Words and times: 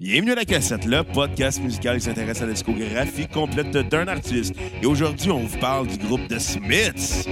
Bienvenue 0.00 0.32
à 0.32 0.34
la 0.34 0.44
cassette, 0.44 0.86
le 0.86 1.04
podcast 1.04 1.62
musical 1.62 1.98
qui 1.98 2.06
s'intéresse 2.06 2.42
à 2.42 2.46
la 2.46 2.52
discographie 2.52 3.28
complète 3.28 3.70
d'un 3.70 4.08
artiste. 4.08 4.56
Et 4.82 4.86
aujourd'hui, 4.86 5.30
on 5.30 5.44
vous 5.44 5.58
parle 5.58 5.86
du 5.86 5.96
groupe 5.98 6.26
The 6.26 6.40
Smiths. 6.40 7.28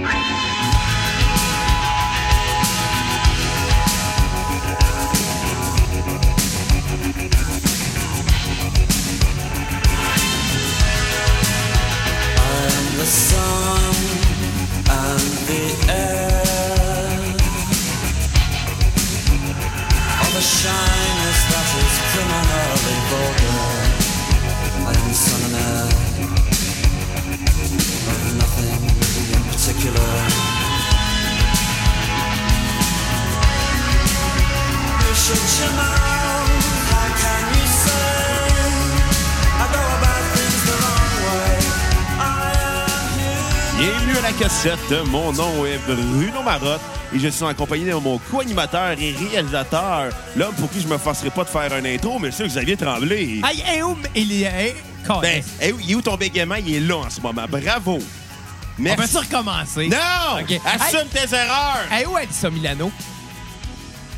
Cassette. 44.93 45.07
Mon 45.11 45.31
nom 45.33 45.65
est 45.65 45.79
Bruno 45.87 46.41
Marotte 46.43 46.81
et 47.13 47.19
je 47.19 47.27
suis 47.27 47.43
en 47.43 47.53
compagnie 47.53 47.85
de 47.85 47.93
mon 47.93 48.17
co-animateur 48.17 48.95
et 48.99 49.11
réalisateur, 49.11 50.09
l'homme 50.35 50.53
pour 50.55 50.69
qui 50.69 50.81
je 50.81 50.87
me 50.87 50.97
forcerai 50.97 51.29
pas 51.29 51.43
de 51.43 51.49
faire 51.49 51.71
un 51.73 51.85
intro, 51.85 52.19
monsieur 52.19 52.47
Xavier 52.47 52.77
Tremblay. 52.77 53.39
Aïe, 53.43 53.63
hey, 53.65 53.83
où 53.83 53.97
il 54.15 54.31
est. 54.31 54.45
Hey, 54.45 54.75
Ben, 55.21 55.43
hey, 55.59 55.73
il 55.83 55.91
est 55.91 55.95
où 55.95 56.01
ton 56.01 56.15
bégaiement? 56.15 56.55
Il 56.55 56.75
est 56.75 56.79
là 56.79 56.97
en 56.97 57.09
ce 57.09 57.19
moment. 57.21 57.45
Bravo. 57.49 57.99
On 57.99 58.81
Merci. 58.81 59.13
peut-tu 59.13 59.17
recommencer? 59.17 59.87
Non! 59.87 60.41
Ok. 60.41 60.59
Assume 60.65 61.07
tes 61.09 61.35
erreurs! 61.35 61.85
Hey, 61.91 62.05
où 62.07 62.17
est 62.17 62.23
Alissa 62.23 62.49
Milano? 62.49 62.91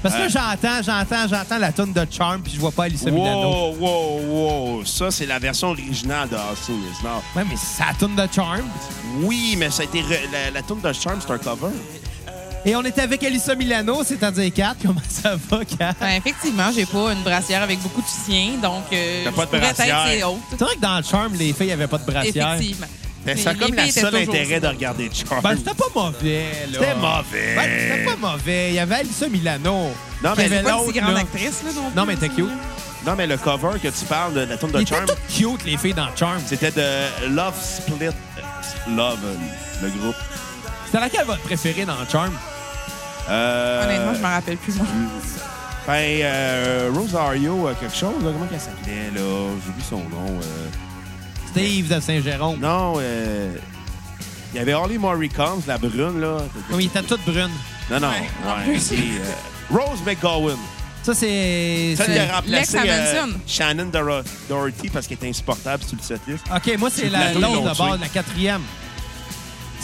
Parce 0.07 0.15
que 0.15 0.19
là, 0.19 0.25
Euh. 0.25 0.55
j'entends, 0.61 0.81
j'entends, 0.83 1.27
j'entends 1.27 1.57
la 1.57 1.71
tonne 1.71 1.91
de 1.93 2.05
Charm, 2.11 2.41
puis 2.41 2.53
je 2.55 2.59
vois 2.59 2.71
pas 2.71 2.83
Alissa 2.83 3.09
Milano. 3.09 3.73
Wow, 3.73 3.75
wow, 3.79 4.19
wow. 4.77 4.85
Ça, 4.85 5.09
c'est 5.11 5.25
la 5.25 5.39
version 5.39 5.69
originale 5.69 6.29
de 6.29 6.35
Austin 6.35 6.73
is 6.73 7.03
Now. 7.03 7.21
Ouais, 7.35 7.43
mais 7.49 7.55
c'est 7.57 7.83
la 7.83 7.93
tonne 7.93 8.15
de 8.15 8.27
Charm. 8.33 8.61
Oui, 9.21 9.55
mais 9.57 9.69
ça 9.71 9.81
a 9.81 9.85
été 9.85 10.01
re- 10.01 10.31
la, 10.31 10.51
la 10.51 10.61
tune 10.61 10.81
de 10.81 10.93
Charm, 10.93 11.19
c'est 11.25 11.31
un 11.33 11.37
cover. 11.37 11.73
Et 12.67 12.75
on 12.75 12.81
est 12.83 12.97
avec 12.97 13.23
Alissa 13.23 13.53
Milano, 13.55 14.03
c'est-à-dire 14.03 14.51
4. 14.51 14.77
Comment 14.81 14.99
ça 15.07 15.35
va, 15.49 15.63
4? 15.63 15.99
Ben, 15.99 16.09
effectivement, 16.17 16.69
j'ai 16.75 16.85
pas 16.87 17.13
une 17.13 17.21
brassière 17.21 17.61
avec 17.61 17.79
beaucoup 17.79 18.01
de 18.01 18.07
soutien, 18.07 18.53
donc 18.61 18.83
euh, 18.91 19.23
T'as 19.25 19.31
pas 19.31 19.45
de 19.45 19.51
brassière. 19.61 20.05
être 20.07 20.11
c'est 20.17 20.23
haute. 20.23 20.37
C'est 20.49 20.61
vrai 20.61 20.75
que 20.75 20.81
dans 20.81 21.01
Charm, 21.03 21.33
les 21.35 21.53
filles 21.53 21.71
avaient 21.71 21.85
pas 21.87 21.99
de 21.99 22.05
brassière. 22.11 22.53
Effectivement. 22.53 22.87
Ben, 23.25 23.35
Les- 23.35 23.41
ça 23.41 23.55
comme 23.55 23.73
la 23.73 23.81
filles 23.83 23.91
étaient 23.91 24.01
seul 24.01 24.11
toujours 24.13 24.35
intérêt 24.35 24.59
de 24.59 24.67
regarder 24.67 25.09
Charm. 25.13 25.41
Ben, 25.41 25.57
c'était 25.57 25.73
pas 25.73 25.85
mauvais, 25.95 26.45
là. 26.71 26.79
C'était 26.79 26.95
mauvais. 26.95 27.55
Ben, 27.55 27.69
c'était 27.79 28.05
pas 28.05 28.15
mauvais. 28.31 28.69
Il 28.69 28.75
y 28.75 28.79
avait 28.79 28.95
Alissa 28.95 29.27
Milano. 29.27 29.91
Non, 30.23 30.33
mais 30.37 30.43
avait 30.45 30.61
Pas 30.61 30.69
une 30.71 30.77
l'autre, 30.77 30.91
si 30.93 30.99
grande 30.99 31.13
là. 31.13 31.19
actrice, 31.21 31.63
là, 31.63 31.71
non. 31.75 31.91
Non, 31.95 32.05
mais 32.05 32.15
t'es 32.15 32.29
cute. 32.29 32.45
Non, 33.05 33.13
mais 33.17 33.27
le 33.27 33.37
cover 33.37 33.79
que 33.81 33.87
tu 33.87 34.05
parles 34.05 34.33
de 34.33 34.39
la 34.41 34.57
Ils 34.69 34.71
de 34.73 34.81
étaient 34.81 34.95
Charm, 34.95 35.05
toutes 35.07 35.27
cute, 35.57 35.65
les 35.65 35.77
filles 35.77 35.93
dans 35.93 36.07
Charm. 36.15 36.39
c'était 36.45 36.71
de 36.71 37.27
Love 37.35 37.53
Split. 37.61 38.09
Love, 38.95 39.19
euh, 39.25 39.35
le 39.83 39.89
groupe. 39.89 40.15
C'était 40.85 40.99
laquelle 40.99 41.25
votre 41.25 41.41
préférée 41.41 41.85
dans 41.85 41.97
Charm? 42.11 42.31
Euh, 43.29 43.83
Honnêtement, 43.85 44.13
je 44.13 44.19
me 44.19 44.25
rappelle 44.33 44.57
plus. 44.57 44.75
moi. 44.75 44.85
Ben, 45.87 45.93
euh, 46.23 46.91
Rosario, 46.93 47.67
euh, 47.67 47.73
quelque 47.79 47.95
chose, 47.95 48.23
là. 48.23 48.31
Comment 48.33 48.45
qu'elle 48.47 48.59
s'appelait, 48.59 49.11
là? 49.13 49.21
J'ai 49.63 49.69
oublié 49.69 49.85
son 49.89 49.97
nom. 49.97 50.39
euh. 50.41 50.67
Steve 51.61 51.87
de 51.95 51.99
Saint-Jérôme. 51.99 52.59
Non, 52.59 52.95
euh... 52.99 53.55
Il 54.53 54.57
y 54.57 54.61
avait 54.61 54.73
Holly 54.73 54.97
Combs, 55.29 55.61
la 55.67 55.77
brune, 55.77 56.21
là. 56.21 56.37
Oui, 56.71 56.83
ils 56.83 56.87
étaient 56.87 57.01
toutes 57.01 57.25
brunes. 57.25 57.51
Non, 57.91 57.99
non. 57.99 58.07
Ouais, 58.09 58.79
c'est, 58.79 58.95
euh, 58.95 59.69
Rose 59.69 59.99
McGowan. 60.05 60.57
Ça, 61.03 61.13
c'est. 61.13 61.93
Qui 61.97 62.03
c'est- 62.03 62.19
a 62.19 62.35
remplacé 62.37 62.77
euh. 62.79 63.27
Shannon 63.45 63.85
Dor- 63.91 64.23
Doherty 64.49 64.89
parce 64.89 65.05
qu'elle 65.07 65.17
était 65.17 65.27
insupportable 65.29 65.83
sur 65.83 65.97
le 65.97 66.03
setlist. 66.03 66.45
OK, 66.55 66.77
moi, 66.79 66.89
c'est 66.91 67.09
la- 67.09 67.33
l'autre 67.33 67.61
de 67.73 67.77
base, 67.77 67.99
la 67.99 68.07
quatrième. 68.07 68.61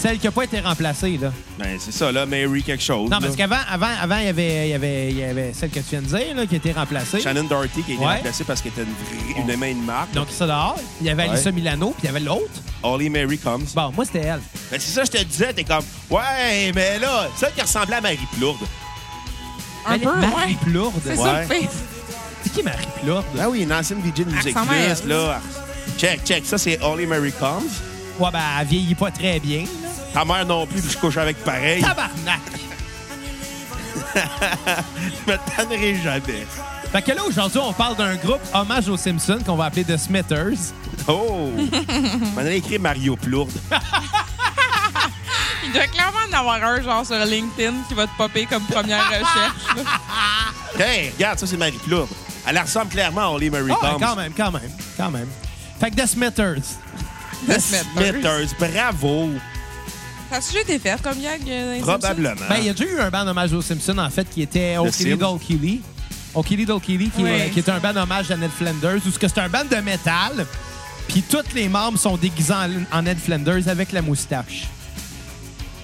Celle 0.02 0.18
qui 0.18 0.26
n'a 0.26 0.32
pas 0.32 0.44
été 0.46 0.60
remplacée, 0.60 1.18
là. 1.22 1.32
Ben, 1.60 1.78
c'est 1.80 1.92
ça, 1.92 2.12
là, 2.12 2.26
Mary 2.26 2.64
quelque 2.64 2.82
chose. 2.84 3.08
Non, 3.10 3.18
là. 3.18 3.22
parce 3.22 3.36
qu'avant, 3.36 3.60
avant, 3.70 3.88
avant, 4.02 4.18
il 4.18 4.26
y 4.26 4.30
avait, 4.30 4.68
il 4.68 4.72
y 4.72 4.74
avait, 4.74 5.10
il 5.12 5.18
y 5.20 5.24
avait 5.24 5.54
celle 5.54 5.70
que 5.70 5.80
tu 5.80 5.86
viens 5.92 6.02
de 6.02 6.08
dire, 6.08 6.36
là, 6.36 6.46
qui 6.48 6.56
a 6.56 6.58
été 6.58 6.72
remplacée. 6.72 7.20
Shannon 7.22 7.44
Doherty 7.44 7.84
qui 7.84 7.92
a 7.92 7.96
été 7.96 8.04
Ouais. 8.06 8.16
remplacée 8.16 8.44
parce 8.44 8.62
qu'elle 8.64 8.72
était 8.72 8.82
une, 8.82 9.36
vraie- 9.46 9.54
une 9.54 9.60
main 9.60 9.74
de 9.80 9.86
marque. 9.86 10.12
Donc, 10.14 10.28
ça 10.32 10.48
dehors. 10.48 10.76
Il 11.02 11.06
y 11.08 11.10
avait 11.12 11.24
Ouais. 11.26 11.30
Alissa 11.30 11.52
Milano, 11.52 11.92
puis 11.92 12.00
il 12.04 12.06
y 12.08 12.10
avait 12.10 12.20
l'autre. 12.20 12.50
Holly 12.82 13.10
Mary 13.12 13.38
Combs. 13.38 13.68
Bon, 13.76 13.92
moi, 13.96 14.04
c'était 14.06 14.22
elle. 14.26 14.42
Ben, 14.72 14.80
c'est 14.80 14.92
ça, 14.92 15.04
je 15.04 15.12
te 15.12 15.24
disais, 15.24 15.54
t'es 15.54 15.64
comme, 15.64 15.84
ouais, 16.10 16.72
mais 16.74 16.98
là, 16.98 17.28
celle 17.38 17.54
qui 17.54 17.62
ressemblait 17.62 17.98
à 17.98 18.02
Marie 18.02 18.18
Plourde. 18.38 18.58
Un 19.86 20.00
peu, 20.00 20.06
Marie 20.16 20.54
ouais. 20.54 20.58
Plourde. 20.66 21.02
C'est 21.04 21.12
Ouais. 21.12 21.18
ça 21.18 21.42
le 21.42 21.48
fait. 21.48 21.70
C'est 22.44 22.54
qui 22.54 22.64
Marie 22.64 22.88
Plourde? 23.04 23.26
Ah 23.40 23.50
oui, 23.50 23.62
une 23.62 23.74
ancienne 23.74 24.00
VJ 24.02 24.26
de 24.26 24.32
Music 24.32 24.56
ressemble 24.58 24.74
à 24.74 24.96
Plus, 24.96 25.02
elle. 25.04 25.10
là. 25.10 25.42
Check, 25.98 26.24
check, 26.26 26.44
ça, 26.46 26.58
c'est 26.58 26.82
Holly 26.82 27.06
Mary 27.06 27.32
Combs. 27.40 27.62
Ouais, 28.20 28.30
ben, 28.32 28.40
elle 28.60 28.68
vieillit 28.68 28.96
pas 28.96 29.12
très 29.12 29.40
bien, 29.40 29.62
là. 29.62 29.81
Ta 30.14 30.26
mère 30.26 30.46
non 30.46 30.66
plus, 30.68 30.82
puis 30.82 30.92
je 30.92 30.98
couche 30.98 31.18
avec 31.18 31.38
pareil. 31.44 31.82
Tabarnak! 31.82 32.42
Je 34.16 35.32
me 35.32 35.38
tannerai 35.56 35.96
jamais. 36.04 36.46
Fait 36.92 37.02
que 37.02 37.12
là, 37.14 37.24
aujourd'hui, 37.24 37.60
on 37.64 37.72
parle 37.72 37.96
d'un 37.96 38.16
groupe 38.16 38.42
hommage 38.54 38.90
aux 38.90 38.98
Simpsons 38.98 39.40
qu'on 39.46 39.56
va 39.56 39.66
appeler 39.66 39.86
The 39.86 39.96
Smithers. 39.96 40.74
Oh! 41.08 41.50
On 42.36 42.46
a 42.46 42.52
écrit 42.52 42.78
Mario 42.78 43.16
Plourde. 43.16 43.52
Il 45.64 45.72
doit 45.72 45.88
clairement 45.88 46.18
en 46.30 46.34
avoir 46.38 46.62
un, 46.62 46.82
genre, 46.82 47.06
sur 47.06 47.16
LinkedIn 47.24 47.74
qui 47.88 47.94
va 47.94 48.08
te 48.08 48.18
popper 48.18 48.46
comme 48.46 48.64
première 48.64 49.06
recherche. 49.08 49.76
là. 49.78 49.84
Hey, 50.86 51.12
regarde, 51.12 51.38
ça, 51.40 51.46
c'est 51.48 51.58
Marie 51.58 51.80
Plourde. 51.86 52.10
Elle 52.46 52.58
ressemble 52.60 52.90
clairement 52.92 53.22
à 53.22 53.28
Holly 53.28 53.50
Mary 53.50 53.72
Ah, 53.82 53.94
ouais, 53.94 54.00
quand 54.00 54.16
même, 54.16 54.34
quand 54.36 54.52
même, 54.52 54.72
quand 54.98 55.12
même. 55.12 55.28
Fait 55.80 55.92
que 55.92 55.96
The 56.02 56.06
Smithers. 56.08 56.62
The 57.48 57.54
The 57.56 57.60
Smithers. 57.60 58.14
Smithers, 58.50 58.74
bravo. 58.74 59.30
Ça 60.32 60.38
a 60.38 60.40
déjà 60.40 60.62
été 60.62 60.80
fait 60.80 61.02
comme 61.02 61.20
gag? 61.22 61.42
euh, 61.48 61.66
dans 61.68 61.74
les 61.74 61.80
Probablement. 61.82 62.46
Ben, 62.50 62.56
il 62.60 62.66
y 62.66 62.70
a 62.70 62.74
déjà 62.74 62.90
eu 62.90 63.00
un 63.00 63.10
band 63.10 63.28
hommage 63.28 63.52
aux 63.54 63.62
Simpsons, 63.62 63.98
en 63.98 64.10
fait, 64.10 64.28
qui 64.30 64.42
était 64.42 64.74
Le 64.76 64.80
O'Kelly 64.82 65.12
Sims. 65.12 65.18
Dolkilly. 65.18 65.82
O'Kelly 66.34 66.66
Dolkilly, 66.66 67.10
qui, 67.10 67.24
Oui. 67.24 67.30
est- 67.30 67.50
qui 67.50 67.60
était 67.60 67.72
un 67.72 67.80
band 67.80 67.96
hommage 67.98 68.32
à 68.32 68.38
Ned 68.38 68.50
Flanders, 68.52 69.00
où 69.06 69.12
ce 69.12 69.20
que 69.20 69.28
c'est 69.28 69.40
un 69.42 69.50
band 69.50 69.66
de 69.70 69.76
métal, 69.78 70.46
puis 71.10 71.22
tous 71.22 71.44
les 71.54 71.68
membres 71.68 72.00
sont 72.00 72.16
déguisés 72.16 72.54
en, 72.54 72.70
en 72.98 73.02
Ned 73.02 73.18
Flanders 73.20 73.68
avec 73.68 73.92
la 73.92 74.02
moustache. 74.02 74.68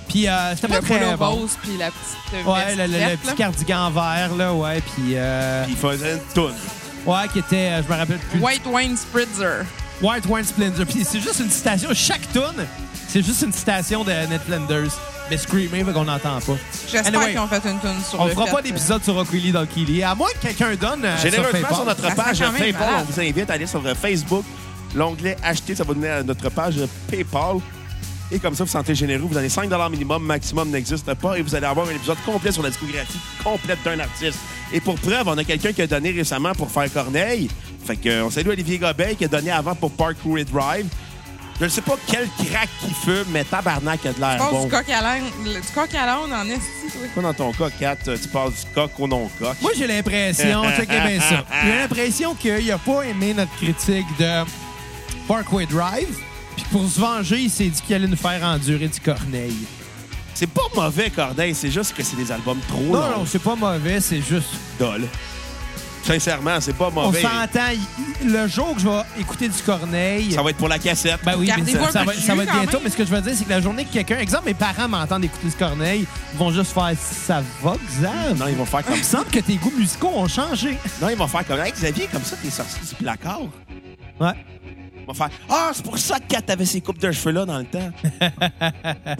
Puis 0.07 0.27
euh, 0.29 0.55
c'était 0.55 0.67
Simpsons. 0.67 0.67
pas 0.69 0.79
Le 0.79 0.85
très 0.99 1.05
polo 1.05 1.17
bon. 1.17 1.41
rose 1.41 1.57
puis 1.61 1.77
la 1.77 1.87
petite 1.91 2.47
Ouais, 2.47 2.65
veste 2.65 2.77
le, 2.77 2.83
le- 2.85 2.91
le 2.93 2.97
verte, 2.97 3.19
petit 3.19 3.27
là. 3.27 3.33
cardigan 3.35 3.91
vert, 3.91 4.35
là, 4.37 4.53
ouais, 4.53 4.79
puis... 4.81 5.11
euh, 5.15 5.65
il 5.67 5.75
faisait 5.75 6.13
une 6.13 6.33
toune. 6.33 6.53
ouais, 7.05 7.27
qui 7.33 7.39
était, 7.39 7.55
euh, 7.71 7.83
je 7.85 7.91
me 7.93 7.97
rappelle 7.97 8.19
plus... 8.19 8.39
White 8.39 8.61
Wine 8.65 8.95
Spritzer. 8.95 9.65
White 10.01 10.25
Wine 10.29 10.45
Splendor. 10.45 10.85
Puis 10.85 11.03
c'est 11.03 11.19
juste 11.19 11.41
une 11.41 11.49
citation. 11.49 11.89
Chaque 11.93 12.31
tune, 12.31 12.65
c'est 13.17 13.23
juste 13.23 13.41
une 13.41 13.51
citation 13.51 14.03
de 14.03 14.11
Ned 14.11 14.41
Flanders. 14.45 14.91
Mais 15.31 15.37
screamé, 15.37 15.83
fait 15.83 15.91
qu'on 15.91 16.03
n'entend 16.03 16.39
pas. 16.39 16.53
J'espère 16.87 17.07
Anyway, 17.07 17.31
qu'ils 17.31 17.39
ont 17.39 17.47
fait 17.47 17.67
une 17.67 17.79
tune 17.79 18.03
sur 18.07 18.21
On 18.21 18.25
le 18.25 18.31
fera 18.31 18.45
fait, 18.45 18.51
pas 18.51 18.61
d'épisode 18.61 19.03
sur 19.03 19.17
O'Kelly 19.17 19.51
Dolkilly. 19.51 20.03
À 20.03 20.13
moins 20.13 20.29
que 20.29 20.47
quelqu'un 20.47 20.75
donne 20.75 21.03
euh, 21.03 21.17
sur 21.17 21.31
Généreusement 21.31 21.51
PayPal. 21.51 21.75
sur 21.75 21.85
notre 21.85 22.15
page 22.15 22.39
même 22.41 22.53
PayPal, 22.53 22.89
on 22.99 23.03
vous 23.11 23.19
invite 23.19 23.49
à 23.49 23.53
aller 23.53 23.65
sur 23.65 23.81
Facebook, 23.97 24.45
l'onglet 24.95 25.35
Acheter, 25.43 25.73
ça 25.73 25.83
va 25.83 25.95
donner 25.95 26.09
à 26.09 26.23
notre 26.23 26.47
page 26.49 26.75
PayPal. 27.09 27.57
Et 28.31 28.37
comme 28.39 28.53
ça, 28.53 28.65
vous 28.65 28.69
sentez 28.69 28.93
généreux, 28.93 29.23
vous 29.23 29.33
donnez 29.33 29.49
5 29.49 29.67
minimum, 29.89 30.23
maximum 30.23 30.69
n'existe 30.69 31.11
pas, 31.15 31.39
et 31.39 31.41
vous 31.41 31.55
allez 31.55 31.65
avoir 31.65 31.87
un 31.87 31.91
épisode 31.91 32.17
complet 32.23 32.51
sur 32.51 32.61
la 32.61 32.69
discographie 32.69 33.19
complète 33.43 33.79
d'un 33.83 33.99
artiste. 33.99 34.39
Et 34.71 34.79
pour 34.79 34.95
preuve, 34.95 35.27
on 35.27 35.37
a 35.37 35.43
quelqu'un 35.43 35.73
qui 35.73 35.81
a 35.81 35.87
donné 35.87 36.11
récemment 36.11 36.51
pour 36.53 36.69
faire 36.69 36.91
Corneille. 36.93 37.49
Fait 37.83 37.95
que, 37.95 38.09
euh, 38.09 38.25
on 38.25 38.29
salue 38.29 38.49
Olivier 38.49 38.77
Gobeil 38.77 39.15
qui 39.15 39.25
a 39.25 39.27
donné 39.27 39.49
avant 39.49 39.73
pour 39.75 39.91
Parkour 39.91 40.37
et 40.37 40.43
Drive. 40.45 40.87
Je 41.59 41.65
ne 41.65 41.69
sais 41.69 41.81
pas 41.81 41.95
quel 42.05 42.27
crack 42.45 42.69
qui 42.79 42.93
fume, 42.93 43.25
mais 43.29 43.43
tabarnak 43.43 44.05
a 44.05 44.09
de 44.09 44.13
Tu 44.13 44.19
l'air 44.21 44.37
bon. 44.51 44.65
du 44.65 44.69
coq 44.71 44.89
à 44.89 45.01
l'âne, 45.01 45.23
du 45.43 45.59
coq 45.73 45.95
à 45.95 46.05
l'âne 46.05 46.31
en 46.33 46.45
esti, 46.45 46.91
toi. 46.91 47.01
Pas 47.15 47.21
dans 47.21 47.33
ton 47.33 47.51
cas, 47.51 47.69
Kat, 47.71 47.95
tu 47.95 48.27
passes 48.27 48.65
du 48.65 48.71
coq 48.75 48.91
au 48.99 49.07
non-coq. 49.07 49.55
Moi, 49.61 49.71
j'ai 49.75 49.87
l'impression, 49.87 50.63
checkez 50.77 50.99
bien 50.99 51.19
ça. 51.19 51.43
J'ai 51.63 51.79
l'impression 51.79 52.35
qu'il 52.35 52.71
a 52.71 52.77
pas 52.77 53.01
aimé 53.03 53.33
notre 53.33 53.55
critique 53.55 54.05
de 54.19 54.43
Parkway 55.27 55.65
Drive. 55.65 56.15
Puis 56.55 56.65
pour 56.71 56.87
se 56.87 56.99
venger, 56.99 57.39
il 57.41 57.49
s'est 57.49 57.67
dit 57.69 57.81
qu'il 57.81 57.95
allait 57.95 58.07
nous 58.07 58.15
faire 58.15 58.43
endurer 58.43 58.87
du 58.87 58.99
Corneille. 58.99 59.65
C'est 60.35 60.49
pas 60.49 60.61
mauvais, 60.75 61.09
Corneille, 61.09 61.55
c'est 61.55 61.71
juste 61.71 61.95
que 61.95 62.03
c'est 62.03 62.15
des 62.17 62.31
albums 62.31 62.59
trop 62.67 62.79
Non, 62.81 62.93
longs. 62.93 63.17
non, 63.19 63.25
c'est 63.25 63.41
pas 63.41 63.55
mauvais, 63.55 63.99
c'est 63.99 64.21
juste. 64.21 64.49
dol. 64.77 65.07
Sincèrement, 66.07 66.57
c'est 66.61 66.73
pas 66.75 66.87
On 66.87 66.91
mauvais. 67.05 67.21
s'entend. 67.21 67.69
il- 67.73 68.31
Le 68.31 68.47
jour 68.47 68.73
que 68.73 68.81
je 68.81 68.87
vais 68.87 69.01
écouter 69.19 69.47
du 69.47 69.61
Corneille. 69.61 70.31
Ça 70.31 70.41
va 70.41 70.49
être 70.49 70.57
pour 70.57 70.67
la 70.67 70.79
cassette. 70.79 71.19
Ben 71.23 71.35
oui, 71.37 71.51
mais 71.63 71.71
ça, 71.71 71.79
va, 72.03 72.13
ça 72.13 72.33
être 72.33 72.51
bientôt. 72.51 72.71
même. 72.73 72.81
Mais 72.83 72.89
ce 72.89 72.97
que 72.97 73.05
je 73.05 73.09
veux 73.11 73.21
dire, 73.21 73.33
c'est 73.35 73.45
que 73.45 73.49
la 73.49 73.61
journée 73.61 73.85
que 73.85 73.93
quelqu'un, 73.93 74.17
exemple, 74.19 74.45
mes 74.45 74.53
parents 74.53 74.87
m'entendent 74.87 75.23
écouter 75.25 75.49
ce 75.51 75.55
Corneille, 75.57 76.05
ils 76.33 76.37
vont 76.39 76.51
juste 76.51 76.71
faire 76.73 76.91
ça 76.99 77.43
va, 77.61 77.75
Xav. 77.87 78.37
Non, 78.39 78.47
ils 78.47 78.55
vont 78.55 78.65
faire 78.65 78.83
comme 78.83 78.95
Il 78.95 78.99
me 78.99 79.03
semble 79.03 79.25
que 79.25 79.39
tes 79.39 79.55
goûts 79.55 79.73
musicaux 79.77 80.11
ont 80.15 80.27
changé. 80.27 80.77
Non, 81.01 81.09
ils 81.09 81.17
vont 81.17 81.27
faire 81.27 81.45
comme. 81.45 81.59
Hey, 81.59 81.71
Xavier, 81.71 82.07
comme 82.11 82.23
ça, 82.23 82.35
t'es 82.41 82.49
sorti 82.49 82.79
du 82.89 82.95
placard. 82.95 83.41
Ouais. 84.19 84.33
Vont 85.07 85.13
faire 85.13 85.29
Ah, 85.49 85.69
c'est 85.73 85.83
pour 85.85 85.97
ça 85.97 86.19
que 86.19 86.27
Kat 86.27 86.41
avait 86.49 86.65
ses 86.65 86.81
coupes 86.81 86.99
de 86.99 87.11
cheveux-là 87.11 87.45
dans 87.45 87.59
le 87.59 87.65
temps. 87.65 87.89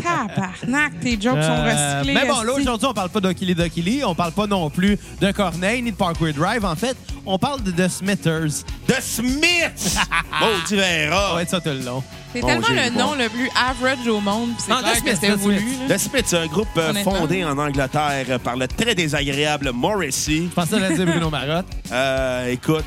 Tabarnak, 0.04 1.00
tes 1.02 1.12
jokes 1.20 1.42
sont 1.42 1.50
Euh, 1.52 2.00
recyclés. 2.02 2.14
mais 2.14 2.28
bon, 2.28 2.42
là, 2.42 2.50
esti. 2.52 2.62
aujourd'hui, 2.62 2.88
on 2.88 2.94
parle 2.94 3.10
pas 3.10 3.20
d'Okili 3.22 3.56
d'Okili, 3.56 4.04
on 4.04 4.14
parle 4.16 4.32
pas 4.34 4.48
non 4.48 4.70
plus 4.70 4.98
de 5.22 5.32
Corneille 5.32 5.82
ni 5.82 5.92
de 5.92 5.96
Parkway 5.96 6.34
Drive. 6.34 6.66
En 6.66 6.76
fait, 6.76 6.96
on 7.26 7.38
parle 7.38 7.64
de 7.64 7.72
The 7.72 7.88
Smithers. 7.90 8.64
The 8.88 9.02
Smiths! 9.02 9.98
Maudit 10.42 10.76
verra. 10.76 11.30
Ça 11.30 11.34
va 11.36 11.42
être 11.42 11.50
ça 11.50 11.60
tout 11.62 11.70
le 11.70 11.80
long. 11.86 12.04
C'est 12.34 12.42
Bon, 12.42 12.48
tellement 12.48 12.68
j'ai 12.70 12.76
le 12.76 12.84
le 12.84 12.90
nom 12.92 13.08
bon. 13.12 13.16
le 13.16 13.30
plus 13.30 13.50
average 13.56 14.08
au 14.08 14.20
monde, 14.20 14.50
puis 14.50 14.66
c'est 14.68 14.72
Non, 14.72 14.80
clair 14.80 14.92
The 14.92 14.96
que 14.96 15.00
Smiths, 15.02 15.16
c'était 15.22 15.36
voulu. 15.36 15.66
Là. 15.88 15.96
The 15.96 15.98
Smiths, 15.98 16.24
c'est 16.28 16.38
un 16.38 16.46
groupe 16.48 16.68
euh, 16.78 16.90
Honnêtement. 16.90 17.16
fondé 17.16 17.44
en 17.46 17.58
Angleterre 17.58 18.26
euh, 18.30 18.38
par 18.40 18.58
le 18.58 18.68
très 18.68 18.94
désagréable 18.94 19.72
Morrissey. 19.74 20.44
Je 20.50 20.54
pensais 20.54 20.76
à 20.76 20.80
la 20.80 20.92
dire 20.92 21.06
Bruno 21.06 21.30
Marotte. 21.30 21.66
Euh, 21.92 22.52
écoute, 22.52 22.84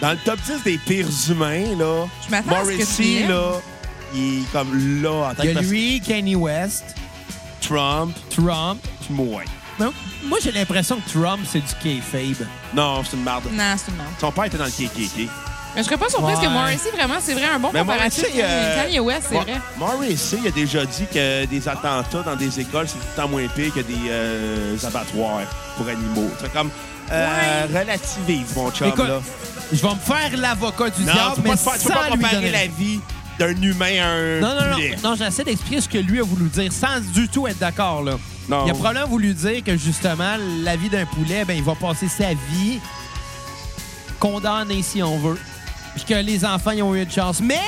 dans 0.00 0.10
le 0.12 0.16
top 0.24 0.38
10 0.40 0.62
des 0.64 0.78
pires 0.78 1.06
humains, 1.28 1.76
là, 1.78 2.06
Je 2.26 2.30
m'attends 2.30 2.56
à 2.56 2.64
ce 2.64 2.70
que 2.70 2.72
tu 2.72 2.78
Morrissey, 2.78 3.26
là, 3.28 3.52
il 4.14 4.38
est 4.42 4.52
comme 4.52 5.02
là 5.02 5.10
en 5.30 5.34
tant 5.34 5.42
Il 5.42 5.50
y 5.50 5.54
que 5.54 5.58
a 5.58 5.62
lui, 5.62 6.00
Kanye 6.00 6.36
West, 6.36 6.84
Trump, 7.60 8.16
Trump. 8.34 8.80
puis 9.04 9.14
moi. 9.14 9.42
Non, 9.78 9.92
moi, 10.24 10.38
j'ai 10.42 10.52
l'impression 10.52 10.96
que 11.00 11.10
Trump, 11.10 11.40
c'est 11.50 11.60
du 11.60 11.74
kayfabe. 11.82 12.46
Non, 12.74 13.02
c'est 13.04 13.16
une 13.16 13.22
marde. 13.22 13.44
Non, 13.52 13.74
c'est 13.76 13.90
une 13.90 13.96
merde. 13.96 14.10
Son 14.20 14.30
père 14.32 14.44
était 14.44 14.58
dans 14.58 14.64
le 14.64 14.70
KKK. 14.70 15.28
Mais 15.74 15.82
je 15.82 15.86
serais 15.86 15.96
pas 15.98 16.08
surprise 16.08 16.36
Ouais. 16.38 16.44
que 16.46 16.50
Morrissey, 16.50 16.90
vraiment, 16.90 17.14
c'est 17.20 17.32
vrai, 17.32 17.44
un 17.54 17.58
bon 17.60 17.70
Mais 17.72 17.78
comparatif. 17.80 18.24
Morrissey, 18.24 18.42
euh, 18.44 18.82
Kanye 18.82 18.98
West, 19.00 19.26
c'est 19.28 19.34
Mo- 19.36 19.40
vrai. 19.42 19.60
Morrissey 19.78 20.38
a 20.46 20.50
déjà 20.50 20.84
dit 20.84 21.06
que 21.14 21.44
des 21.46 21.68
attentats 21.68 22.22
dans 22.24 22.34
des 22.36 22.58
écoles, 22.60 22.88
c'est 22.88 22.94
tout 22.98 23.04
le 23.16 23.22
temps 23.22 23.28
moins 23.28 23.46
pire 23.48 23.72
que 23.72 23.80
des 23.80 23.94
euh, 24.10 24.76
abattoirs 24.82 25.42
pour 25.76 25.86
animaux. 25.88 26.28
C'est 26.40 26.52
comme 26.52 26.70
euh, 27.12 27.66
relativise, 27.72 28.56
mon 28.56 28.70
chum. 28.72 28.88
Écoute, 28.88 29.06
là. 29.08 29.20
Je 29.72 29.80
vais 29.80 29.88
me 29.88 29.94
faire 30.00 30.36
l'avocat 30.36 30.90
du 30.90 31.04
Non, 31.04 31.12
diable, 31.12 31.34
tu 31.36 31.40
mais 31.42 31.50
pas, 31.50 31.56
te 31.56 31.60
faire- 31.62 31.72
tu 31.74 31.78
peux 31.86 31.88
sans 31.92 31.94
pas 31.98 32.04
lui 32.06 32.10
comparer 32.12 32.34
donner 32.36 32.50
la 32.50 32.66
vie 32.66 33.00
d'un 33.38 33.62
humain 33.62 34.00
à 34.02 34.06
un 34.08 34.40
Non, 34.40 34.54
non, 34.54 34.74
poulet. 34.74 34.96
non. 35.02 35.10
Non, 35.10 35.16
j'essaie 35.16 35.44
d'expliquer 35.44 35.80
ce 35.80 35.88
que 35.88 35.98
lui 35.98 36.20
a 36.20 36.22
voulu 36.24 36.48
dire 36.48 36.72
sans 36.72 37.00
du 37.14 37.28
tout 37.28 37.46
être 37.46 37.58
d'accord, 37.58 38.02
là. 38.02 38.12
Non. 38.48 38.64
Il 38.66 38.70
a 38.70 38.74
probablement 38.74 39.06
voulu 39.06 39.32
dire 39.32 39.62
que, 39.62 39.76
justement, 39.76 40.36
la 40.64 40.74
vie 40.76 40.88
d'un 40.88 41.06
poulet, 41.06 41.44
ben, 41.44 41.56
il 41.56 41.62
va 41.62 41.74
passer 41.76 42.08
sa 42.08 42.30
vie 42.30 42.80
condamné, 44.18 44.82
si 44.82 45.02
on 45.02 45.18
veut. 45.18 45.38
Puis 45.94 46.04
que 46.04 46.14
les 46.14 46.44
enfants, 46.44 46.72
ils 46.72 46.82
ont 46.82 46.94
eu 46.94 47.04
de 47.06 47.10
chance. 47.10 47.40
Mais 47.40 47.60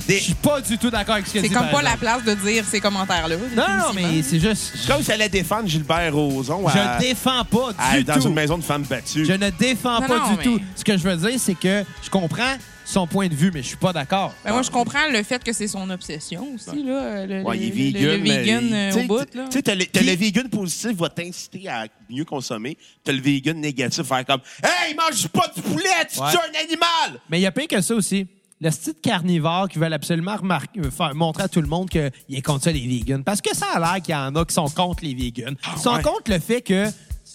je 0.00 0.06
Des- 0.06 0.20
suis 0.20 0.34
pas 0.34 0.60
du 0.60 0.76
tout 0.78 0.90
d'accord 0.90 1.14
avec 1.14 1.26
ce 1.26 1.32
qu'il 1.32 1.40
a 1.40 1.42
C'est 1.42 1.48
dit, 1.48 1.54
comme 1.54 1.70
pas 1.70 1.82
la 1.82 1.96
place 1.96 2.24
de 2.24 2.34
dire 2.34 2.64
ces 2.64 2.80
commentaires-là. 2.80 3.36
Non, 3.56 3.62
non, 3.78 3.92
mais 3.94 4.22
c'est 4.22 4.40
juste... 4.40 4.72
C'est 4.76 4.86
comme 4.92 5.02
si 5.02 5.10
elle 5.10 5.20
allait 5.22 5.28
défendre 5.30 5.68
Gilbert 5.68 6.14
Rozon 6.14 6.66
à- 6.66 6.98
Je 6.98 7.06
défends 7.08 7.44
pas 7.44 7.70
à- 7.78 7.96
du 7.98 8.04
dans 8.04 8.14
tout. 8.14 8.28
une 8.28 8.34
maison 8.34 8.58
de 8.58 8.64
femmes 8.64 8.84
battues. 8.84 9.24
Je 9.24 9.32
ne 9.32 9.50
défends 9.50 10.00
Non, 10.00 10.06
pas 10.08 10.18
non, 10.18 10.30
du 10.32 10.36
mais- 10.38 10.42
tout. 10.44 10.60
Ce 10.76 10.84
que 10.84 10.96
je 10.96 11.02
veux 11.02 11.16
dire, 11.16 11.38
c'est 11.38 11.54
que 11.54 11.84
je 12.02 12.10
comprends 12.10 12.56
son 12.84 13.06
point 13.06 13.28
de 13.28 13.34
vue, 13.34 13.52
mais 13.54 13.62
je 13.62 13.68
suis 13.68 13.76
pas 13.76 13.92
d'accord. 13.92 14.34
Ben, 14.44 14.50
moi, 14.52 14.62
je 14.62 14.70
comprends 14.70 15.06
le 15.12 15.22
fait 15.22 15.44
que 15.44 15.52
c'est 15.52 15.68
son 15.68 15.88
obsession 15.90 16.44
aussi, 16.56 16.82
là. 16.82 17.24
Le, 17.24 17.42
Ouais, 17.42 17.56
le- 17.56 17.62
il 17.62 17.68
est 17.68 17.70
vegan. 17.92 18.02
le 18.02 18.16
vegan 18.16 18.70
euh, 18.72 18.88
tu 18.90 18.98
sais, 18.98 19.04
au 19.04 19.06
bout, 19.06 19.34
là. 19.34 19.44
Tu 19.44 19.52
sais, 19.52 19.62
t'as 19.62 19.74
le, 19.76 19.86
t'as 19.86 20.00
Puis- 20.00 20.08
le 20.10 20.16
vegan 20.16 20.48
positif 20.48 20.96
va 20.96 21.08
t'inciter 21.08 21.68
à 21.68 21.84
mieux 22.10 22.24
consommer. 22.24 22.76
T'as 23.04 23.12
le 23.12 23.20
vegan 23.20 23.60
négatif 23.60 24.02
faire 24.04 24.24
comme 24.26 24.40
Hey, 24.64 24.94
mange 24.96 25.28
pas 25.28 25.52
du 25.54 25.62
poulet, 25.62 25.84
tu 26.12 26.18
Ouais. 26.20 26.30
tues 26.32 26.36
un 26.38 26.58
animal! 26.64 27.20
Mais 27.30 27.38
il 27.38 27.42
y 27.42 27.46
a 27.46 27.52
pire 27.52 27.68
que 27.68 27.80
ça 27.80 27.94
aussi. 27.94 28.26
Le 28.62 28.70
style 28.70 28.94
carnivore 29.02 29.68
qui 29.68 29.78
veulent 29.78 29.94
absolument 29.94 30.36
remarquer, 30.36 30.80
euh, 30.80 30.90
faire, 30.90 31.14
montrer 31.14 31.44
à 31.44 31.48
tout 31.48 31.62
le 31.62 31.66
monde 31.66 31.88
qu'il 31.88 32.10
est 32.30 32.42
contre 32.42 32.64
ça, 32.64 32.72
les 32.72 32.86
vegans. 32.86 33.22
Parce 33.22 33.40
que 33.40 33.56
ça 33.56 33.66
a 33.74 33.78
l'air 33.78 34.02
qu'il 34.02 34.14
y 34.14 34.18
en 34.18 34.34
a 34.36 34.44
qui 34.44 34.54
sont 34.54 34.68
contre 34.68 35.02
les 35.02 35.14
vegans. 35.14 35.54
Ils 35.76 35.80
sont 35.80 35.94
ouais? 35.94 36.02
contre 36.02 36.30
le 36.30 36.38
fait 36.38 36.60
que. 36.60 36.86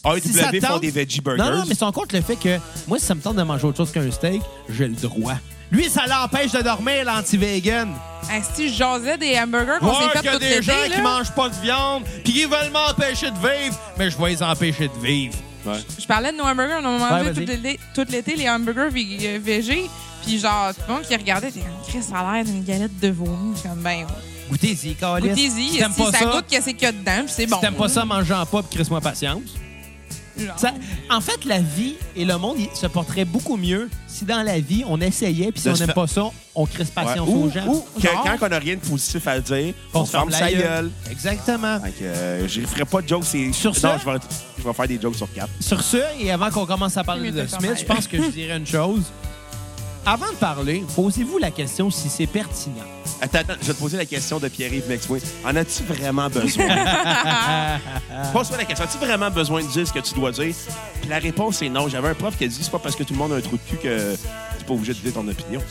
AEW 0.06 0.20
si 0.22 0.34
ça 0.34 0.52
font 0.62 0.78
des 0.78 0.92
veggie 0.92 1.22
burgers. 1.22 1.42
Non, 1.42 1.50
non, 1.52 1.64
mais 1.64 1.74
ils 1.74 1.78
sont 1.78 1.92
contre 1.92 2.14
le 2.14 2.22
fait 2.22 2.36
que 2.36 2.60
moi, 2.88 3.00
si 3.00 3.06
ça 3.06 3.16
me 3.16 3.22
tente 3.22 3.38
de 3.38 3.42
manger 3.42 3.66
autre 3.66 3.78
chose 3.78 3.92
qu'un 3.92 4.12
steak, 4.12 4.42
j'ai 4.70 4.88
le 4.88 4.94
droit. 4.94 5.38
Lui, 5.72 5.90
ça 5.90 6.06
l'empêche 6.06 6.52
de 6.52 6.62
dormir, 6.62 7.06
l'anti-vegan. 7.06 7.90
Si 8.54 8.70
je 8.70 8.76
jasais 8.76 9.18
des 9.18 9.38
hamburgers 9.40 9.80
qu'on 9.80 9.94
s'est 9.94 10.20
qu'il 10.20 10.20
y 10.20 10.24
fait 10.24 10.30
a 10.30 10.40
des 10.40 10.62
gens 10.62 10.74
là, 10.74 10.96
qui 10.96 11.02
mangent 11.02 11.32
pas 11.32 11.50
de 11.50 11.56
viande, 11.56 12.04
puis 12.24 12.34
qui 12.34 12.46
veulent 12.46 12.72
m'empêcher 12.72 13.32
de 13.32 13.38
vivre, 13.38 13.76
mais 13.98 14.12
je 14.12 14.18
vais 14.18 14.30
les 14.30 14.44
empêcher 14.44 14.88
de 14.88 15.06
vivre. 15.06 15.36
Ouais. 15.66 15.80
je 16.00 16.06
parlais 16.06 16.32
de 16.32 16.38
nos 16.38 16.44
hamburgers, 16.44 16.78
on 16.84 16.86
a 16.86 17.10
mangé 17.10 17.30
Ouais, 17.30 17.34
tout 17.34 17.40
l'été, 17.40 17.80
tout 17.96 18.06
l'été 18.10 18.36
les 18.36 18.48
hamburgers 18.48 18.90
euh, 19.26 19.40
végés, 19.42 19.90
puis 20.26 20.40
genre, 20.40 20.74
tout 20.74 20.82
le 20.88 20.94
monde 20.94 21.04
qui 21.04 21.16
regardait, 21.16 21.52
t'es 21.52 21.60
comme, 21.62 21.70
Chris, 21.88 22.04
ça 22.04 22.20
a 22.20 22.36
l'air 22.36 22.46
d'une 22.46 22.64
galette 22.64 23.00
de 23.00 23.10
vomi. 23.10 23.54
Comme, 23.62 23.80
ben, 23.82 24.06
Goûtez-y, 24.50 24.94
Calis. 24.96 25.30
goûtez-y, 25.30 25.70
Si 25.72 25.78
t'aimes 25.80 25.92
si 25.92 26.02
pas 26.04 26.12
ça, 26.12 26.20
ça, 26.20 26.26
goûte 26.26 26.46
qu'est-ce 26.50 26.70
qu'il 26.70 26.82
y 26.82 26.86
a 26.86 26.92
dedans, 26.92 27.24
puis 27.26 27.34
c'est 27.36 27.48
bon. 27.48 27.56
si 27.56 27.62
t'aimes 27.62 27.74
pas 27.76 27.90
ça, 27.90 28.06
mange-en 28.06 28.46
pas, 28.46 28.62
puis 28.62 28.76
crisse-moi 28.78 29.02
patience. 29.02 29.42
Genre. 30.38 30.60
Ça- 30.60 30.74
en 31.10 31.22
fait, 31.22 31.46
la 31.46 31.60
vie 31.60 31.96
et 32.16 32.26
le 32.26 32.38
monde 32.38 32.58
se 32.74 32.86
porterait 32.88 33.24
beaucoup 33.24 33.56
mieux 33.56 33.90
si 34.06 34.26
dans 34.26 34.44
la 34.44 34.60
vie, 34.60 34.84
on 34.86 35.00
essayait, 35.00 35.50
puis 35.52 35.62
si 35.62 35.68
De 35.68 35.72
on 35.72 35.76
se 35.76 35.84
n'aime 35.86 35.94
pas 35.94 36.08
ça, 36.08 36.24
on 36.54 36.66
crisse 36.66 36.90
Ouais. 36.90 36.94
patience 37.06 37.28
Ou, 37.30 37.44
aux 37.46 37.50
gens. 37.50 37.66
ou 37.68 37.86
que- 37.98 38.02
Genre. 38.02 38.24
quand 38.38 38.46
on 38.46 38.50
n'a 38.50 38.60
rien 38.60 38.76
de 38.76 38.82
positif 38.82 39.26
à 39.30 39.40
dire, 39.40 39.74
on, 39.94 40.02
on 40.02 40.06
se 40.06 40.12
ferme 40.12 40.30
sa 40.32 40.52
gueule. 40.52 40.92
Exactement. 41.10 41.80
Fait 41.80 41.92
que, 41.92 42.04
euh, 42.04 42.48
je 42.50 42.60
ne 42.62 42.66
ferai 42.68 42.84
pas 42.84 43.02
de 43.02 43.08
jokes. 43.08 43.24
c'est- 43.24 43.54
Sur 43.54 43.72
non, 43.72 43.80
ça- 43.80 43.98
je 43.98 44.06
vais, 44.12 44.18
je 44.60 44.64
vais 44.64 44.74
faire 44.74 44.88
des 44.90 45.00
jokes 45.02 45.16
sur 45.16 45.32
quatre. 45.34 45.50
Sur 45.62 45.82
ce, 45.82 45.98
et 46.20 46.30
avant 46.32 46.50
qu'on 46.52 46.66
commence 46.66 46.98
à 46.98 47.04
parler 47.06 47.24
mieux 47.24 47.32
de 47.32 47.42
de 47.42 47.48
faire 47.48 47.60
Smith, 47.60 47.72
mal. 47.72 47.80
je 47.80 47.86
pense 47.86 48.06
que 48.08 48.18
je 48.22 48.28
dirais 48.30 48.58
une 48.58 48.68
chose. 48.68 49.04
Avant 50.08 50.30
de 50.32 50.36
parler, 50.36 50.84
posez-vous 50.96 51.40
la 51.40 51.50
question 51.50 51.90
si 51.90 52.10
c'est 52.10 52.28
pertinent. 52.28 52.76
Attends, 53.22 53.40
attends, 53.40 53.54
je 53.60 53.68
vais 53.68 53.74
te 53.74 53.80
poser 53.80 53.98
la 53.98 54.06
question 54.06 54.38
de 54.40 54.48
Pierre-Yves 54.50 54.88
Mexwin. 54.88 55.20
En 55.44 55.56
as-tu 55.56 55.82
vraiment 55.84 56.30
besoin? 56.30 56.68
Pose-toi 58.34 58.58
la 58.58 58.66
question. 58.66 58.86
As-tu 58.86 58.98
vraiment 59.04 59.32
besoin 59.32 59.64
de 59.64 59.68
dire 59.68 59.88
ce 59.88 59.92
que 59.94 60.00
tu 60.00 60.14
dois 60.14 60.32
dire? 60.32 60.54
Puis 61.02 61.10
la 61.10 61.18
réponse 61.18 61.62
est 61.64 61.70
non. 61.70 61.88
J'avais 61.88 62.10
un 62.10 62.14
prof 62.14 62.38
qui 62.38 62.44
a 62.44 62.48
dit 62.48 62.58
c'est 62.62 62.70
pas 62.72 62.78
parce 62.78 62.96
que 62.96 63.04
tout 63.04 63.14
le 63.14 63.20
monde 63.20 63.34
a 63.34 63.36
un 63.38 63.42
trou 63.42 63.58
de 63.58 63.62
cul 63.68 63.78
que 63.78 64.16
tu 64.60 64.66
pas 64.66 64.74
obligé 64.74 64.94
de 64.94 65.00
dire 65.00 65.14
ton 65.14 65.28
opinion. 65.28 65.62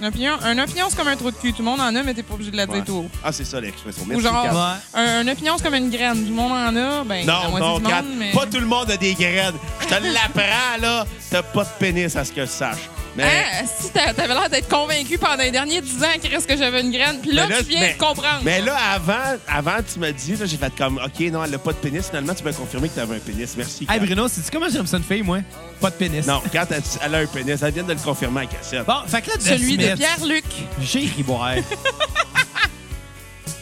Une 0.00 0.06
opinion, 0.06 0.32
une 0.44 0.60
opinion, 0.60 0.86
c'est 0.90 0.96
comme 0.96 1.08
un 1.08 1.16
trou 1.16 1.30
de 1.30 1.36
cul. 1.36 1.52
Tout 1.52 1.62
le 1.62 1.64
monde 1.64 1.80
en 1.80 1.94
a, 1.94 2.02
mais 2.02 2.12
t'es 2.14 2.22
pas 2.22 2.34
obligé 2.34 2.50
de 2.50 2.56
la 2.56 2.66
dire 2.66 2.74
Ouais. 2.76 2.82
tout 2.84 2.92
haut. 2.96 3.06
Ah, 3.24 3.32
c'est 3.32 3.44
ça 3.44 3.60
l'expression. 3.60 4.04
Ou 4.14 4.20
genre, 4.20 4.46
un- 4.94 5.22
une 5.22 5.30
opinion, 5.30 5.54
c'est 5.56 5.64
comme 5.64 5.74
une 5.74 5.90
graine. 5.90 6.18
Tout 6.22 6.28
le 6.28 6.34
monde 6.36 6.52
en 6.52 6.76
a, 6.76 7.02
ben, 7.04 7.24
la 7.26 7.32
Non, 7.32 7.50
moitié 7.50 7.68
non, 7.68 7.78
du 7.78 7.84
monde, 7.84 8.04
mais... 8.18 8.30
Pas 8.32 8.46
tout 8.46 8.60
le 8.60 8.66
monde 8.66 8.90
a 8.90 8.96
des 8.96 9.14
graines. 9.14 9.54
Je 9.80 9.86
te 9.86 9.94
l'apprends, 9.94 10.80
là. 10.82 11.06
T'as 11.30 11.42
pas 11.42 11.64
de 11.64 11.68
pénis, 11.78 12.14
à 12.14 12.24
ce 12.24 12.30
que 12.32 12.42
je 12.42 12.50
sache. 12.50 12.78
Mais, 13.18 13.24
Hein? 13.62 13.66
Si 13.80 13.90
t'a- 13.90 14.14
t'avais 14.14 14.34
l'air 14.34 14.48
d'être 14.48 14.68
convaincu 14.68 15.18
pendant 15.18 15.42
les 15.42 15.50
derniers 15.50 15.80
10 15.80 16.02
ans 16.04 16.18
qu'il 16.20 16.32
reste 16.32 16.48
que 16.48 16.56
j'avais 16.56 16.80
une 16.80 16.92
graine, 16.92 17.18
puis 17.20 17.32
là, 17.32 17.46
tu 17.58 17.64
viens 17.64 17.80
mais- 17.80 17.94
de 17.94 17.98
comprendre. 17.98 18.40
mais 18.44 18.60
là, 18.60 18.76
avant, 18.94 19.36
avant 19.48 19.76
tu 19.92 19.98
m'as 19.98 20.12
dit, 20.12 20.36
là, 20.36 20.46
j'ai 20.46 20.56
fait 20.56 20.72
comme, 20.76 20.98
OK, 21.04 21.20
non, 21.32 21.42
elle 21.44 21.54
a 21.54 21.58
pas 21.58 21.72
de 21.72 21.78
pénis. 21.78 22.06
Finalement, 22.06 22.34
tu 22.34 22.44
m'as 22.44 22.52
confirmé 22.52 22.88
que 22.88 22.94
t'avais 22.94 23.16
un 23.16 23.20
pénis. 23.20 23.54
Merci. 23.56 23.86
Hey. 23.90 23.98
Bruno, 24.00 24.28
sais-tu 24.28 24.50
comment 24.50 24.68
j'aime 24.68 24.86
ça 24.86 24.96
une 24.98 25.02
fille, 25.04 25.22
moi? 25.22 25.38
Pas 25.80 25.90
de 25.90 25.96
pénis. 25.96 26.26
Non, 26.26 26.40
Kat, 26.52 26.66
elle, 26.70 26.82
elle 27.04 27.14
a 27.14 27.18
un 27.18 27.26
pénis. 27.26 27.60
Elle 27.62 27.72
vient 27.74 27.82
de 27.82 27.92
le 27.92 27.98
confirmer 27.98 28.40
à 28.40 28.44
la 28.44 28.50
cassette. 28.50 28.86
Bon, 28.86 28.94
fait 29.06 29.22
que 29.22 29.30
là, 29.30 29.36
The 29.36 29.42
Celui 29.42 29.76
de 29.76 29.94
Pierre-Luc. 29.94 30.44
J'ai 30.80 31.00
ri 31.00 31.22
boire. 31.24 31.54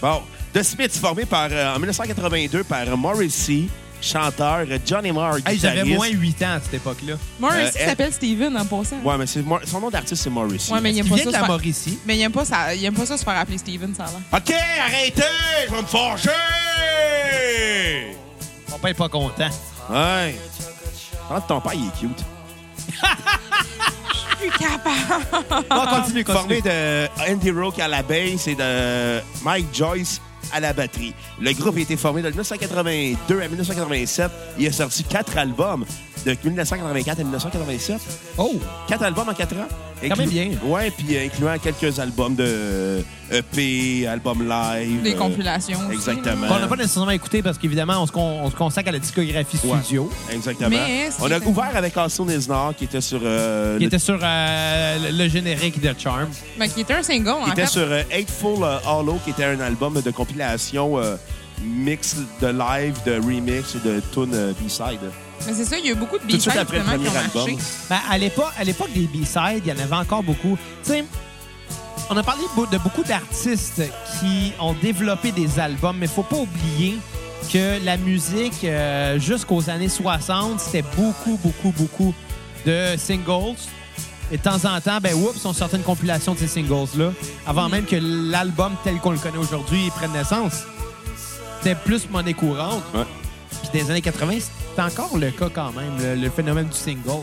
Bon, 0.03 0.23
The 0.53 0.63
Smiths, 0.63 0.99
formé 0.99 1.25
par, 1.25 1.49
euh, 1.51 1.75
en 1.75 1.79
1982 1.79 2.65
par 2.65 2.85
Morrissey, 2.97 3.65
chanteur, 4.01 4.65
Johnny 4.87 5.11
Marr, 5.13 5.37
hey, 5.47 5.59
J'avais 5.59 5.85
moins 5.85 6.09
8 6.09 6.43
ans 6.43 6.53
à 6.57 6.61
cette 6.61 6.75
époque-là. 6.75 7.15
Morrissey 7.41 7.63
Euh, 7.65 7.71
elle- 7.81 7.89
s'appelle 7.89 8.13
Steven 8.13 8.57
en 8.57 8.65
passant. 8.65 8.99
Ouais, 9.05 9.17
mais 9.19 9.27
c'est 9.27 9.43
Mor- 9.43 9.61
son 9.67 9.81
nom 9.81 9.91
d'artiste, 9.91 10.23
c'est 10.23 10.31
Morrissey. 10.31 10.73
Ouais, 10.73 10.81
mais 10.81 10.93
il 10.93 10.99
aime 10.99 11.09
pas 11.09 11.15
vient 11.17 11.25
ça. 11.25 11.31
de 11.31 11.37
se 11.37 11.41
la. 11.41 11.47
Mais 12.07 12.17
il 12.17 12.23
aime 12.23 12.33
pas 12.33 12.45
ça, 12.45 12.75
il 12.75 12.85
aime 12.85 12.95
pas 12.95 13.07
ça 13.07 13.17
se 13.17 13.25
faire 13.25 13.37
appeler 13.39 13.59
Steven, 13.59 13.95
ça 13.95 14.05
l'air. 14.05 14.21
OK, 14.33 14.55
arrêtez! 14.85 15.23
Je 15.69 15.75
vais 15.75 15.83
me 15.83 15.87
fâcher! 15.87 16.31
Mon 18.71 18.79
père 18.79 18.91
est 18.91 18.95
pas 18.95 19.09
content. 19.09 19.51
Ouais. 19.91 20.37
Ton 21.49 21.61
père, 21.61 21.73
il 21.75 21.87
est 21.89 21.99
cute. 21.99 22.25
Plus 24.39 24.51
capable. 24.51 25.65
Bon, 25.71 25.87
continue, 25.87 26.25
Formé 26.25 26.61
continue. 26.61 26.63
de 26.63 27.09
Andy 27.33 27.51
Rourke 27.51 27.79
à 27.81 27.89
la 27.89 28.03
bass 28.03 28.47
et 28.47 28.55
de 28.55 29.21
Mike 29.43 29.67
Joyce 29.75 30.21
à 30.53 30.61
la 30.61 30.73
batterie. 30.73 31.15
Le 31.41 31.53
groupe 31.53 31.77
a 31.77 31.81
été 31.81 31.97
formé 31.97 32.23
de 32.23 32.29
1982 32.29 33.41
à 33.41 33.49
1987. 33.49 34.31
Il 34.59 34.67
a 34.67 34.73
sorti 34.73 35.05
quatre 35.05 35.37
albums 35.37 35.85
de 36.25 36.37
1984 36.45 37.21
à 37.21 37.23
1987. 37.23 38.01
Oh! 38.39 38.55
Quatre 38.89 39.03
albums 39.05 39.29
en 39.29 39.35
quatre 39.35 39.55
ans. 39.57 39.69
Quand 40.07 40.17
même 40.17 40.29
bien. 40.29 40.51
Ouais, 40.65 40.91
puis 40.91 41.17
euh, 41.17 41.25
incluant 41.25 41.57
quelques 41.59 41.99
albums 41.99 42.35
de 42.35 43.03
EP, 43.33 44.07
albums 44.07 44.47
live. 44.47 45.03
Des 45.03 45.15
euh, 45.15 45.17
compilations. 45.17 45.79
exactement. 45.91 46.47
Qu'on 46.49 46.59
n'a 46.59 46.67
pas 46.67 46.77
nécessairement 46.77 47.11
écouté 47.13 47.43
parce 47.43 47.57
qu'évidemment, 47.57 48.03
on 48.03 48.07
se, 48.07 48.13
con- 48.13 48.41
on 48.43 48.51
se 48.51 48.57
consacre 48.57 48.89
à 48.91 48.93
la 48.93 48.99
discographie 48.99 49.59
Ouais. 49.65 49.79
studio, 49.83 50.11
Exactement. 50.31 50.69
Mais 50.71 51.09
On 51.21 51.31
a 51.31 51.39
ouvert 51.39 51.71
avec 51.75 51.97
Austin 51.97 52.29
Isnard 52.29 52.75
qui 52.77 52.85
était 52.85 53.01
sur. 53.01 53.21
euh, 53.23 53.77
qui 53.79 53.85
le- 53.85 53.87
était 53.87 53.99
sur 53.99 54.19
euh, 54.23 54.99
le, 55.11 55.17
le 55.25 55.29
générique 55.31 55.81
de 55.81 55.95
Charm. 55.99 56.29
Ben, 56.59 56.69
qui 56.69 56.83
était 56.83 56.95
un 56.95 57.03
single, 57.03 57.25
qui 57.45 57.51
en 57.51 57.53
était 57.53 57.63
fait. 57.63 57.67
sur 57.69 57.83
euh, 57.91 58.03
euh, 58.13 58.79
Hollow, 58.87 59.19
qui 59.25 59.31
était 59.31 59.45
un 59.45 59.61
album 59.61 60.01
de 60.01 60.11
compilation 60.11 60.99
euh, 60.99 61.17
mix 61.65 62.17
de 62.43 62.49
live, 62.49 62.95
de 63.07 63.15
remix 63.15 63.75
et 63.77 63.79
de 63.89 64.03
tune 64.13 64.35
euh, 64.35 64.53
B-side. 64.61 65.01
Mais 65.47 65.55
c'est 65.55 65.65
ça, 65.65 65.79
il 65.79 65.87
y 65.87 65.89
a 65.89 65.93
eu 65.93 65.95
beaucoup 65.95 66.19
de 66.19 66.23
Tout 66.23 66.37
de 66.37 66.39
suite 66.39 66.53
B-sides 66.55 66.61
après 66.63 66.79
le 66.79 66.85
justement, 66.85 67.03
qui 67.03 67.09
ont 67.09 67.13
premier 67.13 67.25
album. 67.25 67.51
marché. 67.51 67.59
Ben, 67.91 67.99
à 68.11 68.19
l'époque, 68.19 68.53
à 68.59 68.65
l'époque 68.65 68.93
des 68.93 69.07
B-sides, 69.07 69.63
il 69.65 69.69
y 69.69 69.73
en 69.73 69.79
avait 69.79 69.97
encore 69.97 70.23
beaucoup. 70.23 70.59
Tu 70.83 70.91
sais, 70.91 71.05
on 72.11 72.17
a 72.17 72.23
parlé 72.23 72.43
de 72.71 72.79
beaucoup 72.79 73.03
d'artistes 73.03 73.83
qui 74.21 74.53
ont 74.61 74.75
développé 74.75 75.33
des 75.33 75.59
albums, 75.59 75.97
mais 75.99 76.07
faut 76.07 76.23
pas 76.23 76.37
oublier 76.37 76.97
que 77.53 77.85
la 77.85 77.97
musique, 77.97 78.65
euh, 78.65 79.19
jusqu'aux 79.19 79.69
années 79.71 79.89
60, 79.89 80.61
c'était 80.61 80.85
beaucoup, 80.97 81.39
beaucoup, 81.43 81.73
beaucoup 81.77 82.15
de 82.65 82.97
singles. 82.97 83.57
Et 84.33 84.39
de 84.39 84.43
temps 84.43 84.65
en 84.65 84.81
temps, 84.81 84.99
ben, 85.01 85.15
oups, 85.15 85.45
on 85.45 85.53
sortait 85.53 85.77
une 85.77 85.85
compilation 85.85 86.35
de 86.35 86.39
ces 86.41 86.49
singles-là, 86.49 87.13
avant 87.47 87.69
même 87.69 87.85
que 87.85 87.97
l'album 87.97 88.75
tel 88.83 88.97
qu'on 88.99 89.13
le 89.13 89.19
connaît 89.19 89.39
aujourd'hui 89.39 89.91
prenne 89.91 90.13
naissance. 90.13 90.65
C'était 91.59 91.77
plus 91.77 92.09
monnaie 92.11 92.35
courante. 92.35 92.83
Ouais. 92.93 93.05
Puis 93.63 93.69
dans 93.81 93.85
les 93.87 93.91
années 93.91 94.03
80, 94.03 94.39
c'était 94.41 94.83
encore 94.83 95.17
le 95.19 95.31
cas 95.31 95.49
quand 95.53 95.73
même, 95.73 95.93
le, 96.01 96.15
le 96.21 96.31
phénomène 96.31 96.67
du 96.69 96.77
single. 96.77 97.23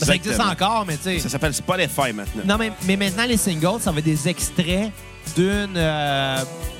Ça 0.00 0.14
existe 0.14 0.38
encore, 0.40 0.84
mais 0.86 0.96
tu 0.96 1.02
sais. 1.04 1.18
Ça 1.18 1.28
s'appelle 1.28 1.52
Spotify 1.54 2.12
maintenant. 2.14 2.42
Non, 2.44 2.56
mais, 2.56 2.72
mais 2.84 2.96
maintenant, 2.96 3.24
les 3.26 3.36
singles, 3.36 3.80
ça 3.80 3.90
va 3.90 3.98
être 3.98 4.04
des 4.04 4.28
extraits 4.28 4.92
d'une 5.34 5.74
euh, 5.76 6.38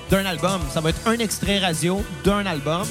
d'un 0.09 0.25
album. 0.25 0.61
Ça 0.73 0.81
va 0.81 0.91
être 0.91 1.01
un 1.07 1.19
extrait 1.19 1.59
radio 1.59 2.05
d'un 2.25 2.47
album. 2.47 2.87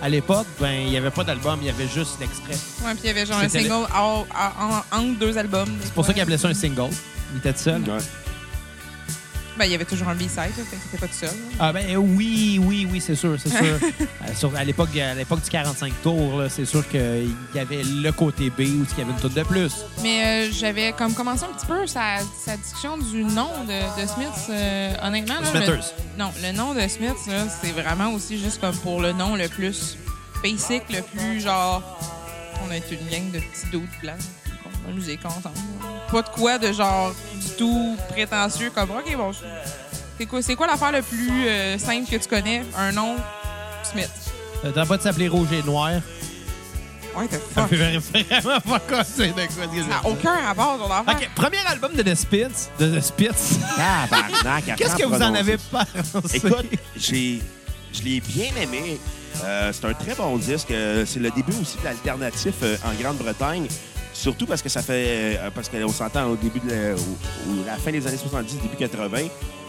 À 0.00 0.08
l'époque, 0.08 0.46
ben, 0.60 0.72
il 0.72 0.90
n'y 0.90 0.96
avait 0.96 1.10
pas 1.10 1.22
d'album, 1.24 1.58
il 1.60 1.66
y 1.66 1.70
avait 1.70 1.88
juste 1.88 2.18
l'extrait. 2.20 2.54
Ouais, 2.84 2.92
puis 2.94 3.00
il 3.04 3.06
y 3.06 3.10
avait 3.10 3.24
genre 3.26 3.38
un 3.38 3.48
C'était 3.48 3.62
le- 3.64 3.68
single 3.70 3.86
en- 3.96 4.26
en- 4.32 4.98
entre 4.98 5.18
deux 5.18 5.36
albums. 5.38 5.68
C'est 5.82 5.92
pour 5.92 6.04
ça 6.04 6.12
qu'ils 6.12 6.22
appelaient 6.22 6.38
ça 6.38 6.48
un 6.48 6.54
single. 6.54 6.90
Il 7.32 7.38
était 7.38 7.56
seul. 7.58 7.82
Ouais. 7.82 7.98
Ben, 9.58 9.66
il 9.66 9.72
y 9.72 9.74
avait 9.74 9.84
toujours 9.84 10.08
un 10.08 10.14
B-side, 10.14 10.52
t'étais 10.56 10.98
pas 10.98 11.06
tout 11.06 11.12
seul. 11.14 11.28
là. 11.28 11.34
Ah 11.60 11.72
ben 11.72 11.84
euh, 11.90 11.96
oui, 11.96 12.58
oui, 12.62 12.88
oui, 12.90 13.00
c'est 13.00 13.14
sûr, 13.14 13.36
c'est 13.38 13.50
sûr. 13.50 13.78
Euh, 14.22 14.34
sur- 14.36 14.54
à 14.56 14.62
l'époque 14.64 14.90
du 14.92 15.50
45 15.50 15.92
tours, 16.02 16.42
c'est 16.48 16.64
sûr 16.64 16.88
qu'il 16.88 17.34
y 17.54 17.58
avait 17.58 17.82
le 17.82 18.10
côté 18.12 18.50
B 18.50 18.60
où 18.60 18.62
il 18.62 18.98
y 18.98 19.00
avait 19.02 19.10
une 19.10 19.16
toute 19.20 19.34
de 19.34 19.42
plus. 19.42 19.72
Mais 20.00 20.46
euh, 20.46 20.52
j'avais 20.52 20.92
comme 20.92 21.12
commencé 21.12 21.44
un 21.44 21.52
petit 21.52 21.66
peu 21.66 21.86
sa, 21.88 22.18
sa 22.44 22.56
discussion 22.56 22.96
du 22.98 23.24
nom 23.24 23.48
de, 23.66 24.00
de 24.02 24.06
Smith. 24.06 24.28
euh, 24.50 24.94
honnêtement, 25.02 25.40
là, 25.40 25.46
Smithers. 25.50 25.92
le, 26.16 26.18
non, 26.22 26.30
le 26.40 26.52
nom 26.52 26.72
de 26.72 26.86
Smith, 26.88 27.16
c'est 27.60 27.72
vraiment 27.72 28.12
aussi 28.12 28.38
juste 28.40 28.60
comme 28.60 28.76
pour 28.76 29.00
le 29.00 29.12
nom 29.12 29.34
le 29.34 29.48
plus 29.48 29.96
basic, 30.42 30.82
le 30.90 31.02
plus 31.02 31.40
genre. 31.40 31.82
On 32.64 32.70
est 32.70 32.84
une 32.92 33.08
gang 33.08 33.30
de 33.32 33.40
petits 33.40 33.66
font 33.72 33.80
de 34.02 34.41
la 34.86 34.92
musique 34.92 35.24
ensemble. 35.24 35.54
là. 35.82 35.88
Pas 36.10 36.22
de 36.22 36.28
quoi 36.28 36.58
de 36.58 36.72
genre 36.72 37.14
du 37.40 37.48
tout 37.56 37.96
prétentieux 38.08 38.70
comme 38.74 38.90
OK, 38.90 39.16
bon, 39.16 39.30
c'est 40.18 40.26
quoi, 40.26 40.42
c'est 40.42 40.54
quoi 40.54 40.66
l'affaire 40.66 40.92
le 40.92 41.02
plus 41.02 41.46
euh, 41.48 41.78
simple 41.78 42.08
que 42.10 42.16
tu 42.16 42.28
connais? 42.28 42.62
Un 42.76 42.92
nom, 42.92 43.16
Smith. 43.82 44.10
Euh, 44.64 44.70
T'as 44.74 44.86
pas 44.86 44.96
de 44.96 45.02
s'appeler 45.02 45.28
Rouge 45.28 45.48
et 45.52 45.62
Noir? 45.62 45.90
Ouais, 47.14 47.26
t'as 47.28 47.38
fuck. 47.66 47.68
fait 47.68 48.22
vraiment 48.40 48.60
pas 48.60 48.78
quoi 48.80 49.04
c'est 49.04 49.28
de 49.28 49.32
quoi 49.32 49.42
ce 49.50 49.76
que 49.76 49.82
Ça 49.82 49.88
n'a 49.88 50.06
aucun 50.08 50.34
rapport, 50.46 50.78
ton 50.78 50.90
affaire. 50.90 51.14
OK, 51.20 51.30
premier 51.34 51.58
album 51.66 51.92
de 51.94 52.02
The 52.02 52.14
Spits. 52.14 52.68
De 52.78 52.98
The 52.98 53.02
Spits. 53.02 53.58
Tabarnak, 53.76 54.64
Qu'est-ce 54.78 54.96
que 54.96 55.04
vous 55.04 55.20
en 55.22 55.34
avez 55.34 55.56
pensé? 55.58 56.36
Écoute, 56.38 56.66
j'ai, 56.96 57.42
je 57.92 58.02
l'ai 58.02 58.20
bien 58.20 58.50
aimé. 58.60 58.98
Euh, 59.44 59.72
c'est 59.74 59.84
un 59.86 59.92
très 59.92 60.14
bon 60.14 60.36
disque. 60.38 60.70
Euh, 60.70 61.04
C'est 61.06 61.20
le 61.20 61.30
début 61.30 61.52
aussi 61.60 61.76
de 61.78 61.84
l'alternatif 61.84 62.54
euh, 62.62 62.76
en 62.84 62.94
Grande-Bretagne. 63.02 63.66
Surtout 64.12 64.46
parce 64.46 64.62
que 64.62 64.68
ça 64.68 64.82
fait. 64.82 65.38
euh, 65.40 65.50
parce 65.54 65.68
qu'on 65.68 65.88
s'entend 65.88 66.26
au 66.28 66.36
début 66.36 66.60
de 66.60 66.70
la, 66.70 66.90
la 67.66 67.76
fin 67.78 67.90
des 67.90 68.06
années 68.06 68.16
70, 68.16 68.56
début 68.60 68.76
80. 68.76 69.18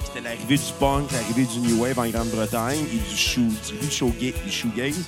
C'était 0.05 0.21
l'arrivée 0.21 0.57
du 0.57 0.71
punk, 0.79 1.11
l'arrivée 1.11 1.45
du 1.45 1.59
New 1.59 1.81
Wave 1.81 1.97
en 1.97 2.07
Grande-Bretagne 2.07 2.79
et 2.93 3.09
du, 3.09 3.17
shoe, 3.17 3.41
du, 3.41 4.31
du 4.31 4.51
shoegaze. 4.51 5.01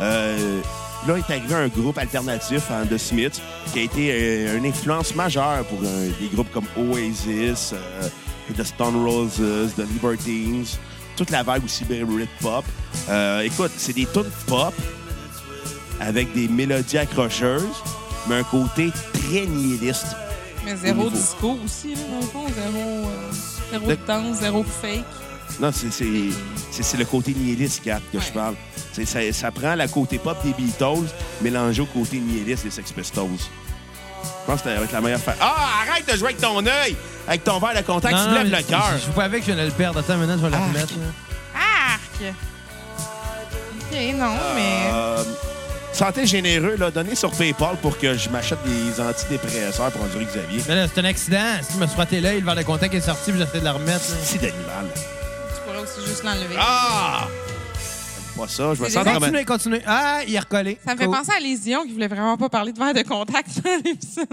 Euh, 0.00 0.60
là, 1.06 1.16
est 1.16 1.30
arrivé 1.32 1.54
un 1.54 1.68
groupe 1.68 1.98
alternatif 1.98 2.70
en 2.70 2.86
The 2.86 2.96
Smiths 2.98 3.40
qui 3.72 3.80
a 3.80 3.82
été 3.82 4.10
euh, 4.12 4.56
une 4.58 4.66
influence 4.66 5.14
majeure 5.14 5.64
pour 5.66 5.78
euh, 5.84 6.10
des 6.18 6.28
groupes 6.28 6.50
comme 6.52 6.66
Oasis, 6.76 7.74
The 8.56 8.64
Stone 8.64 9.04
Roses, 9.04 9.36
The 9.76 9.82
Libertines, 9.92 10.64
toute 11.16 11.30
la 11.30 11.42
vague 11.42 11.64
aussi 11.64 11.84
Brit-pop. 11.84 12.64
Euh, 13.08 13.40
écoute, 13.42 13.72
c'est 13.76 13.92
des 13.92 14.06
tunes 14.06 14.24
pop 14.46 14.74
avec 16.00 16.32
des 16.32 16.48
mélodies 16.48 16.98
accrocheuses, 16.98 17.62
mais 18.26 18.36
un 18.36 18.44
côté 18.44 18.90
très 19.12 19.46
nihiliste. 19.46 20.16
Mais 20.64 20.76
zéro 20.76 21.08
disco 21.10 21.58
aussi, 21.64 21.94
là, 21.94 22.00
dans 22.12 22.16
le 22.20 22.26
fond. 22.26 22.46
Zéro, 22.54 22.78
euh, 23.08 23.30
zéro 23.72 23.88
Le- 23.88 23.96
danse, 24.06 24.36
zéro 24.38 24.64
fake. 24.82 25.04
Non, 25.58 25.70
c'est- 25.72 25.90
c'est 25.90 26.06
c'est- 26.70 26.82
c'est 26.82 26.96
le 26.96 27.04
côté 27.06 27.32
nihiliste, 27.34 27.82
Kat, 27.82 28.00
que 28.12 28.20
je 28.20 28.30
parle. 28.32 28.54
Ça, 28.92 29.20
ça 29.32 29.50
prend 29.50 29.74
la 29.74 29.88
côté 29.88 30.18
pop 30.18 30.36
des 30.44 30.52
Beatles 30.52 31.08
mélangé 31.40 31.80
au 31.82 31.86
côté 31.86 32.18
nihiliste 32.18 32.64
des 32.64 32.70
Sex 32.70 32.92
Pistols. 32.92 33.28
Je 33.38 34.46
pense 34.46 34.60
que 34.62 34.68
ça 34.68 34.76
va 34.76 34.84
être 34.84 34.92
la 34.92 35.00
meilleure 35.00 35.20
faire. 35.20 35.36
Ah, 35.40 35.54
arrête 35.88 36.06
de 36.10 36.16
jouer 36.16 36.28
avec 36.28 36.40
ton 36.40 36.58
œil! 36.66 36.96
Avec 37.26 37.44
ton 37.44 37.58
verre 37.58 37.74
de 37.80 37.86
contact, 37.86 38.14
tu 38.16 38.28
me 38.28 38.34
lèves 38.34 38.50
mais 38.50 38.58
le 38.58 38.62
cœur. 38.64 38.90
Je 38.98 39.06
joue 39.06 39.12
pas 39.12 39.24
avec, 39.24 39.42
je 39.42 39.52
viens 39.52 39.56
de 39.62 39.66
le 39.68 39.72
perdre. 39.72 40.00
Attends 40.00 40.16
minute, 40.18 40.36
je 40.38 40.42
vais 40.46 40.50
le 40.50 40.56
remettre. 40.62 40.92
là. 40.94 41.60
Arc! 41.94 42.34
OK, 43.90 44.14
non, 44.16 44.36
mais... 44.54 44.90
Santé 45.92 46.26
généreux, 46.26 46.76
là, 46.78 46.90
donnez 46.90 47.14
sur 47.14 47.30
PayPal 47.32 47.76
pour 47.82 47.98
que 47.98 48.14
je 48.16 48.28
m'achète 48.30 48.58
des 48.64 49.00
antidépresseurs 49.00 49.90
pour 49.90 50.02
endurer 50.02 50.24
Xavier. 50.24 50.62
Mais 50.68 50.74
là, 50.76 50.86
c'est 50.92 51.00
un 51.00 51.04
accident. 51.04 51.44
Si 51.62 51.72
tu 51.74 51.78
me 51.78 51.86
frotté 51.86 52.20
l'œil, 52.20 52.40
le 52.40 52.46
verre 52.46 52.54
de 52.56 52.62
contact 52.62 52.94
est 52.94 53.00
sorti, 53.00 53.32
puis 53.32 53.40
j'essaie 53.40 53.60
de 53.60 53.64
le 53.64 53.70
remettre. 53.70 53.98
là. 54.10 54.16
C'est 54.22 54.38
d'animal. 54.40 54.86
Tu 54.94 55.60
pourrais 55.66 55.82
aussi 55.82 56.06
juste 56.06 56.22
l'enlever. 56.24 56.56
Ah! 56.58 57.26
Ça, 58.48 58.74
je 58.74 58.94
dans 58.94 59.04
ma- 59.04 59.14
Continuez, 59.20 59.44
continuez. 59.44 59.82
Ah, 59.86 60.20
il 60.26 60.34
est 60.34 60.38
recollé. 60.38 60.78
Ça 60.84 60.94
me 60.94 60.98
fait 60.98 61.06
Cool. 61.06 61.16
penser 61.16 61.32
à 61.36 61.40
Lise 61.40 61.62
Dion 61.62 61.84
qui 61.84 61.92
voulait 61.92 62.08
vraiment 62.08 62.36
pas 62.36 62.48
parler 62.48 62.72
de 62.72 62.78
verre 62.78 62.94
de 62.94 63.02
contact 63.02 63.62
dans 63.64 63.80
l'épisode. 63.84 64.26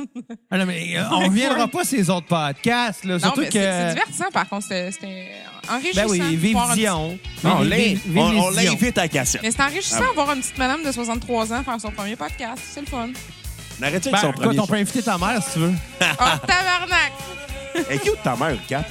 Ah 0.51 0.57
non, 0.57 0.65
mais 0.65 0.97
euh, 0.97 1.03
on 1.11 1.19
reviendra 1.25 1.67
pas 1.67 1.83
ces 1.83 2.09
autres 2.09 2.27
podcasts. 2.27 3.03
Là, 3.05 3.13
Non, 3.15 3.19
surtout 3.19 3.41
mais 3.41 3.47
que... 3.47 3.53
c'est 3.53 3.71
c'est 3.81 3.89
divertissant, 3.95 4.31
par 4.33 4.47
contre. 4.49 4.63
C'était 4.67 5.27
enrichissant. 5.69 6.01
Ben 6.01 6.09
oui, 6.09 6.35
vive 6.35 6.57
Dion. 6.75 7.19
Non, 7.43 7.57
on 7.59 7.61
Vive- 7.63 8.01
on- 8.17 8.21
on 8.45 8.49
l'invite 8.51 8.97
à 8.97 9.07
cassette. 9.07 9.41
Mais 9.43 9.51
c'est 9.51 9.61
enrichissant 9.61 9.97
Ah. 10.05 10.09
de 10.09 10.15
voir 10.15 10.31
une 10.33 10.39
petite 10.41 10.57
madame 10.57 10.83
de 10.83 10.91
63 10.91 11.53
ans 11.53 11.63
faire 11.63 11.79
son 11.81 11.91
premier 11.91 12.15
podcast. 12.15 12.61
C'est 12.73 12.81
le 12.81 12.87
fun. 12.87 13.09
Arrête 13.81 14.03
ça 14.03 14.09
Ben, 14.11 14.17
avec 14.17 14.25
son 14.25 14.31
écoute, 14.31 14.43
premier. 14.43 14.59
on 14.59 14.65
peut 14.67 14.75
inviter 14.75 15.03
ta 15.03 15.17
mère 15.19 15.41
si 15.43 15.53
tu 15.53 15.59
veux. 15.59 15.73
Oh, 16.01 16.05
tabarnak! 16.47 17.11
Elle 17.89 17.95
est 17.95 17.99
cute, 17.99 18.21
ta 18.23 18.35
mère, 18.35 18.57
Kat. 18.67 18.83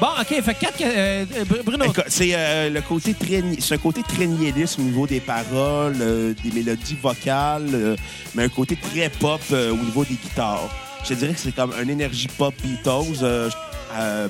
Bon, 0.00 0.08
OK, 0.20 0.26
fait 0.42 0.54
quatre... 0.54 0.80
euh, 0.82 1.24
euh, 1.36 1.44
Bruno, 1.64 1.86
C'est 2.08 2.30
euh, 2.34 2.68
le 2.70 2.80
côté 2.80 3.14
très, 3.14 3.40
ni- 3.42 3.60
c'est 3.60 3.74
un 3.74 3.78
côté 3.78 4.02
très 4.02 4.26
nihiliste 4.26 4.78
au 4.78 4.82
niveau 4.82 5.06
des 5.06 5.20
paroles, 5.20 5.96
euh, 6.00 6.34
des 6.42 6.50
mélodies 6.50 6.96
vocales, 7.00 7.68
euh, 7.72 7.96
mais 8.34 8.44
un 8.44 8.48
côté 8.48 8.76
très 8.76 9.08
pop 9.08 9.40
euh, 9.52 9.70
au 9.72 9.76
niveau 9.76 10.04
des 10.04 10.14
guitares. 10.14 10.68
Je 11.04 11.10
te 11.10 11.14
dirais 11.14 11.32
que 11.34 11.38
c'est 11.38 11.54
comme 11.54 11.72
une 11.80 11.90
énergie 11.90 12.28
pop 12.36 12.54
Beatles, 12.62 13.18
euh, 13.22 13.48
euh, 13.96 14.28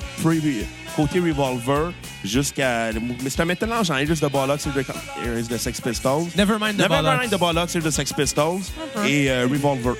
côté 0.95 1.19
Revolver, 1.19 1.91
jusqu'à. 2.23 2.91
Mais 3.23 3.29
c'est 3.29 3.41
un 3.41 3.45
mélange 3.45 3.89
en 3.91 3.97
Iris 3.97 4.19
de 4.21 4.27
Bollocks 4.27 4.61
et 4.67 4.69
de, 4.69 4.85
Iris 5.31 5.47
de 5.47 5.57
Sex 5.57 5.81
Pistols. 5.81 6.25
Nevermind 6.37 6.75
the 6.75 6.81
Nevermind 6.81 7.29
Bollocks. 7.29 7.29
the 7.31 7.39
Bollocks 7.39 7.75
et 7.75 7.79
de 7.81 7.89
Sex 7.89 8.13
Pistols 8.13 8.59
peu. 8.93 9.05
et 9.07 9.29
euh, 9.31 9.47
Revolver. 9.49 9.95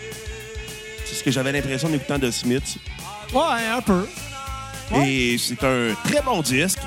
C'est 1.05 1.15
ce 1.15 1.23
que 1.23 1.31
j'avais 1.31 1.51
l'impression 1.51 1.87
en 1.89 1.93
écoutant 1.93 2.19
de 2.19 2.29
Smith. 2.31 2.77
Ouais, 3.33 3.67
un 3.71 3.81
peu. 3.81 4.07
Et 4.95 5.37
c'est 5.37 5.63
un 5.63 5.93
très 6.03 6.21
bon 6.21 6.41
disque. 6.41 6.79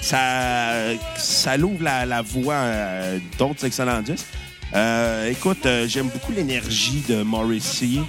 Ça, 0.00 0.94
ça 1.16 1.56
l'ouvre 1.56 1.82
la, 1.82 2.06
la 2.06 2.22
voie 2.22 2.56
à 2.56 3.18
d'autres 3.38 3.64
excellents 3.64 4.00
disques. 4.02 4.26
Euh, 4.74 5.30
écoute, 5.30 5.64
euh, 5.66 5.86
j'aime 5.88 6.08
beaucoup 6.08 6.32
l'énergie 6.32 7.02
de 7.08 7.22
Morrissey 7.22 8.00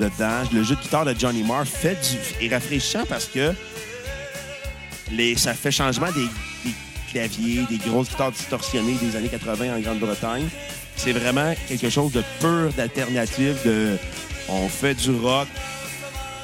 dedans. 0.00 0.42
Le 0.52 0.62
jeu 0.62 0.74
de 0.74 0.80
guitare 0.80 1.04
de 1.04 1.14
Johnny 1.16 1.42
Marr 1.42 1.64
fait 1.66 1.96
du, 2.40 2.44
est 2.44 2.52
rafraîchissant 2.52 3.04
parce 3.08 3.26
que 3.26 3.52
les, 5.12 5.36
ça 5.36 5.54
fait 5.54 5.70
changement 5.70 6.10
des, 6.12 6.26
des 6.64 6.74
claviers, 7.12 7.64
des 7.70 7.78
grosses 7.78 8.08
guitares 8.08 8.32
distorsionnées 8.32 8.94
des 9.00 9.16
années 9.16 9.28
80 9.28 9.76
en 9.76 9.80
Grande-Bretagne. 9.80 10.48
C'est 10.96 11.12
vraiment 11.12 11.54
quelque 11.68 11.88
chose 11.88 12.12
de 12.12 12.22
pur, 12.40 12.72
d'alternative, 12.76 13.56
de 13.64 13.96
on 14.48 14.68
fait 14.68 14.94
du 14.94 15.10
rock 15.10 15.46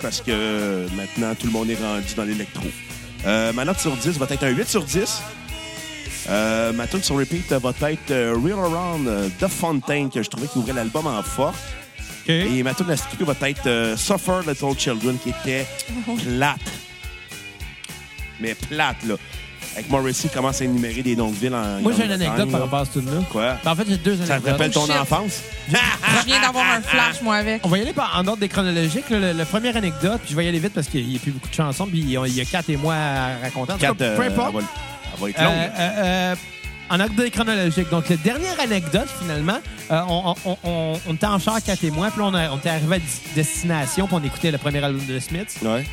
parce 0.05 0.21
que 0.21 0.87
maintenant 0.95 1.35
tout 1.35 1.47
le 1.47 1.53
monde 1.53 1.71
est 1.71 1.83
rendu 1.83 2.15
dans 2.15 2.25
l'électro. 2.25 2.67
Euh, 3.25 3.55
ma 3.55 3.65
note 3.65 3.79
sur 3.79 3.97
10 3.97 4.19
va 4.19 4.27
être 4.29 4.43
un 4.43 4.51
8 4.51 4.69
sur 4.69 4.85
10. 4.85 5.23
Euh, 6.29 6.73
ma 6.75 6.87
tune 6.87 7.03
sur 7.03 7.17
repeat 7.17 7.51
va 7.51 7.91
être 7.91 8.11
euh, 8.11 8.37
Real 8.37 8.59
Around 8.59 9.09
The 9.41 9.49
Fontaine, 9.49 10.11
que 10.11 10.23
je 10.23 10.29
trouvais 10.29 10.47
qui 10.47 10.59
ouvrait 10.59 10.75
l'album 10.75 11.07
en 11.07 11.23
force. 11.23 11.57
Et 12.29 12.63
ma 12.63 12.75
tune 12.75 12.91
à 12.91 12.99
skipper 12.99 13.25
va 13.25 13.49
être 13.49 13.97
Suffer 13.97 14.41
Little 14.47 14.79
Children, 14.79 15.17
qui 15.23 15.31
était 15.31 15.67
plate. 16.23 16.61
Mais 18.41 18.55
plate, 18.55 19.05
là. 19.07 19.15
Avec 19.75 19.91
Morrissey, 19.91 20.29
qui 20.29 20.35
commence 20.35 20.61
à 20.61 20.65
énumérer 20.65 21.03
des 21.03 21.17
noms 21.17 21.31
de 21.31 21.37
villes 21.37 21.55
en 21.55 21.81
Moi, 21.81 21.93
j'ai 21.97 22.05
une 22.05 22.13
anecdote 22.13 22.51
par 22.51 22.61
rapport 22.61 22.79
à 22.81 22.85
ce 22.85 22.93
tune-là. 22.99 23.23
Quoi? 23.31 23.57
En 23.67 23.75
fait, 23.75 23.85
j'ai 23.89 23.97
deux 23.97 24.17
Ça 24.19 24.25
te 24.27 24.31
anecdotes. 24.33 24.53
rappelle 24.53 24.71
ton 24.71 24.89
enfance? 25.01 25.43
Je 25.69 26.27
viens 26.27 26.41
d'avoir 26.41 26.65
un 26.65 26.81
flash, 26.81 27.21
moi, 27.23 27.37
avec. 27.37 27.61
On 27.67 27.69
va 27.69 27.79
y 27.79 27.81
aller 27.83 27.93
par- 27.93 28.15
en 28.17 28.27
ordre 28.27 28.39
des 28.39 28.49
chronologiques. 28.49 29.11
là. 29.11 29.19
Le, 29.19 29.33
le 29.33 29.45
première 29.45 29.77
anecdote, 29.77 30.21
puis 30.23 30.31
je 30.31 30.37
vais 30.37 30.45
y 30.45 30.49
aller 30.49 30.59
vite 30.61 30.75
parce 30.75 30.87
qu'il 30.89 31.07
n'y 31.09 31.17
a 31.17 31.19
plus 31.19 31.33
beaucoup 31.33 31.49
de 31.49 31.55
chansons, 31.55 31.87
puis 31.87 31.99
il 32.01 32.11
y 32.11 32.17
a- 32.41 32.45
quatre 32.45 32.71
et 32.71 32.77
moi 32.77 32.95
à 32.95 33.39
raconter. 33.43 33.73
En 33.73 33.77
Quatre, 33.79 33.97
cas, 33.99 34.15
peu 34.17 34.23
euh, 34.23 34.29
importe. 34.29 34.55
elle 34.55 34.61
va, 34.61 34.67
elle 35.15 35.21
va 35.21 35.31
être 35.31 35.41
Euh, 35.41 35.45
longue. 35.45 35.71
euh, 35.79 35.91
euh, 36.05 36.35
en 36.91 37.01
ordre 37.01 37.29
chronologique. 37.31 37.91
Donc, 37.91 38.09
la 38.11 38.17
dernière 38.17 38.61
anecdote, 38.61 39.09
finalement, 39.21 39.59
euh, 39.91 40.01
on, 40.09 40.35
on, 40.45 40.57
on- 40.65 40.93
on 41.09 41.15
était 41.15 41.27
en 41.27 41.39
char, 41.41 41.61
quatre 41.65 41.83
et 41.83 41.91
moi, 41.91 42.11
puis 42.13 42.21
on, 42.23 42.33
a- 42.35 42.51
on 42.51 42.59
était 42.59 42.69
arrivé 42.69 42.97
à 42.97 43.35
destination, 43.35 44.07
puis 44.07 44.17
on 44.21 44.25
écoutait 44.25 44.51
le 44.53 44.59
premier 44.59 44.85
album 44.85 45.05
de 45.07 45.19
Smith. 45.19 45.57
Ouais. 45.63 45.85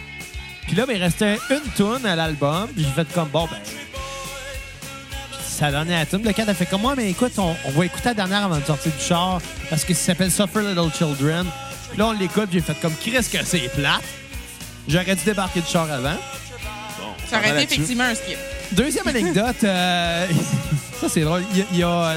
Puis 0.67 0.75
là, 0.75 0.85
ben, 0.85 0.95
il 0.95 1.03
restait 1.03 1.37
une 1.49 1.71
tune 1.75 2.05
à 2.05 2.15
l'album, 2.15 2.67
puis 2.73 2.83
j'ai 2.83 3.03
fait 3.03 3.13
comme, 3.13 3.29
bon, 3.29 3.45
ben... 3.45 3.57
Ça 5.43 5.71
donnait 5.71 5.93
la 5.93 6.05
tune. 6.05 6.23
Le 6.23 6.33
4 6.33 6.49
a 6.49 6.53
fait 6.55 6.65
comme 6.65 6.81
moi, 6.81 6.95
mais 6.97 7.09
écoute, 7.11 7.33
on, 7.37 7.55
on 7.65 7.71
va 7.71 7.85
écouter 7.85 8.05
la 8.09 8.13
dernière 8.15 8.45
avant 8.45 8.57
de 8.57 8.65
sortir 8.65 8.91
du 8.91 9.03
char, 9.03 9.39
parce 9.69 9.83
que 9.83 9.93
ça 9.93 10.05
s'appelle 10.05 10.31
Suffer 10.31 10.61
Little 10.61 10.91
Children. 10.97 11.45
Puis 11.89 11.99
là, 11.99 12.07
on 12.07 12.11
l'écoute, 12.13 12.49
puis 12.49 12.59
j'ai 12.59 12.61
fait 12.61 12.79
comme, 12.81 12.95
Chris, 12.95 13.11
que 13.11 13.45
c'est 13.45 13.69
plate. 13.73 14.01
J'aurais 14.87 15.15
dû 15.15 15.23
débarquer 15.23 15.61
du 15.61 15.67
char 15.67 15.91
avant. 15.91 16.17
Ça 17.29 17.37
aurait 17.37 17.63
été 17.63 17.73
effectivement 17.73 18.03
un 18.05 18.15
skip. 18.15 18.37
Deuxième 18.71 19.07
anecdote, 19.09 19.63
euh, 19.63 20.27
ça 21.01 21.07
c'est 21.09 21.21
drôle. 21.21 21.43
Il 21.51 21.59
y 21.59 21.61
a, 21.61 21.65
il 21.71 21.79
y 21.79 21.83
a 21.83 22.15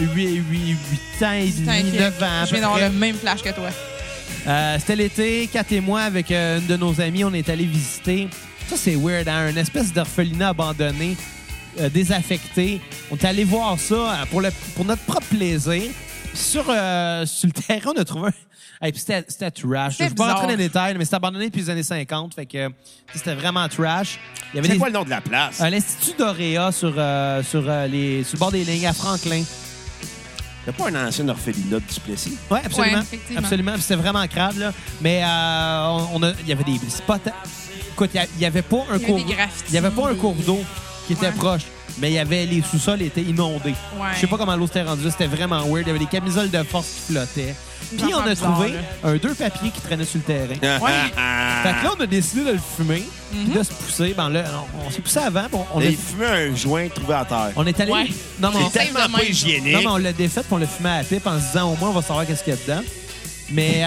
8, 0.00 1.22
ans 1.22 1.32
et 1.32 1.50
demi, 1.50 1.66
T'inquiète, 1.66 2.00
9 2.00 2.22
ans. 2.22 2.44
Je 2.46 2.50
viens 2.50 2.60
d'avoir 2.60 2.80
le 2.80 2.90
même 2.90 3.16
flash 3.16 3.42
que 3.42 3.50
toi. 3.50 3.68
Euh, 4.46 4.76
C'était 4.78 4.96
l'été, 4.96 5.48
Kat 5.52 5.64
et 5.70 5.80
moi, 5.80 6.02
avec 6.02 6.30
euh, 6.30 6.60
une 6.60 6.66
de 6.66 6.76
nos 6.76 7.00
amies, 7.00 7.24
on 7.24 7.32
est 7.32 7.48
allé 7.48 7.64
visiter. 7.64 8.28
Ça, 8.68 8.76
c'est 8.76 8.94
weird, 8.96 9.28
hein? 9.28 9.50
Une 9.50 9.58
espèce 9.58 9.92
d'orphelinat 9.92 10.50
abandonné, 10.50 11.16
euh, 11.80 11.88
désaffecté. 11.88 12.80
On 13.10 13.16
est 13.16 13.24
allé 13.24 13.44
voir 13.44 13.78
ça 13.78 14.18
pour, 14.30 14.40
le, 14.40 14.50
pour 14.74 14.84
notre 14.84 15.02
propre 15.02 15.26
plaisir. 15.28 15.82
Puis 16.24 16.38
Sur, 16.38 16.64
euh, 16.68 17.24
sur 17.26 17.48
le 17.48 17.52
terrain, 17.62 17.92
on 17.96 18.00
a 18.00 18.04
trouvé 18.04 18.28
un. 18.28 18.32
Hey, 18.86 18.92
puis 18.92 19.00
c'était 19.00 19.50
trash. 19.50 19.94
Je 19.98 20.04
vais 20.04 20.10
pas 20.10 20.32
rentrer 20.34 20.46
dans 20.46 20.50
les 20.50 20.56
détails, 20.68 20.94
mais 20.98 21.04
c'était 21.04 21.16
abandonné 21.16 21.46
depuis 21.46 21.60
les 21.62 21.70
années 21.70 21.82
50. 21.82 22.34
Fait 22.34 22.44
que 22.44 22.68
c'était 23.14 23.34
vraiment 23.34 23.66
trash. 23.68 24.18
C'est 24.52 24.60
des, 24.60 24.76
quoi 24.76 24.88
le 24.88 24.94
nom 24.94 25.04
de 25.04 25.10
la 25.10 25.20
place? 25.20 25.60
l'Institut 25.60 26.18
d'Oréa 26.18 26.70
sur, 26.72 26.90
sur, 26.90 27.62
les, 27.88 28.24
sur 28.24 28.34
le 28.34 28.38
bord 28.38 28.50
des 28.52 28.64
lignes 28.64 28.86
à 28.86 28.92
Franklin. 28.92 29.42
Il 30.66 30.70
n'y 30.70 30.76
a 30.76 30.90
pas 30.90 30.90
un 30.98 31.08
ancien 31.08 31.28
orphelinat 31.28 31.76
de 31.80 31.82
Duplessis? 31.92 32.38
Oui, 32.50 32.58
absolument. 32.64 32.98
Ouais, 33.12 33.36
absolument. 33.36 33.72
C'était 33.78 33.96
vraiment 33.96 34.26
crade, 34.26 34.56
là. 34.56 34.72
Mais 35.02 35.22
euh, 35.22 36.06
on, 36.14 36.20
on 36.20 36.22
a- 36.22 36.32
il 36.40 36.48
y 36.48 36.52
avait 36.52 36.64
des 36.64 36.78
spots. 36.88 37.14
Écoute, 37.92 38.10
il 38.14 38.16
y 38.16 38.20
a- 38.20 38.26
il 38.36 38.40
y 38.40 38.46
avait 38.46 38.62
pas 38.62 38.84
un 38.90 38.98
cours. 38.98 39.18
Il 39.18 39.74
y 39.74 39.78
avait 39.78 39.90
pas 39.90 40.08
un 40.10 40.14
cours 40.14 40.34
d'eau 40.36 40.60
qui 41.06 41.12
était 41.12 41.26
Ouais. 41.26 41.32
proche. 41.32 41.62
Mais 41.98 42.10
il 42.10 42.14
y 42.14 42.18
avait 42.18 42.44
les 42.46 42.60
sous-sols 42.62 43.02
étaient 43.02 43.22
inondés. 43.22 43.74
Ouais. 43.96 44.08
Je 44.14 44.20
sais 44.20 44.26
pas 44.26 44.36
comment 44.36 44.56
l'eau 44.56 44.66
s'était 44.66 44.82
rendue. 44.82 45.08
C'était 45.10 45.26
vraiment 45.28 45.60
weird. 45.62 45.82
Il 45.82 45.86
y 45.86 45.90
avait 45.90 45.98
des 46.00 46.06
camisoles 46.06 46.50
de 46.50 46.62
force 46.64 46.86
qui 46.88 47.12
flottaient. 47.12 47.54
Puis 47.96 48.12
on 48.14 48.26
a 48.26 48.34
trouvé 48.34 48.74
un 49.04 49.14
deux 49.16 49.34
papiers 49.34 49.70
qui 49.70 49.80
traînaient 49.80 50.04
sur 50.04 50.18
le 50.18 50.24
terrain. 50.24 50.54
Ouais. 50.84 50.90
Fait 51.62 51.68
que 51.78 51.84
là, 51.84 51.92
on 51.96 52.00
a 52.02 52.06
décidé 52.06 52.44
de 52.44 52.50
le 52.52 52.58
fumer, 52.76 53.04
puis 53.30 53.44
de 53.54 53.62
se 53.62 53.72
pousser. 53.72 54.14
Ben 54.16 54.28
là, 54.30 54.44
on, 54.82 54.86
on 54.86 54.90
s'est 54.90 55.02
poussé 55.02 55.18
avant. 55.20 55.44
puis 55.44 55.54
On, 55.72 55.78
on, 55.78 55.80
a- 55.80 55.84
Il 55.84 55.96
fumait 55.96 56.26
un 56.50 56.56
joint 56.56 56.88
trouvé 56.88 57.14
à 57.14 57.24
terre. 57.24 57.50
on 57.54 57.64
est 57.66 57.78
allé. 57.78 57.92
Ouais. 57.92 58.08
Non, 58.40 58.50
mais 58.52 58.56
on- 58.64 58.70
C'est 58.70 58.78
tellement 58.86 59.16
pas 59.16 59.22
hygiénique. 59.22 59.74
Non, 59.74 59.80
mais 59.80 59.86
on 59.86 59.96
l'a 59.98 60.12
défait 60.12 60.40
puis 60.40 60.52
on 60.52 60.56
l'a 60.56 60.66
fumé 60.66 60.88
à 60.88 60.98
la 60.98 61.04
pipe 61.04 61.26
en 61.26 61.38
se 61.38 61.46
disant 61.46 61.70
au 61.72 61.76
moins 61.76 61.90
on 61.90 61.92
va 61.92 62.02
savoir 62.02 62.26
qu'est-ce 62.26 62.42
qu'il 62.42 62.54
y 62.54 62.56
a 62.56 62.60
dedans. 62.60 62.82
Mais 63.50 63.84
euh, 63.84 63.86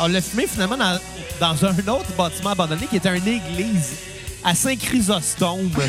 on 0.02 0.08
l'a 0.08 0.20
fumé 0.20 0.46
finalement 0.46 0.76
dans, 0.76 0.98
dans 1.40 1.64
un 1.64 1.70
autre 1.70 2.12
bâtiment 2.18 2.50
abandonné 2.50 2.86
qui 2.86 2.96
était 2.96 3.16
une 3.16 3.26
église 3.28 3.92
à 4.44 4.54
Saint-Chrysostome. 4.54 5.70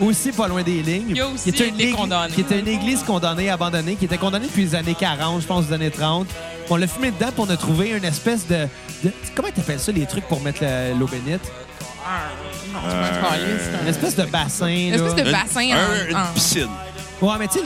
aussi 0.00 0.32
pas 0.32 0.48
loin 0.48 0.62
des 0.62 0.82
lignes. 0.82 1.10
Il 1.10 1.16
y 1.16 1.20
a 1.20 1.28
aussi 1.28 1.44
qui 1.44 1.48
était 1.50 1.68
une, 1.68 1.80
église, 1.80 1.96
qui 2.34 2.40
était 2.40 2.60
une 2.60 2.68
église 2.68 3.02
condamnée, 3.02 3.50
abandonnée, 3.50 3.96
qui 3.96 4.04
était 4.04 4.18
condamnée 4.18 4.46
depuis 4.46 4.64
les 4.64 4.74
années 4.74 4.94
40, 4.94 5.42
je 5.42 5.46
pense, 5.46 5.66
les 5.66 5.72
années 5.72 5.90
30. 5.90 6.26
On 6.70 6.76
l'a 6.76 6.86
fumé 6.86 7.10
dedans 7.10 7.32
pour 7.34 7.46
on 7.46 7.50
a 7.50 7.56
trouvé 7.56 7.90
une 7.90 8.04
espèce 8.04 8.46
de. 8.46 8.68
de 9.04 9.12
comment 9.34 9.48
t'appelles 9.54 9.80
ça, 9.80 9.92
les 9.92 10.06
trucs 10.06 10.26
pour 10.26 10.40
mettre 10.40 10.62
l'eau 10.98 11.06
bénite? 11.06 11.40
Euh... 12.86 13.82
Une 13.82 13.88
espèce 13.88 14.16
de 14.16 14.24
bassin. 14.24 14.68
Une 14.68 14.94
espèce 14.94 15.14
de 15.14 15.30
bassin. 15.30 15.60
Une, 15.60 15.72
en, 15.72 16.08
une, 16.08 16.16
en... 16.16 16.26
une 16.26 16.34
piscine. 16.34 16.68
Ouais, 17.20 17.34
mais 17.38 17.48
tu 17.48 17.58
sais, 17.58 17.64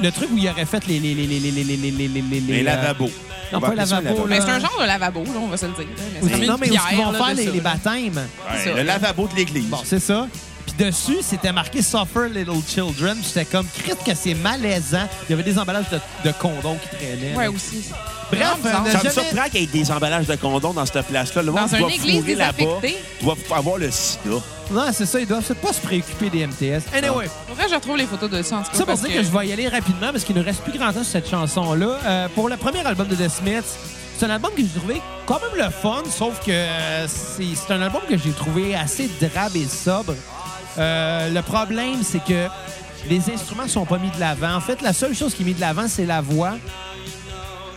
le, 0.00 0.10
truc, 0.10 0.30
où 0.32 0.38
il 0.38 0.48
aurait 0.48 0.64
fait 0.64 0.86
les. 0.86 0.98
Les, 0.98 1.14
les, 1.14 1.26
les, 1.26 1.40
les, 1.40 1.50
les, 1.50 1.76
les, 1.76 2.08
les, 2.08 2.40
les 2.40 2.62
lavabos. 2.62 3.10
Non, 3.52 3.60
pas 3.60 3.74
lavabo. 3.74 4.26
Mais 4.26 4.40
c'est 4.40 4.50
un 4.50 4.60
genre 4.60 4.78
de 4.80 4.86
lavabo, 4.86 5.24
là, 5.24 5.40
on 5.42 5.46
va 5.46 5.56
se 5.56 5.66
le 5.66 5.72
dire. 5.72 6.46
Non, 6.46 6.56
mais 6.58 6.70
où 6.70 6.74
ils 6.92 6.96
vont 6.96 7.12
faire 7.12 7.34
les, 7.34 7.60
baptêmes. 7.60 8.14
Ouais, 8.50 8.74
le 8.74 8.82
lavabo 8.82 9.28
de 9.28 9.36
l'église. 9.36 9.68
Bon, 9.68 9.80
c'est 9.84 10.00
ça. 10.00 10.26
Puis 10.76 10.84
dessus, 10.86 11.18
c'était 11.22 11.52
marqué 11.52 11.80
Suffer 11.82 12.28
Little 12.32 12.60
Children. 12.66 13.16
Puis 13.16 13.28
J'étais 13.34 13.44
comme, 13.46 13.66
Christ, 13.78 13.98
que 14.04 14.14
c'est 14.14 14.34
malaisant. 14.34 15.08
Il 15.28 15.30
y 15.30 15.32
avait 15.34 15.42
des 15.42 15.58
emballages 15.58 15.88
de, 15.90 15.98
de 16.28 16.32
condoms 16.38 16.76
qui 16.76 16.96
traînaient. 16.96 17.34
Ouais, 17.36 17.46
aussi. 17.48 17.88
Bref, 18.30 18.56
euh, 18.64 18.70
Ça 18.70 18.80
me 18.82 18.90
jamais- 18.92 19.10
surprend 19.10 19.48
qu'il 19.48 19.60
y 19.60 19.64
ait 19.64 19.66
des 19.66 19.90
emballages 19.90 20.26
de 20.26 20.36
condoms 20.36 20.74
dans 20.74 20.84
cette 20.84 21.06
place-là. 21.06 21.42
Le 21.42 21.50
monde 21.52 21.60
Dans 21.62 21.68
qui 21.68 21.74
une 21.76 21.80
doit 21.80 21.90
église 21.92 22.20
fourrer 22.20 22.34
là-bas 22.34 22.52
désaffectée. 22.58 22.96
doit 23.22 23.36
avoir 23.56 23.78
le 23.78 23.90
sida. 23.90 24.20
Non, 24.70 24.84
c'est 24.92 25.06
ça. 25.06 25.18
Ils 25.20 25.26
doivent 25.26 25.54
pas 25.54 25.72
se 25.72 25.80
préoccuper 25.80 26.28
des 26.28 26.46
MTS. 26.46 26.82
Anyway, 26.94 27.28
Faudrait 27.48 27.64
que 27.64 27.70
je 27.70 27.74
retrouve 27.76 27.96
les 27.96 28.04
photos 28.06 28.28
de 28.30 28.42
ça, 28.42 28.56
en 28.56 28.62
tout 28.62 28.70
cas. 28.70 28.72
ça 28.72 28.78
pour 28.84 28.86
parce 28.86 29.00
dire 29.02 29.14
que... 29.16 29.22
je 29.22 29.30
vais 29.30 29.46
y 29.48 29.52
aller 29.54 29.68
rapidement 29.68 30.12
parce 30.12 30.24
qu'il 30.24 30.36
ne 30.36 30.44
reste 30.44 30.60
plus 30.60 30.78
grand 30.78 30.88
temps 30.92 31.02
sur 31.02 31.12
cette 31.12 31.30
chanson-là. 31.30 31.98
Euh, 32.04 32.28
pour 32.34 32.50
le 32.50 32.58
premier 32.58 32.84
album 32.86 33.08
de 33.08 33.14
The 33.14 33.30
Smiths, 33.30 33.78
c'est 34.18 34.26
un 34.26 34.30
album 34.30 34.50
que 34.54 34.60
j'ai 34.60 34.78
trouvé 34.78 35.00
quand 35.24 35.40
même 35.40 35.64
le 35.64 35.70
fun, 35.70 36.02
sauf 36.14 36.38
que 36.44 36.50
euh, 36.50 37.06
c'est 37.08 37.44
c'est 37.54 37.72
un 37.72 37.80
album 37.80 38.02
que 38.08 38.18
j'ai 38.18 38.32
trouvé 38.32 38.74
assez 38.74 39.08
drabe 39.20 39.56
et 39.56 39.66
sobre. 39.66 40.14
Euh, 40.76 41.30
le 41.30 41.42
problème, 41.42 42.02
c'est 42.02 42.22
que 42.22 42.48
les 43.08 43.30
instruments 43.30 43.68
sont 43.68 43.86
pas 43.86 43.98
mis 43.98 44.10
de 44.10 44.20
l'avant. 44.20 44.54
En 44.54 44.60
fait, 44.60 44.82
la 44.82 44.92
seule 44.92 45.14
chose 45.14 45.34
qui 45.34 45.42
est 45.42 45.46
mise 45.46 45.56
de 45.56 45.60
l'avant, 45.60 45.88
c'est 45.88 46.04
la 46.04 46.20
voix. 46.20 46.56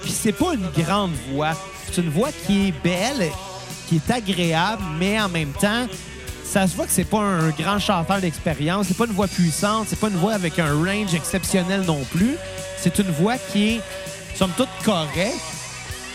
Puis 0.01 0.11
c'est 0.11 0.33
pas 0.33 0.53
une 0.53 0.83
grande 0.83 1.11
voix. 1.31 1.53
C'est 1.91 2.01
une 2.01 2.09
voix 2.09 2.29
qui 2.45 2.69
est 2.69 2.73
belle, 2.83 3.29
qui 3.87 3.97
est 3.97 4.11
agréable, 4.11 4.83
mais 4.99 5.19
en 5.19 5.29
même 5.29 5.51
temps, 5.51 5.87
ça 6.43 6.67
se 6.67 6.75
voit 6.75 6.85
que 6.85 6.91
c'est 6.91 7.05
pas 7.05 7.19
un 7.19 7.49
grand 7.49 7.79
chanteur 7.79 8.19
d'expérience. 8.19 8.87
C'est 8.87 8.97
pas 8.97 9.05
une 9.05 9.13
voix 9.13 9.27
puissante. 9.27 9.87
C'est 9.89 9.99
pas 9.99 10.09
une 10.09 10.17
voix 10.17 10.33
avec 10.33 10.59
un 10.59 10.73
range 10.73 11.13
exceptionnel 11.13 11.81
non 11.81 12.03
plus. 12.11 12.35
C'est 12.77 12.97
une 12.99 13.11
voix 13.11 13.37
qui 13.37 13.75
est, 13.75 13.81
somme 14.35 14.51
toute, 14.57 14.67
correcte, 14.83 15.39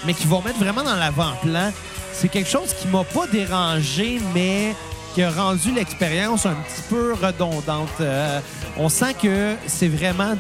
mais 0.05 0.15
qui 0.15 0.27
va 0.27 0.41
mettre 0.45 0.59
vraiment 0.59 0.83
dans 0.83 0.97
l'avant-plan. 0.97 1.73
C'est 2.13 2.29
quelque 2.29 2.51
chose 2.51 2.75
qui 2.75 2.89
m'a 2.89 3.05
pas 3.05 3.27
dérangé, 3.27 4.21
mais 4.35 4.75
qui 5.17 5.23
a 5.23 5.31
rendu 5.31 5.73
l'expérience 5.73 6.45
un 6.45 6.53
petit 6.53 6.83
peu 6.91 7.15
redondante. 7.15 7.89
Euh, 8.03 8.39
on 8.77 8.91
sent 8.91 9.15
que 9.15 9.55
c'est 9.67 9.89
vraiment 9.89 10.35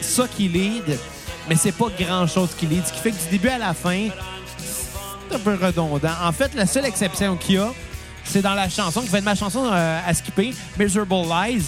ça 0.00 0.28
qui 0.28 0.46
lead, 0.46 1.00
mais 1.48 1.56
c'est 1.56 1.72
pas 1.72 1.86
grand-chose 1.98 2.50
qui 2.56 2.66
lead. 2.66 2.86
Ce 2.86 2.92
qui 2.92 3.00
fait 3.00 3.10
que 3.10 3.20
du 3.24 3.30
début 3.32 3.48
à 3.48 3.58
la 3.58 3.74
fin, 3.74 4.06
c'est 4.56 5.34
un 5.34 5.38
peu 5.40 5.56
redondant. 5.60 6.12
En 6.22 6.30
fait, 6.30 6.54
la 6.54 6.64
seule 6.64 6.84
exception 6.84 7.36
qu'il 7.36 7.56
y 7.56 7.58
a, 7.58 7.72
c'est 8.22 8.40
dans 8.40 8.54
la 8.54 8.68
chanson, 8.68 9.00
qui 9.00 9.08
va 9.08 9.18
être 9.18 9.24
ma 9.24 9.34
chanson 9.34 9.68
euh, 9.72 10.00
à 10.06 10.14
skipper, 10.14 10.54
Miserable 10.78 11.26
Lies. 11.28 11.64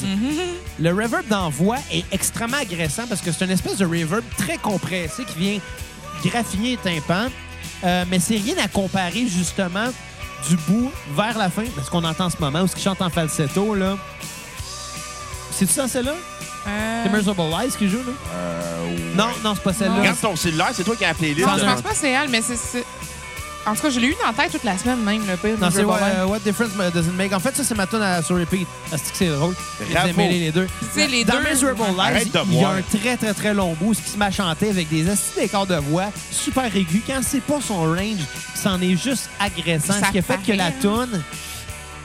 Le 0.78 0.90
reverb 0.90 1.26
d'envoi 1.26 1.78
est 1.90 2.04
extrêmement 2.12 2.58
agressant 2.58 3.08
parce 3.08 3.22
que 3.22 3.32
c'est 3.32 3.44
une 3.44 3.50
espèce 3.50 3.78
de 3.78 3.86
reverb 3.86 4.22
très 4.38 4.58
compressé 4.58 5.24
qui 5.24 5.36
vient 5.36 5.58
graffiner 6.24 6.78
les 6.84 7.00
tympans. 7.00 7.26
Euh, 7.82 8.04
mais 8.08 8.20
c'est 8.20 8.36
rien 8.36 8.54
à 8.62 8.68
comparer, 8.68 9.26
justement, 9.26 9.90
du 10.48 10.56
bout 10.68 10.90
vers 11.14 11.36
la 11.38 11.50
fin, 11.50 11.64
parce 11.74 11.88
qu'on 11.90 12.04
entend 12.04 12.26
en 12.26 12.30
ce 12.30 12.36
moment, 12.38 12.62
où 12.62 12.66
ce 12.66 12.76
qui 12.76 12.82
chante 12.82 13.00
en 13.02 13.10
falsetto, 13.10 13.74
là. 13.74 13.96
C'est-tu 15.50 15.72
ça, 15.72 15.88
celle-là? 15.88 16.14
Euh, 16.68 17.02
C'est 17.04 17.16
Miserable 17.16 17.42
Lies 17.42 17.72
qui 17.78 17.88
joue, 17.88 17.98
là? 17.98 18.12
Non, 19.16 19.28
non, 19.42 19.54
c'est 19.54 19.62
pas 19.62 19.72
celle-là. 19.72 19.96
Regarde 19.96 20.20
ton 20.20 20.36
cellulaire, 20.36 20.70
c'est 20.74 20.84
toi 20.84 20.96
qui 20.96 21.04
as 21.04 21.10
appelé 21.10 21.34
les 21.34 21.42
Non, 21.44 21.56
je 21.58 21.64
pense 21.64 21.82
pas 21.82 21.90
que 21.90 21.96
c'est 21.96 22.10
elle, 22.10 22.28
mais 22.28 22.42
c'est. 22.42 22.84
En 23.66 23.74
tout 23.74 23.82
cas, 23.82 23.90
je 23.90 23.98
l'ai 23.98 24.06
eu 24.08 24.14
dans 24.22 24.28
la 24.28 24.32
tête 24.32 24.52
toute 24.52 24.62
la 24.64 24.78
semaine, 24.78 25.00
même, 25.00 25.22
le 25.26 25.36
pire. 25.36 25.58
Non, 25.60 25.68
c'est 25.72 25.82
what, 25.84 25.98
euh, 26.00 26.24
What 26.26 26.38
Difference 26.40 26.70
Does 26.94 27.00
It 27.06 27.14
Make? 27.16 27.32
En 27.32 27.40
fait, 27.40 27.56
ça, 27.56 27.64
c'est 27.64 27.74
ma 27.74 27.86
tune 27.86 28.00
à- 28.00 28.22
sur 28.22 28.38
repeat. 28.38 28.66
Est-ce 28.92 29.10
que 29.10 29.16
c'est 29.18 29.26
drôle? 29.28 29.54
J'ai 29.90 30.12
mêlé 30.12 30.38
les 30.38 30.52
deux. 30.52 30.66
tu 30.78 30.86
sais, 31.00 31.08
les 31.08 31.24
Dans 31.24 31.34
deux- 31.42 31.50
Miserable 31.50 31.80
Arrête 31.98 32.24
Lives, 32.32 32.42
il 32.52 32.60
y 32.60 32.64
a 32.64 32.68
un 32.70 32.82
très, 32.82 33.16
très, 33.16 33.34
très 33.34 33.54
long 33.54 33.74
bout, 33.74 33.94
ce 33.94 34.02
qui 34.02 34.10
se 34.10 34.16
met 34.18 34.26
à 34.26 34.30
chanter 34.30 34.70
avec 34.70 34.88
des 34.88 35.08
astuces 35.10 35.34
d'écart 35.34 35.66
de 35.66 35.74
voix 35.76 36.06
super 36.30 36.64
aigus. 36.76 37.02
Quand 37.06 37.20
c'est 37.22 37.40
pas 37.42 37.60
son 37.60 37.82
range, 37.82 38.20
c'en 38.54 38.80
est 38.80 38.96
juste 38.96 39.28
agressant. 39.40 39.94
Ça 39.94 40.06
ce 40.06 40.12
qui 40.12 40.18
a 40.18 40.22
fait 40.22 40.38
que 40.46 40.52
la 40.52 40.70
tune, 40.70 41.20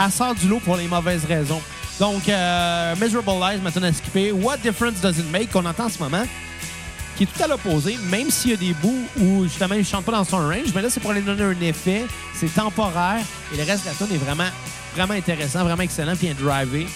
elle 0.04 0.12
sort 0.12 0.34
du 0.34 0.48
lot 0.48 0.60
pour 0.62 0.78
les 0.78 0.88
mauvaises 0.88 1.26
raisons. 1.26 1.62
Donc, 2.00 2.28
euh, 2.28 2.96
Miserable 3.00 3.40
Lives, 3.40 3.62
ma 3.62 3.72
tune 3.72 3.84
à 3.84 3.94
skipper. 3.94 4.32
What 4.32 4.58
Difference 4.58 5.00
Does 5.00 5.20
It 5.20 5.32
Make, 5.32 5.52
qu'on 5.52 5.64
entend 5.66 5.86
en 5.86 5.90
ce 5.90 6.00
moment, 6.00 6.24
qui 7.22 7.26
est 7.26 7.38
tout 7.38 7.44
à 7.44 7.48
l'opposé, 7.48 8.00
même 8.10 8.32
s'il 8.32 8.50
y 8.50 8.54
a 8.56 8.58
des 8.58 8.74
bouts 8.74 9.06
où, 9.20 9.44
justement, 9.44 9.76
il 9.76 9.82
ne 9.82 9.86
chante 9.86 10.06
pas 10.06 10.12
dans 10.12 10.24
son 10.24 10.38
range, 10.38 10.74
mais 10.74 10.82
là, 10.82 10.90
c'est 10.90 11.00
pour 11.00 11.12
aller 11.12 11.22
donner 11.22 11.44
un 11.44 11.62
effet, 11.62 12.08
c'est 12.34 12.52
temporaire, 12.52 13.22
et 13.54 13.58
le 13.58 13.64
reste 13.64 13.84
de 13.84 13.90
la 13.90 13.96
tune 13.96 14.16
est 14.16 14.18
vraiment, 14.18 14.50
vraiment 14.96 15.14
intéressant, 15.14 15.64
vraiment 15.64 15.84
excellent, 15.84 16.16
puis 16.16 16.34
bien 16.34 16.36
drivé. 16.36 16.88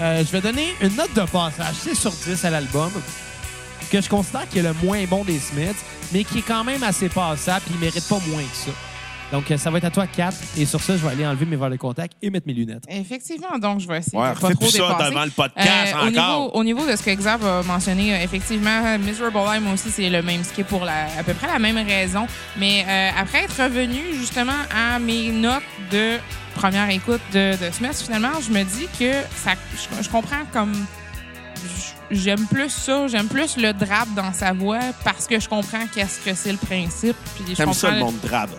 Euh, 0.00 0.24
je 0.24 0.32
vais 0.32 0.40
donner 0.40 0.74
une 0.80 0.96
note 0.96 1.14
de 1.14 1.22
passage, 1.22 1.76
6 1.76 1.94
sur 1.94 2.10
10 2.10 2.44
à 2.44 2.50
l'album, 2.50 2.90
que 3.88 4.00
je 4.00 4.08
considère 4.08 4.48
qui 4.48 4.58
est 4.58 4.62
le 4.62 4.72
moins 4.82 5.04
bon 5.04 5.22
des 5.22 5.38
Smiths, 5.38 5.78
mais 6.12 6.24
qui 6.24 6.38
est 6.38 6.42
quand 6.42 6.64
même 6.64 6.82
assez 6.82 7.08
passable, 7.08 7.60
puis 7.66 7.74
il 7.76 7.80
mérite 7.80 8.08
pas 8.08 8.18
moins 8.26 8.42
que 8.42 8.56
ça. 8.56 8.72
Donc, 9.30 9.50
euh, 9.50 9.58
ça 9.58 9.70
va 9.70 9.76
être 9.78 9.84
à 9.84 9.90
toi 9.90 10.06
4, 10.06 10.34
et 10.56 10.64
sur 10.64 10.80
ça, 10.80 10.96
je 10.96 11.02
vais 11.04 11.10
aller 11.12 11.26
enlever 11.26 11.44
mes 11.44 11.56
verres 11.56 11.68
de 11.70 11.76
contact 11.76 12.14
et 12.22 12.30
mettre 12.30 12.46
mes 12.46 12.54
lunettes. 12.54 12.84
Effectivement, 12.88 13.58
donc 13.58 13.80
je 13.80 13.86
vais 13.86 13.98
essayer 13.98 14.16
Ouais, 14.18 14.32
de 14.34 14.38
pas 14.38 14.46
refais 14.46 14.54
trop 14.54 14.64
plus 14.64 14.70
ça 14.76 14.88
dépasser. 14.88 15.10
devant 15.10 15.24
le 15.26 15.30
podcast 15.30 15.68
Euh, 15.68 15.92
au, 15.92 15.96
encore. 15.96 16.10
niveau, 16.10 16.50
au 16.54 16.64
niveau 16.64 16.86
de 16.90 16.96
ce 16.96 17.02
que 17.02 17.10
Xav 17.14 17.44
a 17.46 17.62
mentionné, 17.62 18.14
euh, 18.14 18.22
effectivement, 18.22 18.96
Miserable 18.98 19.36
moi 19.62 19.74
aussi, 19.74 19.90
c'est 19.90 20.08
le 20.08 20.22
même 20.22 20.42
skip 20.44 20.66
pour 20.66 20.84
la, 20.86 21.04
à 21.18 21.22
peu 21.24 21.34
près 21.34 21.46
la 21.46 21.58
même 21.58 21.76
raison. 21.76 22.26
Mais 22.56 22.84
euh, 22.88 23.10
après 23.20 23.44
être 23.44 23.62
revenu 23.62 24.00
justement 24.14 24.52
à 24.74 24.98
mes 24.98 25.30
notes 25.30 25.62
de 25.90 26.16
première 26.54 26.88
écoute 26.88 27.20
de, 27.34 27.52
de 27.52 27.70
Smith, 27.70 28.00
finalement, 28.02 28.40
je 28.40 28.50
me 28.50 28.62
dis 28.64 28.88
que 28.98 29.12
ça, 29.36 29.52
je, 29.74 30.02
je 30.04 30.08
comprends 30.08 30.44
comme. 30.54 30.72
j'aime 32.10 32.46
plus 32.46 32.70
ça. 32.70 33.06
J'aime 33.08 33.28
plus 33.28 33.56
le 33.56 33.72
drap 33.72 34.06
dans 34.16 34.32
sa 34.32 34.52
voix 34.52 34.80
parce 35.04 35.26
que 35.26 35.38
je 35.38 35.48
comprends 35.48 35.86
qu'est-ce 35.94 36.20
que 36.24 36.34
c'est 36.34 36.52
le 36.52 36.58
principe. 36.58 37.16
Puis 37.36 37.54
je 37.56 37.72
ça, 37.72 37.90
le 37.90 37.98
monde 38.00 38.18
drabe. 38.22 38.50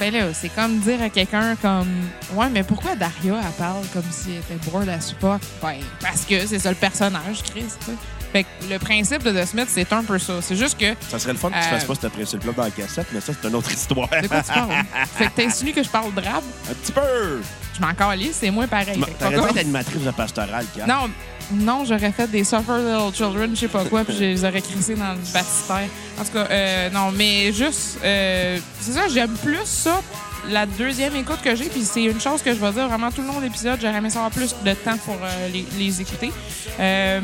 Ben 0.00 0.12
là, 0.14 0.32
c'est 0.32 0.48
comme 0.48 0.78
dire 0.80 1.02
à 1.02 1.10
quelqu'un 1.10 1.54
comme 1.56 1.86
Ouais, 2.34 2.48
mais 2.50 2.62
pourquoi 2.62 2.96
Daria, 2.96 3.34
elle 3.44 3.52
parle 3.58 3.84
comme 3.92 4.02
si 4.10 4.30
elle 4.32 4.38
était 4.56 4.70
bored 4.70 4.88
as 4.88 5.14
fuck? 5.20 5.40
Ben, 5.62 5.76
parce 6.00 6.24
que 6.24 6.46
c'est 6.46 6.58
ça 6.58 6.70
le 6.70 6.74
personnage, 6.76 7.42
Chris, 7.42 7.64
tu 7.80 7.86
sais. 7.86 7.92
Fait 8.32 8.44
que 8.44 8.48
le 8.70 8.78
principe 8.78 9.24
de 9.24 9.32
The 9.32 9.44
Smith, 9.44 9.66
c'est 9.68 9.92
un 9.92 10.02
peu 10.04 10.18
ça. 10.18 10.34
C'est 10.40 10.54
juste 10.56 10.78
que. 10.78 10.94
Ça 11.10 11.18
serait 11.18 11.32
le 11.32 11.38
fun 11.38 11.48
que 11.50 11.54
tu 11.54 11.60
Euh, 11.60 11.62
fasses 11.70 11.84
pas 11.84 11.94
ce 11.96 12.06
principe-là 12.06 12.52
dans 12.56 12.62
la 12.62 12.70
cassette, 12.70 13.08
mais 13.12 13.20
ça, 13.20 13.32
c'est 13.40 13.48
une 13.48 13.54
autre 13.56 13.72
histoire. 13.72 14.08
De 14.08 14.28
quoi 14.28 14.40
tu 14.42 14.52
parles? 14.52 14.70
fait 15.16 15.26
que 15.26 15.30
t'insinues 15.42 15.72
que 15.72 15.82
je 15.82 15.88
parle 15.88 16.14
drabe? 16.14 16.44
Un 16.70 16.74
petit 16.74 16.92
peu! 16.92 17.42
Je 17.74 17.80
m'en 17.80 17.92
calisse, 17.92 18.36
c'est 18.40 18.50
moins 18.50 18.68
pareil. 18.68 19.00
T'aurais 19.18 19.34
pas 19.36 19.60
animatrice 19.60 20.02
de 20.02 20.10
pastoral, 20.12 20.64
Kat. 20.76 20.86
Non, 20.86 21.10
non, 21.52 21.84
j'aurais 21.84 22.12
fait 22.12 22.30
des 22.30 22.44
Suffer 22.44 22.78
Little 22.78 23.14
Children, 23.14 23.50
je 23.54 23.60
sais 23.60 23.68
pas 23.68 23.84
quoi, 23.84 24.04
puis 24.04 24.14
je 24.14 24.20
les 24.20 24.44
aurais 24.44 24.62
crissés 24.62 24.94
dans 24.94 25.12
le 25.12 25.32
baptistère. 25.32 25.88
En 26.18 26.24
tout 26.24 26.32
cas, 26.32 26.46
euh, 26.50 26.90
non, 26.90 27.10
mais 27.12 27.52
juste, 27.52 27.98
euh, 28.04 28.58
c'est 28.80 28.92
ça, 28.92 29.08
j'aime 29.08 29.34
plus 29.42 29.64
ça. 29.64 30.00
La 30.48 30.66
deuxième 30.66 31.16
écoute 31.16 31.40
que 31.42 31.54
j'ai, 31.54 31.66
puis 31.66 31.82
c'est 31.82 32.04
une 32.04 32.20
chose 32.20 32.42
que 32.42 32.54
je 32.54 32.58
vais 32.58 32.72
dire 32.72 32.88
vraiment 32.88 33.10
tout 33.10 33.20
le 33.20 33.26
long 33.26 33.38
de 33.38 33.44
l'épisode, 33.44 33.78
j'aurais 33.80 33.98
aimé 33.98 34.10
savoir 34.10 34.30
plus 34.30 34.54
de 34.64 34.72
temps 34.72 34.96
pour 35.04 35.16
euh, 35.22 35.48
les, 35.78 36.00
écouter. 36.00 36.32
Euh, 36.78 37.20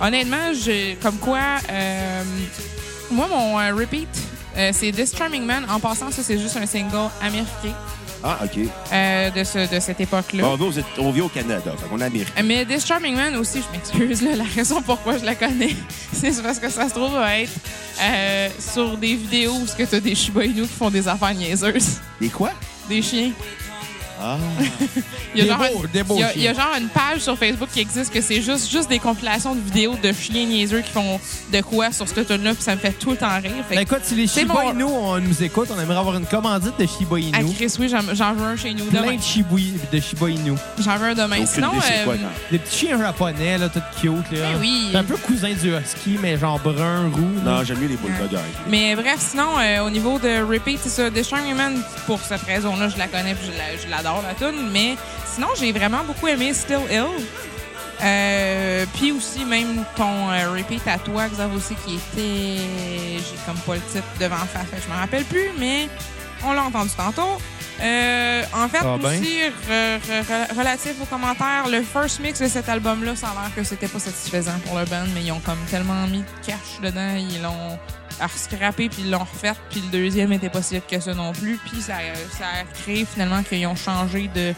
honnêtement, 0.00 0.52
comme 1.02 1.18
quoi, 1.18 1.40
moi, 3.10 3.28
mon 3.28 3.56
repeat, 3.76 4.08
c'est 4.72 4.92
This 4.92 5.14
Charming 5.16 5.44
Man. 5.44 5.66
En 5.68 5.80
passant, 5.80 6.10
ça, 6.10 6.22
c'est 6.22 6.38
juste 6.38 6.56
un 6.56 6.66
single 6.66 7.10
américain 7.20 7.74
Ah, 8.24 8.38
OK. 8.44 8.58
euh, 8.92 9.30
de, 9.30 9.44
ce, 9.44 9.72
de 9.74 9.78
cette 9.80 10.00
époque-là. 10.00 10.42
Bon, 10.42 10.52
on, 10.52 10.56
vit 10.70 10.80
aux- 10.80 11.00
on 11.02 11.10
vit 11.10 11.20
au 11.20 11.28
Canada, 11.28 11.72
fait 11.78 11.88
qu'on 11.88 12.00
est 12.00 12.04
américain. 12.04 12.42
Mais 12.44 12.64
This 12.64 12.84
Charming 12.86 13.14
Man 13.14 13.36
aussi, 13.36 13.60
je 13.62 13.76
m'excuse, 13.76 14.22
là, 14.22 14.36
la 14.36 14.44
raison 14.44 14.80
pourquoi 14.82 15.18
je 15.18 15.24
la 15.24 15.34
connais, 15.34 15.76
c'est 16.12 16.42
parce 16.42 16.58
que 16.58 16.68
ça 16.70 16.88
se 16.88 16.94
trouve 16.94 17.16
à 17.16 17.40
être 17.40 17.52
euh, 18.02 18.48
sur 18.58 18.96
des 18.96 19.14
vidéos 19.14 19.52
où 19.54 19.66
tu 19.76 19.94
as 19.94 20.00
des 20.00 20.14
Shiba 20.14 20.44
Inu 20.44 20.62
qui 20.62 20.68
font 20.68 20.90
des 20.90 21.06
affaires 21.06 21.34
niaiseuses. 21.34 22.00
Des 22.20 22.28
quoi? 22.28 22.50
Des 22.88 23.02
chiens. 23.02 23.30
Ah. 24.20 24.36
Il 25.34 25.38
y 25.38 25.40
a 25.40 25.44
Des 25.44 25.50
genre 25.50 25.58
beaux- 25.58 25.84
une- 25.84 25.90
des 25.90 26.02
beaux 26.02 26.14
il 26.16 26.20
y 26.20 26.24
a- 26.24 26.34
il 26.34 26.42
y 26.42 26.48
a 26.48 26.54
chiens. 26.54 26.62
genre 26.64 26.74
une 26.80 26.88
page 26.88 27.20
sur 27.20 27.36
Facebook 27.38 27.68
qui 27.72 27.80
existe 27.80 28.12
que 28.12 28.20
c'est 28.20 28.40
juste, 28.40 28.70
juste 28.70 28.88
des 28.88 28.98
compilations 28.98 29.54
de 29.54 29.60
vidéos 29.60 29.94
de 30.02 30.12
chiens 30.12 30.46
niaiseux 30.46 30.80
qui 30.80 30.90
font 30.90 31.20
de 31.52 31.60
quoi 31.60 31.92
sur 31.92 32.08
cette 32.08 32.26
tune 32.26 32.42
là 32.42 32.54
puis 32.54 32.62
ça 32.62 32.74
me 32.74 32.80
fait 32.80 32.92
tout 32.92 33.10
le 33.10 33.16
temps 33.16 33.36
rire. 33.36 33.52
Fait 33.68 33.74
Ben 33.76 33.80
écoute, 33.82 34.00
si 34.02 34.14
les 34.14 34.26
Shiba 34.26 34.54
mon- 34.54 34.72
Inu 34.72 34.84
on 34.84 35.18
nous 35.20 35.42
écoute, 35.42 35.68
on 35.74 35.78
aimerait 35.80 35.98
avoir 35.98 36.16
une 36.16 36.26
commandite 36.26 36.78
de 36.78 36.86
Shiba 36.86 37.16
à 37.16 37.18
Inu. 37.40 37.54
Chris, 37.54 37.72
oui, 37.78 37.88
j'en 37.88 38.14
j'en 38.14 38.32
veux 38.34 38.46
un 38.46 38.56
chez 38.56 38.72
nous 38.74 38.86
Plein 38.86 39.02
demain. 39.02 39.16
de 39.16 39.22
Shiba, 39.22 39.56
de 39.92 40.00
Shiba 40.00 40.30
Inu. 40.30 40.52
J'en 40.82 40.96
veux 40.96 41.08
un 41.08 41.14
demain. 41.14 41.36
Aucune 41.36 41.46
Sinon, 41.46 41.70
quoi, 42.04 42.14
euh, 42.14 42.16
petits 42.58 42.78
chiens 42.86 42.98
japonais, 42.98 43.58
là, 43.58 43.68
tout 43.68 43.80
cute. 44.00 44.10
Là. 44.32 44.52
Ben 44.52 44.58
oui. 44.60 44.88
C'est 44.92 44.98
un 44.98 45.04
peu 45.04 45.16
cousin 45.16 45.52
du 45.52 45.74
husky, 45.74 46.18
mais 46.20 46.38
genre 46.38 46.58
brun, 46.58 47.10
roux. 47.12 47.42
Non, 47.44 47.62
j'aime 47.64 47.78
mieux 47.80 47.88
les 47.88 47.96
bulldogs. 47.96 48.38
Mais 48.68 48.94
bref, 48.96 49.16
sinon, 49.18 49.58
euh, 49.58 49.80
au 49.84 49.90
niveau 49.90 50.18
de 50.18 50.42
Repeat, 50.42 50.80
c'est 50.82 50.88
ça. 50.88 51.10
The 51.10 51.22
Strong 51.22 51.54
Man, 51.54 51.82
pour 52.06 52.20
cette 52.20 52.42
raison-là, 52.42 52.88
je 52.88 52.96
la 52.98 53.06
connais 53.08 53.34
puis 53.34 53.48
je 53.52 53.88
la- 53.90 54.02
la, 54.14 54.34
tune. 54.34 54.70
Mais 54.72 54.96
sinon, 55.34 55.48
j'ai 55.58 55.72
vraiment 55.72 56.04
beaucoup 56.04 56.28
aimé 56.28 56.52
Still 56.54 56.80
Ill. 56.90 57.04
Euh, 58.02 58.84
puis 58.94 59.12
aussi, 59.12 59.44
même 59.44 59.82
ton 59.96 60.30
euh, 60.30 60.50
Repeat 60.52 60.86
à 60.86 60.98
toi, 60.98 61.28
Xav 61.28 61.54
aussi, 61.54 61.74
qui 61.86 61.94
était. 61.94 62.62
J'ai 63.18 63.36
comme 63.46 63.56
pas 63.60 63.74
le 63.74 63.80
titre 63.80 64.04
devant 64.20 64.36
face, 64.36 64.66
fait 64.70 64.82
je 64.86 64.92
me 64.92 64.98
rappelle 64.98 65.24
plus, 65.24 65.48
mais 65.58 65.88
on 66.44 66.52
l'a 66.52 66.64
entendu 66.64 66.90
tantôt. 66.96 67.38
Euh, 67.80 68.42
en 68.54 68.68
fait, 68.68 68.78
Ah 68.82 68.96
ben. 69.00 69.18
aussi, 69.20 69.38
re- 69.70 70.58
relatif 70.58 70.94
aux 71.02 71.06
commentaires, 71.06 71.68
le 71.70 71.82
first 71.82 72.20
mix 72.20 72.40
de 72.40 72.48
cet 72.48 72.68
album-là, 72.68 73.16
ça 73.16 73.28
a 73.28 73.32
l'air 73.42 73.54
que 73.54 73.62
c'était 73.64 73.88
pas 73.88 73.98
satisfaisant 73.98 74.58
pour 74.66 74.78
le 74.78 74.84
band, 74.86 75.04
mais 75.14 75.22
ils 75.22 75.32
ont 75.32 75.40
comme 75.40 75.58
tellement 75.70 76.06
mis 76.06 76.20
de 76.20 76.46
cash 76.46 76.80
dedans, 76.82 77.14
ils 77.16 77.40
l'ont 77.42 77.78
scrappé 78.36 78.88
puis 78.88 79.02
ils 79.04 79.10
l'ont 79.10 79.18
refait, 79.20 79.52
puis 79.70 79.80
le 79.80 79.98
deuxième 79.98 80.32
était 80.32 80.48
pas 80.48 80.62
si 80.62 80.80
que 80.90 81.00
ça 81.00 81.14
non 81.14 81.32
plus, 81.32 81.58
puis 81.70 81.80
ça, 81.80 81.94
ça 82.38 82.44
a 82.44 82.82
créé 82.82 83.06
finalement 83.10 83.42
qu'ils 83.42 83.66
ont 83.66 83.76
changé 83.76 84.30
de 84.34 84.52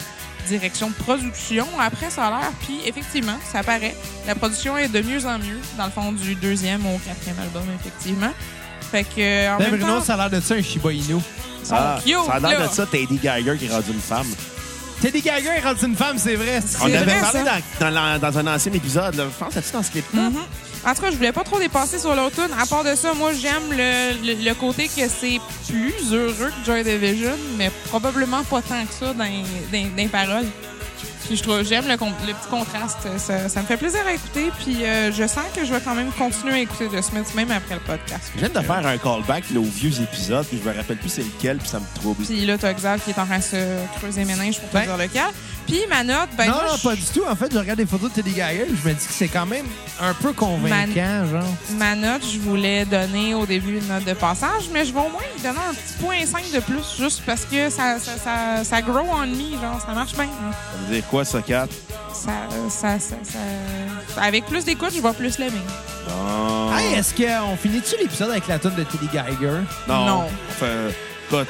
direction 0.47 0.89
de 0.89 0.93
production 0.95 1.67
après 1.79 2.09
ça 2.09 2.27
a 2.27 2.29
l'air, 2.29 2.51
puis 2.61 2.79
effectivement, 2.85 3.37
ça 3.51 3.61
paraît, 3.63 3.95
la 4.25 4.35
production 4.35 4.77
est 4.77 4.87
de 4.87 5.01
mieux 5.01 5.25
en 5.25 5.37
mieux 5.37 5.59
dans 5.77 5.85
le 5.85 5.91
fond 5.91 6.11
du 6.11 6.35
deuxième 6.35 6.85
au 6.85 6.97
quatrième 6.99 7.39
album, 7.39 7.63
effectivement. 7.79 8.31
Fait 8.91 9.03
que, 9.03 9.53
en 9.53 9.57
Ben, 9.57 9.69
même 9.71 9.79
Bruno, 9.79 9.99
temps, 9.99 10.03
ça 10.03 10.13
a 10.15 10.17
l'air 10.17 10.29
de 10.29 10.39
ça, 10.43 10.55
un 10.55 10.61
Shiba 10.61 10.91
Inu. 10.91 11.17
Ah, 11.71 11.99
cute, 12.03 12.15
ça 12.25 12.33
a 12.33 12.39
l'air 12.39 12.67
de 12.67 12.73
ça, 12.73 12.85
Teddy 12.87 13.19
Geiger 13.21 13.55
qui 13.57 13.65
est 13.65 13.69
rendu 13.69 13.91
une 13.91 13.99
femme. 13.99 14.25
Teddy 15.01 15.21
Geiger 15.21 15.49
est 15.57 15.61
rendu 15.61 15.85
une 15.85 15.95
femme, 15.95 16.17
c'est 16.17 16.35
vrai. 16.35 16.59
On 16.81 16.85
avait 16.85 16.97
vrai, 17.05 17.61
parlé 17.79 18.19
dans 18.19 18.37
un 18.39 18.47
ancien 18.55 18.73
épisode. 18.73 19.15
Là. 19.15 19.25
Je 19.31 19.37
pense 19.45 19.53
que 19.53 19.61
c'est 19.61 19.73
dans 19.73 19.83
ce 19.83 19.91
clip 19.91 20.05
Mhm. 20.13 20.33
En 20.85 20.93
tout 20.95 21.01
cas, 21.01 21.11
je 21.11 21.17
voulais 21.17 21.31
pas 21.33 21.43
trop 21.43 21.59
dépasser 21.59 21.99
sur 21.99 22.15
l'autre 22.15 22.35
tune. 22.35 22.53
À 22.59 22.65
part 22.65 22.83
de 22.83 22.95
ça, 22.95 23.13
moi, 23.13 23.31
j'aime 23.33 23.71
le, 23.71 24.45
le- 24.45 24.53
côté 24.53 24.87
que 24.87 25.07
c'est 25.09 25.39
plus 25.67 26.13
heureux 26.13 26.33
que 26.51 26.65
Joy 26.65 26.83
Division, 26.83 27.35
mais 27.57 27.69
probablement 27.89 28.43
pas 28.43 28.61
tant 28.61 28.85
que 28.85 28.93
ça 28.93 29.13
dans, 29.13 29.25
dans 29.25 29.95
les 29.97 30.07
paroles. 30.07 30.45
Puis 31.29 31.37
je 31.37 31.43
trouve, 31.43 31.63
j'aime 31.63 31.85
le, 31.85 31.91
le 31.93 32.33
petit 32.33 32.49
contraste. 32.49 32.97
Ça, 33.17 33.47
ça 33.49 33.61
me 33.61 33.67
fait 33.67 33.77
plaisir 33.77 33.99
à 34.07 34.13
écouter. 34.13 34.49
Puis 34.63 34.83
euh, 34.83 35.11
je 35.11 35.27
sens 35.27 35.43
que 35.55 35.63
je 35.63 35.71
vais 35.71 35.79
quand 35.79 35.93
même 35.93 36.09
continuer 36.17 36.53
à 36.53 36.59
écouter 36.61 36.87
The 36.87 37.03
Smiths, 37.03 37.35
même 37.35 37.51
après 37.51 37.75
le 37.75 37.81
podcast. 37.81 38.31
Je 38.35 38.39
viens 38.39 38.49
de 38.49 38.65
faire 38.65 38.85
un 38.87 38.97
callback 38.97 39.43
là, 39.51 39.59
aux 39.59 39.63
vieux 39.63 40.01
épisodes, 40.01 40.45
puis 40.47 40.59
je 40.63 40.67
me 40.67 40.75
rappelle 40.75 40.97
plus 40.97 41.09
c'est 41.09 41.21
lequel, 41.21 41.57
puis 41.59 41.67
ça 41.69 41.79
me 41.79 41.85
trouble. 41.99 42.25
Puis 42.25 42.45
là, 42.47 42.57
t'as 42.57 42.73
Xav 42.73 42.99
qui 43.01 43.11
est 43.11 43.19
en 43.19 43.25
train 43.27 43.37
de 43.37 43.43
se 43.43 43.77
creuser 43.99 44.25
mes 44.25 44.33
méninges 44.33 44.59
pour 44.59 44.69
te 44.69 44.73
Ben- 44.73 44.85
dire 44.85 44.97
lequel. 44.97 45.21
Puis 45.67 45.81
ma 45.87 46.03
note, 46.03 46.29
ben 46.35 46.47
non, 46.47 46.53
moi, 46.53 46.63
non, 46.71 46.77
pas 46.79 46.95
du 46.95 47.03
tout. 47.13 47.21
En 47.29 47.35
fait, 47.35 47.53
je 47.53 47.57
regarde 47.59 47.77
des 47.77 47.85
photos 47.85 48.09
de 48.09 48.15
Teddy 48.15 48.31
Geiger 48.31 48.65
je 48.69 48.89
me 48.89 48.93
dis 48.95 49.05
que 49.05 49.13
c'est 49.13 49.27
quand 49.27 49.45
même 49.45 49.67
un 50.01 50.15
peu 50.15 50.33
convaincant, 50.33 51.27
genre. 51.29 51.43
Ma 51.77 51.93
note, 51.95 52.23
je 52.27 52.39
voulais 52.39 52.85
donner 52.85 53.35
au 53.35 53.45
début 53.45 53.77
une 53.77 53.87
note 53.87 54.03
de 54.03 54.13
passage, 54.13 54.63
mais 54.73 54.83
je 54.83 54.91
vais 54.91 54.99
au 54.99 55.09
moins 55.09 55.21
lui 55.35 55.43
donner 55.43 55.59
un 55.69 55.73
petit 55.75 55.93
point 56.01 56.25
5 56.25 56.51
de 56.51 56.59
plus, 56.59 56.95
juste 56.99 57.21
parce 57.23 57.45
que 57.45 57.69
ça, 57.69 57.99
ça, 57.99 58.13
ça, 58.17 58.63
ça 58.63 58.81
grow 58.81 59.05
on 59.11 59.27
me, 59.27 59.51
genre, 59.61 59.79
ça 59.85 59.93
marche 59.93 60.13
bien. 60.13 60.23
hein. 60.23 60.51
Ça 60.51 60.87
veut 60.87 60.95
dire 60.95 61.05
quoi, 61.07 61.18
ça, 61.25 61.41
Kat? 61.41 61.67
Ça, 62.13 62.31
ça, 62.69 62.99
ça, 62.99 63.15
ça- 63.23 64.21
Avec 64.21 64.45
plus 64.45 64.65
d'écoute, 64.65 64.91
je 64.95 65.01
vais 65.01 65.13
plus 65.13 65.37
l'aimer. 65.39 65.61
Non. 66.09 66.75
Hey, 66.77 66.93
est-ce 66.95 67.13
qu'on 67.13 67.55
finit-tu 67.57 67.95
l'épisode 67.99 68.31
avec 68.31 68.47
la 68.47 68.59
tune 68.59 68.75
de 68.75 68.83
Teddy 68.83 69.07
Geiger? 69.11 69.59
non. 69.87 70.05
non. 70.05 70.23
Enfin, 70.49 70.67
écoute, 71.29 71.47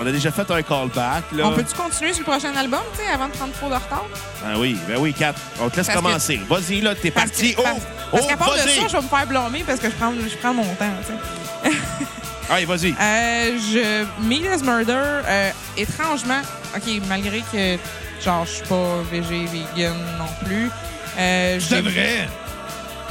on 0.00 0.06
a 0.06 0.12
déjà 0.12 0.30
fait 0.30 0.50
un 0.50 0.62
callback. 0.62 1.24
Là. 1.32 1.46
On 1.46 1.52
peut-tu 1.52 1.74
continuer 1.74 2.12
sur 2.12 2.24
le 2.26 2.30
prochain 2.32 2.54
album, 2.56 2.80
tu 2.96 3.02
sais, 3.02 3.10
avant 3.12 3.26
de 3.28 3.32
prendre 3.32 3.52
trop 3.54 3.68
de 3.68 3.74
retard? 3.74 4.04
Ah 4.44 4.58
oui, 4.58 4.76
ben 4.88 4.96
oui, 4.98 5.12
Kat. 5.14 5.34
On 5.60 5.68
te 5.70 5.76
laisse 5.76 5.86
Parce 5.86 5.98
que- 5.98 6.02
commencer. 6.04 6.40
Vas-y, 6.48 6.80
là, 6.80 6.94
t'es 6.94 7.10
parti. 7.10 7.54
que- 7.54 7.60
Oh! 7.60 7.64
parce- 7.64 7.76
Oh, 8.14 8.16
Parce 8.18 8.26
qu'à 8.26 8.36
part 8.36 8.52
de 8.52 8.58
ça, 8.58 8.66
je 8.88 8.92
vais 8.96 9.02
me 9.02 9.08
faire 9.08 9.26
blâmer 9.26 9.64
parce 9.66 9.80
que 9.80 9.86
je 9.88 9.94
prends, 9.94 10.12
je 10.12 10.36
prends 10.36 10.52
mon 10.52 10.64
temps, 10.74 10.84
tu 11.06 11.70
sais. 11.70 11.76
Allez, 12.50 12.66
vas-y. 12.66 12.90
Euh, 13.00 13.58
je... 13.58 14.04
Meat 14.22 14.62
Murder, 14.62 14.92
euh, 15.26 15.50
étrangement, 15.78 16.42
OK, 16.76 16.82
malgré 17.08 17.40
que, 17.50 17.76
genre, 18.24 18.44
je 18.46 18.50
suis 18.52 18.66
pas 18.66 19.02
végé, 19.10 19.44
vegan 19.46 19.96
non 20.18 20.46
plus, 20.46 20.70
euh, 21.18 21.58
j'ai- 21.60 21.80
vrai! 21.80 22.28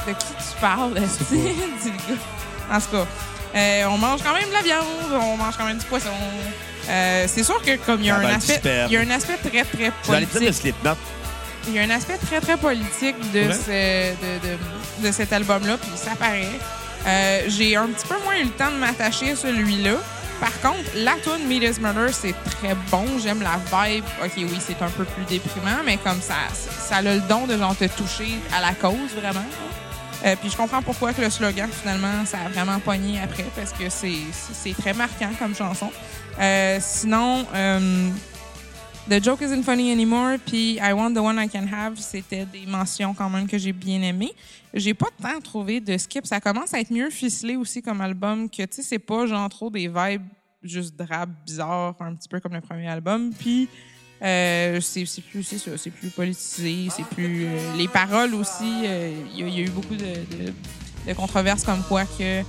De 0.06 0.12
qui 0.12 0.26
tu 0.26 0.60
parles, 0.60 0.98
esti? 0.98 1.24
Dis 1.82 1.90
le 1.90 2.14
gars. 2.14 2.20
En 2.76 2.80
tout 2.80 2.88
cas, 2.90 3.06
euh, 3.54 3.84
on 3.90 3.98
mange 3.98 4.20
quand 4.22 4.34
même 4.34 4.48
de 4.48 4.52
la 4.54 4.62
viande, 4.62 4.84
on 5.12 5.36
mange 5.36 5.56
quand 5.56 5.64
même 5.66 5.78
du 5.78 5.84
poisson. 5.86 6.08
Euh, 6.88 7.26
c'est 7.28 7.44
sûr 7.44 7.62
que 7.62 7.76
comme 7.76 8.00
il 8.00 8.06
y 8.06 8.10
a 8.10 8.16
Ah 8.16 8.18
un 8.18 8.22
ben, 8.22 8.34
aspect, 8.36 8.60
il 8.86 8.92
y 8.92 8.96
a 8.96 9.00
un 9.00 9.10
aspect 9.10 9.36
très 9.36 9.62
très 9.64 9.86
de 9.88 9.92
politique. 10.04 10.52
Slipknot. 10.54 10.96
Il 11.68 11.74
y 11.74 11.78
a 11.78 11.82
un 11.82 11.90
aspect 11.90 12.18
très 12.18 12.40
très 12.40 12.56
politique 12.56 13.14
de 13.32 13.40
Ouais. 13.46 13.52
ce, 13.54 14.10
de, 14.10 14.48
de, 14.48 15.06
de 15.06 15.12
cet 15.12 15.32
album-là, 15.32 15.76
puis 15.78 15.90
ça 15.94 16.12
paraît. 16.18 16.48
J'ai 17.48 17.76
un 17.76 17.86
petit 17.86 18.06
peu 18.08 18.16
moins 18.24 18.36
eu 18.36 18.44
le 18.44 18.50
temps 18.50 18.70
de 18.72 18.76
m'attacher 18.78 19.30
à 19.32 19.36
celui-là. 19.36 19.92
Par 20.42 20.60
contre, 20.60 20.90
la 20.96 21.12
tune 21.22 21.46
Meat 21.46 21.80
Murder, 21.80 22.08
c'est 22.10 22.34
très 22.44 22.74
bon. 22.90 23.06
J'aime 23.22 23.42
la 23.42 23.58
vibe. 23.58 24.04
OK, 24.24 24.32
oui, 24.38 24.58
c'est 24.58 24.82
un 24.82 24.90
peu 24.90 25.04
plus 25.04 25.22
déprimant, 25.26 25.84
mais 25.84 25.98
comme 25.98 26.20
ça, 26.20 26.34
ça 26.52 26.96
a 26.96 27.02
le 27.02 27.20
don 27.28 27.46
de 27.46 27.56
genre 27.56 27.76
te 27.76 27.84
toucher 27.84 28.40
à 28.52 28.60
la 28.60 28.72
cause, 28.74 29.14
vraiment. 29.14 29.46
Euh, 30.24 30.34
puis 30.40 30.50
je 30.50 30.56
comprends 30.56 30.82
pourquoi 30.82 31.12
que 31.12 31.20
le 31.20 31.30
slogan, 31.30 31.70
finalement, 31.70 32.26
ça 32.26 32.38
a 32.44 32.48
vraiment 32.48 32.80
pogné 32.80 33.20
après, 33.22 33.46
parce 33.54 33.70
que 33.70 33.88
c'est 33.88 34.18
c'est 34.32 34.76
très 34.76 34.94
marquant 34.94 35.30
comme 35.38 35.54
chanson. 35.54 35.92
Euh, 36.40 36.78
sinon, 36.80 37.46
euh, 37.54 38.08
The 39.08 39.22
Joke 39.22 39.40
Isn't 39.42 39.64
Funny 39.64 39.90
Anymore, 39.90 40.38
puis 40.46 40.78
I 40.80 40.92
Want 40.92 41.12
the 41.14 41.18
One 41.18 41.36
I 41.38 41.48
Can 41.48 41.66
Have, 41.72 41.98
c'était 41.98 42.46
des 42.46 42.64
mentions 42.66 43.12
quand 43.14 43.28
même 43.28 43.48
que 43.48 43.58
j'ai 43.58 43.72
bien 43.72 44.00
aimées. 44.02 44.32
J'ai 44.72 44.94
pas 44.94 45.08
tant 45.20 45.40
trouvé 45.40 45.80
de 45.80 45.98
skip. 45.98 46.24
Ça 46.24 46.40
commence 46.40 46.72
à 46.72 46.80
être 46.80 46.90
mieux 46.92 47.10
ficelé 47.10 47.56
aussi 47.56 47.82
comme 47.82 48.00
album, 48.00 48.48
que 48.48 48.62
tu 48.62 48.68
sais, 48.76 48.82
c'est 48.82 48.98
pas 49.00 49.26
genre 49.26 49.48
trop 49.48 49.70
des 49.70 49.88
vibes 49.88 50.22
juste 50.62 50.94
drab, 50.96 51.30
bizarres, 51.44 51.96
un 52.00 52.14
petit 52.14 52.28
peu 52.28 52.38
comme 52.38 52.54
le 52.54 52.60
premier 52.60 52.86
album. 52.88 53.32
Puis 53.36 53.68
euh, 54.22 54.80
c'est 54.80 55.04
plus, 55.20 55.42
c'est 55.42 55.90
plus 55.90 56.08
politisé, 56.10 56.88
c'est 56.96 57.04
plus. 57.04 57.44
euh, 57.46 57.76
les 57.76 57.88
paroles 57.88 58.34
aussi, 58.34 58.82
euh, 58.84 59.12
il 59.34 59.40
y, 59.40 59.42
a- 59.42 59.48
il 59.48 59.54
y 59.54 59.58
a 59.62 59.64
eu 59.64 59.70
beaucoup 59.70 59.96
de, 59.96 60.04
de- 60.04 60.52
de 61.08 61.12
controverses 61.14 61.64
comme 61.64 61.82
quoi 61.88 62.04
que 62.04 62.42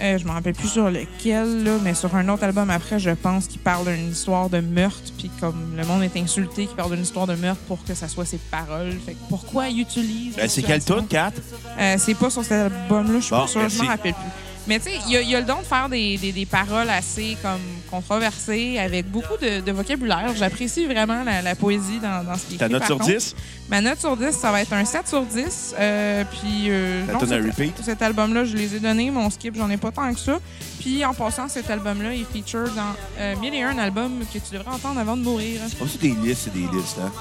Euh, 0.00 0.18
je 0.18 0.24
me 0.24 0.30
rappelle 0.32 0.54
plus 0.54 0.68
sur 0.68 0.90
lequel, 0.90 1.62
là, 1.62 1.78
mais 1.82 1.94
sur 1.94 2.14
un 2.16 2.28
autre 2.28 2.42
album 2.42 2.68
après, 2.68 2.98
je 2.98 3.10
pense 3.10 3.46
qu'il 3.46 3.60
parle 3.60 3.86
d'une 3.94 4.10
histoire 4.10 4.50
de 4.50 4.58
meurtre, 4.60 5.12
puis 5.16 5.30
comme 5.40 5.74
le 5.76 5.84
monde 5.86 6.02
est 6.02 6.16
insulté, 6.16 6.66
qu'il 6.66 6.74
parle 6.76 6.92
d'une 6.94 7.02
histoire 7.02 7.26
de 7.28 7.36
meurtre 7.36 7.60
pour 7.68 7.84
que 7.84 7.94
ça 7.94 8.08
soit 8.08 8.24
ses 8.24 8.38
paroles. 8.38 8.92
Fait 9.06 9.12
que 9.12 9.18
pourquoi 9.28 9.68
il 9.68 9.80
utilise. 9.80 10.34
Ben, 10.34 10.42
la 10.42 10.48
c'est 10.48 10.62
quelle 10.62 10.80
situation? 10.80 11.06
tune, 11.06 11.08
Kat? 11.08 11.32
Euh, 11.78 11.94
c'est 11.98 12.14
pas 12.14 12.28
sur 12.30 12.42
cet 12.42 12.72
album-là, 12.72 13.20
je 13.20 13.24
suis 13.24 13.30
Bon, 13.30 13.42
pas 13.42 13.46
sûre, 13.46 13.68
je 13.68 13.82
m'en 13.82 13.88
rappelle 13.88 14.14
plus. 14.14 14.30
Mais 14.66 14.78
tu 14.78 14.86
sais, 14.86 14.92
il 15.06 15.12
y, 15.12 15.16
a- 15.18 15.20
il 15.22 15.28
y 15.28 15.34
a 15.36 15.40
le 15.40 15.46
don 15.46 15.58
de 15.58 15.64
faire 15.66 15.88
des, 15.90 16.16
des- 16.16 16.32
des 16.32 16.46
paroles 16.46 16.88
assez 16.88 17.36
comme 17.42 17.60
controversées, 17.90 18.78
avec 18.78 19.10
beaucoup 19.10 19.36
de, 19.40 19.60
de 19.60 19.72
vocabulaire. 19.72 20.32
J'apprécie 20.36 20.86
vraiment 20.86 21.22
la, 21.22 21.42
la 21.42 21.54
poésie 21.54 21.98
dans, 22.00 22.24
dans 22.24 22.34
ce 22.36 22.46
qui 22.46 22.54
est 22.54 22.58
Ta 22.58 22.68
note 22.68 22.84
sur 22.84 22.96
contre. 22.98 23.10
10? 23.10 23.34
Ma 23.68 23.80
note 23.80 24.00
sur 24.00 24.16
10, 24.16 24.32
ça 24.32 24.50
va 24.52 24.62
être 24.62 24.72
un 24.72 24.84
7 24.84 25.06
sur 25.08 25.22
10. 25.22 25.74
Euh, 25.78 26.24
puis, 26.30 26.66
euh, 26.68 27.04
non, 27.12 27.20
cet- 27.20 27.30
repeat? 27.44 27.74
Cet 27.82 28.00
album-là, 28.02 28.44
je 28.44 28.56
les 28.56 28.74
ai 28.76 28.80
donnés. 28.80 29.10
Mon 29.10 29.28
skip, 29.30 29.54
j'en 29.56 29.68
ai 29.70 29.76
pas 29.76 29.90
tant 29.90 30.12
que 30.14 30.20
ça. 30.20 30.38
Puis, 30.80 31.04
en 31.04 31.12
passant, 31.14 31.48
cet 31.48 31.68
album-là, 31.70 32.14
il 32.14 32.24
feature 32.24 32.70
dans 32.74 32.94
euh, 33.18 33.34
1001 33.36 33.76
albums 33.78 34.20
que 34.32 34.38
tu 34.38 34.54
devrais 34.54 34.70
entendre 34.74 34.98
avant 34.98 35.16
de 35.16 35.22
mourir. 35.22 35.60
C'est 35.68 36.00
des 36.00 36.14
listes, 36.22 36.42
c'est 36.44 36.52
des 36.54 36.60
listes, 36.74 36.98
hein? 37.02 37.12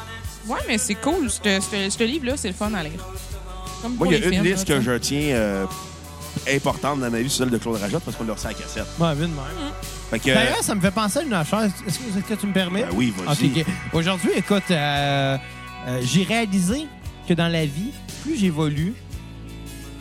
Ouais, 0.47 0.59
mais 0.67 0.77
c'est 0.77 0.95
cool. 0.95 1.29
Ce 1.29 2.03
livre-là, 2.03 2.33
c'est 2.37 2.49
le 2.49 2.53
fun 2.53 2.73
à 2.73 2.83
lire. 2.83 3.05
Comme 3.81 3.95
Moi, 3.95 4.07
il 4.07 4.11
y 4.11 4.15
a 4.15 4.17
une 4.25 4.31
films, 4.31 4.43
liste 4.45 4.67
là, 4.69 4.75
que 4.77 4.81
je 4.81 4.91
tiens 4.97 5.19
euh, 5.33 5.65
importante 6.49 6.99
dans 6.99 7.09
ma 7.09 7.21
vie, 7.21 7.29
c'est 7.29 7.37
celle 7.39 7.49
de 7.49 7.57
Claude 7.57 7.79
Rajotte, 7.79 8.03
parce 8.03 8.17
qu'on 8.17 8.23
l'a 8.25 8.33
reçu 8.33 8.45
à 8.45 8.49
la 8.49 8.55
cassette. 8.55 8.85
Ouais, 8.99 9.13
vu 9.15 9.21
de 9.21 9.27
même. 9.27 9.37
Fait 10.09 10.19
que, 10.19 10.33
D'ailleurs, 10.33 10.61
ça 10.63 10.75
me 10.75 10.81
fait 10.81 10.91
penser 10.91 11.19
à 11.19 11.23
une 11.23 11.33
affaire. 11.33 11.63
Est-ce 11.63 11.99
que, 11.99 12.03
est-ce 12.19 12.25
que 12.27 12.33
tu 12.39 12.47
me 12.47 12.53
permets? 12.53 12.83
ben 12.83 12.89
oui, 12.93 13.13
vas-y. 13.17 13.47
OK, 13.47 13.57
OK. 13.57 13.65
Aujourd'hui, 13.93 14.31
écoute, 14.35 14.63
euh, 14.71 15.37
euh, 15.87 16.01
j'ai 16.03 16.23
réalisé 16.23 16.85
que 17.27 17.33
dans 17.33 17.47
la 17.47 17.65
vie, 17.65 17.91
plus 18.23 18.37
j'évolue, 18.37 18.93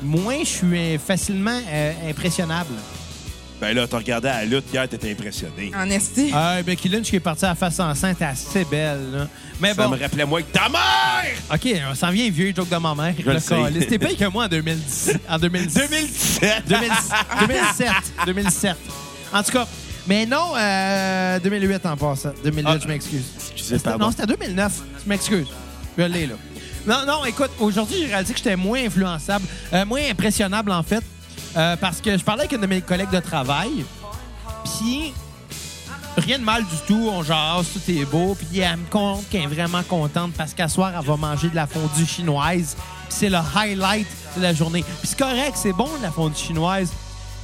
moins 0.03 0.41
je 0.41 0.45
suis 0.49 0.77
euh, 0.79 0.99
facilement 0.99 1.59
euh, 1.69 2.11
impressionnable. 2.11 2.75
Ben 3.63 3.77
là, 3.77 3.87
t'as 3.87 3.99
regardé 3.99 4.27
à 4.27 4.39
la 4.41 4.45
lutte 4.45 4.65
hier, 4.73 4.89
t'étais 4.89 5.13
impressionné. 5.13 5.71
En 5.73 5.89
esti. 5.89 6.33
Ah, 6.35 6.61
Becky 6.67 6.89
Lynch 6.89 7.09
qui 7.09 7.15
est 7.15 7.21
partie 7.21 7.45
à 7.45 7.51
la 7.51 7.55
face 7.55 7.79
enceinte, 7.79 8.21
assez 8.21 8.65
belle. 8.65 8.99
là. 9.13 9.29
Mais 9.61 9.73
Ça 9.73 9.85
bon, 9.87 9.91
me 9.97 10.03
rappelait 10.03 10.25
moins 10.25 10.43
que 10.43 10.51
ta 10.51 10.69
mère! 10.69 11.33
OK, 11.55 11.69
on 11.89 11.95
s'en 11.95 12.11
vient 12.11 12.29
vieux, 12.29 12.53
joke 12.57 12.69
de 12.69 12.77
ma 12.77 12.93
mère. 12.93 13.15
Je 13.25 13.31
le 13.31 13.39
sais. 13.39 13.55
C'était 13.79 14.01
pire 14.01 14.17
que 14.19 14.25
moi 14.33 14.47
en 14.47 14.49
2010. 14.49 15.13
En 15.31 15.39
2010. 15.39 15.75
2017! 15.75 16.63
2000 16.67 16.91
2007. 17.47 17.89
2007. 18.27 18.77
En 19.33 19.43
tout 19.45 19.53
cas, 19.53 19.69
mais 20.09 20.27
non, 20.27 20.55
euh, 20.59 21.39
2008 21.39 21.87
en 21.87 21.97
passant. 21.97 22.33
2008, 22.43 22.67
Ah, 22.69 22.79
je 22.83 22.89
m'excuse. 22.89 23.23
Excusez, 23.53 23.77
C'était- 23.79 23.91
pardon. 23.91 24.07
Non, 24.07 24.11
c'était 24.11 24.27
2009. 24.27 24.73
Je 25.05 25.09
m'excuse. 25.09 25.47
Je 25.97 26.03
l'ai, 26.03 26.27
là. 26.27 26.35
Non, 26.85 27.07
non, 27.07 27.25
écoute, 27.27 27.51
aujourd'hui, 27.61 27.99
j'ai 28.01 28.07
réalisé 28.07 28.33
que 28.35 28.39
j'étais 28.41 28.57
moins 28.57 28.85
influençable, 28.85 29.45
euh, 29.73 29.85
moins 29.87 30.01
impressionnable, 30.11 30.73
en 30.73 30.83
fait, 30.83 31.05
euh, 31.57 31.77
parce 31.77 32.01
que 32.01 32.17
je 32.17 32.25
parlais 32.25 32.43
avec 32.43 32.53
une 32.53 32.61
de 32.61 32.67
mes 32.67 32.81
collègues 32.81 33.11
de 33.11 33.21
travail, 33.21 33.85
puis 34.65 35.13
rien 36.17 36.39
de 36.39 36.45
mal 36.45 36.65
du 36.65 36.77
tout, 36.87 37.09
on 37.13 37.23
jase, 37.23 37.67
tout 37.73 37.91
est 37.91 38.05
beau, 38.05 38.35
puis 38.35 38.61
elle 38.61 38.77
me 38.77 38.87
compte 38.91 39.29
qu'elle 39.29 39.43
est 39.43 39.47
vraiment 39.47 39.83
contente 39.83 40.33
parce 40.37 40.55
qu'à 40.55 40.69
soir, 40.69 40.93
elle 40.99 41.07
va 41.07 41.17
manger 41.17 41.49
de 41.49 41.55
la 41.55 41.67
fondue 41.67 42.07
chinoise, 42.07 42.77
c'est 43.09 43.29
le 43.29 43.39
highlight 43.57 44.07
de 44.37 44.43
la 44.43 44.55
journée. 44.55 44.83
Puis 44.83 45.09
c'est 45.09 45.19
correct, 45.19 45.55
c'est 45.57 45.73
bon, 45.73 45.89
la 46.03 46.11
fondue 46.11 46.37
chinoise, 46.37 46.93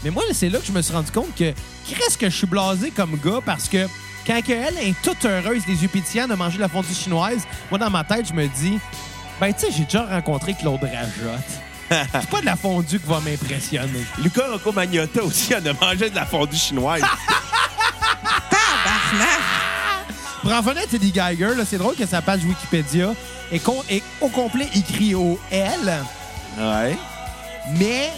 mais 0.05 0.11
moi, 0.11 0.23
c'est 0.33 0.49
là 0.49 0.59
que 0.59 0.67
je 0.67 0.73
me 0.73 0.83
suis 0.83 0.95
rendu 0.95 1.11
compte 1.11 1.35
que 1.35 1.53
qu'est-ce 1.87 2.17
que 2.17 2.31
je 2.31 2.37
suis 2.37 2.47
blasé 2.47 2.91
comme 2.91 3.19
gars 3.23 3.41
parce 3.45 3.69
que 3.69 3.87
quand 4.27 4.41
elle 4.49 4.77
est 4.79 4.95
toute 5.03 5.25
heureuse, 5.25 5.63
les 5.67 5.83
yeux 5.83 5.89
de 5.89 6.35
manger 6.35 6.57
de 6.57 6.63
la 6.63 6.69
fondue 6.69 6.95
chinoise, 6.95 7.47
moi, 7.71 7.79
dans 7.79 7.91
ma 7.91 8.05
tête, 8.05 8.29
je 8.29 8.35
me 8.35 8.47
dis, 8.47 8.79
ben, 9.41 9.53
tu 9.55 9.61
sais, 9.61 9.73
j'ai 9.73 9.85
déjà 9.85 10.05
rencontré 10.05 10.55
Claude 10.55 10.83
Rajotte. 10.83 11.68
C'est 11.91 12.31
pas 12.31 12.41
de 12.41 12.47
la 12.47 12.57
fondue 12.57 12.99
qui 13.01 13.07
va 13.07 13.21
m'impressionner. 13.21 14.05
Lucas 14.23 14.45
Rocco 14.51 14.73
Magnotta 14.73 15.23
aussi 15.23 15.55
en 15.55 15.59
a 15.65 15.73
mangé 15.73 16.11
de 16.11 16.15
la 16.15 16.27
fondue 16.27 16.57
chinoise. 16.57 17.03
Pour 20.43 20.53
en 20.53 20.59
revenir 20.59 20.83
à 20.85 20.87
Teddy 20.87 21.11
Geiger, 21.13 21.55
là, 21.57 21.65
c'est 21.69 21.79
drôle 21.79 21.95
que 21.97 22.07
sa 22.07 22.23
page 22.23 22.45
Wikipédia 22.45 23.13
est, 23.51 23.59
con- 23.59 23.83
est 23.91 24.03
au 24.21 24.29
complet 24.29 24.69
écrit 24.75 25.15
au 25.15 25.39
L, 25.51 26.05
ouais. 26.59 26.97
mais 27.77 28.13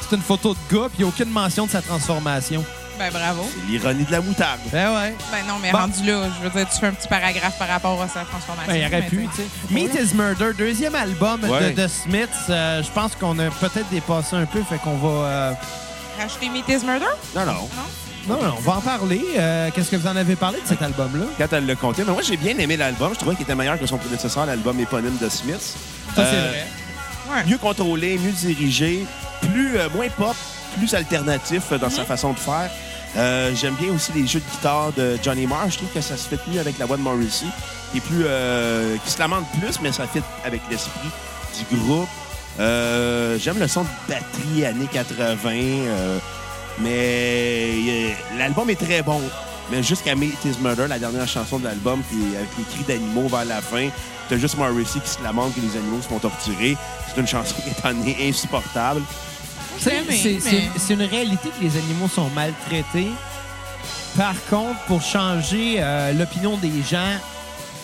c'est 0.00 0.14
une 0.16 0.22
photo 0.22 0.54
de 0.54 0.74
gars, 0.74 0.88
puis 0.88 0.98
il 0.98 1.04
n'y 1.04 1.04
a 1.04 1.08
aucune 1.08 1.30
mention 1.30 1.66
de 1.66 1.70
sa 1.70 1.80
transformation. 1.82 2.64
Ben 2.98 3.10
bravo. 3.10 3.48
C'est 3.52 3.70
l'ironie 3.70 4.04
de 4.04 4.12
la 4.12 4.20
moutarde. 4.20 4.60
Ben 4.72 4.94
ouais. 4.94 5.14
Ben 5.30 5.46
non, 5.46 5.54
mais 5.60 5.70
Bon. 5.72 5.78
rendu 5.78 6.02
là, 6.04 6.22
je 6.38 6.48
veux 6.48 6.50
dire, 6.50 6.68
tu 6.72 6.78
fais 6.80 6.86
un 6.86 6.92
petit 6.92 7.08
paragraphe 7.08 7.58
par 7.58 7.68
rapport 7.68 8.00
à 8.00 8.08
sa 8.08 8.20
transformation. 8.24 8.72
Ben, 8.72 8.76
il 8.76 8.86
aurait 8.86 9.02
mais 9.02 9.08
pu, 9.08 9.28
t'sais. 9.28 9.42
tu 9.68 9.74
sais. 9.74 9.74
Meet 9.74 9.94
is 9.94 10.14
Murder, 10.14 10.52
deuxième 10.56 10.94
album 10.94 11.44
Ouais. 11.44 11.72
de 11.72 11.84
The 11.84 11.88
Smiths. 11.88 12.28
Euh, 12.50 12.82
je 12.82 12.90
pense 12.90 13.14
qu'on 13.14 13.38
a 13.38 13.50
peut-être 13.50 13.88
dépassé 13.90 14.36
un 14.36 14.46
peu, 14.46 14.62
fait 14.62 14.78
qu'on 14.78 14.96
va... 14.96 15.08
euh, 15.26 15.52
Racheter 16.18 16.48
Meet 16.48 16.68
is 16.68 16.84
Murder? 16.86 17.04
Non, 17.34 17.44
non. 17.46 17.68
Non, 18.28 18.42
non, 18.42 18.54
on 18.58 18.60
va 18.60 18.72
en 18.78 18.80
parler. 18.80 19.22
Euh, 19.38 19.70
Qu'est-ce 19.72 19.90
que 19.90 19.96
vous 19.96 20.08
en 20.08 20.16
avez 20.16 20.34
parlé 20.34 20.58
de 20.60 20.66
cet 20.66 20.82
album-là? 20.82 21.26
Quand 21.38 21.46
elle 21.56 21.64
l'a 21.66 21.76
compté. 21.76 22.02
Mais 22.04 22.12
moi, 22.12 22.22
j'ai 22.22 22.36
bien 22.36 22.58
aimé 22.58 22.76
l'album. 22.76 23.12
Je 23.14 23.18
trouvais 23.20 23.36
qu'il 23.36 23.44
était 23.44 23.54
meilleur 23.54 23.78
que 23.78 23.86
son 23.86 23.98
prédécesseur, 23.98 24.46
l'album 24.46 24.80
éponyme 24.80 25.16
de 25.20 25.28
Smith. 25.28 25.60
Ça, 25.60 25.76
c'est 26.16 26.22
Euh, 26.22 26.48
vrai. 26.48 26.66
Ouais. 27.36 27.44
Mieux 27.46 27.58
contrôlé, 27.58 28.18
mieux 28.18 28.32
dirigé, 28.32 29.04
plus 29.42 29.76
euh, 29.78 29.88
moins 29.94 30.08
pop, 30.08 30.34
plus 30.78 30.94
alternatif 30.94 31.72
dans 31.80 31.90
sa 31.90 32.04
façon 32.04 32.32
de 32.32 32.38
faire. 32.38 32.70
Euh, 33.16 33.52
J'aime 33.54 33.74
bien 33.74 33.92
aussi 33.92 34.12
les 34.12 34.26
jeux 34.26 34.40
de 34.40 34.50
guitare 34.50 34.92
de 34.92 35.18
Johnny 35.22 35.46
Marr. 35.46 35.70
Je 35.70 35.78
trouve 35.78 35.88
que 35.90 36.00
ça 36.00 36.16
se 36.16 36.28
fait 36.28 36.38
mieux 36.48 36.60
avec 36.60 36.78
la 36.78 36.86
voix 36.86 36.96
de 36.96 37.02
Morrissey, 37.02 37.46
qui 37.92 37.98
est 37.98 38.00
plus, 38.00 38.24
euh, 38.26 38.96
qui 39.04 39.10
se 39.10 39.18
lamente 39.18 39.46
plus, 39.58 39.80
mais 39.80 39.92
ça 39.92 40.06
fit 40.06 40.20
avec 40.44 40.60
l'esprit 40.70 41.08
du 41.70 41.76
groupe. 41.76 42.08
Euh, 42.60 43.38
J'aime 43.38 43.58
le 43.58 43.68
son 43.68 43.82
de 43.82 43.88
batterie 44.08 44.64
années 44.66 44.88
80, 44.92 45.50
euh, 45.52 46.18
mais 46.78 48.14
l'album 48.38 48.68
est 48.70 48.80
très 48.80 49.02
bon. 49.02 49.20
Mais 49.70 49.82
jusqu'à 49.82 50.14
Meet 50.14 50.44
Is 50.44 50.58
Murder, 50.60 50.86
la 50.88 50.98
dernière 50.98 51.26
chanson 51.26 51.58
de 51.58 51.64
l'album, 51.64 52.00
qui 52.08 52.34
est 52.34 52.36
avec 52.36 52.48
les 52.56 52.64
cris 52.64 52.84
d'animaux 52.84 53.26
vers 53.28 53.44
la 53.44 53.60
fin, 53.60 53.88
t'as 54.28 54.36
juste 54.36 54.56
Morrissey 54.56 55.00
qui 55.00 55.10
se 55.10 55.22
lamente 55.24 55.54
que 55.56 55.60
les 55.60 55.76
animaux 55.76 56.00
se 56.00 56.06
font 56.08 56.18
torturer. 56.20 56.76
C'est 57.08 57.20
une 57.20 57.26
chanson 57.26 57.54
qui 57.64 58.10
est 58.10 58.28
insupportable. 58.28 59.02
C'est 59.78 60.02
mais- 60.08 60.94
une 60.94 61.02
réalité 61.02 61.48
que 61.50 61.62
les 61.64 61.76
animaux 61.76 62.08
sont 62.08 62.28
maltraités. 62.30 63.08
Par 64.16 64.34
contre, 64.46 64.78
pour 64.86 65.02
changer 65.02 65.76
euh, 65.78 66.12
l'opinion 66.12 66.56
des 66.56 66.82
gens, 66.82 67.18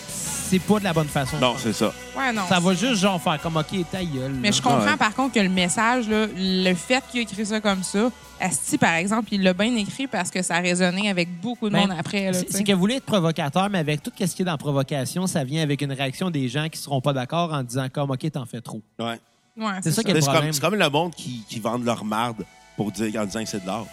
c'est 0.07 0.59
pas 0.59 0.79
de 0.79 0.83
la 0.83 0.93
bonne 0.93 1.07
façon. 1.07 1.37
Non, 1.39 1.55
c'est 1.57 1.73
ça. 1.73 1.93
Ouais, 2.17 2.31
non. 2.33 2.41
Ça 2.49 2.59
va 2.59 2.73
juste 2.73 2.95
genre 3.01 3.21
faire 3.21 3.39
comme 3.41 3.57
OK, 3.57 3.67
ta 3.91 4.03
gueule. 4.03 4.31
Mais 4.39 4.49
là. 4.49 4.55
je 4.55 4.61
comprends 4.61 4.83
Ouais. 4.85 4.97
par 4.97 5.13
contre 5.13 5.35
que 5.35 5.39
le 5.39 5.49
message, 5.49 6.07
là, 6.07 6.25
le 6.35 6.73
fait 6.73 7.03
qu'il 7.11 7.19
a 7.19 7.23
écrit 7.23 7.45
ça 7.45 7.59
comme 7.61 7.83
ça, 7.83 8.09
Asti, 8.39 8.77
par 8.77 8.93
exemple, 8.95 9.29
il 9.31 9.41
l'a 9.43 9.53
bien 9.53 9.75
écrit 9.75 10.05
parce 10.07 10.29
que 10.29 10.41
ça 10.41 10.55
a 10.55 10.59
résonné 10.59 11.09
avec 11.09 11.29
beaucoup 11.39 11.69
de 11.69 11.73
Ben, 11.73 11.87
monde 11.87 11.95
après. 11.97 12.31
C'est 12.49 12.63
qu'elle 12.63 12.75
voulait 12.75 12.95
être 12.97 13.05
provocateur, 13.05 13.69
mais 13.69 13.77
avec 13.77 14.03
tout 14.03 14.11
ce 14.19 14.25
qui 14.25 14.41
est 14.41 14.45
dans 14.45 14.51
la 14.51 14.57
provocation, 14.57 15.27
ça 15.27 15.43
vient 15.43 15.61
avec 15.63 15.81
une 15.81 15.93
réaction 15.93 16.29
des 16.29 16.49
gens 16.49 16.67
qui 16.67 16.79
seront 16.79 16.99
pas 16.99 17.13
d'accord 17.13 17.53
en 17.53 17.63
disant 17.63 17.87
comme 17.91 18.11
OK, 18.11 18.29
t'en 18.31 18.45
fais 18.45 18.61
trop. 18.61 18.81
Ouais. 18.99 19.19
Ouais, 19.55 19.65
c'est 19.83 19.91
ça 19.91 20.03
qui 20.03 20.11
est- 20.11 20.13
C'est 20.13 20.19
le 20.19 20.25
comme, 20.25 20.33
problème. 20.33 20.53
c'est 20.53 20.59
comme 20.61 20.75
le 20.75 20.89
monde 20.89 21.13
qui, 21.15 21.43
qui 21.47 21.59
vendent 21.59 21.85
leur 21.85 22.03
marde 22.05 22.43
pour 22.75 22.91
dire, 22.91 23.21
en 23.21 23.25
disant 23.25 23.43
que 23.43 23.49
c'est 23.49 23.61
de 23.61 23.67
l'art. 23.67 23.85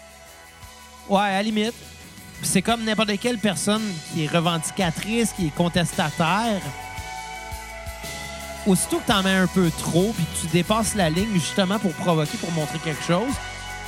Ouais, 1.09 1.19
à 1.19 1.31
la 1.33 1.43
limite. 1.43 1.73
C'est 2.43 2.61
comme 2.63 2.83
n'importe 2.83 3.11
quelle 3.19 3.37
personne 3.37 3.83
qui 4.13 4.23
est 4.23 4.27
revendicatrice, 4.27 5.31
qui 5.33 5.47
est 5.47 5.55
contestataire. 5.55 6.59
Aussitôt 8.65 8.99
que 8.99 9.07
t'en 9.07 9.23
mets 9.23 9.35
un 9.35 9.47
peu 9.47 9.69
trop, 9.79 10.13
puis 10.15 10.23
que 10.25 10.41
tu 10.41 10.47
dépasses 10.47 10.95
la 10.95 11.09
ligne 11.09 11.33
justement 11.33 11.79
pour 11.79 11.91
provoquer, 11.93 12.37
pour 12.37 12.51
montrer 12.51 12.77
quelque 12.79 13.03
chose, 13.03 13.33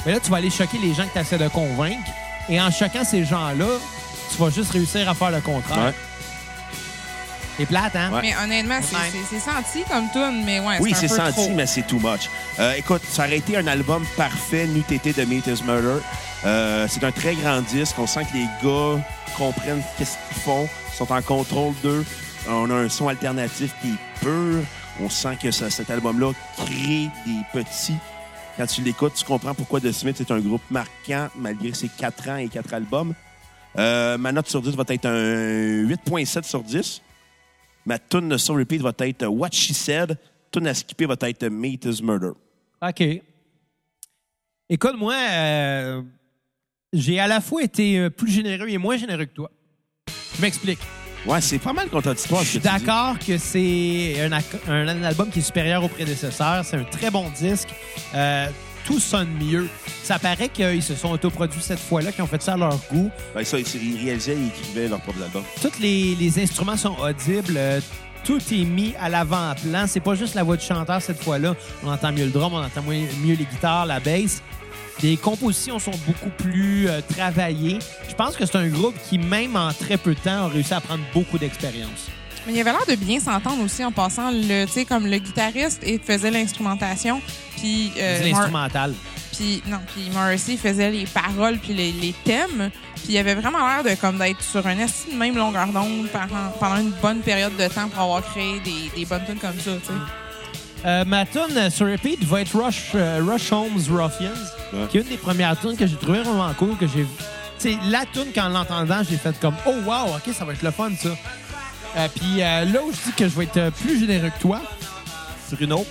mais 0.06 0.14
là, 0.14 0.20
tu 0.20 0.30
vas 0.32 0.38
aller 0.38 0.50
choquer 0.50 0.78
les 0.80 0.94
gens 0.94 1.06
que 1.08 1.14
tu 1.14 1.20
essaies 1.20 1.38
de 1.38 1.48
convaincre. 1.48 2.10
Et 2.50 2.60
en 2.62 2.70
choquant 2.72 3.04
ces 3.04 3.24
gens-là, 3.26 3.68
tu 4.32 4.38
vas 4.38 4.50
juste 4.50 4.72
réussir 4.72 5.08
à 5.10 5.14
faire 5.14 5.32
le 5.32 5.42
contraire. 5.42 5.86
Ouais. 5.86 5.94
C'est 7.58 7.66
plate, 7.68 7.96
hein? 7.96 8.12
Ouais. 8.12 8.22
Mais 8.24 8.34
honnêtement, 8.44 8.80
c'est- 8.82 9.40
senti 9.40 9.84
comme 9.90 10.10
tune, 10.12 10.44
mais 10.46 10.60
ouais, 10.60 10.78
Oui, 10.80 10.94
c'est 10.96 11.08
c'est 11.08 11.20
un 11.20 11.26
peu 11.28 11.32
senti, 11.32 11.46
trop. 11.48 11.56
mais 11.56 11.66
c'est 11.68 11.84
too 11.86 12.00
much. 12.00 12.30
Euh, 12.60 12.74
écoute, 12.76 13.02
ça 13.08 13.26
aurait 13.26 13.38
été 13.38 13.58
un 13.58 13.68
album 13.68 14.04
parfait, 14.18 14.66
n'eût 14.66 14.84
été 14.90 15.14
de 15.14 15.24
Meet 15.24 15.46
Is 15.48 15.64
Murder. 15.64 16.00
Euh, 16.46 16.88
c'est 16.90 17.04
un 17.04 17.12
très 17.12 17.36
grand 17.36 17.62
disque. 17.62 17.96
On 18.00 18.08
sent 18.08 18.26
que 18.32 18.38
les 18.38 18.48
gars 18.64 19.04
comprennent 19.38 19.84
qu'est-ce 19.98 20.18
qu'ils 20.30 20.42
font, 20.44 20.68
sont 20.98 21.12
en 21.12 21.22
contrôle 21.22 21.74
d'eux. 21.84 22.04
On 22.50 22.70
a 22.72 22.74
un 22.74 22.90
son 22.90 23.08
alternatif 23.08 23.72
qui 23.82 23.90
est 23.90 24.20
pur. 24.26 24.64
On 25.00 25.10
sent 25.10 25.38
que 25.42 25.52
ça- 25.52 25.70
cet 25.70 25.90
album-là 25.92 26.32
crée 26.58 27.10
des 27.26 27.40
petits. 27.54 27.96
Quand 28.58 28.66
tu 28.68 28.82
l'écoutes, 28.82 29.14
tu 29.16 29.26
comprends 29.26 29.54
pourquoi 29.54 29.80
The 29.80 29.92
Smith 29.92 30.20
est 30.22 30.32
un 30.32 30.40
groupe 30.40 30.62
marquant 30.70 31.28
malgré 31.36 31.74
ses 31.74 31.88
4 31.88 32.30
ans 32.30 32.38
et 32.38 32.48
4 32.48 32.74
albums. 32.74 33.14
Euh, 33.78 34.18
ma 34.18 34.32
note 34.32 34.48
sur 34.50 34.62
10 34.62 34.76
va 34.76 34.84
être 34.90 35.06
un 35.06 35.88
8.7 35.88 36.46
sur 36.46 36.62
10. 36.64 37.02
Ma 37.86 38.00
tune 38.00 38.38
sur 38.38 38.56
repeat 38.56 38.82
va 38.82 38.94
être 39.00 39.26
What 39.26 39.52
She 39.52 39.74
Said. 39.74 40.18
Tune 40.52 40.68
à 40.68 40.74
skipper 40.74 41.06
va 41.06 41.16
être 41.22 41.48
Meet 41.48 41.86
Is 41.86 42.02
Murder. 42.04 42.32
OK. 42.82 43.04
Écoute, 44.70 44.96
moi, 44.98 45.16
euh, 45.16 46.02
j'ai 46.94 47.20
à 47.20 47.28
la 47.28 47.42
fois 47.42 47.64
été 47.64 48.00
euh, 48.00 48.10
plus 48.10 48.32
généreux 48.32 48.70
et 48.70 48.78
moins 48.78 48.98
généreux 48.98 49.26
que 49.26 49.34
toi. 49.34 49.52
Je 50.36 50.42
m'explique. 50.42 50.80
Ouais, 51.26 51.40
c'est 51.40 51.60
pas 51.60 51.74
mal 51.74 51.90
contradictoire. 51.90 52.44
Je 52.44 52.50
suis 52.50 52.60
d'accord 52.60 53.18
que 53.18 53.38
c'est 53.38 54.20
un 54.68 55.04
album 55.04 55.30
qui 55.30 55.40
est 55.40 55.44
supérieur 55.44 55.84
au 55.84 55.88
prédécesseur. 55.88 56.66
C'est 56.66 56.78
un 56.78 56.84
très 56.84 57.10
bon 57.10 57.30
disque. 57.30 57.70
Euh, 58.14 58.48
tout 58.86 59.00
sonne 59.00 59.30
mieux. 59.42 59.68
Ça 60.04 60.20
paraît 60.20 60.50
qu'ils 60.50 60.84
se 60.84 60.96
sont 60.96 61.12
autoproduits 61.12 61.62
cette 61.62 61.80
fois-là, 61.80 62.12
qu'ils 62.12 62.24
ont 62.24 62.28
fait 62.28 62.42
ça 62.42 62.54
à 62.54 62.58
leur 62.58 62.78
goût. 62.92 63.10
Ben, 63.34 63.44
ça, 63.44 63.58
ils, 63.60 63.98
réalisaient 64.04 64.36
et 64.36 64.48
écrivaient 64.48 64.88
leur 64.88 65.00
propre 65.02 65.24
album. 65.24 65.44
Tous 65.62 65.80
les, 65.80 66.16
les 66.16 66.40
instruments 66.42 66.78
sont 66.78 66.96
audibles. 67.00 67.56
euh, 67.58 67.80
tout 68.24 68.40
est 68.52 68.64
mis 68.64 68.94
à 69.00 69.10
l'avant-plan. 69.10 69.86
C'est 69.88 70.00
pas 70.00 70.16
juste 70.16 70.36
la 70.36 70.44
voix 70.44 70.56
du 70.56 70.66
chanteur 70.66 71.02
cette 71.02 71.22
fois-là. 71.22 71.56
On 71.84 71.90
entend 71.90 72.12
mieux 72.12 72.26
le 72.26 72.32
drum, 72.32 72.54
on 72.54 72.64
entend 72.64 72.82
mieux 72.82 73.06
mieux 73.24 73.36
les 73.36 73.46
guitares, 73.46 73.86
la 73.86 74.00
bass. 74.00 74.42
Les 75.02 75.18
compositions 75.18 75.80
sont 75.80 75.92
beaucoup 76.06 76.30
plus 76.30 76.88
euh, 76.88 77.02
travaillées. 77.02 77.80
Je 78.08 78.16
pense 78.16 78.36
que 78.36 78.46
c'est 78.46 78.58
un 78.58 78.68
groupe 78.68 78.96
qui, 79.10 79.18
même 79.18 79.56
en 79.56 79.74
très 79.74 79.98
peu 79.98 80.14
de 80.14 80.20
temps, 80.20 80.46
a 80.46 80.48
réussi 80.48 80.74
à 80.74 80.82
prendre 80.82 81.04
beaucoup 81.14 81.38
d'expérience. 81.38 82.10
Mais 82.46 82.54
il 82.54 82.60
avait 82.62 82.72
l'air 82.72 82.86
de 82.88 82.96
bien 82.96 83.20
s'entendre 83.20 83.64
aussi 83.64 83.84
en 83.86 83.92
passant. 83.92 84.32
Le, 84.32 84.66
tu 84.66 84.72
sais, 84.74 84.86
comme 84.86 85.08
le 85.08 85.18
guitariste 85.18 85.82
il 85.86 86.00
faisait 86.00 86.32
l'instrumentation, 86.32 87.22
puis 87.58 87.92
euh, 87.98 88.24
l'instrumental. 88.24 88.94
puis 89.36 89.62
non, 89.68 89.80
puis 89.94 90.10
Morrissey 90.14 90.58
faisait 90.58 90.92
les 90.92 91.06
paroles 91.06 91.58
puis 91.58 91.74
les, 91.74 91.92
les 91.92 92.14
thèmes. 92.24 92.70
Puis 92.96 93.14
il 93.14 93.18
avait 93.18 93.36
vraiment 93.36 93.60
l'air 93.68 93.84
de 93.84 94.00
comme 94.00 94.18
d'être 94.18 94.42
sur 94.42 94.66
un 94.68 94.78
esti 94.80 95.12
de 95.12 95.18
même 95.18 95.36
longueur 95.36 95.68
d'onde 95.68 96.08
pendant, 96.10 96.50
pendant 96.60 96.78
une 96.82 96.92
bonne 97.02 97.20
période 97.20 97.56
de 97.58 97.68
temps 97.68 97.88
pour 97.90 98.02
avoir 98.02 98.24
créé 98.24 98.60
des, 98.62 98.92
des 98.96 99.06
bonnes 99.06 99.26
tunes 99.26 99.40
comme 99.40 99.60
ça. 99.60 99.72
tu 99.82 99.88
sais. 99.88 99.94
Euh, 100.86 101.06
ma 101.06 101.26
tune 101.26 101.56
euh, 101.56 101.70
sur 101.70 101.86
repeat 101.90 102.24
va 102.26 102.42
être 102.42 102.54
Rush, 102.62 102.92
euh, 102.96 103.22
Rush 103.26 103.52
Holmes 103.54 103.80
Ruffians, 103.90 104.32
Ouais. 104.74 104.88
qui 104.90 104.98
est 104.98 105.02
une 105.02 105.08
des 105.08 105.18
premières 105.18 105.58
tunes 105.60 105.78
que 105.78 105.86
j'ai 105.88 105.96
trouvé 105.96 106.22
vraiment 106.24 106.52
cool, 106.58 106.76
que 106.78 106.88
j'ai... 106.88 107.06
C'est 107.58 107.78
la 107.86 108.04
tune 108.12 108.34
qu'en 108.36 108.50
l'entendant, 108.50 109.02
j'ai 109.10 109.16
fait 109.18 109.40
comme 109.40 109.56
«Oh, 109.66 109.76
wow, 109.86 110.16
OK, 110.16 110.34
ça 110.38 110.44
va 110.44 110.52
être 110.54 110.64
le 110.64 110.72
fun, 110.72 110.90
ça. 111.02 111.10
Euh, 111.96 112.08
Puis 112.16 112.42
euh, 112.42 112.66
là 112.66 112.82
où 112.84 112.92
je 112.92 112.98
dis 113.10 113.16
que 113.16 113.28
je 113.28 113.36
vais 113.38 113.44
être 113.46 113.58
euh, 113.58 113.72
plus 113.72 114.00
généreux 114.00 114.30
que 114.36 114.42
toi, 114.42 114.62
Bruno, 115.52 115.86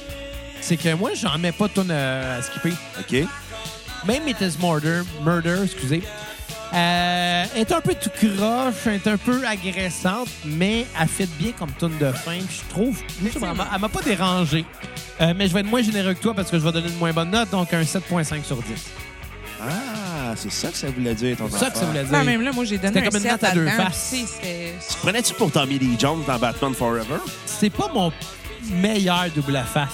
c'est 0.61 0.77
que 0.77 0.93
moi, 0.95 1.11
j'en 1.15 1.39
mets 1.39 1.53
pas 1.53 1.69
tune 1.69 1.91
euh, 1.91 2.39
à 2.39 2.43
skipper. 2.43 2.73
OK? 2.99 3.27
Même 4.07 4.27
It 4.29 4.41
is 4.41 4.59
Murder, 4.61 5.03
Murder 5.25 5.61
excusez, 5.63 6.03
euh, 6.75 7.45
est 7.55 7.71
un 7.71 7.81
peu 7.81 7.95
tout 7.95 8.11
croche, 8.11 8.87
est 8.87 9.07
un 9.07 9.17
peu 9.17 9.47
agressante, 9.47 10.29
mais 10.45 10.87
elle 11.01 11.09
fit 11.09 11.27
bien 11.39 11.53
comme 11.53 11.71
tune 11.79 11.97
de 11.99 12.11
fin. 12.11 12.39
Puis 12.39 12.63
je 12.65 12.71
trouve, 12.71 12.99
elle 13.23 13.81
m'a 13.81 13.89
pas 13.89 14.03
dérangé. 14.03 14.65
Euh, 15.21 15.35
mais 15.37 15.47
je 15.47 15.53
vais 15.55 15.61
être 15.61 15.67
moins 15.67 15.83
généreux 15.83 16.15
que 16.15 16.23
toi 16.23 16.35
parce 16.35 16.51
que 16.51 16.59
je 16.59 16.65
vais 16.65 16.73
donner 16.73 16.89
une 16.89 16.99
moins 16.99 17.13
bonne 17.13 17.31
note, 17.31 17.51
donc 17.51 17.73
un 17.75 17.83
7.5 17.83 18.43
sur 18.45 18.57
10. 18.57 18.65
Ah, 19.61 19.67
c'est 20.37 20.51
ça 20.53 20.69
que 20.69 20.77
ça 20.77 20.89
voulait 20.91 21.15
dire, 21.15 21.37
ton 21.37 21.49
C'est 21.51 21.59
ça 21.59 21.71
que 21.71 21.79
ça 21.79 21.85
voulait 21.87 22.05
dire. 22.05 22.13
Non, 22.19 22.25
même 22.25 22.43
là, 22.43 22.53
moi, 22.53 22.65
j'ai 22.65 22.79
donné 22.79 22.89
C'était 22.89 23.07
un 23.07 23.11
comme 23.11 23.17
une 23.17 23.23
7 23.23 23.33
note 23.33 23.45
à 23.45 23.51
deux 23.55 23.69
faces. 23.69 24.15
tu 24.91 24.97
prenais-tu 25.03 25.35
pour 25.35 25.51
Tommy 25.51 25.79
Lee 25.79 25.97
Jones 25.99 26.23
dans 26.27 26.39
Batman 26.39 26.75
Forever? 26.75 27.19
C'est 27.47 27.71
pas 27.71 27.91
mon 27.93 28.13
meilleur 28.71 29.27
double 29.35 29.63
face. 29.73 29.89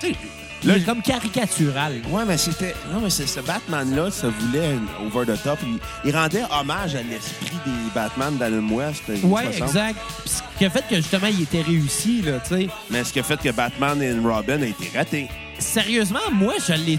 Tu 0.00 0.08
sais, 0.08 0.16
Il 0.62 0.68
là, 0.68 0.76
est 0.76 0.80
comme 0.80 1.02
caricatural. 1.02 2.00
Ouais, 2.10 2.24
mais 2.26 2.36
c'était. 2.36 2.74
Non, 2.92 3.00
mais 3.00 3.10
c'est 3.10 3.26
ce 3.26 3.40
Batman-là, 3.40 4.10
ça 4.10 4.28
voulait 4.28 4.66
un 4.74 5.06
over 5.06 5.26
the 5.26 5.42
top. 5.42 5.58
Il, 5.62 5.78
il 6.04 6.16
rendait 6.16 6.42
hommage 6.50 6.94
à 6.94 7.02
l'esprit 7.02 7.56
des 7.66 7.90
Batman 7.94 8.36
d'Alan 8.36 8.66
West. 8.70 9.02
Ouais, 9.22 9.44
60. 9.52 9.68
exact. 9.68 9.98
Puis 10.24 10.30
ce 10.30 10.42
qui 10.58 10.64
a 10.64 10.70
fait 10.70 10.84
que 10.88 10.96
justement, 10.96 11.28
il 11.28 11.42
était 11.42 11.62
réussi, 11.62 12.22
là, 12.22 12.40
tu 12.46 12.54
sais. 12.54 12.68
Mais 12.90 13.04
ce 13.04 13.12
qui 13.12 13.20
a 13.20 13.22
fait 13.22 13.40
que 13.40 13.50
Batman 13.50 14.02
et 14.02 14.12
Robin 14.18 14.62
a 14.62 14.66
été 14.66 14.90
raté. 14.96 15.28
Sérieusement, 15.58 16.20
moi, 16.32 16.54
je 16.66 16.72
l'ai. 16.72 16.98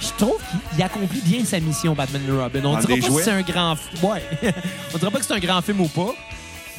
Je 0.00 0.08
trouve 0.16 0.38
qu'il 0.74 0.82
accomplit 0.82 1.20
bien 1.20 1.44
sa 1.44 1.60
mission, 1.60 1.94
Batman 1.94 2.22
et 2.26 2.30
Robin. 2.32 2.60
On 2.64 2.72
Dans 2.72 2.78
dira 2.80 2.94
pas 3.00 3.06
jouets? 3.06 3.18
si 3.22 3.24
c'est 3.24 3.30
un 3.32 3.42
grand. 3.42 3.76
Ouais. 4.02 4.22
On 4.94 4.98
dira 4.98 5.10
pas 5.10 5.18
que 5.18 5.24
c'est 5.24 5.34
un 5.34 5.38
grand 5.38 5.60
film 5.62 5.80
ou 5.82 5.88
pas, 5.88 6.14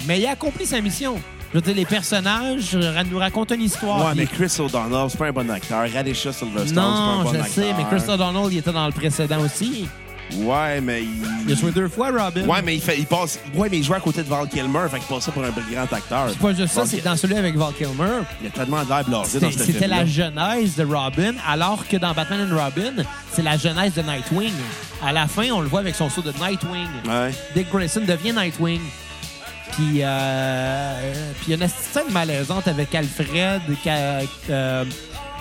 mais 0.07 0.19
il 0.19 0.25
a 0.25 0.31
accompli 0.31 0.65
sa 0.65 0.81
mission. 0.81 1.21
Je 1.53 1.57
veux 1.57 1.61
dire, 1.61 1.75
les 1.75 1.85
personnages 1.85 2.71
euh, 2.75 3.03
nous 3.11 3.17
racontent 3.19 3.53
une 3.53 3.61
histoire. 3.63 4.05
ouais, 4.05 4.13
mais 4.15 4.25
Chris 4.25 4.55
O'Donnell, 4.59 5.07
c'est 5.09 5.17
pas 5.17 5.27
un 5.27 5.31
bon 5.33 5.49
acteur. 5.51 5.85
Radisha 5.93 6.31
Silverstone, 6.31 6.67
c'est 6.67 6.73
pas 6.75 6.81
un 6.81 7.17
Non, 7.17 7.23
bon 7.23 7.33
je 7.33 7.37
acteur. 7.39 7.53
sais, 7.53 7.73
mais 7.77 7.83
Chris 7.97 8.09
O'Donnell, 8.09 8.47
il 8.53 8.57
était 8.59 8.71
dans 8.71 8.85
le 8.87 8.93
précédent 8.93 9.39
aussi. 9.41 9.85
Ouais, 10.35 10.81
mais 10.81 11.03
il. 11.03 11.21
Il 11.47 11.53
a 11.53 11.55
joué 11.55 11.71
deux 11.71 11.87
fois, 11.87 12.11
Robin. 12.11 12.45
Ouais, 12.45 12.61
mais 12.61 12.75
il, 12.75 12.81
fait, 12.81 12.97
il 12.97 13.05
passe. 13.05 13.39
Ouais, 13.55 13.67
mais 13.69 13.79
il 13.79 13.83
joue 13.83 13.93
à 13.93 13.99
côté 13.99 14.23
de 14.23 14.29
Val 14.29 14.47
Kilmer, 14.47 14.87
fait 14.89 14.99
qu'il 14.99 15.07
passait 15.07 15.31
pour 15.31 15.43
un 15.43 15.49
grand 15.49 15.91
acteur. 15.91 16.27
C'est 16.29 16.39
pas 16.39 16.53
juste 16.53 16.73
ça, 16.73 16.85
c'est 16.85 17.01
dans 17.01 17.15
celui 17.15 17.35
avec 17.35 17.55
Val 17.55 17.73
Kilmer. 17.73 18.21
Il 18.41 18.47
a 18.47 18.49
tellement 18.51 18.81
l'air 18.83 19.03
blasé 19.03 19.39
dans 19.39 19.49
C'était 19.49 19.51
ce 19.51 19.65
c'était 19.65 19.79
film 19.79 19.89
la 19.89 20.05
genèse 20.05 20.75
de 20.75 20.85
Robin, 20.85 21.33
alors 21.47 21.87
que 21.87 21.97
dans 21.97 22.13
Batman 22.13 22.47
and 22.51 22.55
Robin, 22.55 23.03
c'est 23.33 23.41
la 23.41 23.57
genèse 23.57 23.93
de 23.93 24.01
Nightwing. 24.01 24.53
À 25.03 25.11
la 25.11 25.27
fin, 25.27 25.49
on 25.51 25.61
le 25.61 25.67
voit 25.67 25.79
avec 25.79 25.95
son 25.95 26.09
saut 26.09 26.21
de 26.21 26.31
Nightwing. 26.31 26.87
Ouais. 27.07 27.31
Dick 27.55 27.69
Grayson 27.71 28.01
devient 28.01 28.33
Nightwing. 28.33 28.81
Puis, 29.71 30.01
euh, 30.01 31.31
puis 31.39 31.53
il 31.53 31.57
y 31.57 31.61
a 31.61 31.63
une 31.63 31.69
scène 31.69 32.11
malaisante 32.11 32.67
avec 32.67 32.93
Alfred, 32.93 33.61
euh, 34.49 34.85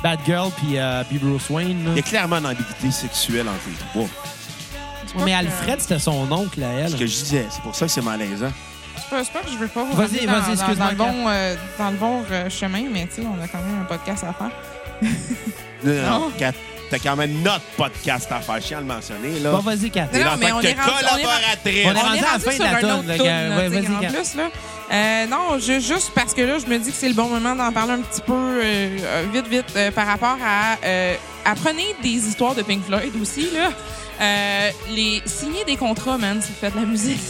Batgirl, 0.02 0.50
puis, 0.56 0.78
euh, 0.78 1.02
puis 1.08 1.18
Bruce 1.18 1.50
Wayne. 1.50 1.84
Il 1.90 1.96
y 1.96 1.98
a 1.98 2.02
clairement 2.02 2.36
une 2.36 2.46
ambiguïté 2.46 2.90
sexuelle 2.90 3.48
entre 3.48 3.68
les 3.68 3.76
trois. 3.90 4.08
C'est 5.12 5.14
Ouais, 5.14 5.20
pas 5.20 5.24
mais 5.24 5.32
que- 5.32 5.38
Alfred, 5.38 5.80
c'était 5.80 5.98
son 5.98 6.30
oncle 6.32 6.62
à 6.62 6.68
elle. 6.80 6.90
Ce 6.90 6.96
que 6.96 7.06
je 7.06 7.14
disais, 7.14 7.46
c'est 7.50 7.62
pour 7.62 7.74
ça 7.74 7.86
que 7.86 7.92
c'est 7.92 8.02
malaisant. 8.02 8.52
C'est 8.96 9.08
pas, 9.10 9.24
c'est 9.24 9.32
pas 9.32 9.40
que 9.40 9.50
je 9.50 9.56
veux 9.56 9.68
pas 9.68 9.84
vous 9.84 9.96
Vas-y, 9.96 10.26
vas-y, 10.26 10.26
dans- 10.26 10.52
excuse-moi, 10.52 10.74
dans 10.76 10.88
le 10.90 10.94
bon, 10.96 11.28
euh, 11.28 11.54
dans 11.78 11.90
le 11.90 11.96
bon 11.96 12.22
euh, 12.30 12.50
chemin, 12.50 12.84
mais 12.92 13.06
tu 13.06 13.22
sais, 13.22 13.28
on 13.28 13.42
a 13.42 13.48
quand 13.48 13.58
même 13.58 13.80
un 13.82 13.84
podcast 13.84 14.24
à 14.24 14.32
faire. 14.32 14.50
Non, 15.82 15.92
non, 15.94 16.02
non. 16.02 16.18
Non. 16.26 16.30
Kat, 16.38 16.52
T'as 16.90 16.98
quand 16.98 17.14
même 17.16 17.40
notre 17.42 17.64
podcast 17.76 18.30
à 18.32 18.40
faire, 18.40 18.60
chiant 18.60 18.78
à 18.78 18.80
le 18.80 18.86
mentionner, 18.88 19.38
là. 19.38 19.52
Bon, 19.52 19.58
vas-y, 19.60 19.90
Kat. 19.90 20.08
T'es 20.10 20.18
Non, 20.18 20.24
là 20.24 20.30
non, 20.32 20.36
en 20.36 20.38
mais 20.40 20.48
tant 20.50 20.56
on 20.56 20.60
que 20.60 20.66
est 20.66 20.72
rendu- 20.72 20.80
on 20.82 20.90
est 20.90 20.92
rendu- 21.08 21.22
collaboratrice. 21.22 21.86
On 21.86 21.94
est 21.94 22.00
rendu 22.02 22.18
à 22.18 22.32
la 22.32 22.38
fin 22.40 22.50
de 22.50 22.54
sur 22.56 22.64
la 22.64 22.70
un 22.70 22.80
toune, 22.80 22.90
autre 22.90 23.06
là, 23.08 23.16
toune, 23.16 23.26
gars. 23.26 23.48
là, 23.48 23.56
Ouais, 23.56 23.68
tu 23.70 23.74
sais, 23.74 23.80
vas-y, 23.80 23.94
en 24.06 24.10
plus, 24.12 24.34
là. 24.34 24.42
Euh, 24.92 25.26
non, 25.28 25.58
je- 25.60 25.80
juste 25.80 26.10
parce 26.16 26.34
que 26.34 26.42
là, 26.42 26.58
je 26.58 26.66
me 26.66 26.78
dis 26.78 26.90
que 26.90 26.96
c'est 26.96 27.08
le 27.08 27.14
bon 27.14 27.28
moment 27.28 27.54
d'en 27.54 27.70
parler 27.72 27.92
un 27.92 28.00
petit 28.00 28.20
peu 28.20 28.32
euh, 28.34 28.60
euh, 29.00 29.24
vite, 29.32 29.46
vite 29.46 29.64
euh, 29.76 29.90
par 29.92 30.06
rapport 30.08 30.36
à... 30.44 30.76
euh, 30.84 31.14
apprenez 31.44 31.94
des 32.02 32.10
histoires 32.28 32.56
de 32.56 32.62
Pink 32.62 32.84
Floyd 32.84 33.12
aussi, 33.22 33.48
là. 33.54 33.70
Euh, 34.20 34.70
les, 34.90 35.22
signer 35.26 35.64
des 35.64 35.76
contrats, 35.76 36.18
man, 36.18 36.40
si 36.42 36.48
vous 36.48 36.58
faites 36.60 36.74
de 36.74 36.80
la 36.80 36.86
musique. 36.86 37.20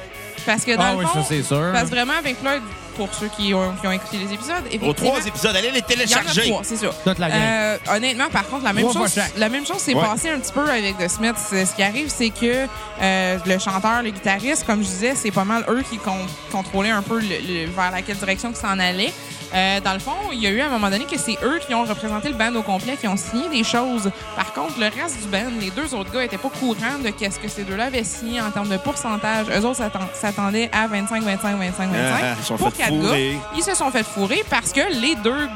Parce 0.46 0.64
que 0.64 0.74
dans 0.76 0.82
Ah 0.82 0.92
le 0.92 0.98
oui, 0.98 1.04
fond... 1.04 1.22
ça, 1.22 1.42
sûr. 1.42 1.70
parce 1.74 1.84
que 1.84 1.90
vraiment, 1.90 2.14
Pink 2.24 2.38
Floyd, 2.38 2.62
pour 2.96 3.12
ceux 3.12 3.28
qui 3.36 3.52
ont, 3.52 3.74
qui 3.82 3.86
ont 3.86 3.92
écouté 3.92 4.16
les 4.16 4.32
épisodes... 4.32 4.64
Aux 4.82 4.92
trois 4.94 5.26
épisodes, 5.26 5.54
allez 5.54 5.70
les 5.72 5.80
il 5.80 5.80
y 5.80 5.82
en 5.82 5.84
a 5.84 5.88
télécharger. 6.22 6.42
trois, 6.48 6.60
c'est 6.64 6.76
ça. 6.76 6.86
Toute 7.04 7.18
la. 7.18 7.26
Euh, 7.26 7.76
honnêtement, 7.94 8.30
par 8.30 8.48
contre, 8.48 8.64
la 8.64 8.72
même 8.72 8.88
Trois 8.88 9.08
chose, 9.08 9.20
la 9.36 9.48
même 9.50 9.66
chose 9.66 9.76
s'est 9.76 9.92
Ouais. 9.94 10.00
passée 10.02 10.30
un 10.30 10.38
petit 10.38 10.52
peu 10.52 10.66
avec 10.70 10.96
The 10.96 11.06
Smiths. 11.08 11.34
Euh, 11.52 11.66
Ce 11.66 11.74
qui 11.76 11.82
arrive, 11.82 12.08
c'est 12.08 12.30
que 12.30 12.66
euh, 13.02 13.38
le 13.44 13.58
chanteur, 13.58 14.02
le 14.02 14.08
guitariste, 14.08 14.64
comme 14.64 14.78
je 14.82 14.88
disais, 14.88 15.14
c'est 15.16 15.32
pas 15.32 15.44
mal 15.44 15.66
eux 15.68 15.82
qui 15.90 15.98
con- 15.98 16.26
contrôlaient 16.50 16.88
un 16.90 17.02
peu 17.02 17.20
le- 17.20 17.26
le- 17.26 17.66
vers 17.70 17.90
laquelle 17.90 18.16
direction 18.16 18.50
que 18.50 18.58
ça 18.58 18.68
en 18.70 18.78
allait. 18.78 19.12
Euh, 19.54 19.80
dans 19.80 19.94
le 19.94 19.98
fond, 19.98 20.12
il 20.32 20.40
y 20.40 20.46
a 20.46 20.50
eu 20.50 20.60
à 20.60 20.66
un 20.66 20.68
moment 20.68 20.90
donné 20.90 21.04
que 21.06 21.18
c'est 21.18 21.38
eux 21.42 21.58
qui 21.66 21.74
ont 21.74 21.84
représenté 21.84 22.28
le 22.28 22.34
band 22.34 22.54
au 22.54 22.62
complet, 22.62 22.96
qui 23.00 23.08
ont 23.08 23.16
signé 23.16 23.48
des 23.48 23.64
choses. 23.64 24.10
Par 24.36 24.52
contre, 24.52 24.78
le 24.78 24.86
reste 24.86 25.22
du 25.22 25.28
band, 25.28 25.50
les 25.58 25.70
deux 25.70 25.94
autres 25.94 26.12
gars, 26.12 26.22
étaient 26.24 26.36
pas 26.36 26.50
courants 26.50 26.98
de 27.02 27.08
qu'est-ce 27.10 27.38
que 27.38 27.48
ces 27.48 27.64
deux-là 27.64 27.86
avaient 27.86 28.04
signé 28.04 28.40
en 28.42 28.50
termes 28.50 28.68
de 28.68 28.76
pourcentage. 28.76 29.46
Eux 29.50 29.64
autres 29.64 29.76
s'attend- 29.78 30.08
s'attendaient 30.12 30.68
à 30.72 30.86
25, 30.86 31.22
25, 31.22 31.56
25, 31.56 31.88
25. 31.90 31.90
Ah, 32.22 32.34
ils 32.38 32.44
sont 32.44 32.56
pour 32.56 32.70
fait 32.72 32.82
quatre 32.82 33.00
gars. 33.00 33.16
Ils 33.56 33.62
se 33.62 33.74
sont 33.74 33.90
fait 33.90 34.04
fourrer 34.04 34.44
parce 34.50 34.72
que 34.72 34.80
les 35.00 35.14
deux, 35.16 35.48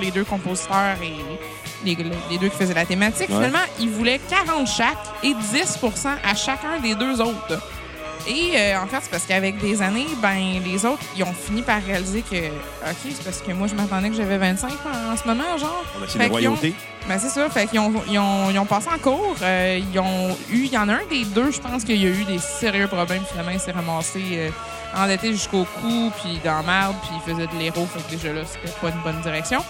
les 0.00 0.10
deux 0.12 0.24
compositeurs 0.24 0.96
et 1.02 1.12
les, 1.84 1.96
les 2.30 2.38
deux 2.38 2.48
qui 2.48 2.56
faisaient 2.56 2.74
la 2.74 2.86
thématique, 2.86 3.28
Ouais. 3.28 3.34
finalement, 3.34 3.58
ils 3.80 3.90
voulaient 3.90 4.20
40 4.30 4.68
chaque 4.68 4.96
et 5.24 5.34
10% 5.34 6.08
à 6.24 6.34
chacun 6.36 6.78
des 6.80 6.94
deux 6.94 7.20
autres. 7.20 7.58
Et 8.26 8.52
euh, 8.56 8.80
en 8.80 8.86
fait, 8.86 8.98
c'est 9.02 9.10
parce 9.10 9.24
qu'avec 9.24 9.58
des 9.58 9.82
années, 9.82 10.06
ben 10.22 10.60
les 10.64 10.84
autres, 10.86 11.02
ils 11.16 11.24
ont 11.24 11.32
fini 11.32 11.62
par 11.62 11.82
réaliser 11.82 12.22
que, 12.22 12.36
OK, 12.36 12.96
c'est 13.04 13.24
parce 13.24 13.40
que 13.40 13.52
moi, 13.52 13.66
je 13.66 13.74
m'attendais 13.74 14.10
que 14.10 14.16
j'avais 14.16 14.38
25 14.38 14.70
en, 14.70 15.12
en 15.12 15.16
ce 15.16 15.26
moment, 15.26 15.58
genre. 15.58 15.84
On 15.98 16.02
a 16.04 16.06
Fait 16.06 16.28
de 16.28 16.48
ont-. 16.48 16.56
Ben 17.08 17.18
c'est 17.18 17.30
ça. 17.30 17.48
Fait 17.50 17.66
qu'ils 17.66 17.80
ont, 17.80 17.92
ils 18.08 18.18
ont, 18.18 18.50
ils 18.50 18.58
ont 18.58 18.64
passé 18.66 18.88
en 18.94 18.98
cours. 18.98 19.34
euh, 19.42 19.80
ils 19.92 19.98
ont 19.98 20.30
eu, 20.50 20.64
il 20.66 20.72
y 20.72 20.78
en 20.78 20.88
a 20.88 20.94
un 20.94 21.06
des 21.10 21.24
deux, 21.24 21.50
je 21.50 21.60
pense 21.60 21.82
qu'il 21.84 22.00
y 22.00 22.06
a 22.06 22.10
eu 22.10 22.24
des 22.24 22.38
sérieux 22.38 22.86
problèmes. 22.86 23.24
Finalement, 23.28 23.50
il 23.50 23.58
s'est 23.60 23.72
ramassé 23.72 24.22
euh, 24.34 24.50
endetté 24.96 25.32
jusqu'au 25.32 25.64
cou, 25.80 26.12
puis 26.22 26.38
dans 26.44 26.62
merde, 26.62 26.94
puis 27.02 27.10
il 27.16 27.32
faisait 27.32 27.46
de 27.48 27.56
l'héros. 27.58 27.86
Fait 27.86 28.02
que 28.04 28.10
déjà 28.10 28.32
là, 28.32 28.42
c'était 28.44 28.72
pas 28.80 28.88
une 28.90 29.02
bonne 29.02 29.20
direction. 29.20 29.64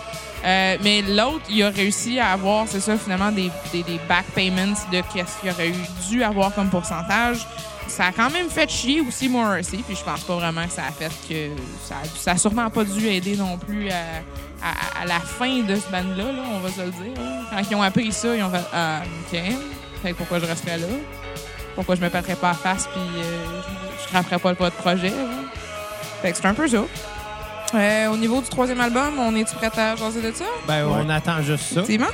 Euh, 0.44 0.76
mais 0.82 1.02
l'autre, 1.02 1.44
il 1.48 1.62
a 1.62 1.70
réussi 1.70 2.18
à 2.18 2.32
avoir, 2.32 2.66
c'est 2.68 2.80
ça, 2.80 2.96
finalement, 2.98 3.30
des, 3.30 3.50
des, 3.72 3.82
des 3.84 4.00
back 4.08 4.24
payments 4.34 4.74
de 4.92 5.00
qu'est-ce 5.14 5.40
qu'il 5.40 5.50
aurait 5.50 5.68
eu 5.68 5.74
dû 6.10 6.22
avoir 6.24 6.52
comme 6.54 6.68
pourcentage. 6.68 7.46
Ça 7.94 8.06
a 8.06 8.12
quand 8.12 8.30
même 8.30 8.48
fait 8.48 8.70
chier 8.70 9.02
aussi 9.02 9.28
Morrissey, 9.28 9.78
puis 9.86 9.94
je 9.94 10.02
pense 10.02 10.20
pas 10.22 10.34
vraiment 10.36 10.64
que 10.64 10.72
ça 10.72 10.84
a 10.88 10.92
fait 10.92 11.10
que. 11.28 11.50
Ça, 11.86 11.96
a- 12.02 12.18
ça 12.18 12.30
a 12.32 12.36
sûrement 12.38 12.70
pas 12.70 12.84
dû 12.84 13.06
aider 13.06 13.36
non 13.36 13.58
plus 13.58 13.90
à, 13.90 13.96
à, 14.62 15.02
à 15.02 15.04
la 15.04 15.20
fin 15.20 15.58
de 15.60 15.74
ce 15.76 15.90
band-là, 15.90 16.32
là, 16.32 16.42
on 16.54 16.60
va 16.60 16.70
se 16.70 16.80
le 16.80 16.90
dire. 16.90 17.22
Quand 17.50 17.58
ils 17.70 17.74
ont 17.76 17.82
appris 17.82 18.10
ça, 18.10 18.34
ils 18.34 18.42
ont 18.42 18.50
fait 18.50 18.64
Ah, 18.72 19.00
OK. 19.30 19.38
Fait 20.02 20.14
pourquoi 20.14 20.38
je 20.38 20.46
resterais 20.46 20.78
là? 20.78 20.86
Pourquoi 21.74 21.94
je 21.94 22.00
me 22.00 22.08
pèterais 22.08 22.34
pas 22.36 22.50
à 22.50 22.54
face 22.54 22.86
puis 22.92 23.00
euh, 23.00 23.60
je, 23.62 24.02
je 24.02 24.08
scraperais 24.08 24.38
pas 24.38 24.50
le 24.50 24.56
pas 24.56 24.70
de 24.70 24.74
projet? 24.74 25.10
là? 25.10 25.16
Fait 26.22 26.30
que 26.32 26.36
c'est 26.38 26.46
un 26.46 26.54
peu 26.54 26.66
ça. 26.68 26.84
Euh, 27.74 28.08
au 28.08 28.16
niveau 28.16 28.40
du 28.40 28.48
troisième 28.48 28.80
album, 28.80 29.18
on 29.18 29.34
est-tu 29.36 29.54
prêt 29.54 29.70
à 29.78 29.96
jaser 29.96 30.20
de 30.22 30.32
ça? 30.32 30.44
Ben, 30.66 30.86
Ouais. 30.86 31.02
on 31.04 31.08
attend 31.10 31.40
juste 31.42 31.64
ça. 31.74 31.80
Effectivement. 31.80 32.06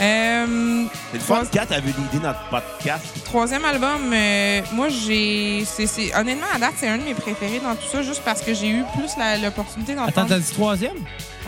Euh, 0.00 0.84
C'est 1.10 1.18
le 1.18 1.22
fun. 1.22 1.44
Kat 1.50 1.66
avait 1.70 1.86
l'idée 1.86 2.22
notre 2.22 2.48
podcast. 2.50 3.04
Troisième 3.24 3.64
album, 3.64 4.12
euh, 4.12 4.60
moi 4.72 4.88
j'ai. 4.90 5.64
c'est- 5.64 5.86
c'est- 5.86 6.14
Honnêtement, 6.14 6.46
à 6.54 6.58
date, 6.58 6.74
c'est 6.76 6.88
un 6.88 6.98
de 6.98 7.02
mes 7.04 7.14
préférés 7.14 7.60
dans 7.60 7.74
tout 7.74 7.86
ça, 7.90 8.02
juste 8.02 8.22
parce 8.24 8.42
que 8.42 8.52
j'ai 8.52 8.68
eu 8.68 8.84
plus 8.96 9.16
la- 9.18 9.38
l'opportunité 9.38 9.92
Attends, 9.92 10.04
d'entendre. 10.06 10.28
t'as 10.28 10.38
dit 10.38 10.50
troisième? 10.52 10.96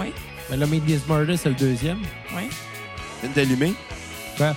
Oui. 0.00 0.12
Ben 0.48 0.58
là, 0.58 0.66
Made 0.66 0.86
This 0.86 1.06
Murder, 1.06 1.36
c'est 1.36 1.50
le 1.50 1.54
deuxième. 1.56 1.98
Oui. 2.34 2.48
Viens 3.22 3.32
d'allumer. 3.34 3.74
Quoi? 4.38 4.54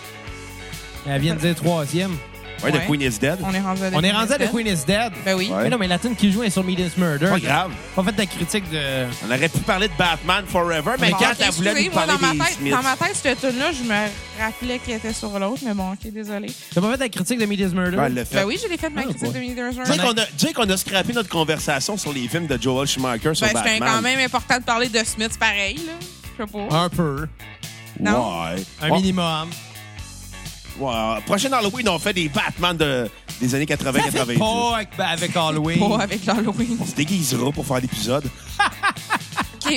Elle 1.07 1.19
vient 1.21 1.35
de 1.35 1.39
dire 1.39 1.55
troisième. 1.55 2.15
Ouais, 2.64 2.72
Ouais. 2.72 2.80
The 2.80 2.86
Queen 2.88 3.01
is 3.01 3.18
Dead. 3.20 3.39
On 3.43 3.53
est 3.53 3.59
rendu 3.59 3.84
à 3.84 3.89
The 3.91 3.93
On 3.95 3.99
est 3.99 4.01
Queen 4.09 4.16
rendu 4.16 4.32
à 4.32 4.36
is 4.36 4.38
The 4.38 4.41
Dead. 4.41 4.51
Queen 4.51 4.68
is 4.68 4.86
Dead. 4.86 5.12
Ben 5.26 5.36
oui. 5.36 5.49
Ouais. 5.51 5.64
Mais 5.64 5.70
non, 5.70 5.78
mais 5.80 5.88
la 5.88 5.97
tune 5.99 6.16
qui 6.16 6.32
joue 6.32 6.43
est 6.43 6.49
sur 6.49 6.64
Meetings 6.64 6.91
Murder. 6.97 7.28
Pas 7.28 7.39
grave. 7.39 7.72
Pas 7.95 8.03
fait 8.03 8.12
de 8.12 8.18
la 8.18 8.26
critique 8.26 8.70
de. 8.72 8.80
On 9.28 9.32
aurait 9.36 9.49
pu 9.49 9.59
parler 9.59 9.88
de 9.88 9.93
Batman 9.97 10.45
Forever, 10.47 10.91
mais 10.99 11.12
Bon, 11.12 11.18
quand 11.20 11.32
elle 11.39 11.51
voulait 11.51 11.84
nous 11.86 11.91
parler 11.91 12.14
dans 12.22 12.32
des 12.32 12.38
ma, 12.38 12.45
tête, 12.45 12.53
Smiths. 12.55 12.72
dans 12.72 12.82
ma 12.84 12.95
tête, 12.95 13.16
cette 13.16 13.39
tune-là, 13.41 13.72
je 13.72 13.84
me 13.84 14.43
rappelais 14.43 14.80
qu'elle 14.80 14.95
était 14.97 15.14
sur 15.14 15.38
l'autre, 15.39 15.62
mais 15.66 15.74
bon, 15.74 15.91
ok, 15.93 16.12
désolé. 16.12 16.47
T'as 16.74 16.82
pas 16.82 16.89
fait 16.91 16.97
de 16.97 17.01
la 17.01 17.09
critique 17.09 17.39
de 17.39 17.45
Meetings 17.45 17.74
Murder? 17.74 17.97
Ouais, 17.97 18.03
elle 18.07 18.14
l'a 18.14 18.26
fait. 18.26 18.36
Ben 18.36 18.45
oui, 18.45 18.59
je 18.64 18.68
l'ai 18.70 18.78
fait 18.78 18.89
ma 18.89 19.01
Ah, 19.01 19.03
critique 19.05 19.24
bon. 19.24 19.32
de 19.32 19.39
Meteor's 19.39 19.88
sais 19.88 19.97
qu'on 19.97 20.12
a, 20.12 20.26
tu 20.26 20.47
sais 20.47 20.53
qu'on 20.53 20.70
a 20.70 20.78
scrappé 20.78 21.14
notre 21.14 21.30
conversation 21.30 21.97
sur 21.97 22.14
les 22.14 22.28
films 22.28 22.47
de 22.47 22.62
Joel 22.62 22.88
Schumacher 22.88 23.34
sur 23.34 23.47
Ben, 23.47 23.53
c'était 23.55 23.80
Batman. 23.80 23.89
quand 23.95 24.01
même 24.01 24.20
important 24.20 24.57
de 24.57 24.64
parler 24.64 24.89
de 24.89 24.99
Smith 25.03 25.38
pareil, 25.39 25.76
là. 25.86 25.93
Je 26.39 26.45
sais 26.45 26.51
pas. 26.51 26.76
Un 26.76 26.89
peu. 26.89 27.28
Non? 27.99 28.43
Ouais. 28.43 28.64
Un 28.82 28.89
Ouais. 28.89 28.97
minimum. 28.97 29.49
Ouais. 30.80 31.22
Prochain 31.26 31.51
Halloween, 31.51 31.89
on 31.89 31.99
fait 31.99 32.13
des 32.13 32.30
Batman 32.30 32.76
de, 32.76 33.09
des 33.39 33.55
années 33.55 33.67
Ça 33.69 33.91
fait 33.91 33.99
80-90. 34.09 34.38
pas 34.39 34.76
avec, 34.76 34.89
avec 34.99 35.36
Halloween. 35.36 35.80
Pas 35.80 36.03
avec 36.03 36.26
l'Halloween. 36.26 36.78
On 36.80 36.86
se 36.86 36.95
déguisera 36.95 37.51
pour 37.51 37.65
faire 37.65 37.80
l'épisode. 37.80 38.26
Ok, 39.63 39.74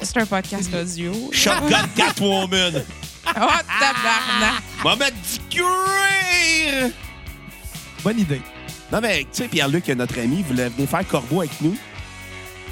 c'est- 0.00 0.16
un 0.18 0.24
podcast 0.24 0.70
audio. 0.74 1.12
Shotgun 1.30 1.86
Catwoman. 1.96 2.82
Oh, 3.26 3.30
tabarnak! 3.30 4.62
Va 4.82 4.96
mettre 4.96 5.16
du 5.16 5.38
cuir! 5.58 6.90
Bonne 8.02 8.18
idée. 8.20 8.40
Non, 8.90 9.00
mais 9.02 9.20
tu 9.24 9.28
sais, 9.32 9.48
Pierre-Luc, 9.48 9.86
notre 9.88 10.18
ami, 10.18 10.42
voulait 10.42 10.70
venir 10.70 10.88
faire 10.88 11.06
corbeau 11.06 11.40
avec 11.40 11.60
nous. 11.60 11.76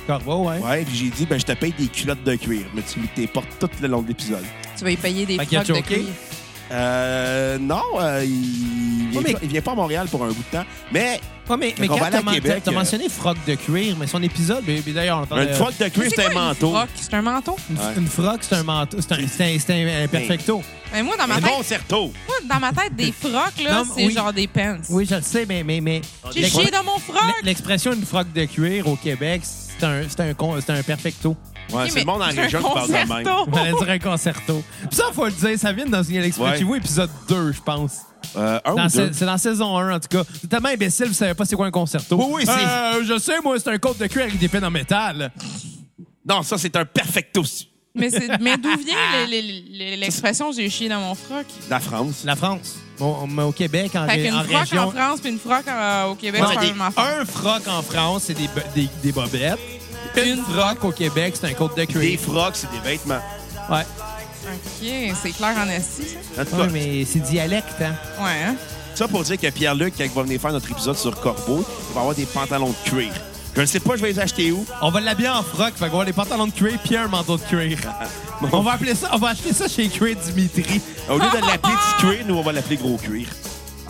Corbeau, 0.07 0.49
ouais. 0.49 0.59
Ouais, 0.61 0.85
puis 0.85 0.97
j'ai 0.97 1.11
dit, 1.11 1.27
ben, 1.27 1.39
je 1.39 1.45
te 1.45 1.53
paye 1.53 1.73
des 1.73 1.89
culottes 1.89 2.25
de 2.25 2.37
cuir, 2.37 2.63
mais 2.75 2.83
tu 2.83 3.01
les 3.19 3.27
portes 3.27 3.49
tout 3.61 3.69
le 3.83 3.89
long 3.89 4.01
de 4.01 4.09
l'épisode. 4.09 4.45
Tu 4.79 4.85
vas 4.85 4.91
y 4.93 4.97
payer 4.97 5.27
des 5.27 5.37
frocs 5.37 5.67
de 5.67 5.81
cuir. 5.81 6.05
Euh, 6.71 7.59
non, 7.59 7.83
euh, 8.01 8.25
il, 8.25 9.09
vient 9.11 9.21
Ouais, 9.21 9.25
mais- 9.27 9.33
pas, 9.35 9.39
il 9.43 9.49
vient 9.49 9.61
pas 9.61 9.73
à 9.73 9.75
Montréal 9.75 10.07
pour 10.11 10.25
un 10.25 10.29
bout 10.29 10.43
de 10.51 10.57
temps, 10.59 10.65
mais 10.93 11.21
Ouais, 11.49 11.57
mais, 11.59 11.75
mais 11.79 11.91
on 11.91 11.93
quand 11.93 11.99
va 12.01 12.07
aller 12.07 12.17
t'as 12.17 12.23
men- 12.23 12.35
Québec, 12.35 12.63
t'as 12.65 12.71
euh, 12.71 12.75
mentionné 12.75 13.07
froc 13.11 13.37
de 13.47 13.55
cuir, 13.55 13.97
mais 14.01 14.07
son 14.07 14.23
épisode, 14.23 14.65
mais, 14.67 14.83
mais 14.87 14.93
d'ailleurs, 14.93 15.21
on 15.23 15.27
parle 15.27 15.43
un 15.43 15.53
froc 15.53 15.75
de 15.79 15.89
cuir, 15.89 16.05
C'est 16.09 16.17
c'est 16.17 16.25
un 16.25 16.31
une 16.31 16.35
manteau. 16.39 16.71
froc? 16.73 16.89
C'est 16.95 17.13
un 17.15 17.21
manteau? 17.23 17.57
Une, 17.69 17.77
Ouais. 17.77 17.83
une 17.99 18.07
froc, 18.09 18.39
c'est 18.41 18.55
un 18.55 18.63
manteau. 18.63 18.97
C'est 19.01 19.13
un, 19.13 19.19
c'est 19.29 19.45
un- 19.55 19.59
c'est 19.59 19.73
un- 19.75 20.05
un 20.05 20.09
perfecto. 20.09 20.63
Mais 20.91 21.03
moi, 21.03 21.17
dans 21.19 21.27
ma 21.27 21.35
Un 21.35 21.41
tête, 21.43 21.51
concerto. 21.51 22.13
moi, 22.27 22.37
dans 22.49 22.61
ma 22.61 22.73
tête 22.73 22.97
des 22.97 23.13
frocs, 23.13 23.63
là, 23.63 23.75
Non, 23.75 23.85
c'est 23.95 24.07
oui. 24.07 24.15
genre 24.15 24.33
des 24.33 24.47
pants. 24.49 24.79
Oui, 24.89 25.07
je 25.09 25.17
le 25.17 25.21
sais, 25.23 25.45
mais. 25.47 25.63
mais, 25.63 25.83
mais 25.83 26.01
J'ai 26.33 26.41
l'ex- 26.41 26.55
chié 26.59 26.71
dans 26.71 26.83
mon 26.85 26.99
froc! 26.99 27.21
L'expression 27.43 27.93
une 27.93 28.07
froc 28.07 28.27
de 28.33 28.45
cuir 28.47 28.89
au 28.89 28.97
Québec, 28.97 29.43
c'est 29.45 29.85
un, 29.85 30.03
c'est 30.09 30.21
un, 30.21 30.33
con- 30.33 30.57
c'est 30.65 30.73
un 30.73 30.83
perfecto. 30.83 31.37
Ouais, 31.73 31.89
c'est 31.91 32.01
le 32.01 32.05
monde 32.07 32.23
en 32.23 32.27
région 32.27 32.59
qui 32.63 32.75
parle 32.75 32.89
de 32.89 32.93
même. 32.93 33.09
concerto. 33.09 33.49
On 33.53 33.57
allait 33.57 33.73
dire 33.73 33.91
un 33.91 33.99
concerto. 33.99 34.63
Puis 34.89 34.97
ça, 34.97 35.05
faut 35.13 35.25
le 35.27 35.33
dire, 35.33 35.59
ça 35.59 35.73
vient 35.73 35.87
dans 35.87 36.03
une 36.03 36.21
Ouais. 36.21 36.77
épisode 36.77 37.11
2, 37.29 37.53
je 37.53 37.61
pense. 37.61 37.93
Euh, 38.37 38.59
un 38.65 38.75
Dans 38.75 38.87
ou 38.87 38.89
sa- 38.89 39.07
deux. 39.07 39.13
C'est 39.13 39.27
dans 39.27 39.39
saison 39.39 39.77
1, 39.79 39.95
en 39.97 40.01
tout 40.01 40.09
cas. 40.09 40.23
C'est 40.41 40.49
tellement 40.49 40.69
imbécile, 40.71 41.07
vous 41.07 41.13
savez 41.15 41.35
pas 41.35 41.45
c'est 41.45 41.57
quoi 41.57 41.67
un 41.67 41.71
concerto. 41.71 42.17
Oui, 42.17 42.25
oui, 42.37 42.43
c'est- 42.47 42.51
Euh, 42.53 43.05
je 43.05 43.19
sais, 43.19 43.41
moi, 43.43 43.57
c'est 43.59 43.71
un 43.71 43.79
côte 43.79 43.99
de 43.99 44.07
cuir 44.07 44.23
avec 44.25 44.39
des 44.39 44.49
pins 44.49 44.63
en 44.63 44.71
métal. 44.71 45.31
Non, 46.29 46.43
ça, 46.43 46.57
c'est 46.59 46.75
un 46.77 46.85
perfecto. 46.85 47.43
Mais, 47.97 48.11
c'est- 48.11 48.41
mais 48.41 48.57
d'où 48.57 48.71
vient 48.77 48.97
le- 49.27 49.31
le- 49.31 49.95
le- 49.95 50.01
l'expression 50.01 50.51
j'ai 50.51 50.69
chié 50.69 50.89
dans 50.89 50.99
mon 51.01 51.15
froc? 51.15 51.47
La 51.71 51.79
France. 51.79 52.23
La 52.25 52.35
France. 52.35 52.77
Au, 52.99 53.27
mais 53.29 53.43
au 53.43 53.53
Québec, 53.53 53.93
en, 53.95 54.09
Fait 54.09 54.31
en 54.33 54.43
froc 54.43 54.59
région. 54.61 54.83
en 54.83 54.91
France 54.91 55.21
puis 55.21 55.31
une 55.31 55.39
froc 55.39 55.63
euh, 55.69 56.05
au 56.07 56.15
Québec, 56.17 56.43
c'est 56.61 57.01
un 57.01 57.25
froc 57.25 57.63
en 57.69 57.83
France, 57.83 58.25
c'est 58.27 58.35
des, 58.35 58.49
des, 58.75 58.89
des 59.03 59.13
bobettes. 59.13 59.59
Une, 60.17 60.39
Une 60.39 60.45
froc 60.45 60.85
au 60.85 60.93
Québec, 60.93 61.35
c'est 61.41 61.47
un 61.49 61.55
côte 61.55 61.77
de 61.77 61.85
Des 61.85 61.87
cuir. 61.87 62.21
frocs, 62.21 62.55
c'est 62.57 62.71
des 62.71 62.79
vêtements. 62.89 63.21
Ouais. 63.71 63.85
OK, 64.47 65.17
c'est 65.23 65.31
clair 65.33 65.55
en 65.59 65.69
esti, 65.69 66.03
ça? 66.35 66.43
En 66.43 66.45
tout 66.45 66.51
cas, 66.57 66.63
Ouais, 66.65 66.69
mais 66.73 67.05
c'est 67.05 67.21
dialecte, 67.21 67.81
hein? 67.81 67.95
Ouais, 68.23 68.31
hein? 68.47 68.55
ça 68.95 69.09
pour 69.09 69.23
dire 69.25 69.39
que 69.39 69.49
Pierre-Luc, 69.51 69.95
quand 69.97 70.05
il 70.05 70.11
va 70.11 70.23
venir 70.23 70.41
faire 70.41 70.53
notre 70.53 70.71
épisode 70.71 70.97
sur 70.97 71.19
Corbeau, 71.21 71.65
il 71.91 71.95
va 71.95 72.01
avoir 72.01 72.15
des 72.15 72.27
pantalons 72.27 72.71
de 72.71 72.91
cuir. 72.91 73.11
Je 73.57 73.61
ne 73.61 73.67
sais 73.67 73.81
pas, 73.81 73.97
je 73.97 74.03
vais 74.03 74.09
les 74.09 74.19
acheter 74.19 74.51
où. 74.53 74.65
On 74.83 74.91
va 74.91 75.01
l'habiller 75.01 75.29
en 75.31 75.43
froc, 75.43 75.69
fait 75.69 75.73
qu'on 75.75 75.81
va 75.81 75.87
avoir 75.87 76.05
des 76.07 76.13
pantalons 76.13 76.47
de 76.47 76.53
cuir 76.53 76.79
puis 76.85 76.97
un 76.97 77.09
manteau 77.09 77.37
de 77.37 77.43
cuir. 77.43 77.79
on 78.53 78.61
va 78.61 78.73
appeler 78.73 78.95
ça, 78.95 79.11
on 79.13 79.19
va 79.19 79.29
acheter 79.29 79.53
ça 79.53 79.67
chez 79.69 79.89
Cuir 79.89 80.17
Dimitri. 80.17 80.81
Au 81.09 81.15
lieu 81.19 81.21
de 81.31 81.37
l'appeler 81.47 81.73
petit 81.75 82.07
cuir, 82.07 82.25
nous, 82.27 82.35
on 82.37 82.43
va 82.43 82.53
l'appeler 82.53 82.77
gros 82.77 82.97
cuir. 82.99 83.29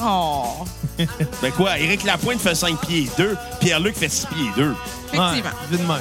Oh! 0.01 0.64
Ben 0.99 1.53
quoi, 1.57 1.78
Éric 1.78 2.05
Lapointe 2.05 2.40
fait 2.40 2.55
5 2.55 2.78
pieds 2.80 3.09
2, 3.16 3.36
Pierre-Luc 3.61 3.97
fait 3.97 4.09
6 4.09 4.26
pieds 4.26 4.51
2. 4.57 4.74
Effectivement. 5.12 5.26
Ouais, 5.34 5.42
de 5.70 5.76
même. 5.78 5.99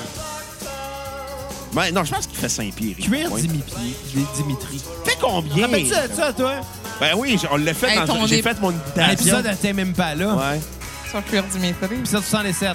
Ben, 1.74 1.92
non, 1.94 2.04
je 2.04 2.14
pense 2.14 2.28
qu'il 2.28 2.38
fait 2.38 2.50
5 2.50 2.74
pieds, 2.74 2.92
Éric 2.92 3.06
Cuir 3.10 3.24
Lapointe. 3.24 3.42
Dimitri. 3.42 3.96
Dimitri. 4.36 4.82
Fait 5.06 5.18
combien? 5.20 5.66
Rappelles-tu 5.66 5.90
de 6.10 6.16
ça, 6.16 6.34
toi? 6.34 6.54
Ben 7.00 7.14
oui, 7.18 7.40
on 7.52 7.58
l'a 7.58 7.74
fait 7.74 7.90
Hey, 7.92 8.00
dans... 8.00 8.06
ton 8.06 8.28
J'ai 8.28 8.42
fait 8.44 8.60
mon 8.62 8.70
Un 8.70 8.74
imitation. 8.74 9.12
épisode 9.14 9.48
à 9.48 9.56
Thème 9.56 9.80
Impala. 9.80 10.36
Ouais. 10.36 10.62
Sur 11.10 11.24
cuir 11.26 11.44
Dimitri. 11.52 11.96
Épisode 11.96 12.24
77. 12.24 12.70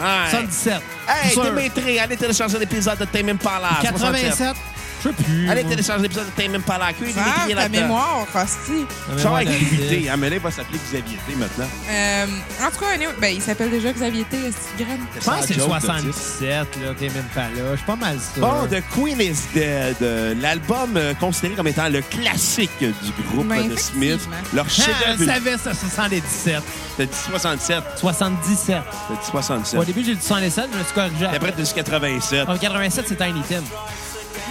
Ouais. 0.00 0.06
77. 0.30 0.80
Hey, 1.08 1.30
Sûr. 1.30 1.44
Dimitri, 1.44 1.98
allez 2.00 2.16
télécharger 2.16 2.58
l'épisode 2.58 2.98
de 2.98 3.04
Tame 3.04 3.28
Impala. 3.28 3.68
87. 3.82 4.54
Je 5.02 5.08
sais 5.08 5.14
plus. 5.14 5.48
Allez 5.50 5.62
moi. 5.62 5.70
télécharger 5.72 6.02
l'épisode 6.02 6.26
de 6.36 6.42
Tame 6.42 6.54
Impala. 6.54 6.92
Cuir 6.92 7.08
Ah, 7.16 7.22
Dimitri 7.46 7.52
est 7.52 7.54
ta 7.54 7.68
mémoire. 7.68 8.26
La 8.34 8.42
va 8.42 9.16
mémoire 9.16 9.36
avec. 9.36 9.48
Xavier. 9.48 10.08
Ah, 10.12 10.16
mais 10.16 10.30
là, 10.30 10.36
il 10.36 10.42
va 10.42 10.50
s'appeler 10.50 10.78
Xavier 10.78 11.18
T 11.26 11.34
maintenant. 11.36 11.66
Euh, 11.90 12.26
en 12.66 12.70
tout 12.70 12.78
cas, 12.78 12.86
anyway, 12.94 13.12
ben, 13.20 13.34
il 13.34 13.42
s'appelle 13.42 13.70
déjà 13.70 13.92
Xavier 13.92 14.24
T. 14.24 14.36
Graine? 14.78 15.00
Je 15.18 15.24
pense 15.24 15.40
que 15.40 15.46
c'est 15.48 15.54
joke 15.54 15.74
de 15.74 15.80
77, 15.80 16.50
là, 16.50 16.94
Thème 16.98 17.12
Impala. 17.18 17.48
Je 17.72 17.76
suis 17.76 17.86
pas 17.86 17.96
mal 17.96 18.18
sûr. 18.18 18.40
Bon, 18.42 18.66
The 18.70 18.82
Queen 18.94 19.20
is 19.20 19.36
Dead, 19.54 19.96
euh, 20.02 20.34
l'album 20.40 20.96
euh, 20.96 21.14
considéré 21.14 21.54
comme 21.54 21.66
étant 21.68 21.88
le 21.88 22.00
classique 22.02 22.78
du 22.80 23.22
groupe 23.32 23.46
Ben, 23.48 23.68
de 23.68 23.76
Smith. 23.76 24.20
Leur 24.54 24.66
Ah, 24.66 24.70
chef-d'œuvre. 24.70 25.18
je 25.18 25.24
savais 25.24 25.58
ça, 25.58 25.74
77. 25.74 26.62
T'as 26.96 27.04
dit 27.04 27.10
67. 27.30 27.82
77. 27.96 28.76
T'as 29.08 29.14
dit 29.14 29.30
67. 29.30 29.80
Au 29.80 29.84
début, 29.84 30.04
j'ai 30.04 30.14
dit 30.14 30.24
77, 30.24 30.66
je 30.72 30.78
me 30.78 30.84
suis 30.84 30.94
corrigé. 30.94 31.26
Après, 31.26 31.52
t'as 31.52 31.62
dit 31.62 31.72
87. 31.74 32.48
En 32.48 32.56
87, 32.56 33.04
c'est 33.08 33.16
Tiny 33.16 33.40
Tim. 33.48 33.62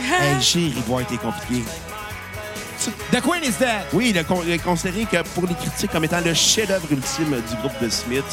Hey, 0.03 0.35
j'ai 0.41 0.59
ri 0.59 0.83
voir 0.87 1.01
été 1.01 1.17
compliqué. 1.17 1.63
The 3.11 3.21
Queen 3.21 3.43
is 3.43 3.57
dead. 3.59 3.85
Oui, 3.93 4.07
il 4.09 4.17
est 4.17 4.23
con- 4.23 4.41
est 4.47 4.57
considéré 4.57 5.05
que 5.05 5.21
pour 5.35 5.45
les 5.47 5.53
critiques 5.53 5.91
comme 5.91 6.03
étant 6.03 6.19
le 6.19 6.33
chef-d'œuvre 6.33 6.87
ultime 6.91 7.29
du 7.49 7.55
groupe 7.57 7.79
de 7.81 7.89
Smith. 7.89 8.23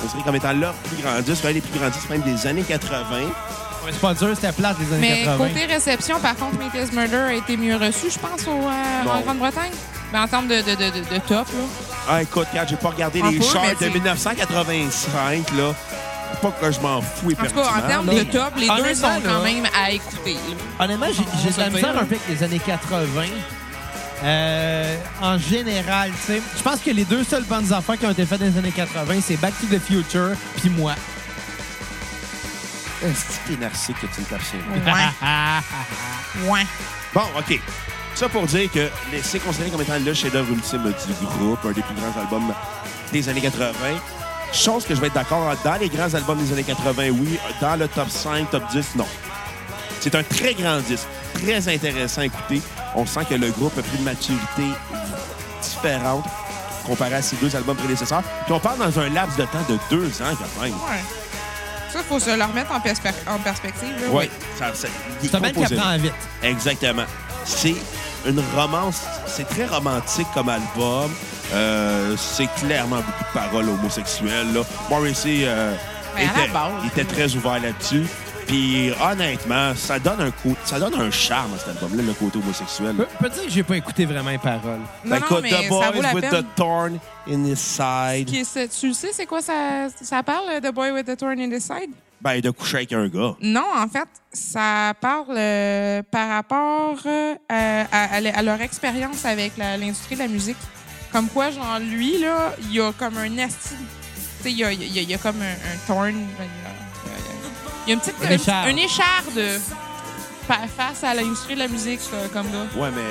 Considéré 0.00 0.22
comme 0.24 0.36
étant 0.36 0.52
leur 0.52 0.72
plus 0.74 1.02
grand 1.02 1.20
disque, 1.20 1.42
des 1.52 1.60
plus 1.60 1.78
grands 1.80 1.88
disques 1.90 2.08
même 2.08 2.20
des 2.22 2.46
années 2.46 2.62
80. 2.62 3.02
Ouais, 3.22 3.90
C'est 3.90 4.00
pas 4.00 4.14
dur, 4.14 4.28
c'était 4.34 4.52
plate 4.52 4.78
des 4.78 4.92
années 4.94 5.10
Mais 5.10 5.24
80. 5.24 5.48
côté 5.48 5.64
réception, 5.66 6.20
par 6.20 6.36
contre, 6.36 6.58
Meteor's 6.58 6.92
Murder 6.92 7.16
a 7.16 7.32
été 7.34 7.56
mieux 7.56 7.74
reçu, 7.76 8.06
je 8.12 8.18
pense, 8.20 8.46
au, 8.46 8.50
euh, 8.50 9.10
en 9.10 9.20
Grande-Bretagne. 9.22 9.72
Ben, 10.12 10.22
en 10.22 10.28
termes 10.28 10.46
de, 10.46 10.56
de, 10.56 10.74
de, 10.76 10.90
de- 11.00 11.14
de 11.14 11.18
top, 11.26 11.46
là. 11.48 11.64
Ah, 12.08 12.22
écoute, 12.22 12.46
regarde, 12.50 12.68
j'ai 12.70 12.76
pas 12.76 12.88
regardé 12.90 13.20
les 13.20 13.38
peu, 13.38 13.44
charts 13.44 13.62
mais 13.66 13.74
de 13.74 13.92
tu- 13.92 13.98
1985, 13.98 15.50
là. 15.56 15.74
Pas 16.42 16.50
que 16.50 16.70
je 16.70 16.80
m'en 16.80 17.00
fous 17.00 17.32
En 17.32 17.44
tout 17.44 17.54
cas, 17.54 17.72
en 17.78 17.88
termes 17.88 18.06
de 18.06 18.22
top, 18.22 18.54
les 18.56 18.68
deux 18.68 18.94
sont 18.94 19.20
quand 19.24 19.42
même 19.42 19.66
à 19.76 19.90
écouter. 19.90 20.36
Honnêtement, 20.78 21.06
j'ai 21.42 21.50
de 21.50 21.58
la 21.58 21.70
misère 21.70 21.90
un 21.90 22.04
peu 22.04 22.16
avec 22.16 22.28
les 22.28 22.42
années 22.42 22.60
80. 22.64 23.22
Euh, 24.24 24.96
en 25.22 25.38
général, 25.38 26.10
tu 26.10 26.32
sais, 26.32 26.42
je 26.56 26.62
pense 26.62 26.80
que 26.80 26.90
les 26.90 27.04
deux 27.04 27.22
seules 27.22 27.44
bonnes 27.44 27.72
affaires 27.72 27.96
qui 27.96 28.04
ont 28.06 28.10
été 28.10 28.26
faites 28.26 28.40
dans 28.40 28.46
les 28.46 28.58
années 28.58 28.72
80, 28.72 29.14
c'est 29.24 29.36
Back 29.36 29.54
to 29.60 29.66
the 29.66 29.80
Future 29.80 30.32
puis 30.56 30.70
moi. 30.70 30.94
Est-ce 33.04 33.24
que 33.26 33.48
t'es 33.48 33.60
narcissique 33.60 33.96
que 34.00 34.06
tu 34.06 34.20
me 34.20 34.26
le 34.26 34.92
Ouais. 34.92 36.50
ouais. 36.50 36.66
Bon, 37.14 37.22
OK. 37.38 37.60
Ça 38.14 38.28
pour 38.28 38.46
dire 38.46 38.68
que 38.72 38.88
c'est 39.22 39.38
considéré 39.38 39.70
comme 39.70 39.82
étant 39.82 39.98
le 40.04 40.12
chef-d'œuvre 40.12 40.52
ultime 40.52 40.82
du 40.82 41.26
groupe, 41.38 41.60
un 41.64 41.70
des 41.70 41.82
plus 41.82 41.94
grands 41.94 42.20
albums 42.20 42.52
des 43.12 43.28
années 43.28 43.40
80. 43.40 43.72
Chose 44.52 44.84
que 44.84 44.94
je 44.94 45.00
vais 45.00 45.08
être 45.08 45.14
d'accord, 45.14 45.54
dans 45.64 45.74
les 45.76 45.88
grands 45.88 46.12
albums 46.14 46.38
des 46.38 46.52
années 46.52 46.64
80, 46.64 47.10
oui. 47.10 47.38
Dans 47.60 47.76
le 47.76 47.86
top 47.88 48.08
5, 48.10 48.50
top 48.50 48.62
10, 48.70 48.96
non. 48.96 49.06
C'est 50.00 50.14
un 50.14 50.22
très 50.22 50.54
grand 50.54 50.78
disque, 50.78 51.06
très 51.34 51.68
intéressant 51.74 52.22
à 52.22 52.24
écouter. 52.26 52.62
On 52.94 53.04
sent 53.04 53.20
que 53.28 53.34
le 53.34 53.50
groupe 53.50 53.76
a 53.78 53.82
pris 53.82 53.98
une 53.98 54.04
maturité 54.04 54.62
différente 55.62 56.24
comparé 56.86 57.16
à 57.16 57.22
ses 57.22 57.36
deux 57.36 57.54
albums 57.54 57.76
prédécesseurs. 57.76 58.22
Puis 58.44 58.52
on 58.54 58.60
parle 58.60 58.78
dans 58.78 58.98
un 58.98 59.08
laps 59.10 59.36
de 59.36 59.42
temps 59.44 59.64
de 59.68 59.78
deux 59.90 60.06
ans 60.22 60.34
quand 60.38 60.62
même. 60.62 60.72
Ouais. 60.72 61.02
Ça, 61.92 61.98
il 62.00 62.04
faut 62.04 62.18
se 62.20 62.34
le 62.34 62.42
remettre 62.42 62.72
en, 62.72 62.78
perspe- 62.80 63.12
en 63.26 63.38
perspective. 63.38 63.90
là. 64.00 64.06
Oui. 64.10 64.30
Ça, 64.58 64.72
ça, 64.74 64.88
C'est 65.22 65.34
un 65.34 65.40
band 65.40 65.50
qui 65.52 65.64
apprend 65.74 65.96
vite. 65.98 66.12
Exactement. 66.42 67.04
C'est 67.44 67.74
une 68.26 68.42
romance, 68.56 69.02
c'est 69.26 69.48
très 69.48 69.66
romantique 69.66 70.26
comme 70.34 70.48
album. 70.48 71.10
Euh, 71.52 72.14
c'est 72.16 72.48
clairement 72.60 72.96
beaucoup 72.96 73.24
de 73.24 73.32
paroles 73.38 73.68
homosexuelles. 73.68 74.52
Là. 74.52 74.60
Morrissey 74.90 75.40
euh, 75.44 75.74
était, 76.16 76.48
base. 76.52 76.72
il 76.84 76.88
était 76.88 77.04
très 77.04 77.34
ouvert 77.36 77.60
là-dessus. 77.60 78.04
Puis 78.46 78.90
honnêtement, 79.02 79.74
ça 79.76 79.98
donne 79.98 80.22
un 80.22 80.30
coup, 80.30 80.54
ça 80.64 80.78
donne 80.80 80.94
un 80.94 81.10
charme 81.10 81.52
à 81.54 81.58
cet 81.58 81.68
album-là, 81.68 82.02
le 82.02 82.14
côté 82.14 82.38
homosexuel. 82.38 82.94
Peut, 82.96 83.06
peut 83.20 83.28
dire 83.28 83.44
que 83.44 83.50
j'ai 83.50 83.62
pas 83.62 83.76
écouté 83.76 84.06
vraiment 84.06 84.30
les 84.30 84.38
paroles. 84.38 84.80
Non, 85.04 85.10
Ben, 85.10 85.18
non, 85.20 85.26
écoute, 85.26 85.38
mais 85.42 85.50
The 85.50 85.62
ça 85.62 85.68
Boys 85.68 85.90
vaut 85.92 86.02
la 86.02 86.14
with 86.14 86.30
peine. 86.30 86.42
the 86.42 86.46
Thorn 86.56 86.98
in 87.30 87.44
his 87.44 87.56
side. 87.56 88.24
Qui 88.26 88.38
est 88.38 88.44
ce- 88.44 88.80
tu 88.80 88.94
sais, 88.94 89.10
c'est 89.12 89.26
quoi 89.26 89.42
ça, 89.42 89.88
ça 90.00 90.22
parle, 90.22 90.62
The 90.62 90.72
Boy 90.72 90.92
with 90.92 91.04
the 91.06 91.16
Thorn 91.18 91.38
in 91.38 91.50
the 91.50 91.60
Side? 91.60 91.90
Ben, 92.22 92.40
de 92.40 92.48
coucher 92.50 92.78
avec 92.78 92.92
un 92.94 93.06
gars. 93.08 93.34
Non, 93.42 93.64
en 93.76 93.86
fait, 93.86 94.08
ça 94.32 94.92
parle 94.98 95.36
euh, 95.36 96.02
par 96.10 96.28
rapport 96.30 96.96
euh, 97.04 97.34
à, 97.50 97.82
à- 97.92 98.14
à 98.16 98.20
le- 98.22 98.34
à 98.36 98.42
leur 98.42 98.60
expérience 98.62 99.26
avec 99.26 99.52
l'industrie 99.58 100.14
de 100.16 100.20
la 100.22 100.28
musique. 100.28 100.56
Comme 101.12 101.28
quoi, 101.28 101.50
genre, 101.50 101.78
lui, 101.80 102.18
là, 102.18 102.54
il 102.62 102.74
y 102.74 102.80
a 102.80 102.92
comme 102.92 103.16
un 103.18 103.36
esti. 103.38 103.70
Tu 103.70 104.42
sais, 104.44 104.50
il 104.52 104.58
y 104.58 104.64
a, 104.64 104.72
il 104.72 104.82
a- 104.82 105.02
il 105.02 105.10
y 105.10 105.14
a 105.14 105.18
comme 105.18 105.40
un, 105.40 105.44
un 105.52 105.76
thorn. 105.86 106.12
ben, 106.12 106.44
Il 106.44 106.44
y 106.44 106.66
a, 106.66 106.70
il 107.86 107.88
y 107.88 107.92
a 107.92 107.94
une 107.94 108.00
petite. 108.00 108.14
Une 108.22 108.32
écharde. 108.32 108.68
Une 108.68 108.78
écharde 108.78 109.60
fa- 110.46 110.66
face 110.76 111.02
à 111.04 111.14
l'industrie 111.14 111.54
de 111.54 111.60
la 111.60 111.68
musique, 111.68 112.00
euh, 112.12 112.26
comme 112.32 112.46
gars. 112.50 112.66
Ouais, 112.80 112.90
mais 112.94 113.02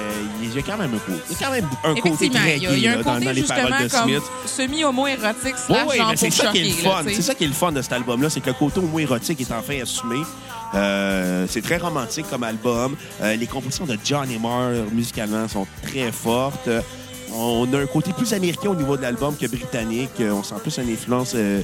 il 0.43 0.53
y 0.55 0.59
a 0.59 0.61
quand 0.61 0.77
même 0.77 0.93
un 0.93 0.99
côté. 0.99 1.19
Il 1.29 1.33
y 1.33 1.43
a 1.43 1.45
quand 1.47 1.51
même 1.53 1.67
un 1.83 1.95
côté 1.95 2.29
très 2.29 2.57
il 2.57 2.63
y 2.63 2.67
a, 2.67 2.71
il 2.73 2.79
y 2.79 2.87
a 2.87 2.91
gay, 2.91 2.93
un 2.93 2.95
là, 2.97 3.03
dans, 3.03 3.13
côté 3.15 3.25
dans 3.25 3.31
les 3.31 3.43
paroles 3.43 3.83
de 3.83 3.87
comme 3.89 4.03
Smith. 4.03 4.23
semi-homo-érotique 4.45 5.57
slash 5.57 5.97
genre 5.97 6.09
mais 6.11 6.17
c'est 6.17 6.29
ça 6.31 6.47
qui 6.51 6.57
est 6.59 6.63
le 6.77 6.83
là, 6.83 6.89
fun. 6.97 7.03
C'est 7.07 7.21
ça 7.21 7.35
qui 7.35 7.43
est 7.43 7.47
le 7.47 7.53
fun 7.53 7.71
de 7.71 7.81
cet 7.81 7.93
album-là, 7.93 8.29
c'est 8.29 8.39
que 8.41 8.47
le 8.47 8.53
côté 8.53 8.79
homo-érotique 8.79 9.41
est 9.41 9.51
enfin 9.51 9.81
assumé. 9.81 10.21
Euh, 10.75 11.45
c'est 11.49 11.61
très 11.61 11.77
romantique 11.77 12.25
comme 12.29 12.43
album. 12.43 12.95
Euh, 13.21 13.35
les 13.35 13.47
compositions 13.47 13.85
de 13.85 13.97
Johnny 14.03 14.37
Marr 14.37 14.71
musicalement 14.91 15.47
sont 15.47 15.65
très 15.83 16.11
fortes. 16.11 16.69
On 17.33 17.71
a 17.73 17.79
un 17.79 17.85
côté 17.85 18.13
plus 18.13 18.33
américain 18.33 18.69
au 18.69 18.75
niveau 18.75 18.97
de 18.97 19.01
l'album 19.01 19.35
que 19.35 19.47
britannique. 19.47 20.09
Euh, 20.19 20.31
on 20.31 20.43
sent 20.43 20.55
plus 20.61 20.77
une 20.77 20.89
influence 20.89 21.33
euh, 21.35 21.61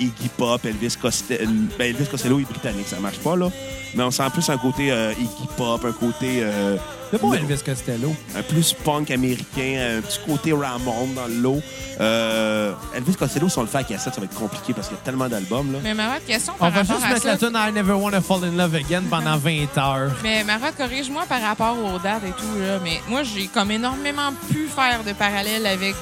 Iggy 0.00 0.28
Pop, 0.36 0.64
Elvis 0.64 0.96
Costello. 1.00 1.50
Ben, 1.78 1.94
Elvis 1.94 2.06
Costello 2.10 2.38
est 2.40 2.44
britannique, 2.44 2.88
ça 2.88 2.98
marche 3.00 3.18
pas 3.18 3.36
là. 3.36 3.48
Mais 3.94 4.02
on 4.02 4.10
sent 4.10 4.24
plus 4.32 4.48
un 4.50 4.58
côté 4.58 4.90
euh, 4.90 5.12
Iggy 5.12 5.48
Pop, 5.56 5.84
un 5.84 5.92
côté 5.92 6.40
euh, 6.42 6.76
C'est 7.12 7.20
bon. 7.20 7.32
Elvis 7.32 7.62
Costello. 7.64 8.14
un 8.36 8.42
plus 8.42 8.72
punk 8.72 9.10
américain, 9.12 9.98
un 9.98 10.00
petit 10.00 10.18
côté 10.26 10.52
Ramon 10.52 11.08
dans 11.14 11.26
le 11.28 11.34
lot. 11.34 11.60
Euh, 12.00 12.72
Elvis 12.94 13.14
Costello, 13.14 13.48
si 13.48 13.56
on 13.58 13.62
le 13.62 13.68
fait 13.68 13.78
à 13.78 13.84
cassette, 13.84 14.14
ça 14.14 14.20
va 14.20 14.24
être 14.26 14.34
compliqué 14.34 14.72
parce 14.72 14.88
qu'il 14.88 14.96
y 14.96 15.00
a 15.00 15.04
tellement 15.04 15.28
d'albums. 15.28 15.72
Là. 15.72 15.78
Mais 15.82 15.94
Marotte, 15.94 16.26
question 16.26 16.54
par 16.58 16.68
On 16.68 16.70
va 16.72 16.80
rapport 16.80 16.96
juste 16.96 17.08
mettre 17.08 17.22
ça. 17.22 17.30
la 17.32 17.36
tune 17.38 17.56
I 17.56 17.72
Never 17.72 17.92
Wanna 17.92 18.20
Fall 18.20 18.44
in 18.44 18.56
Love 18.56 18.74
Again 18.74 19.02
pendant 19.08 19.36
20 19.38 19.78
heures. 19.78 20.12
Mais 20.24 20.42
Marotte, 20.42 20.76
corrige-moi 20.76 21.22
par 21.28 21.40
rapport 21.40 21.76
aux 21.78 21.98
dates 22.00 22.24
et 22.26 22.32
tout, 22.32 22.58
là. 22.60 22.80
Mais 22.82 23.00
moi, 23.08 23.22
j'ai 23.22 23.46
comme 23.46 23.70
énormément 23.70 24.32
pu 24.50 24.66
faire 24.66 25.04
de 25.06 25.12
parallèles 25.12 25.66
avec 25.66 25.94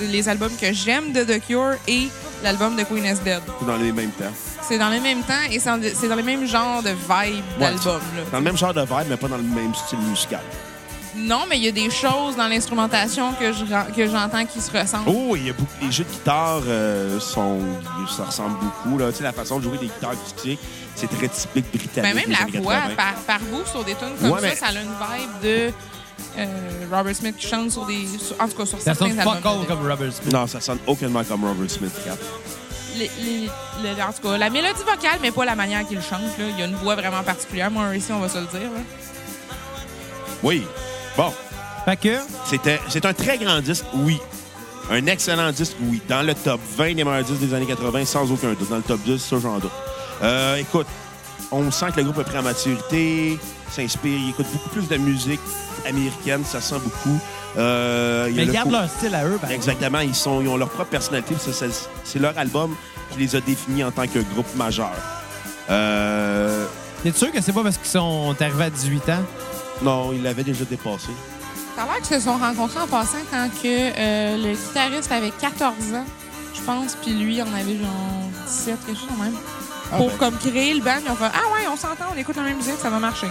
les 0.00 0.28
albums 0.28 0.52
que 0.60 0.72
j'aime 0.72 1.12
de 1.12 1.22
The 1.22 1.40
Cure 1.46 1.74
et 1.88 2.08
l'album 2.42 2.76
de 2.76 2.82
Queen 2.84 3.04
is 3.04 3.18
Dead. 3.24 3.40
Tout 3.58 3.64
dans 3.64 3.76
les 3.76 3.92
mêmes 3.92 4.10
temps. 4.12 4.32
C'est 4.62 4.78
dans 4.78 4.88
le 4.90 5.00
même 5.00 5.22
temps 5.22 5.34
et 5.50 5.58
c'est 5.60 5.70
dans- 5.70 5.80
c'est 5.94 6.08
le 6.08 6.22
même 6.22 6.46
genre 6.46 6.82
de 6.82 6.90
vibe 6.90 7.44
d'album. 7.58 8.00
Dans 8.32 8.38
le 8.38 8.44
même 8.44 8.56
genre 8.56 8.74
de 8.74 8.80
vibe, 8.82 9.06
mais 9.08 9.16
pas 9.16 9.28
dans 9.28 9.36
le 9.36 9.42
même 9.42 9.74
style 9.74 9.98
musical. 10.00 10.40
Non, 11.18 11.44
mais 11.48 11.56
il 11.56 11.64
y 11.64 11.68
a 11.68 11.72
des 11.72 11.88
choses 11.88 12.36
dans 12.36 12.46
l'instrumentation 12.46 13.32
que 13.32 13.50
je 13.50 13.64
ren- 13.64 13.86
que 13.96 14.06
j'entends 14.06 14.44
qui 14.44 14.60
se 14.60 14.70
ressemblent. 14.70 15.08
Oh, 15.08 15.34
il 15.34 15.46
y 15.46 15.50
a 15.50 15.54
beaucoup. 15.54 15.70
Les 15.80 15.90
jeux 15.90 16.04
de 16.04 16.10
guitare 16.10 16.60
euh, 16.68 17.18
sont. 17.20 17.58
Ça 18.14 18.24
ressemble 18.24 18.56
beaucoup. 18.58 18.98
Là. 18.98 19.10
Tu 19.12 19.18
sais, 19.18 19.22
la 19.24 19.32
façon 19.32 19.58
de 19.58 19.64
jouer 19.64 19.78
des 19.78 19.86
guitares 19.86 20.10
acoustiques, 20.10 20.60
c'est 20.94 21.06
très 21.08 21.28
typique 21.28 21.64
britannique. 21.72 22.14
Mais 22.14 22.20
même 22.20 22.26
des 22.26 22.32
la 22.56 22.60
voix, 22.60 22.74
80. 22.74 22.94
par, 22.96 23.14
par 23.26 23.38
bout, 23.50 23.64
sur 23.66 23.82
des 23.82 23.94
tunes 23.94 24.08
comme 24.20 24.30
Ouais, 24.30 24.40
mais- 24.42 24.54
ça, 24.56 24.66
ça 24.66 24.78
a 24.78 24.82
une 24.82 24.90
vibe 24.90 25.40
de 25.42 25.72
Robert 26.92 27.16
Smith 27.16 27.36
qui 27.36 27.46
chante 27.46 27.70
sur 27.70 27.86
des. 27.86 28.06
sur- 28.18 28.36
en 28.40 28.48
tout 28.48 28.56
cas, 28.56 28.66
sur 28.66 28.78
Ça 28.78 28.94
certains 28.94 29.08
sonne 29.10 29.18
albums. 29.20 29.36
all 29.60 29.66
comme 29.66 29.88
Robert 29.90 30.12
Smith. 30.12 30.32
Non, 30.32 30.46
ça 30.46 30.60
sonne 30.60 30.78
aucunement 30.86 31.24
comme 31.24 31.44
Robert 31.44 31.70
Smith. 31.70 31.92
Cap. 32.04 32.18
Les- 32.96 33.10
les- 33.22 33.48
le- 33.82 34.02
en 34.02 34.12
tout 34.12 34.28
cas, 34.28 34.38
la 34.38 34.48
mélodie 34.50 34.80
vocale, 34.80 35.18
mais 35.20 35.30
pas 35.30 35.44
la 35.44 35.54
manière 35.54 35.86
qu'il 35.86 36.00
chante. 36.00 36.22
Là. 36.38 36.44
Il 36.50 36.58
y 36.58 36.62
a 36.62 36.66
une 36.66 36.76
voix 36.76 36.94
vraiment 36.94 37.22
particulière. 37.22 37.70
Moi, 37.70 37.94
ici, 37.96 38.10
on 38.12 38.20
va 38.20 38.28
se 38.28 38.38
le 38.38 38.46
dire. 38.46 38.70
là. 38.74 38.80
Oui. 40.42 40.66
Bon. 41.16 41.32
Fait 41.84 41.96
que, 41.96 42.16
C'était, 42.48 42.80
c'est 42.88 43.04
un 43.06 43.12
très 43.14 43.38
grand 43.38 43.60
disque, 43.60 43.84
oui. 43.94 44.18
Un 44.90 45.06
excellent 45.06 45.50
disque, 45.52 45.76
oui. 45.82 46.00
Dans 46.08 46.22
le 46.24 46.34
top 46.34 46.60
20 46.76 46.94
des 46.94 47.04
meilleurs 47.04 47.24
disques 47.24 47.40
des 47.40 47.54
années 47.54 47.66
80, 47.66 48.04
sans 48.04 48.30
aucun 48.30 48.52
doute. 48.54 48.68
Dans 48.68 48.76
le 48.76 48.82
top 48.82 49.00
10, 49.02 49.18
ça, 49.22 49.36
j'en 49.40 49.58
doute. 49.58 49.70
Euh, 50.22 50.56
écoute, 50.56 50.86
on 51.52 51.70
sent 51.70 51.86
que 51.92 51.98
le 51.98 52.04
groupe 52.04 52.18
a 52.18 52.24
pris 52.24 52.38
en 52.38 52.42
maturité, 52.42 53.38
s'inspire, 53.70 54.18
il 54.18 54.30
écoute 54.30 54.46
beaucoup 54.52 54.68
plus 54.70 54.88
de 54.88 54.96
musique 54.96 55.40
américaine, 55.86 56.44
ça 56.44 56.60
sent 56.60 56.76
beaucoup. 56.82 57.18
Euh, 57.58 58.30
mais 58.34 58.44
le 58.44 58.52
garde 58.52 58.68
co- 58.68 58.72
leur 58.76 58.88
style 58.90 59.14
à 59.14 59.24
eux, 59.26 59.38
par 59.40 59.50
exemple. 59.50 59.70
Exactement, 59.76 60.00
ils, 60.00 60.14
sont, 60.14 60.40
ils 60.42 60.48
ont 60.48 60.56
leur 60.56 60.68
propre 60.68 60.90
personnalité. 60.90 61.34
c'est, 62.04 62.18
leur 62.18 62.36
album 62.38 62.74
qui 63.12 63.18
les 63.20 63.36
a 63.36 63.40
définis 63.40 63.84
en 63.84 63.90
tant 63.90 64.06
que 64.06 64.18
groupe 64.34 64.54
majeur. 64.56 64.92
Euh, 65.70 66.66
T'es 67.02 67.12
sûr 67.12 67.30
que 67.32 67.40
c'est 67.40 67.52
pas 67.52 67.62
parce 67.62 67.76
qu'ils 67.78 67.86
sont 67.88 68.34
arrivés 68.40 68.64
à 68.64 68.70
18 68.70 69.08
ans? 69.10 69.22
non, 69.82 70.12
ils 70.12 70.22
l'avaient 70.22 70.42
déjà 70.44 70.64
dépassé. 70.64 71.08
Ça 71.76 71.82
a 71.82 71.86
l'air 71.86 71.96
qu'ils 71.96 72.16
se 72.16 72.20
sont 72.24 72.38
rencontrés 72.38 72.80
en 72.80 72.86
passant 72.86 73.18
quand 73.30 73.48
que, 73.62 73.66
euh, 73.66 74.36
le 74.38 74.52
guitariste 74.54 75.12
avait 75.12 75.30
14 75.30 75.74
ans, 75.94 76.04
je 76.54 76.60
pense, 76.62 76.94
puis 77.02 77.12
lui 77.12 77.40
en 77.42 77.46
avait 77.52 77.76
genre 77.76 78.30
17, 78.46 78.76
quelque 78.86 78.98
chose 78.98 79.08
de 79.18 79.22
même. 79.22 79.34
Ah 79.92 79.98
Pour 79.98 80.08
ben. 80.08 80.16
comme 80.16 80.38
créer 80.38 80.72
le 80.74 80.80
band, 80.80 80.94
ils 81.04 81.10
ont 81.10 81.14
fait 81.16 81.26
Ah 81.26 81.52
ouais, 81.52 81.68
on 81.70 81.76
s'entend, 81.76 82.06
on 82.14 82.18
écoute 82.18 82.36
la 82.36 82.42
même 82.42 82.56
musique, 82.56 82.78
ça 82.80 82.88
va 82.88 82.98
marcher. 82.98 83.26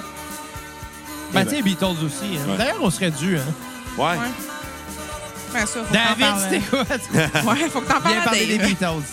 Ben, 1.35 1.45
tu 1.45 1.55
sais, 1.55 1.61
Beatles 1.61 1.85
aussi. 2.05 2.37
hein. 2.37 2.51
Ouais. 2.51 2.57
D'ailleurs, 2.57 2.77
on 2.81 2.89
serait 2.89 3.11
dû, 3.11 3.37
hein. 3.37 3.41
Ouais. 3.97 4.03
Ouais. 4.05 4.17
Ben 5.53 5.65
ça, 5.65 5.79
faut 5.79 5.79
que 5.81 5.87
t'en 5.87 5.93
David, 5.93 6.19
parles, 6.19 6.41
c'était 6.41 6.59
quoi? 6.65 6.83
euh, 6.89 7.27
Ouais, 7.53 7.69
faut 7.69 7.79
que 7.81 7.87
t'en 7.87 7.99
parles 8.01 8.13
Viens 8.13 8.21
à 8.21 8.25
parler 8.25 8.45
des 8.45 8.57
Dave. 8.57 8.67
Beatles. 8.67 9.03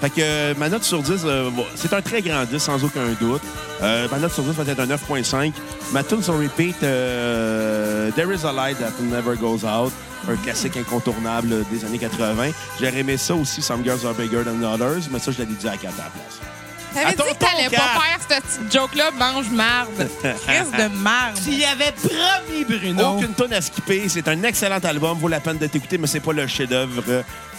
Fait 0.00 0.10
que 0.10 0.14
euh, 0.20 0.54
ma 0.58 0.68
note 0.68 0.82
sur 0.82 1.02
10, 1.02 1.22
euh, 1.24 1.50
c'est 1.76 1.92
un 1.92 2.02
très 2.02 2.20
grand 2.20 2.44
10, 2.44 2.58
sans 2.58 2.82
aucun 2.84 3.06
doute. 3.20 3.40
Euh, 3.82 4.08
ma 4.10 4.18
note 4.18 4.32
sur 4.32 4.42
10 4.42 4.50
va 4.52 4.70
être 4.72 4.80
un 4.80 4.86
9.5. 4.86 5.52
Ma 5.92 6.02
tune 6.02 6.22
sur 6.22 6.36
repeat, 6.38 6.76
euh, 6.82 8.10
There 8.12 8.32
is 8.34 8.44
a 8.44 8.52
light 8.52 8.78
that 8.80 8.90
never 9.02 9.36
goes 9.36 9.64
out, 9.64 9.92
un 10.28 10.36
classique 10.36 10.76
incontournable 10.76 11.64
des 11.70 11.84
années 11.84 11.98
80. 11.98 12.50
J'aurais 12.80 12.98
aimé 12.98 13.16
ça 13.16 13.34
aussi, 13.36 13.62
Some 13.62 13.84
Girls 13.84 14.04
Are 14.04 14.14
Bigger 14.14 14.42
Than 14.44 14.62
Others, 14.64 15.08
mais 15.12 15.20
ça, 15.20 15.30
je 15.30 15.38
l'ai 15.38 15.46
dit 15.46 15.68
à 15.68 15.76
4 15.76 15.84
à 15.84 16.04
la 16.04 16.10
place. 16.10 16.40
T'avais 16.94 17.10
dit 17.10 17.16
que 17.16 17.38
t'allais 17.44 17.68
pas 17.70 17.76
faire 18.00 18.18
cette 18.28 18.44
petite 18.44 18.72
joke-là, 18.72 19.10
mange 19.12 19.48
marde. 19.50 19.90
Crise 20.46 20.70
de 20.72 20.88
marde. 20.98 21.38
Tu 21.44 21.50
y 21.50 21.64
avais 21.64 21.92
promis, 21.92 22.64
Bruno. 22.64 23.16
Aucune 23.16 23.34
tonne 23.34 23.52
à 23.52 23.60
skipper. 23.60 24.08
C'est 24.08 24.28
un 24.28 24.42
excellent 24.44 24.78
album, 24.78 25.18
vaut 25.18 25.28
la 25.28 25.40
peine 25.40 25.58
d'être 25.58 25.74
écouté, 25.76 25.98
mais 25.98 26.06
c'est 26.06 26.20
pas 26.20 26.32
le 26.32 26.46
chef-d'œuvre 26.46 27.02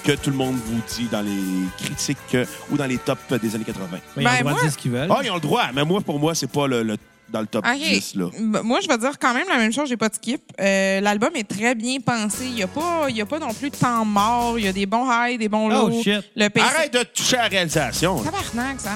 que 0.03 0.11
tout 0.13 0.29
le 0.29 0.35
monde 0.35 0.57
vous 0.65 0.81
dit 0.95 1.07
dans 1.11 1.21
les 1.21 1.41
critiques 1.83 2.17
euh, 2.35 2.45
ou 2.69 2.77
dans 2.77 2.85
les 2.85 2.97
tops 2.99 3.21
des 3.41 3.55
années 3.55 3.63
80. 3.65 3.87
Mais 4.17 4.23
ils 4.23 4.27
ont 4.27 4.29
Ben, 4.29 4.37
le 4.37 4.37
droit 4.37 4.37
de 4.37 4.43
moi- 4.55 4.61
dire 4.61 4.71
ce 4.71 4.77
qu'ils 4.77 4.91
veulent. 4.91 5.07
Ah, 5.11 5.19
ils 5.23 5.31
ont 5.31 5.35
le 5.35 5.39
droit, 5.41 5.63
mais 5.73 5.83
moi, 5.83 5.99
pour 6.01 6.19
moi, 6.19 6.35
c'est 6.35 6.45
pas 6.51 6.67
le, 6.67 6.83
le- 6.83 6.97
dans 7.35 7.41
le 7.41 7.47
top 7.47 7.65
OK. 7.67 7.77
10. 7.77 8.15
Là. 8.15 8.29
Ben, 8.39 8.61
Moi, 8.63 8.79
je 8.81 8.87
vais 8.87 8.97
dire 8.97 9.19
quand 9.19 9.33
même 9.33 9.47
la 9.49 9.57
même 9.57 9.73
chose, 9.73 9.89
j'ai 9.89 9.97
pas 9.97 10.07
de 10.09 10.15
skip. 10.15 10.41
Euh, 10.59 11.01
L'album 11.01 11.31
est 11.35 11.43
très 11.47 11.75
bien 11.75 11.99
pensé. 11.99 12.45
Il 12.45 12.53
n'y 12.53 12.63
a, 12.63 12.67
pas- 12.67 13.05
il 13.09 13.17
y 13.17 13.21
a 13.21 13.25
pas 13.25 13.39
non 13.39 13.53
plus 13.53 13.69
de 13.69 13.75
temps 13.75 14.05
mort. 14.05 14.57
Il 14.57 14.63
y 14.65 14.67
a 14.67 14.71
des 14.73 14.85
bons 14.85 15.09
highs, 15.09 15.37
des 15.37 15.49
bons 15.49 15.67
Oh, 15.69 15.89
lows. 15.89 16.01
shit. 16.01 16.23
Le 16.35 16.47
pacing... 16.49 16.69
Arrête 16.75 16.93
de 16.93 17.03
toucher 17.03 17.37
à 17.37 17.43
la 17.43 17.47
réalisation. 17.49 18.21
Tabarnak, 18.23 18.79
ça. 18.79 18.91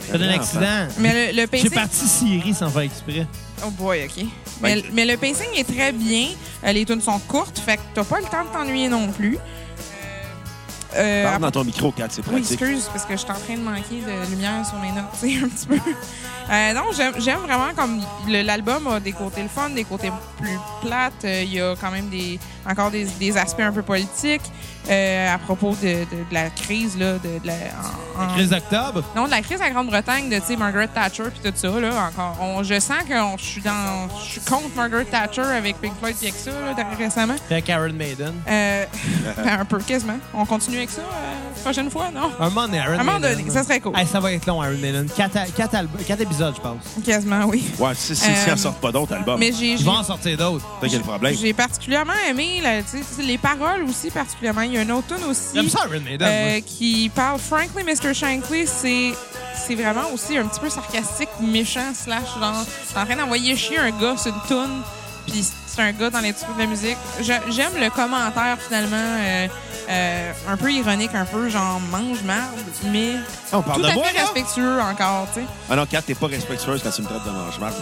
C'est 0.00 0.16
un 0.20 0.28
accident. 0.30 0.88
Mais 0.98 1.32
le, 1.32 1.36
le 1.36 1.40
J'ai 1.42 1.46
pacing... 1.46 1.70
parti 1.70 2.06
Siri 2.08 2.52
sans 2.54 2.68
faire 2.70 2.82
exprès. 2.82 3.26
Oh 3.64 3.70
boy, 3.70 4.04
OK. 4.04 4.24
Mais, 4.60 4.74
Ben, 4.76 4.82
mais 4.92 5.04
le 5.04 5.16
pacing 5.16 5.46
est 5.56 5.64
très 5.72 5.92
bien. 5.92 6.28
Euh, 6.64 6.72
les 6.72 6.84
tunes 6.84 7.00
sont 7.00 7.20
courtes, 7.28 7.58
fait 7.60 7.76
que 7.76 7.82
t'as 7.94 8.02
pas 8.04 8.18
le 8.18 8.26
temps 8.26 8.42
de 8.44 8.48
t'ennuyer 8.52 8.88
non 8.88 9.08
plus. 9.12 9.38
Euh, 10.94 11.24
Parle 11.24 11.40
dans 11.40 11.50
ton 11.50 11.64
micro, 11.64 11.90
Kat, 11.90 12.08
c'est 12.10 12.20
Oui, 12.28 12.40
pratique. 12.42 12.60
excuse, 12.60 12.84
parce 12.92 13.06
que 13.06 13.12
je 13.12 13.18
suis 13.18 13.30
en 13.30 13.34
train 13.34 13.54
de 13.56 13.62
manquer 13.62 14.02
de 14.06 14.30
lumière 14.30 14.66
sur 14.66 14.78
mes 14.78 14.90
notes, 14.92 15.04
un 15.44 15.48
petit 15.48 15.66
peu. 15.66 15.78
Euh, 16.52 16.72
non, 16.74 16.82
j'aime 17.18 17.38
vraiment 17.40 17.72
comme 17.74 18.00
l'album 18.28 18.86
a 18.88 19.00
des 19.00 19.12
côtés 19.12 19.42
le 19.42 19.48
fun, 19.48 19.70
des 19.70 19.84
côtés 19.84 20.12
plus 20.38 20.58
plates. 20.82 21.24
Euh, 21.24 21.42
Il 21.44 21.54
y 21.54 21.60
a 21.60 21.74
quand 21.80 21.90
même 21.90 22.08
des 22.10 22.38
encore 22.68 22.90
des, 22.90 23.04
des 23.18 23.36
aspects 23.36 23.60
un 23.60 23.72
peu 23.72 23.82
politiques 23.82 24.42
euh, 24.88 25.34
à 25.34 25.38
propos 25.38 25.74
de, 25.82 26.04
de- 26.04 26.04
de 26.28 26.32
la 26.34 26.50
crise 26.50 26.96
là, 26.98 27.14
de, 27.14 27.38
de 27.42 27.46
la, 27.46 27.54
en- 28.18 28.34
Crise 28.34 28.50
d'octobre? 28.50 29.02
non, 29.16 29.24
de 29.26 29.30
la 29.30 29.40
crise 29.40 29.60
en 29.62 29.70
Grande-Bretagne, 29.70 30.28
de 30.28 30.56
Margaret 30.56 30.88
Thatcher 30.88 31.24
puis 31.32 31.50
tout 31.50 31.56
ça 31.56 31.68
là. 31.80 32.08
Encore, 32.08 32.36
on- 32.40 32.62
je 32.62 32.78
sens 32.80 32.98
que 33.08 33.14
on- 33.20 33.36
je 33.38 33.44
suis 33.44 33.62
dans, 33.62 34.08
je 34.22 34.32
suis 34.32 34.40
contre 34.42 34.68
Margaret 34.76 35.04
Thatcher 35.06 35.40
avec 35.42 35.80
Pink 35.80 35.94
Floyd 35.98 36.16
et 36.22 36.26
avec 36.28 36.38
ça 36.38 36.50
là, 36.50 36.86
récemment. 36.98 37.34
Fait 37.48 37.62
Karen 37.62 37.96
Maiden. 37.96 38.34
Ben, 38.46 38.86
un 39.60 39.64
peu 39.64 39.78
quasiment. 39.78 40.18
On 40.34 40.44
continue 40.44 40.76
avec 40.78 40.90
ça 40.90 41.00
euh, 41.00 41.62
prochaine 41.62 41.90
fois, 41.90 42.10
non? 42.12 42.30
Un 42.40 42.48
moment 42.48 42.66
donné, 42.66 42.80
À 42.80 42.84
un 42.90 42.98
moment 42.98 43.18
Maiden. 43.20 43.36
donné, 43.38 43.50
ça 43.50 43.62
serait 43.62 43.80
cool. 43.80 43.96
Hey, 43.96 44.06
ça 44.06 44.18
va 44.20 44.32
être 44.32 44.46
long, 44.46 44.62
Iron 44.64 44.78
Maiden. 44.78 45.08
Quatre, 45.16 45.38
quatre 45.56 45.76
quatre 46.06 46.20
épisodes, 46.20 46.41
je 46.54 46.60
pense. 46.60 47.04
Quasiment, 47.04 47.44
oui. 47.46 47.62
Ouais, 47.78 47.94
si, 47.94 48.16
si, 48.16 48.22
si 48.24 48.50
Euh, 48.50 48.54
en 48.54 48.56
sortent 48.56 48.80
pas 48.80 48.90
d'autres 48.92 49.12
albums, 49.14 49.38
Mais 49.38 49.52
j'ai 49.52 49.72
Ils 49.72 49.78
j'ai- 49.78 49.84
vont 49.84 49.92
en 49.92 50.02
sortir 50.02 50.36
d'autres. 50.36 50.64
c'est 50.82 50.88
quel 50.88 51.00
problème? 51.02 51.36
j'ai 51.40 51.52
particulièrement 51.52 52.12
aimé 52.28 52.60
la- 52.62 52.82
tu 52.82 52.88
sais, 52.90 52.98
tu 52.98 53.04
sais, 53.16 53.22
les 53.22 53.38
paroles 53.38 53.82
aussi 53.88 54.10
particulièrement. 54.10 54.62
Il 54.62 54.72
y 54.74 54.78
a 54.78 54.82
une 54.82 54.92
autre 54.92 55.14
tune 55.14 55.24
aussi 55.28 55.50
J'aime 55.54 55.68
ça, 55.68 55.80
Iron 55.90 56.00
Maiden. 56.02 56.28
euh, 56.28 56.60
qui 56.60 57.10
parle 57.14 57.38
Frankly 57.38 57.84
Mr. 57.84 58.14
Shankly, 58.14 58.66
c'est 58.66 59.12
c'est 59.66 59.74
vraiment 59.74 60.10
aussi 60.12 60.36
un 60.38 60.46
petit 60.46 60.58
peu 60.60 60.70
sarcastique, 60.70 61.28
méchant 61.40 61.92
slash 61.94 62.22
genre 62.40 62.64
t'es 62.92 62.98
en 62.98 63.04
train 63.04 63.16
d'envoyer 63.16 63.54
chier 63.54 63.78
un 63.78 63.90
gars 63.90 64.16
sur 64.16 64.32
une 64.34 64.40
tune 64.48 64.82
puis 65.26 65.44
c'est 65.66 65.80
un 65.82 65.92
gars 65.92 66.10
dans 66.10 66.20
l'industrie 66.20 66.52
de 66.54 66.58
la 66.60 66.66
musique. 66.66 66.96
J'a- 67.20 67.42
J'aime 67.50 67.72
le 67.80 67.88
commentaire 67.90 68.58
finalement 68.66 68.96
euh, 68.96 69.46
euh, 69.88 70.32
un 70.48 70.56
peu 70.56 70.72
ironique, 70.72 71.10
un 71.14 71.24
peu 71.24 71.48
genre 71.48 71.80
mange-marde, 71.90 72.50
mais 72.84 73.14
Ah, 73.52 73.58
on 73.58 73.62
parle 73.62 73.80
tout 73.82 73.86
de 73.86 73.90
à 73.90 73.94
moi, 73.94 74.04
fait 74.06 74.14
là? 74.16 74.20
respectueux 74.22 74.80
encore, 74.80 75.26
tu 75.34 75.40
sais. 75.40 75.46
Ah 75.70 75.76
non, 75.76 75.86
Kat, 75.86 76.02
t'es 76.02 76.14
pas 76.14 76.26
respectueuse 76.28 76.80
quand 76.82 76.90
tu 76.90 77.02
me 77.02 77.06
traites 77.08 77.24
de 77.24 77.30
mange-marde. 77.30 77.74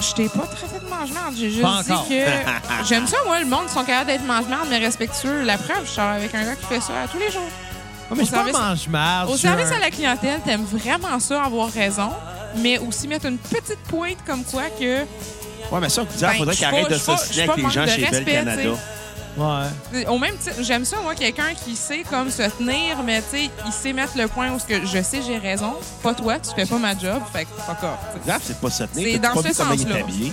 Je 0.00 0.12
t'ai 0.12 0.28
pas 0.28 0.46
traité 0.46 0.78
de 0.84 0.88
mange-marde, 0.88 1.34
j'ai 1.36 1.50
juste 1.50 1.62
Pas 1.62 1.82
dit 1.82 1.90
encore. 1.92 2.08
que 2.08 2.84
j'aime 2.88 3.06
ça, 3.06 3.16
moi, 3.26 3.40
le 3.40 3.46
monde 3.46 3.68
sont 3.68 3.82
capables 3.84 4.06
d'être 4.06 4.24
mange-marde, 4.24 4.68
mais 4.70 4.78
respectueux. 4.78 5.42
La 5.42 5.58
preuve, 5.58 5.84
je 5.84 5.90
sors 5.90 6.04
avec 6.04 6.34
un 6.34 6.44
gars 6.44 6.54
qui 6.56 6.66
fait 6.66 6.80
ça 6.80 6.92
à 7.04 7.08
tous 7.08 7.18
les 7.18 7.30
jours. 7.30 7.42
Ouais, 7.42 8.16
mais 8.16 8.20
je 8.20 8.24
suis 8.26 8.30
pas 8.30 8.36
service- 8.44 8.54
mange-marde. 8.58 9.28
Au 9.28 9.32
je 9.32 9.38
suis 9.38 9.48
service 9.48 9.70
un- 9.72 9.76
à 9.76 9.80
la 9.80 9.90
clientèle, 9.90 10.40
t'aimes 10.44 10.64
vraiment 10.64 11.18
ça, 11.18 11.42
avoir 11.42 11.68
raison, 11.70 12.10
mais 12.56 12.78
aussi 12.78 13.08
mettre 13.08 13.26
une 13.26 13.38
petite 13.38 13.78
pointe 13.88 14.18
comme 14.26 14.44
quoi 14.44 14.62
que 14.78 15.00
Ouais, 15.70 15.80
mais 15.80 15.88
ça, 15.90 16.00
il 16.02 16.20
Ben, 16.20 16.32
faudrait 16.38 16.52
je 16.54 16.56
suis 16.56 16.64
arrête 16.64 16.82
pas- 16.84 16.88
de 16.88 16.94
je 16.94 16.98
suis 16.98 17.06
pas- 17.12 17.16
s'ostiner 17.18 17.28
je 17.28 17.32
suis 17.32 17.40
avec 17.42 17.50
pas 17.50 17.56
les 17.56 17.62
manque 17.64 17.72
gens 17.72 17.84
de 17.84 17.88
chez 17.90 18.00
Bell 18.00 18.14
respect, 18.14 18.32
Canada. 18.32 18.62
tu. 18.62 18.68
Ouais. 19.38 20.06
Au 20.06 20.18
même 20.18 20.36
titre, 20.36 20.56
j'aime 20.62 20.84
ça, 20.84 20.96
moi, 21.02 21.14
quelqu'un 21.14 21.54
qui 21.54 21.76
sait 21.76 22.02
comme 22.10 22.30
se 22.30 22.42
tenir, 22.42 23.02
mais 23.04 23.22
tu 23.22 23.38
sais, 23.46 23.50
il 23.66 23.72
sait 23.72 23.92
mettre 23.92 24.16
le 24.18 24.26
point 24.28 24.50
où 24.50 24.58
ce 24.58 24.64
que 24.66 24.84
je 24.84 25.00
sais 25.02 25.20
j'ai 25.26 25.38
raison. 25.38 25.74
Pas 26.02 26.12
toi, 26.14 26.38
tu 26.40 26.50
fais 26.54 26.66
pas 26.66 26.78
ma 26.78 26.98
job, 26.98 27.22
fait 27.32 27.44
que 27.44 27.50
fuck 27.62 27.82
off. 27.84 27.98
Grave, 28.26 28.40
c'est 28.44 28.60
pas 28.60 28.70
se 28.70 28.84
tenir. 28.84 29.08
C'est 29.12 29.18
dans 29.20 29.34
pas 29.34 29.42
ce 29.48 29.54
sens-là. 29.54 29.96
habillé? 30.00 30.32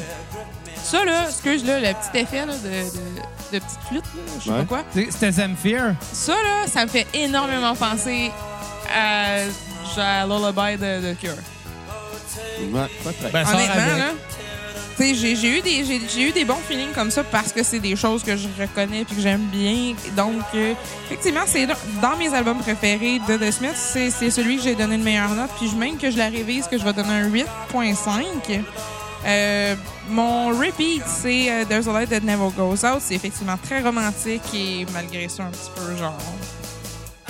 Ça, 0.83 1.03
là, 1.05 1.27
excuse, 1.29 1.65
là, 1.65 1.79
le 1.79 1.87
petit 1.93 2.19
effet 2.19 2.45
là, 2.45 2.53
de, 2.53 2.59
de, 2.59 3.53
de 3.53 3.59
petite 3.59 3.79
flûte, 3.87 4.03
là, 4.03 4.21
je 4.39 4.43
sais 4.43 4.49
Ouais. 4.51 4.57
pas 4.59 4.65
quoi. 4.65 4.83
C'est- 4.93 5.11
C'était 5.11 5.31
Zemfir. 5.31 5.95
Ça, 6.11 6.33
là, 6.33 6.67
ça 6.67 6.83
me 6.83 6.89
fait 6.89 7.07
énormément 7.13 7.75
penser 7.75 8.31
à, 8.95 9.37
à 9.97 10.25
Lullaby 10.25 10.77
de, 10.77 11.07
de 11.09 11.13
Cure. 11.13 11.31
Ouais, 12.71 12.87
pas 13.03 13.11
très. 13.13 13.29
Ben, 13.31 13.45
Honnêtement, 13.47 13.97
là. 13.97 14.11
J'ai 14.97 15.35
j'ai 15.35 15.57
eu, 15.57 15.61
des- 15.61 15.83
j'ai 15.83 16.21
eu 16.29 16.31
des 16.31 16.45
bons 16.45 16.57
feelings 16.67 16.93
comme 16.93 17.11
ça 17.11 17.23
parce 17.23 17.51
que 17.51 17.63
c'est 17.63 17.79
des 17.79 17.95
choses 17.97 18.23
que 18.23 18.37
je 18.37 18.47
reconnais 18.59 19.01
et 19.01 19.05
que 19.05 19.19
j'aime 19.19 19.45
bien. 19.51 19.93
Donc, 20.15 20.41
euh, 20.55 20.73
effectivement, 21.05 21.41
c'est 21.45 21.67
dans- 21.67 22.15
mes 22.17 22.33
albums 22.33 22.59
préférés 22.59 23.19
de 23.27 23.35
The 23.37 23.51
Smiths, 23.51 23.75
c'est 23.75 24.09
c'est 24.09 24.29
celui 24.31 24.55
que 24.57 24.63
j'ai 24.63 24.75
donné 24.75 24.95
une 24.95 25.03
meilleure 25.03 25.31
note. 25.35 25.49
Puis 25.59 25.69
je- 25.69 25.75
même 25.75 25.97
que 25.97 26.09
je 26.09 26.17
la 26.17 26.29
révise, 26.29 26.67
que 26.67 26.77
je 26.77 26.83
vais 26.85 26.93
donner 26.93 27.09
un 27.13 27.27
8.5. 27.27 28.61
Euh, 29.27 29.75
mon 30.09 30.49
repeat, 30.49 31.03
c'est 31.07 31.51
euh, 31.51 31.65
There's 31.65 31.87
a 31.87 31.91
Light 31.93 32.09
That 32.09 32.19
Never 32.21 32.49
Goes 32.55 32.85
Out. 32.85 32.99
C'est 33.01 33.15
effectivement 33.15 33.57
très 33.61 33.81
romantique 33.81 34.43
et 34.53 34.85
malgré 34.93 35.27
ça, 35.27 35.43
un 35.43 35.49
petit 35.49 35.71
peu 35.75 35.95
genre. 35.97 36.17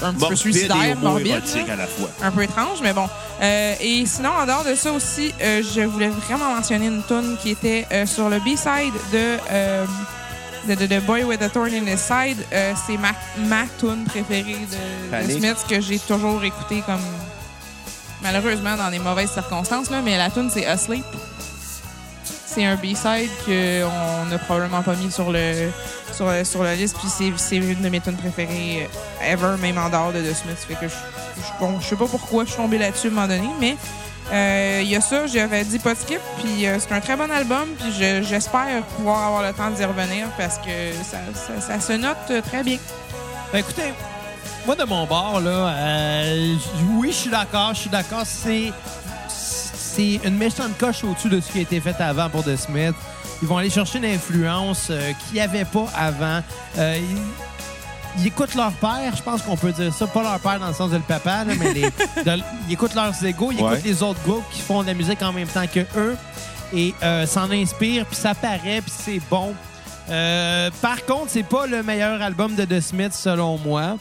Un 0.02 0.14
petit 0.14 0.28
peu 0.28 0.36
suicidaire, 0.36 0.98
morbide. 0.98 1.42
à 1.70 1.76
la 1.76 1.88
fois. 1.88 2.10
un 2.22 2.32
peu 2.32 2.44
étrange, 2.44 2.80
mais 2.82 2.94
bon. 2.94 3.08
Euh, 3.42 3.76
et 3.80 4.06
sinon, 4.06 4.32
en 4.32 4.46
dehors 4.46 4.64
de 4.64 4.76
ça 4.76 4.92
aussi, 4.92 5.34
euh, 5.42 5.62
je 5.64 5.82
voulais 5.82 6.10
vraiment 6.10 6.54
mentionner 6.56 6.88
une 6.88 7.04
tune 7.04 7.38
qui 7.42 7.52
était 7.52 7.86
euh, 7.92 8.06
sur 8.06 8.30
le 8.30 8.40
B-side 8.40 8.94
de, 9.14 9.38
de, 10.68 10.76
de, 10.76 10.86
de 10.86 11.00
Boy 11.00 11.24
with 11.24 11.42
a 11.42 11.50
Thorn 11.50 11.74
in 11.74 11.86
His 11.88 11.98
Side. 11.98 12.38
C'est 12.86 12.98
ma, 12.98 13.12
ma 13.48 13.64
tune 13.80 14.04
préférée 14.06 14.58
de. 14.70 15.32
Smith 15.32 15.66
que 15.70 15.80
j'ai 15.80 16.00
toujours 16.00 16.44
écoutée 16.44 16.84
comme 16.86 17.02
malheureusement 18.22 18.76
dans 18.76 18.90
des 18.92 19.00
mauvaises 19.00 19.32
circonstances, 19.32 19.90
là, 19.90 20.02
mais 20.04 20.18
la 20.18 20.30
tune 20.30 20.50
c'est 20.52 20.66
Asleep. 20.66 21.06
C'est 22.56 22.64
un 22.64 22.76
B-side 22.76 23.30
qu'on 23.46 24.26
n'a 24.30 24.38
probablement 24.38 24.82
pas 24.82 24.96
mis 24.96 25.12
sur 25.12 25.30
le 25.32 25.70
sur, 26.14 26.64
la 26.64 26.76
liste, 26.76 26.96
puis 26.98 27.10
c'est- 27.38 27.58
une 27.58 27.82
de 27.82 27.90
mes 27.90 28.00
tunes 28.00 28.16
préférées 28.16 28.88
euh, 29.22 29.34
ever, 29.34 29.58
même 29.62 29.78
en 29.78 29.90
dehors 29.90 30.14
de 30.14 30.22
The 30.22 30.34
Smiths. 30.34 30.60
Fait 30.66 30.76
que 30.76 30.88
je, 30.88 30.94
je, 30.94 31.60
bon, 31.60 31.78
je 31.82 31.86
sais 31.86 31.96
pas 31.98 32.06
pourquoi 32.06 32.46
je 32.46 32.52
suis 32.52 32.58
tombée 32.58 32.78
là-dessus 32.78 33.08
à 33.08 33.10
un 33.10 33.14
moment 33.14 33.28
donné, 33.28 33.50
mais 33.60 33.76
euh, 34.32 34.80
il 34.82 34.88
y 34.90 34.96
a 34.96 35.02
ça, 35.02 35.28
j'aurais 35.28 35.66
dit 35.66 35.80
pas 35.80 35.94
de 35.94 36.00
skip, 36.00 36.22
puis 36.42 36.66
euh, 36.66 36.78
c'est 36.80 36.94
un 36.94 37.02
très 37.02 37.18
bon 37.18 37.30
album, 37.30 37.66
puis 37.78 37.92
je- 38.00 38.24
j'espère 38.24 38.82
pouvoir 38.96 39.24
avoir 39.28 39.44
le 39.44 39.52
temps 39.52 39.70
d'y 39.72 39.84
revenir 39.84 40.28
parce 40.38 40.58
que 40.60 40.94
ça, 41.60 41.80
se 41.82 41.94
note 41.94 42.42
très 42.50 42.64
bien. 42.64 42.78
Ben, 43.52 43.60
écoutez, 43.60 43.94
moi, 44.66 44.76
de 44.76 44.86
mon 44.86 45.06
bord, 45.06 45.42
là, 45.42 45.68
euh, 45.78 46.56
oui, 46.96 47.10
je 47.12 47.16
suis 47.18 47.30
d'accord. 47.30 47.74
Je 47.74 47.82
suis 47.82 47.90
d'accord. 47.90 48.24
C'est 48.24 48.72
c'est 49.96 50.20
une 50.28 50.36
méchante 50.38 50.78
coche 50.78 51.04
au-dessus 51.04 51.30
de 51.30 51.40
ce 51.40 51.52
qui 51.52 51.60
a 51.60 51.62
été 51.62 51.80
fait 51.80 52.00
avant 52.02 52.30
pour 52.30 52.44
The 52.44 52.56
Smith. 52.56 52.96
Ils 53.42 53.48
vont 53.48 53.58
aller 53.58 53.70
chercher 53.70 53.98
une 54.00 54.06
influence 54.06 54.88
euh, 54.90 55.12
qu'il 55.14 55.34
n'y 55.36 55.42
avait 55.42 55.66
pas 55.66 55.86
avant. 55.96 56.42
Euh, 56.78 56.98
ils, 57.00 58.22
ils 58.22 58.28
écoutent 58.28 58.56
leur 58.56 58.72
père, 58.74 59.14
je 59.16 59.22
pense 59.22 59.42
qu'on 59.42 59.58
peut 59.58 59.72
dire 59.74 59.94
ça. 59.94 60.08
Pas 60.08 60.24
leur 60.24 60.40
père 60.40 60.60
dans 60.60 60.68
le 60.70 60.74
sens 60.74 60.90
de 60.92 60.96
le 60.98 61.02
papa, 61.04 61.44
là, 61.44 61.54
mais 61.60 61.74
les- 61.74 61.82
de- 62.24 62.42
ils 62.68 62.74
écoutent 62.74 62.96
leurs 62.96 63.24
égaux. 63.26 63.52
Ils 63.52 63.62
Ouais. 63.62 63.74
écoutent 63.74 63.86
les 63.86 64.04
autres 64.04 64.22
groupes 64.26 64.46
qui 64.52 64.62
font 64.62 64.82
de 64.84 64.88
la 64.88 64.94
musique 64.94 65.22
en 65.22 65.34
même 65.34 65.48
temps 65.48 65.68
que 65.68 65.82
eux 65.98 66.16
et 66.74 66.94
euh, 67.04 67.26
s'en 67.28 67.52
inspirent, 67.52 68.06
puis 68.06 68.16
ça 68.16 68.34
paraît, 68.34 68.82
puis 68.82 68.94
c'est 68.98 69.22
bon. 69.30 69.54
Euh, 70.10 70.70
par 70.82 71.06
contre, 71.06 71.28
c'est 71.30 71.44
pas 71.44 71.68
le 71.68 71.84
meilleur 71.84 72.22
album 72.22 72.56
de 72.56 72.64
The 72.66 72.80
Smiths 72.80 73.14
selon 73.14 73.58
moi. 73.58 73.98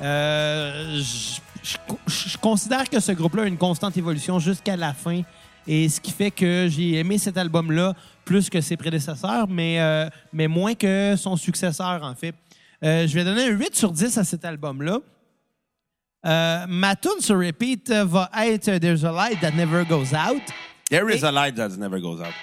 Je- 0.00 1.40
je 1.62 1.76
je 2.06 2.38
considère 2.38 2.88
que 2.88 3.00
ce 3.00 3.12
groupe-là 3.12 3.44
a 3.44 3.46
une 3.46 3.58
constante 3.58 3.96
évolution 3.96 4.38
jusqu'à 4.38 4.76
la 4.76 4.92
fin. 4.92 5.22
Et 5.66 5.88
ce 5.88 6.00
qui 6.00 6.10
fait 6.10 6.30
que 6.30 6.66
j'ai 6.68 6.94
aimé 6.94 7.18
cet 7.18 7.36
album-là 7.36 7.94
plus 8.24 8.50
que 8.50 8.60
ses 8.60 8.76
prédécesseurs, 8.76 9.48
mais, 9.48 9.80
euh, 9.80 10.08
mais 10.32 10.48
moins 10.48 10.74
que 10.74 11.14
son 11.16 11.36
successeur, 11.36 12.02
en 12.02 12.14
fait. 12.14 12.34
Euh, 12.84 13.06
je 13.06 13.14
vais 13.14 13.24
donner 13.24 13.44
un 13.44 13.50
8 13.50 13.76
sur 13.76 13.92
10 13.92 14.18
à 14.18 14.24
cet 14.24 14.44
album-là. 14.44 14.98
Euh, 16.24 16.66
ma 16.68 16.96
tune 16.96 17.20
sur 17.20 17.38
repeat 17.38 17.90
va 17.90 18.30
être 18.44 18.78
There's 18.78 19.04
a 19.04 19.12
Light 19.12 19.40
That 19.40 19.52
Never 19.52 19.84
Goes 19.84 20.14
Out. 20.14 20.42
There 20.92 21.08
is 21.08 21.24
a 21.24 21.32
light 21.32 21.54
that 21.54 21.78
never 21.78 21.98
goes 21.98 22.20
out. 22.20 22.34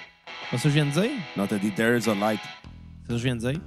C'est 0.50 0.56
ça 0.56 0.62
que 0.64 0.68
je 0.70 0.74
viens 0.74 0.86
de 0.86 0.90
dire? 0.90 1.10
Non, 1.36 1.46
t'as 1.46 1.58
dit 1.58 1.70
there 1.70 1.96
is 1.96 2.08
a 2.08 2.16
light. 2.16 2.40
C'est 2.42 3.06
ça 3.06 3.12
que 3.12 3.16
je 3.18 3.22
viens 3.22 3.36
de 3.36 3.52
dire? 3.52 3.60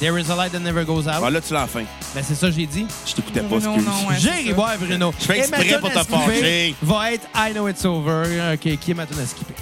There 0.00 0.18
is 0.18 0.30
a 0.30 0.34
light 0.34 0.52
that 0.52 0.60
never 0.60 0.84
goes 0.84 1.06
out. 1.06 1.22
Ah, 1.22 1.30
là, 1.30 1.40
tu 1.40 1.52
l'as 1.52 1.64
enfin. 1.64 1.84
Ben, 2.14 2.24
c'est 2.26 2.34
ça 2.34 2.46
que 2.48 2.54
j'ai 2.54 2.66
dit. 2.66 2.86
Je 3.06 3.12
t'écoutais 3.14 3.40
pas, 3.42 3.56
excuse. 3.56 3.84
non, 3.84 4.08
ouais. 4.08 4.14
J'ai 4.18 4.28
c'est 4.30 4.36
ri 4.36 4.52
boire, 4.54 4.76
Bruno. 4.78 5.12
Je 5.20 5.24
fais 5.26 5.38
exprès 5.40 5.78
pour 5.78 5.90
te 5.90 5.98
fâcher. 6.04 6.74
Va 6.82 7.12
être 7.12 7.26
I 7.34 7.52
Know 7.52 7.68
It's 7.68 7.84
Over, 7.84 8.54
OK, 8.54 8.78
qui 8.78 8.90
est 8.90 8.94
ma 8.94 9.06
tune 9.06 9.18
à 9.20 9.26
skipper. 9.26 9.54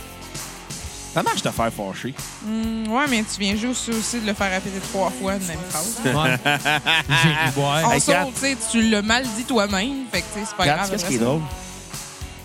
Ça 1.13 1.23
marche 1.23 1.43
te 1.43 1.51
faire 1.51 1.73
fâcher. 1.73 2.15
Hmm, 2.45 2.87
ouais, 2.89 3.05
mais 3.11 3.25
tu 3.25 3.41
viens 3.41 3.57
juste 3.57 3.89
aussi 3.89 4.21
de 4.21 4.27
le 4.27 4.35
faire 4.35 4.51
répéter 4.53 4.79
trois 4.93 5.11
fois 5.11 5.35
une 5.35 5.47
même 5.47 5.59
phrase. 5.69 5.99
Ouais. 6.05 6.39
J'ai 7.23 7.29
ri 7.31 7.51
boire. 7.57 7.89
En 7.89 7.95
tu 8.31 8.41
sais, 8.41 8.57
tu 8.71 8.83
l'as 8.89 9.03
mal 9.03 9.25
dit 9.37 9.45
toi-même, 9.45 10.05
fait 10.13 10.21
que 10.21 10.27
tu 10.35 10.41
sais, 10.41 10.47
c'est 10.47 10.57
pas 10.57 10.63
Regarde, 10.63 10.79
grave. 10.81 10.91
qu'est-ce 10.93 11.07
qui 11.07 11.15
est 11.17 11.19
drôle? 11.19 11.41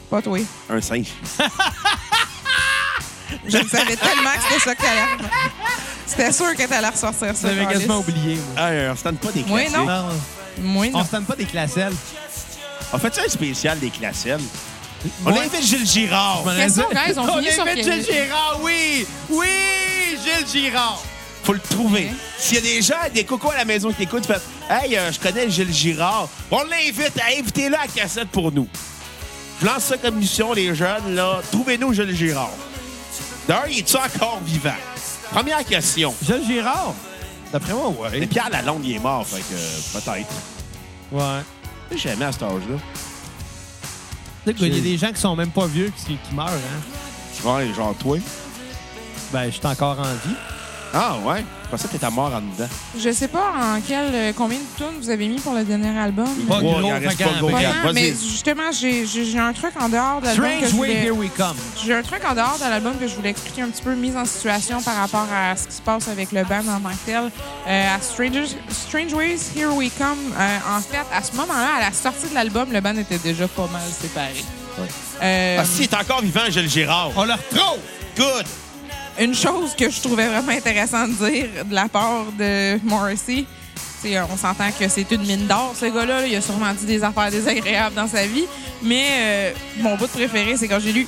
Pas 0.09 0.21
toi. 0.21 0.39
Un 0.69 0.81
singe. 0.81 1.09
Je 3.47 3.57
le 3.57 3.67
savais 3.67 3.95
tellement 3.95 4.29
que 4.31 4.43
c'était 4.49 4.59
ça 4.63 4.75
que 4.75 4.81
t'allais. 4.81 5.29
C'était 6.05 6.31
sûr 6.31 6.55
que 6.55 6.67
t'allais 6.67 6.89
ressortir 6.89 7.35
ça. 7.35 7.47
J'avais 7.53 7.65
quasiment 7.65 7.99
oublié, 7.99 8.35
moi. 8.35 8.55
Ah, 8.57 8.69
on 8.91 8.95
se 8.95 9.03
tente 9.03 9.19
pas 9.19 9.31
des 9.31 9.41
non. 9.43 9.85
Non, 9.85 10.09
Moi, 10.61 10.87
non. 10.89 10.99
on 10.99 11.03
se 11.05 11.11
tente 11.11 11.25
pas 11.25 11.35
des 11.35 11.45
classelles. 11.45 11.93
On 12.91 12.97
fait 12.99 13.13
ça 13.15 13.21
un 13.25 13.29
spécial 13.29 13.79
des 13.79 13.89
classiques? 13.89 14.33
On 15.25 15.31
Ouais. 15.31 15.39
invite 15.39 15.63
Gilles 15.63 15.87
Girard. 15.87 16.43
Question, 16.55 16.85
guys, 16.91 17.13
on 17.17 17.21
On 17.29 17.37
finit 17.39 17.51
sur 17.51 17.63
invite 17.67 17.83
Gilles 17.83 18.05
Girard, 18.05 18.59
oui! 18.61 19.05
Oui! 19.29 19.47
Gilles 20.23 20.47
Girard! 20.63 21.01
Faut 21.43 21.53
le 21.53 21.59
trouver. 21.59 22.09
S'il 22.37 22.55
y 22.55 22.57
a 22.59 22.61
des 22.61 22.81
gens, 22.81 22.95
des 23.13 23.25
cocos 23.25 23.51
à 23.51 23.57
la 23.57 23.65
maison 23.65 23.91
qui 23.91 24.03
écoutent, 24.03 24.25
faites 24.25 24.41
Hey, 24.69 24.95
euh, 24.97 25.11
je 25.11 25.19
connais 25.19 25.49
Gilles 25.49 25.73
Girard. 25.73 26.29
On 26.51 26.63
l'invite 26.63 27.19
à 27.19 27.37
inviter-le 27.37 27.75
à 27.75 27.87
cassette 27.87 28.29
pour 28.29 28.51
nous. 28.53 28.67
Je 29.59 29.65
lance 29.65 29.83
ça 29.83 29.97
comme 29.97 30.15
mission, 30.15 30.53
les 30.53 30.73
jeunes, 30.73 31.15
là. 31.15 31.41
Trouvez-nous 31.51 31.93
Gilles 31.93 32.15
Girard. 32.15 32.49
D'ailleurs, 33.47 33.67
il 33.67 33.79
est-tu 33.79 33.97
encore 33.97 34.39
vivant? 34.43 34.75
Première 35.31 35.63
question. 35.65 36.13
Gilles 36.23 36.45
Girard? 36.45 36.93
D'après 37.51 37.73
moi, 37.73 37.93
Mais 38.11 38.19
ouais. 38.19 38.27
Pierre 38.27 38.49
Lalonde, 38.49 38.81
il 38.85 38.95
est 38.95 38.99
mort, 38.99 39.25
fait 39.27 39.41
que 39.41 39.53
euh, 39.53 39.99
peut-être. 39.99 40.33
Ouais. 41.11 41.41
Je 41.91 41.97
sais 41.97 42.09
jamais 42.09 42.25
à 42.25 42.31
cet 42.31 42.43
âge-là. 42.43 42.77
Tu 44.45 44.49
sais 44.51 44.53
qu'il 44.55 44.75
y 44.75 44.79
a 44.79 44.81
des 44.81 44.97
gens 44.97 45.11
qui 45.11 45.21
sont 45.21 45.35
même 45.35 45.51
pas 45.51 45.67
vieux 45.67 45.91
qui, 45.95 46.17
qui 46.17 46.33
meurent, 46.33 46.49
hein? 46.49 47.47
Ouais, 47.47 47.73
genre 47.73 47.93
toi. 47.95 48.17
Ben, 49.31 49.45
je 49.45 49.51
suis 49.51 49.67
encore 49.67 49.99
en 49.99 50.03
vie. 50.27 50.35
Ah, 50.95 51.15
ouais? 51.25 51.43
Je 51.65 51.69
pensais 51.71 51.87
que 51.87 51.93
t'étais 51.93 52.09
mort 52.11 52.31
en 52.31 52.39
dedans. 52.41 52.69
Je 52.95 53.11
sais 53.11 53.27
pas 53.27 53.51
en 53.59 53.81
quel, 53.81 54.13
euh, 54.13 54.31
combien 54.37 54.59
de 54.59 54.63
tunes 54.77 54.99
vous 55.01 55.09
avez 55.09 55.27
mis 55.27 55.39
pour 55.39 55.53
le 55.53 55.63
dernier 55.63 55.97
album. 55.97 56.27
Pas 56.47 56.59
gros, 56.59 56.75
il 56.79 56.85
en 56.85 56.89
reste 56.99 57.17
fait 57.17 57.23
pas 57.23 57.29
qu'en- 57.31 57.47
gros. 57.47 57.93
mais 57.93 58.09
justement, 58.13 58.71
j'ai 58.71 59.07
j'ai- 59.07 59.25
j'ai 59.25 59.39
un 59.39 59.53
truc 59.53 59.71
en 59.79 59.89
dehors 59.89 60.21
de 60.21 60.27
l'album 60.27 60.45
que 60.59 60.65
je 60.65 60.67
Strange 60.67 60.73
Way, 60.81 60.87
voulais... 60.87 61.03
Here 61.05 61.11
We 61.15 61.29
Come. 61.35 61.55
J'ai 61.83 61.95
un 61.95 62.03
truc 62.03 62.21
en 62.29 62.35
dehors 62.35 62.57
de 62.63 62.69
l'album 62.69 62.93
que 62.99 63.07
je 63.07 63.15
voulais 63.15 63.31
expliquer 63.31 63.63
un 63.63 63.69
petit 63.69 63.81
peu, 63.81 63.95
mise 63.95 64.15
en 64.15 64.25
situation 64.25 64.81
par 64.83 64.95
rapport 64.97 65.25
à 65.33 65.55
ce 65.55 65.67
qui 65.67 65.73
se 65.73 65.81
passe 65.81 66.07
avec 66.09 66.31
le 66.31 66.43
band 66.43 66.59
en 66.69 66.79
tant 66.79 66.89
que 66.89 67.05
tel. 67.07 67.31
Euh, 67.67 67.95
à 67.95 67.99
Strangers- 67.99 68.55
Strange 68.69 69.13
Ways, 69.13 69.39
Here 69.57 69.73
We 69.73 69.89
Come, 69.97 70.17
euh, 70.37 70.57
en 70.77 70.79
fait, 70.79 70.97
à 71.11 71.23
ce 71.23 71.35
moment-là, 71.37 71.77
à 71.79 71.81
la 71.89 71.91
sortie 71.91 72.29
de 72.29 72.35
l'album, 72.35 72.71
le 72.71 72.81
band 72.81 72.95
était 72.97 73.17
déjà 73.17 73.47
pas 73.47 73.67
mal 73.73 73.81
séparé. 73.99 74.43
Euh, 75.23 75.57
Ah, 75.59 75.65
si, 75.65 75.83
il 75.83 75.83
est 75.85 75.95
encore 75.95 76.21
vivant, 76.21 76.41
Gilles 76.49 76.69
Girard. 76.69 77.09
On 77.15 77.23
le 77.25 77.33
retrouve! 77.33 77.79
Good! 78.15 78.45
Une 79.19 79.35
chose 79.35 79.75
que 79.75 79.89
je 79.89 80.01
trouvais 80.01 80.27
vraiment 80.27 80.51
intéressant 80.51 81.07
de 81.07 81.13
dire 81.13 81.65
de 81.65 81.73
la 81.73 81.87
part 81.87 82.25
de 82.37 82.79
Morrissey, 82.83 83.45
c'est, 84.01 84.19
on 84.19 84.37
s'entend 84.37 84.69
que 84.77 84.87
c'est 84.89 85.09
une 85.11 85.21
mine 85.21 85.47
d'or, 85.47 85.73
ce 85.79 85.85
gars-là. 85.85 86.21
là. 86.21 86.27
Il 86.27 86.35
a 86.35 86.41
sûrement 86.41 86.73
dit 86.73 86.85
des 86.85 87.03
affaires 87.03 87.31
désagréables 87.31 87.95
dans 87.95 88.07
sa 88.07 88.25
vie. 88.25 88.45
Mais 88.81 89.05
euh, 89.11 89.51
mon 89.79 89.95
bout 89.95 90.07
de 90.07 90.11
préféré, 90.11 90.57
c'est 90.57 90.67
quand 90.67 90.79
j'ai 90.79 90.91
lu 90.91 91.07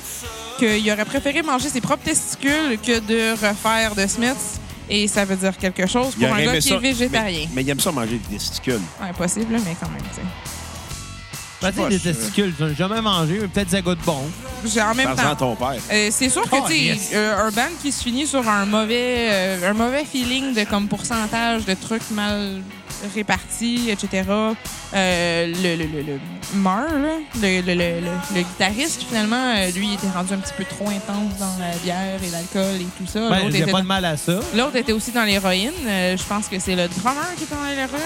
qu'il 0.58 0.90
aurait 0.90 1.04
préféré 1.04 1.42
manger 1.42 1.68
ses 1.68 1.80
propres 1.80 2.04
testicules 2.04 2.78
que 2.82 3.00
de 3.00 3.32
refaire 3.32 3.94
de 3.94 4.06
Smiths. 4.06 4.60
Et 4.88 5.08
ça 5.08 5.24
veut 5.24 5.36
dire 5.36 5.56
quelque 5.58 5.86
chose 5.86 6.14
pour 6.14 6.32
un 6.32 6.44
gars 6.44 6.58
qui 6.58 6.68
ça, 6.68 6.76
est 6.76 6.78
végétarien. 6.78 7.46
Mais, 7.48 7.56
mais 7.56 7.62
il 7.62 7.70
aime 7.70 7.80
ça 7.80 7.90
manger 7.90 8.20
des 8.30 8.36
testicules. 8.36 8.80
Ouais, 9.02 9.12
possible, 9.18 9.52
là, 9.52 9.58
mais 9.64 9.76
quand 9.78 9.90
même, 9.90 10.02
tu 10.02 10.16
sais. 10.16 10.55
Tu 11.60 11.66
sais, 11.66 11.72
pas, 11.72 11.88
des 11.88 11.98
testicules, 11.98 12.54
j'en 12.58 12.68
ai 12.68 12.74
jamais 12.74 13.00
mangé, 13.00 13.38
mais 13.40 13.48
peut-être 13.48 13.70
ça 13.70 13.80
goûte 13.80 13.98
bon. 14.04 14.20
J'ai 14.64 14.82
en 14.82 14.94
même 14.94 15.14
temps. 15.16 15.34
ton 15.36 15.56
père. 15.56 15.74
euh, 15.92 16.08
c'est 16.10 16.28
sûr 16.28 16.42
que 16.42 16.48
Oh, 16.52 16.64
tu 16.66 16.72
sais, 16.74 16.78
yes. 16.80 17.10
euh, 17.14 17.46
un 17.46 17.50
band 17.50 17.62
qui 17.82 17.92
se 17.92 18.02
finit 18.02 18.26
sur 18.26 18.46
un 18.48 18.66
mauvais 18.66 19.28
euh, 19.30 19.70
un 19.70 19.74
mauvais 19.74 20.04
feeling 20.04 20.54
de 20.54 20.64
comme 20.64 20.86
pourcentage 20.88 21.64
de 21.64 21.74
trucs 21.74 22.10
mal 22.10 22.60
répartis, 23.14 23.90
etc. 23.90 24.22
Euh, 24.94 25.46
le, 25.46 25.76
le, 25.76 25.84
le, 25.86 26.02
le 26.02 26.18
Mar, 26.54 26.84
là, 26.88 27.18
le, 27.42 27.60
le, 27.60 27.74
le, 27.74 28.00
le- 28.00 28.34
le 28.34 28.40
guitariste, 28.42 29.02
finalement, 29.08 29.54
euh, 29.56 29.70
lui, 29.72 29.88
il 29.88 29.94
était 29.94 30.08
rendu 30.14 30.32
un 30.34 30.38
petit 30.38 30.54
peu 30.56 30.64
trop 30.64 30.88
intense 30.88 31.36
dans 31.38 31.56
la 31.58 31.74
bière 31.82 32.18
et 32.22 32.30
l'alcool 32.30 32.80
et 32.80 32.86
tout 32.98 33.06
ça. 33.10 33.28
Ben, 33.28 33.38
L'autre 33.40 33.50
j'ai 33.52 33.58
était 33.62 33.70
pas 33.72 33.78
dans- 33.78 33.82
de 33.82 33.88
mal 33.88 34.04
à 34.04 34.16
ça. 34.16 34.38
L'autre 34.54 34.76
était 34.76 34.92
aussi 34.92 35.10
dans 35.10 35.24
l'héroïne. 35.24 35.72
Euh, 35.86 36.16
je 36.16 36.22
pense 36.24 36.46
que 36.48 36.58
c'est 36.58 36.76
le 36.76 36.86
drummer 36.88 37.26
qui 37.36 37.44
était 37.44 37.54
dans 37.54 37.64
l'héroïne. 37.64 38.00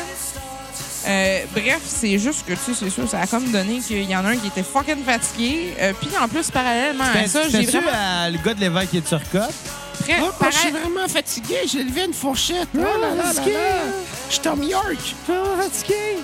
Euh, 1.06 1.40
bref, 1.52 1.80
c'est 1.84 2.18
juste 2.18 2.44
que, 2.46 2.52
tu 2.52 2.58
sais, 2.58 2.72
c'est 2.74 2.90
sûr, 2.90 3.08
ça 3.08 3.20
a 3.20 3.26
comme 3.26 3.50
donné 3.50 3.78
qu'il 3.80 4.02
y 4.08 4.14
en 4.16 4.24
a 4.24 4.28
un 4.30 4.36
qui 4.36 4.48
était 4.48 4.62
fucking 4.62 5.02
fatigué. 5.04 5.74
Euh, 5.80 5.92
Puis 5.98 6.10
en 6.22 6.28
plus, 6.28 6.50
parallèlement 6.50 7.04
à 7.04 7.26
ça, 7.26 7.48
j'ai 7.48 7.62
vraiment 7.64 7.90
à 7.92 8.28
le 8.30 8.38
gars 8.38 8.54
de 8.54 8.60
l'évêque 8.60 8.90
qui 8.90 8.98
est 8.98 9.00
de 9.00 9.06
Turcotte? 9.06 9.54
très... 10.02 10.16
Oh, 10.22 10.30
para- 10.38 10.50
vraiment 10.70 11.08
fatigué. 11.08 11.56
J'ai 11.66 11.84
levé 11.84 12.04
une 12.06 12.14
fourchette. 12.14 12.68
Oh 12.74 12.78
là 12.78 12.84
là 13.00 13.14
là 13.16 13.32
là. 13.32 13.42
Je 14.28 14.32
suis 14.34 14.42
Tom 14.42 14.62
York. 14.62 15.14
fatigué. 15.26 16.18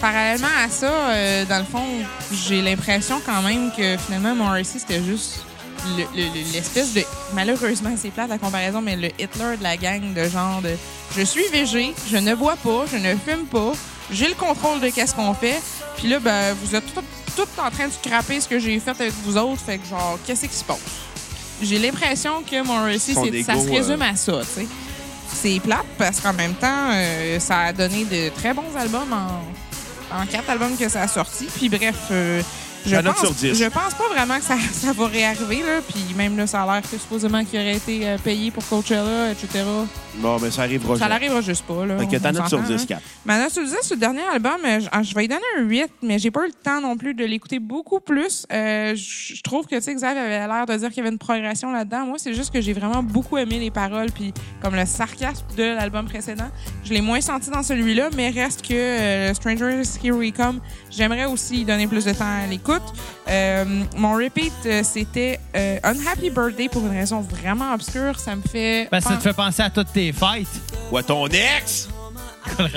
Parallèlement 0.00 0.46
à 0.64 0.68
ça, 0.68 0.86
euh, 0.86 1.44
dans 1.44 1.58
le 1.58 1.64
fond, 1.64 1.84
j'ai 2.32 2.62
l'impression 2.62 3.20
quand 3.26 3.42
même 3.42 3.72
que 3.76 3.96
finalement, 3.96 4.34
Morrissey, 4.36 4.78
c'était 4.78 5.02
juste 5.02 5.40
le- 5.96 6.04
le- 6.16 6.28
le- 6.28 6.52
l'espèce 6.52 6.92
de... 6.94 7.02
Malheureusement, 7.34 7.90
c'est 7.96 8.10
plate 8.10 8.28
la 8.28 8.38
comparaison, 8.38 8.80
mais 8.80 8.96
le 8.96 9.08
Hitler 9.18 9.56
de 9.58 9.62
la 9.62 9.76
gang 9.76 10.12
de 10.14 10.28
genre 10.28 10.60
de... 10.62 10.70
Je 11.16 11.22
suis 11.22 11.46
végé, 11.52 11.94
je 12.10 12.16
ne 12.16 12.34
bois 12.34 12.56
pas, 12.56 12.84
je 12.90 12.96
ne 12.96 13.14
fume 13.16 13.46
pas, 13.46 13.72
j'ai 14.10 14.28
le 14.28 14.34
contrôle 14.34 14.80
de 14.80 14.88
qu'est-ce 14.90 15.14
qu'on 15.14 15.34
fait, 15.34 15.60
puis 15.96 16.08
là, 16.08 16.18
ben, 16.20 16.54
vous 16.62 16.74
êtes 16.74 16.84
tout, 16.94 17.02
tout 17.36 17.48
en 17.60 17.70
train 17.70 17.86
de 17.88 17.92
scraper 17.92 18.40
ce 18.40 18.48
que 18.48 18.58
j'ai 18.58 18.78
fait 18.80 18.90
avec 18.90 19.12
vous 19.24 19.36
autres, 19.36 19.60
fait 19.64 19.78
que 19.78 19.86
genre, 19.86 20.18
qu'est-ce 20.26 20.46
qui 20.46 20.54
se 20.54 20.64
passe? 20.64 20.78
J'ai 21.62 21.78
l'impression 21.78 22.42
que 22.42 22.62
Son 23.14 23.24
c'est- 23.24 23.42
ça 23.42 23.54
se 23.54 23.66
euh, 23.68 23.72
résume 23.72 24.02
à 24.02 24.14
ça, 24.16 24.40
tu 24.42 24.60
sais. 24.62 24.66
C'est 25.34 25.60
plate 25.60 25.84
parce 25.98 26.20
qu'en 26.20 26.32
même 26.32 26.54
temps, 26.54 26.90
euh, 26.92 27.38
ça 27.40 27.58
a 27.60 27.72
donné 27.72 28.04
de 28.04 28.28
très 28.30 28.54
bons 28.54 28.74
albums 28.76 29.12
en, 29.12 30.16
en 30.22 30.26
quatre 30.26 30.48
albums 30.50 30.76
que 30.76 30.88
ça 30.88 31.02
a 31.02 31.08
sorti. 31.08 31.46
Puis 31.54 31.68
bref, 31.68 31.96
euh, 32.10 32.42
je, 32.86 32.96
pense, 32.96 33.18
sur 33.18 33.30
10. 33.32 33.54
je 33.54 33.64
pense 33.64 33.94
pas 33.94 34.08
vraiment 34.14 34.38
que 34.38 34.44
ça, 34.44 34.56
ça 34.72 34.92
va 34.92 35.06
réarriver. 35.06 35.62
Là. 35.62 35.80
Puis 35.86 36.14
même 36.16 36.36
là, 36.36 36.46
ça 36.46 36.62
a 36.62 36.74
l'air 36.74 36.82
que 36.82 36.96
supposément 36.96 37.44
qu'il 37.44 37.58
aurait 37.58 37.76
été 37.76 38.08
euh, 38.08 38.18
payé 38.18 38.50
pour 38.50 38.66
Coachella, 38.66 39.32
etc. 39.32 39.64
Bon, 40.16 40.38
mais 40.40 40.50
ça 40.50 40.62
arrivera 40.62 40.96
Ça 40.96 41.08
n'arrivera 41.08 41.40
juste 41.40 41.64
pas. 41.64 41.86
Là, 41.86 41.98
Fait 41.98 42.06
que 42.06 42.16
ta 42.16 42.32
note 42.32 42.48
sur 42.48 42.58
s'entend, 42.58 42.74
10, 42.74 42.82
hein. 42.82 42.86
4. 42.88 43.02
Ma 43.24 43.38
note 43.38 43.52
sur 43.52 43.64
10, 43.64 43.76
ce 43.82 43.94
dernier 43.94 44.22
album, 44.22 44.56
euh, 44.64 44.80
je, 44.80 44.88
ah, 44.90 45.02
je 45.02 45.14
vais 45.14 45.22
lui 45.22 45.28
donner 45.28 45.40
un 45.58 45.62
8, 45.62 45.90
mais 46.02 46.18
j'ai 46.18 46.30
pas 46.30 46.44
eu 46.44 46.48
le 46.48 46.52
temps 46.52 46.80
non 46.80 46.96
plus 46.96 47.14
de 47.14 47.24
l'écouter 47.24 47.60
beaucoup 47.60 48.00
plus. 48.00 48.46
Euh, 48.52 48.94
je 48.96 49.40
trouve 49.42 49.66
que, 49.66 49.76
tu 49.76 49.82
sais, 49.82 49.94
Xav 49.94 50.16
avait 50.16 50.46
l'air 50.46 50.66
de 50.66 50.76
dire 50.76 50.88
qu'il 50.88 50.98
y 50.98 51.00
avait 51.00 51.10
une 51.10 51.18
progression 51.18 51.70
là-dedans. 51.70 52.06
Moi, 52.06 52.16
c'est 52.18 52.34
juste 52.34 52.52
que 52.52 52.60
j'ai 52.60 52.72
vraiment 52.72 53.02
beaucoup 53.02 53.36
aimé 53.38 53.58
les 53.58 53.70
paroles, 53.70 54.10
puis 54.10 54.32
comme 54.60 54.74
le 54.74 54.86
sarcasme 54.86 55.44
de 55.56 55.62
l'album 55.62 56.06
précédent. 56.06 56.48
Je 56.84 56.92
l'ai 56.92 57.00
moins 57.00 57.20
senti 57.20 57.50
dans 57.50 57.62
celui-là, 57.62 58.10
mais 58.16 58.30
reste 58.30 58.66
que 58.66 58.74
euh, 58.74 59.34
Strangers 59.34 59.82
Here 60.02 60.16
We 60.16 60.32
Come, 60.32 60.60
j'aimerais 60.90 61.26
aussi 61.26 61.60
y 61.60 61.64
donner 61.64 61.86
plus 61.86 62.04
de 62.04 62.12
temps 62.12 62.24
à 62.24 62.46
l'écoute. 62.72 62.94
Euh, 63.28 63.84
mon 63.96 64.14
repeat, 64.14 64.52
euh, 64.66 64.82
c'était 64.84 65.40
euh, 65.56 65.78
Unhappy 65.82 66.30
Birthday 66.30 66.68
pour 66.68 66.82
une 66.86 66.92
raison 66.96 67.20
vraiment 67.20 67.72
obscure. 67.74 68.18
Ça 68.18 68.36
me 68.36 68.42
fait... 68.42 68.88
Ben, 68.90 69.00
ça 69.00 69.16
te 69.16 69.22
fait 69.22 69.32
penser 69.34 69.62
à 69.62 69.70
toutes 69.70 69.92
tes 69.92 70.12
fêtes. 70.12 70.46
Ou 70.90 70.96
à 70.98 71.02
ton 71.02 71.26
ex? 71.28 71.88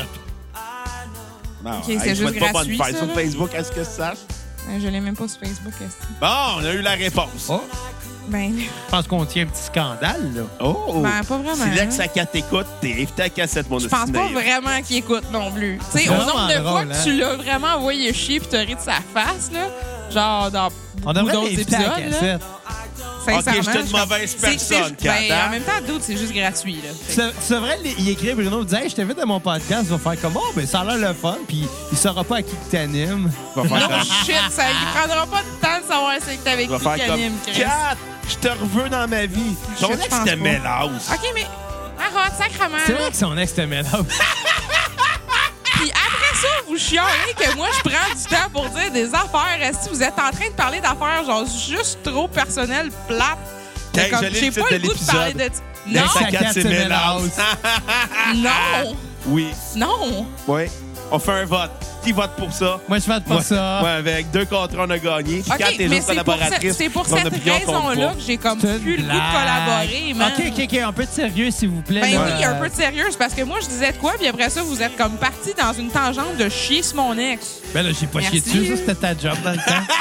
Non, 1.63 1.77
Ok, 1.77 1.83
c'est 1.85 1.91
hey, 1.93 1.99
je 1.99 2.05
juste 2.15 2.21
souhaite 2.21 2.39
pas 2.39 2.45
bonne 2.53 2.53
gratuit, 2.53 2.77
fête 2.77 2.93
ça, 2.95 2.97
sur 2.97 3.07
là. 3.07 3.13
Facebook, 3.13 3.53
est-ce 3.53 3.71
que 3.71 3.83
ça? 3.83 3.91
Sache? 4.15 4.17
Euh, 4.67 4.79
Je 4.81 4.87
l'ai 4.87 4.99
même 4.99 5.15
pas 5.15 5.27
sur 5.27 5.39
Facebook. 5.39 5.73
est-ce 5.79 5.95
que- 6.07 6.19
Bon, 6.19 6.27
on 6.57 6.65
a 6.65 6.73
eu 6.73 6.81
la 6.81 6.91
réponse. 6.93 7.47
Oh, 7.49 7.61
Ben, 8.27 8.53
je 8.57 8.91
pense 8.91 9.07
qu'on 9.07 9.25
tient 9.25 9.43
un 9.43 9.47
petit 9.47 9.63
scandale, 9.63 10.31
là. 10.35 10.41
Oh! 10.59 11.01
Ben, 11.01 11.23
pas 11.27 11.37
vraiment, 11.37 11.55
Si 11.55 11.69
l'ex 11.71 11.99
à 11.99 12.07
4 12.07 12.31
t'écoute, 12.31 12.67
t'es 12.79 12.93
invité 12.93 13.23
à 13.23 13.29
cassette, 13.29 13.69
mon 13.69 13.79
Je 13.79 13.87
pense 13.87 14.11
pas 14.11 14.27
vraiment 14.27 14.81
qu'il 14.85 14.97
écoute 14.97 15.23
non 15.31 15.51
plus. 15.51 15.79
Tu 15.91 15.99
sais, 15.99 16.09
au 16.09 16.13
nombre 16.13 16.47
de 16.47 16.61
fois 16.61 16.85
que 16.85 16.93
hein. 16.93 17.01
tu 17.03 17.13
l'as 17.13 17.35
vraiment 17.35 17.75
envoyé 17.75 18.13
chier 18.13 18.39
puis 18.39 18.49
t'as 18.49 18.59
ri 18.59 18.75
de 18.75 18.79
sa 18.79 18.99
face, 19.13 19.51
là, 19.51 19.67
genre 20.11 20.51
dans 20.51 20.69
On 21.05 21.13
devrait 21.13 21.33
d'autres 21.33 21.49
l'inviter 21.49 21.75
à 21.75 21.79
épisodes, 21.79 22.11
là, 22.11 22.19
cassette. 22.19 22.41
Sincèrement. 23.25 23.39
Ok, 23.39 23.55
je 23.65 23.69
suis 23.71 23.79
une 23.91 23.99
mauvaise 23.99 24.35
c'est- 24.37 24.57
c'est- 24.59 24.75
personne, 24.75 24.95
Kat, 24.95 25.13
Ben, 25.13 25.31
hein? 25.31 25.47
en 25.47 25.49
même 25.51 25.63
temps, 25.63 25.71
d'autres, 25.87 26.03
c'est 26.05 26.17
juste 26.17 26.33
gratuit, 26.33 26.81
là. 26.83 26.89
Tu 27.09 27.53
devrais 27.53 27.77
y 27.97 28.09
écrire, 28.11 28.35
Bruno, 28.35 28.63
dire 28.63 28.79
hey, 28.79 28.89
je 28.89 28.95
t'invite 28.95 29.19
à 29.19 29.25
mon 29.25 29.39
podcast, 29.39 29.83
il 29.89 29.95
va 29.97 30.11
faire 30.11 30.21
comme 30.21 30.37
oh, 30.37 30.51
ben 30.55 30.65
ça 30.67 30.81
a 30.81 30.85
l'air 30.85 31.09
le 31.09 31.13
fun, 31.13 31.37
puis 31.47 31.65
il 31.91 31.97
saura 31.97 32.23
pas 32.23 32.37
à 32.37 32.41
qui 32.41 32.55
t'animes. 32.69 33.31
Va 33.55 33.63
faire 33.63 33.89
Non, 33.89 34.03
shit, 34.03 34.35
ça 34.51 34.63
il 34.69 34.99
prendra 34.99 35.25
pas 35.27 35.41
de 35.41 35.61
temps 35.61 35.79
de 35.81 35.87
savoir 35.91 36.13
c'est 36.25 36.35
que 36.37 36.43
t'es 36.43 36.49
avec 36.49 36.67
qui 36.67 37.01
anime, 37.01 37.33
Chris. 37.45 37.61
Kat, 37.61 37.97
je 38.29 38.35
te 38.35 38.47
reveux 38.47 38.89
dans 38.89 39.07
ma 39.07 39.25
vie. 39.25 39.55
Ton 39.79 39.91
ex 39.93 40.07
pas. 40.07 40.25
l'house. 40.25 41.09
OK, 41.11 41.29
mais 41.35 41.45
arrête, 41.99 42.33
sacrement, 42.37 42.77
C'est 42.85 42.93
vrai 42.93 43.11
que 43.11 43.17
son 43.17 43.37
ex 43.37 43.53
te 43.53 43.61
met 43.61 43.81
vous 46.71 46.77
chialez 46.77 47.33
que 47.37 47.55
moi, 47.57 47.67
je 47.77 47.89
prends 47.89 48.15
du 48.15 48.23
temps 48.23 48.49
pour 48.53 48.65
dire 48.69 48.91
des 48.91 49.07
affaires. 49.13 49.71
Si 49.81 49.89
vous 49.89 50.01
êtes 50.01 50.13
en 50.17 50.31
train 50.31 50.47
de 50.49 50.55
parler 50.55 50.79
d'affaires, 50.79 51.25
genre, 51.25 51.45
juste 51.45 51.99
trop 52.03 52.27
personnelles, 52.29 52.89
plates? 53.07 53.37
Hey, 53.97 54.09
Comme, 54.09 54.21
je 54.23 54.27
lis 54.29 54.39
J'ai 54.39 54.61
pas 54.61 54.67
le 54.71 54.79
goût 54.79 54.93
de 54.93 55.05
parler 55.05 55.33
de... 55.33 55.43
Non, 55.87 56.01
L'ex 56.03 56.15
à 56.15 56.23
Kat 56.25 56.39
4 56.39 56.53
s'aimait 56.53 56.69
s'aimait 56.83 56.87
l'house. 56.89 57.31
l'house. 58.35 58.41
non, 58.43 58.95
Oui, 59.25 59.47
non. 59.75 60.25
oui. 60.47 60.63
On 61.11 61.19
fait 61.19 61.31
un 61.31 61.45
vote. 61.45 61.71
Qui 62.03 62.11
vote 62.13 62.31
pour 62.35 62.51
ça? 62.51 62.79
Moi, 62.89 62.97
je 62.97 63.05
vote 63.05 63.23
pour 63.25 63.37
Ouais, 63.37 63.43
ça. 63.43 63.81
Ouais, 63.83 63.89
avec 63.91 64.31
deux 64.31 64.45
contrats, 64.45 64.85
on 64.87 64.89
a 64.89 64.97
gagné. 64.97 65.41
Puis 65.43 65.51
OK, 65.51 65.57
Kat 65.59 65.69
est 65.71 65.77
mais 65.87 65.95
juste 65.97 66.07
c'est 66.07 66.23
pour, 66.89 67.05
cette- 67.05 67.29
pour 67.29 67.53
raison-là 67.53 68.13
que 68.15 68.21
j'ai 68.25 68.37
comme 68.37 68.57
plus 68.59 68.69
le 68.71 68.79
goût 68.79 68.97
de 69.03 69.07
collaborer, 69.07 70.13
man. 70.15 70.31
OK, 70.35 70.43
OK, 70.47 70.63
OK, 70.63 70.73
un 70.79 70.91
peu 70.93 71.05
de 71.05 71.11
sérieux, 71.11 71.51
s'il 71.51 71.69
vous 71.69 71.81
plaît. 71.83 72.01
Ben 72.01 72.13
là. 72.13 72.35
oui, 72.37 72.43
un 72.43 72.55
peu 72.55 72.69
de 72.69 72.73
sérieux, 72.75 73.05
c'est 73.11 73.17
parce 73.19 73.33
que 73.35 73.43
moi, 73.43 73.59
je 73.61 73.67
disais 73.67 73.91
de 73.91 73.97
quoi, 73.97 74.13
puis 74.17 74.27
après 74.27 74.49
ça, 74.49 74.63
vous 74.63 74.81
êtes 74.81 74.97
comme 74.97 75.13
parti 75.17 75.51
dans 75.55 75.73
une 75.73 75.89
tangente 75.89 76.37
de 76.37 76.49
chier 76.49 76.81
sur 76.81 76.95
mon 76.97 77.15
ex. 77.17 77.57
Ben 77.73 77.83
là, 77.83 77.91
j'ai 77.97 78.07
pas 78.07 78.19
chié 78.21 78.41
Merci. 78.43 78.49
dessus, 78.59 78.67
ça, 78.67 78.75
c'était 78.77 78.95
ta 78.95 79.09
job 79.17 79.37
dans 79.43 79.51
le 79.51 79.57
temps. 79.57 79.93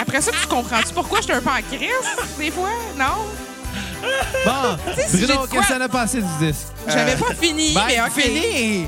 Après 0.00 0.20
ça, 0.20 0.30
tu 0.32 0.46
comprends-tu 0.46 0.92
pourquoi 0.94 1.18
je 1.20 1.24
suis 1.24 1.32
un 1.32 1.40
peu 1.40 1.50
en 1.50 1.76
crise, 1.76 1.90
des 2.38 2.50
fois? 2.50 2.70
Non? 2.98 3.24
Bon, 4.44 4.76
Bruno, 5.12 5.46
qu'est-ce 5.50 5.60
que 5.60 5.64
ça 5.66 5.82
a 5.84 5.88
passé 5.88 6.20
du 6.22 6.46
disque? 6.46 6.68
J'avais 6.88 7.16
pas 7.16 7.34
fini, 7.34 7.74
Ben, 7.74 7.82
mais 7.88 8.00
OK. 8.00 8.10
fini! 8.12 8.86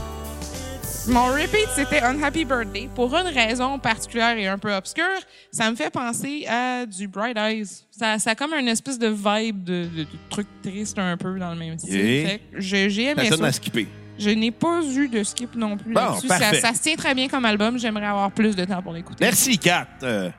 Mon 1.09 1.27
repeat, 1.33 1.67
c'était 1.75 2.01
Unhappy 2.01 2.45
Birthday. 2.45 2.89
Pour 2.95 3.13
une 3.17 3.27
raison 3.27 3.77
particulière 3.79 4.37
et 4.39 4.47
un 4.47 4.57
peu 4.57 4.73
obscure, 4.73 5.05
ça 5.51 5.69
me 5.69 5.75
fait 5.75 5.91
penser 5.91 6.47
à 6.49 6.87
du 6.87 7.09
Bright 7.09 7.37
Eyes. 7.37 7.67
Ça, 7.91 8.21
ça 8.21 8.31
a 8.31 8.35
comme 8.37 8.55
une 8.55 8.69
espèce 8.69 9.01
de 9.01 9.09
vibe 9.09 9.65
de, 9.65 9.85
de- 9.87 10.03
de 10.05 10.07
truc 10.31 10.47
triste 10.63 10.97
un 11.01 11.17
peu 11.17 11.37
dans 11.41 11.51
le 11.51 11.57
même 11.59 11.77
style. 11.77 11.97
Et? 11.97 12.25
Fait 12.27 12.39
que 12.39 12.61
j'ai 12.61 13.03
aimé 13.05 13.15
Personne 13.17 13.39
ça. 13.41 13.47
à 13.47 13.53
skipper. 13.53 13.89
Je 14.17 14.31
n'ai 14.31 14.53
pas 14.53 14.81
eu 14.85 15.09
de 15.09 15.25
skip 15.25 15.57
non 15.57 15.77
plus 15.77 15.93
Bon, 15.93 16.01
là-dessus. 16.01 16.29
Ça, 16.29 16.39
ça 16.61 16.73
se 16.73 16.83
tient 16.83 16.95
très 16.95 17.15
bien 17.17 17.27
comme 17.29 17.45
album. 17.47 17.79
J'aimerais 17.81 18.07
avoir 18.07 18.31
plus 18.31 18.55
de 18.55 18.65
temps 18.65 18.81
pour 18.81 18.93
l'écouter. 18.93 19.25
Merci, 19.25 19.59
Kat. 19.59 19.89
Euh, 20.05 20.31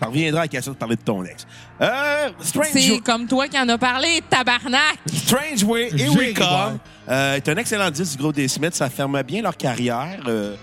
T'en 0.00 0.08
reviendras 0.08 0.40
à 0.40 0.44
la 0.44 0.48
question 0.48 0.72
de 0.72 0.76
parler 0.76 0.96
de 0.96 1.00
ton 1.02 1.24
ex. 1.24 1.46
Euh, 1.80 2.28
Strange, 2.40 2.66
C'est 2.72 2.98
comme 2.98 3.26
toi 3.26 3.48
qui 3.48 3.58
en 3.58 3.68
as 3.68 3.78
parlé, 3.78 4.20
tabarnak! 4.28 4.98
Strange 5.12 5.64
Way, 5.64 5.90
Come. 6.34 6.46
ouais. 6.46 6.78
Euh, 7.08 7.34
est 7.36 7.48
un 7.48 7.56
excellent 7.56 7.90
disque 7.90 8.12
du 8.16 8.18
gros 8.22 8.32
des 8.32 8.48
Smiths. 8.48 8.74
Ça 8.74 8.90
ferme 8.90 9.22
bien 9.22 9.42
leur 9.42 9.56
carrière. 9.56 10.18
Euh, 10.28 10.54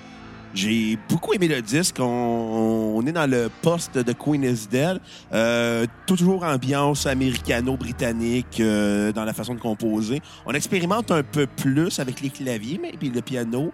j'ai 0.53 0.97
beaucoup 1.09 1.33
aimé 1.33 1.47
le 1.47 1.61
disque. 1.61 1.95
On, 1.99 2.93
on 2.95 3.05
est 3.05 3.11
dans 3.11 3.29
le 3.29 3.49
poste 3.61 3.97
de 3.97 4.13
Queen 4.13 4.43
is 4.43 4.67
Dead. 4.69 4.99
Euh, 5.33 5.85
toujours 6.05 6.43
ambiance 6.43 7.05
américano-britannique 7.05 8.59
euh, 8.59 9.11
dans 9.11 9.25
la 9.25 9.33
façon 9.33 9.55
de 9.55 9.59
composer. 9.59 10.21
On 10.45 10.53
expérimente 10.53 11.11
un 11.11 11.23
peu 11.23 11.47
plus 11.47 11.99
avec 11.99 12.21
les 12.21 12.29
claviers, 12.29 12.79
mais 12.81 12.91
puis 12.97 13.09
le 13.09 13.21
piano. 13.21 13.71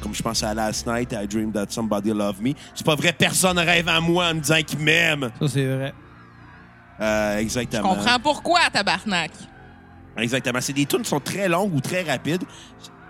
Comme 0.00 0.14
je 0.14 0.22
pense 0.22 0.42
à 0.42 0.54
Last 0.54 0.86
Night, 0.86 1.12
I 1.12 1.26
Dream 1.26 1.52
That 1.52 1.66
Somebody 1.68 2.10
Love 2.10 2.40
Me. 2.42 2.52
C'est 2.74 2.86
pas 2.86 2.94
vrai, 2.94 3.12
personne 3.12 3.58
rêve 3.58 3.88
à 3.88 4.00
moi 4.00 4.26
en 4.30 4.34
me 4.34 4.40
disant 4.40 4.62
qu'il 4.66 4.78
m'aime. 4.78 5.30
Ça, 5.40 5.48
c'est 5.48 5.66
vrai. 5.66 5.94
Euh, 7.00 7.36
Je 7.36 7.42
exactement. 7.42 7.94
comprends 7.94 8.18
pourquoi, 8.20 8.60
tabarnak. 8.72 9.32
Exactement. 10.16 10.60
C'est 10.60 10.72
des 10.72 10.86
tunes 10.86 11.02
qui 11.02 11.08
sont 11.08 11.20
très 11.20 11.48
longues 11.48 11.74
ou 11.74 11.80
très 11.80 12.02
rapides. 12.02 12.44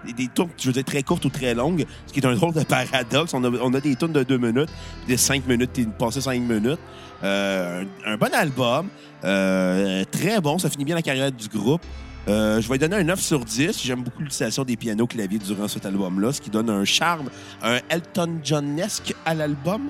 Des, 0.04 0.28
tunes, 0.28 0.48
je 0.58 0.66
veux 0.66 0.72
dire, 0.72 0.84
très 0.84 1.02
courtes 1.02 1.24
ou 1.24 1.30
très 1.30 1.54
longues, 1.54 1.84
ce 2.06 2.12
qui 2.12 2.20
est 2.20 2.26
un 2.26 2.34
drôle 2.34 2.54
de 2.54 2.64
paradoxe. 2.64 3.34
On 3.34 3.74
a, 3.74 3.80
des 3.80 3.96
tunes 3.96 4.12
de 4.12 4.22
deux 4.22 4.38
minutes, 4.38 4.70
puis 4.98 5.08
des 5.08 5.16
cinq 5.16 5.46
minutes, 5.46 5.70
puis 5.72 5.86
passé 5.86 6.20
cinq 6.20 6.40
minutes. 6.40 6.80
Euh, 7.22 7.84
un, 8.04 8.16
bon 8.16 8.34
album, 8.34 8.88
euh, 9.24 10.04
très 10.10 10.40
bon, 10.40 10.58
ça 10.58 10.68
finit 10.68 10.84
bien 10.84 10.96
la 10.96 11.02
carrière 11.02 11.30
du 11.30 11.48
groupe. 11.48 11.82
Euh, 12.28 12.60
je 12.60 12.68
vais 12.68 12.78
donner 12.78 12.96
un 12.96 13.04
9 13.04 13.20
sur 13.20 13.44
10. 13.44 13.82
J'aime 13.82 14.02
beaucoup 14.02 14.22
l'utilisation 14.22 14.64
des 14.64 14.76
pianos 14.76 15.06
claviers 15.06 15.38
durant 15.38 15.66
cet 15.66 15.86
album-là, 15.86 16.32
ce 16.32 16.40
qui 16.40 16.50
donne 16.50 16.70
un 16.70 16.84
charme, 16.84 17.28
un 17.62 17.78
Elton 17.88 18.38
John-esque 18.42 19.14
à 19.24 19.34
l'album. 19.34 19.88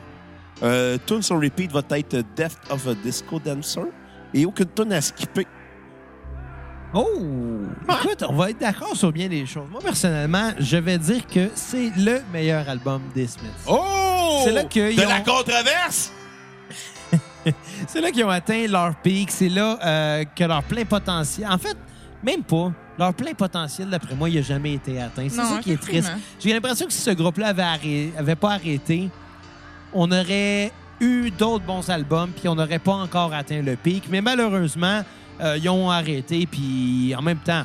Euh, 0.62 0.96
tune 1.06 1.22
sur 1.22 1.40
repeat 1.40 1.72
va 1.72 1.82
être 1.90 2.22
Death 2.36 2.56
of 2.70 2.86
a 2.86 2.94
Disco 2.94 3.38
Dancer. 3.38 3.82
et 4.32 4.46
aucune 4.46 4.66
tonne 4.66 4.92
à 4.92 5.00
skipper. 5.00 5.46
Oh! 6.94 7.08
Écoute, 8.04 8.24
on 8.28 8.34
va 8.34 8.50
être 8.50 8.58
d'accord 8.58 8.94
sur 8.96 9.12
bien 9.12 9.28
des 9.28 9.46
choses. 9.46 9.68
Moi, 9.70 9.80
personnellement, 9.80 10.50
je 10.58 10.76
vais 10.76 10.98
dire 10.98 11.26
que 11.26 11.48
c'est 11.54 11.90
le 11.96 12.20
meilleur 12.32 12.68
album 12.68 13.00
des 13.14 13.26
Smiths. 13.26 13.50
Oh! 13.66 14.42
C'est 14.44 14.52
là 14.52 14.64
qu'ils 14.64 14.96
De 14.96 15.02
ont- 15.04 15.08
la 15.08 15.20
controverse! 15.20 16.12
C'est 17.88 18.00
là 18.00 18.10
qu'ils 18.12 18.24
ont 18.24 18.30
atteint 18.30 18.66
leur 18.68 18.94
pic. 18.96 19.30
C'est 19.30 19.48
là 19.48 19.78
euh, 19.84 20.24
que 20.36 20.44
leur 20.44 20.62
plein 20.62 20.84
potentiel. 20.84 21.48
En 21.50 21.58
fait, 21.58 21.76
même 22.22 22.42
pas. 22.44 22.72
Leur 22.98 23.12
plein 23.14 23.34
potentiel, 23.34 23.90
d'après 23.90 24.14
moi, 24.14 24.28
il 24.28 24.36
n'a 24.36 24.42
jamais 24.42 24.74
été 24.74 25.00
atteint. 25.00 25.26
C'est 25.28 25.36
Non, 25.42 25.56
ça 25.56 25.58
qui 25.60 25.72
est 25.72 25.76
triste. 25.80 26.12
J'ai 26.38 26.52
l'impression 26.52 26.86
que 26.86 26.92
si 26.92 27.00
ce 27.00 27.10
groupe-là 27.10 27.48
avait, 27.48 27.62
arrêt- 27.62 28.12
avait 28.16 28.36
pas 28.36 28.52
arrêté, 28.52 29.10
on 29.92 30.10
aurait 30.12 30.70
eu 31.00 31.30
d'autres 31.32 31.64
bons 31.64 31.88
albums, 31.90 32.30
puis 32.30 32.48
on 32.48 32.54
n'aurait 32.54 32.78
pas 32.78 32.92
encore 32.94 33.34
atteint 33.34 33.60
le 33.60 33.74
pic. 33.76 34.04
Mais 34.08 34.20
malheureusement, 34.20 35.02
euh, 35.42 35.58
ils 35.58 35.68
ont 35.68 35.90
arrêté, 35.90 36.46
puis 36.46 37.14
en 37.16 37.22
même 37.22 37.38
temps, 37.38 37.64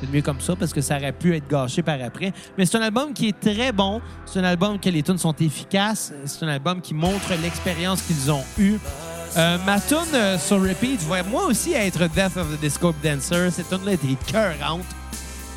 c'est 0.00 0.10
mieux 0.10 0.22
comme 0.22 0.40
ça 0.40 0.56
parce 0.56 0.72
que 0.72 0.80
ça 0.80 0.96
aurait 0.96 1.12
pu 1.12 1.36
être 1.36 1.48
gâché 1.48 1.82
par 1.82 1.96
après. 2.02 2.32
Mais 2.58 2.66
c'est 2.66 2.76
un 2.76 2.82
album 2.82 3.12
qui 3.12 3.28
est 3.28 3.38
très 3.38 3.70
bon. 3.70 4.00
C'est 4.26 4.40
un 4.40 4.44
album 4.44 4.78
que 4.80 4.88
les 4.88 5.02
tunes 5.02 5.18
sont 5.18 5.34
efficaces. 5.36 6.12
C'est 6.26 6.44
un 6.44 6.48
album 6.48 6.80
qui 6.80 6.92
montre 6.92 7.32
l'expérience 7.40 8.02
qu'ils 8.02 8.30
ont 8.30 8.44
eue. 8.58 8.78
Euh, 9.36 9.58
ma 9.64 9.80
tune 9.80 9.98
euh, 10.14 10.36
sur 10.38 10.60
repeat 10.60 11.00
va 11.02 11.22
moi 11.22 11.46
aussi 11.46 11.72
être 11.72 12.00
Death 12.08 12.36
of 12.36 12.56
the 12.56 12.60
Disco 12.60 12.92
Dancer. 13.02 13.50
Cette 13.52 13.68
tune-là 13.68 13.92
était. 13.92 14.08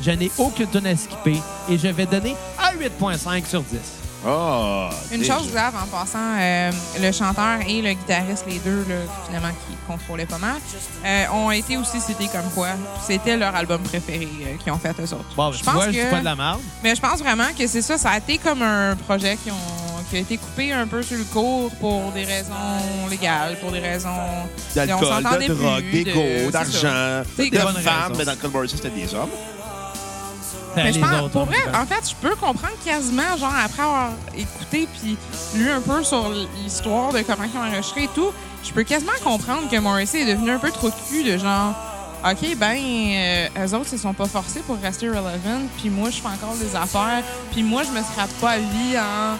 Je 0.02 0.10
n'ai 0.12 0.30
aucune 0.38 0.68
tune 0.68 0.86
à 0.86 0.96
skipper 0.96 1.40
et 1.68 1.76
je 1.76 1.88
vais 1.88 2.06
donner 2.06 2.36
un 2.58 2.76
8.5 2.78 3.46
sur 3.46 3.62
10. 3.62 4.05
Ah! 4.24 4.90
Une 5.12 5.20
déjà. 5.20 5.38
chose 5.38 5.50
grave 5.52 5.74
en 5.76 5.86
passant, 5.86 6.18
euh, 6.38 6.70
le 7.00 7.12
chanteur 7.12 7.58
et 7.66 7.82
le 7.82 7.92
guitariste, 7.92 8.44
les 8.48 8.58
deux, 8.58 8.84
là, 8.88 8.94
finalement, 9.26 9.48
qui 9.68 9.76
contrôlaient 9.86 10.26
pas 10.26 10.38
mal, 10.38 10.56
euh, 11.04 11.24
ont 11.32 11.50
été 11.50 11.76
aussi 11.76 12.00
cités 12.00 12.28
comme 12.28 12.50
quoi 12.54 12.68
c'était 13.06 13.36
leur 13.36 13.54
album 13.54 13.82
préféré 13.82 14.28
euh, 14.42 14.56
qu'ils 14.62 14.72
ont 14.72 14.78
fait 14.78 14.94
eux 14.98 15.12
autres. 15.14 15.34
Bon, 15.36 15.52
je 15.52 15.62
pense 15.62 15.74
vois, 15.74 15.86
que- 15.88 16.10
pas 16.10 16.20
de 16.20 16.24
la 16.24 16.34
merde. 16.36 16.60
Mais 16.82 16.94
je 16.94 17.00
pense 17.00 17.18
vraiment 17.20 17.48
que 17.58 17.66
c'est 17.66 17.82
ça. 17.82 17.98
Ça 17.98 18.10
a 18.10 18.18
été 18.18 18.38
comme 18.38 18.62
un 18.62 18.96
projet 18.96 19.36
qui, 19.36 19.50
ont, 19.50 20.04
qui 20.10 20.16
a 20.16 20.20
été 20.20 20.38
coupé 20.38 20.72
un 20.72 20.86
peu 20.86 21.02
sur 21.02 21.18
le 21.18 21.24
cours 21.24 21.70
pour 21.76 22.10
des 22.12 22.24
raisons 22.24 22.54
légales, 23.10 23.56
pour 23.60 23.70
des 23.72 23.80
raisons. 23.80 24.08
on 24.08 24.74
D'alcool, 24.74 25.08
s'entendait 25.22 25.48
de 25.48 25.54
drogue, 25.54 25.84
c'est 25.92 26.50
d'argent, 26.50 27.22
de 27.38 27.78
femmes. 27.80 28.12
Mais 28.16 28.24
dans 28.24 28.32
le 28.60 28.68
c'était 28.68 28.90
des 28.90 29.14
hommes. 29.14 29.30
Mais 30.76 30.92
je 30.92 30.98
Les 30.98 31.00
pense, 31.00 31.30
pour 31.30 31.44
vrai, 31.46 31.56
en 31.74 31.86
fait, 31.86 32.10
je 32.10 32.14
peux 32.28 32.34
comprendre 32.36 32.74
quasiment, 32.84 33.36
genre, 33.38 33.52
après 33.64 33.82
avoir 33.82 34.10
écouté 34.36 34.88
puis 35.00 35.16
lu 35.54 35.70
un 35.70 35.80
peu 35.80 36.02
sur 36.04 36.30
l'histoire 36.62 37.12
de 37.12 37.22
comment 37.22 37.44
ils 37.44 37.58
ont 37.58 37.62
enregistré 37.62 38.04
et 38.04 38.10
tout, 38.14 38.30
je 38.64 38.72
peux 38.72 38.82
quasiment 38.82 39.12
comprendre 39.24 39.68
que 39.70 39.78
Morrissey 39.78 40.22
est 40.22 40.34
devenu 40.34 40.50
un 40.50 40.58
peu 40.58 40.70
trop 40.70 40.90
cul 41.08 41.24
de 41.24 41.38
genre, 41.38 41.74
OK, 42.24 42.56
ben, 42.56 42.76
euh, 42.76 43.66
eux 43.66 43.74
autres, 43.74 43.88
ils 43.92 43.98
sont 43.98 44.14
pas 44.14 44.26
forcés 44.26 44.60
pour 44.60 44.76
rester 44.78 45.08
relevant, 45.08 45.60
puis 45.78 45.90
moi, 45.90 46.10
je 46.10 46.16
fais 46.16 46.28
encore 46.28 46.56
des 46.56 46.74
affaires, 46.74 47.22
puis 47.52 47.62
moi, 47.62 47.82
je 47.84 47.90
me 47.90 48.02
scrape 48.02 48.30
pas 48.40 48.56
la 48.56 48.62
vie 48.62 48.98
en 48.98 49.36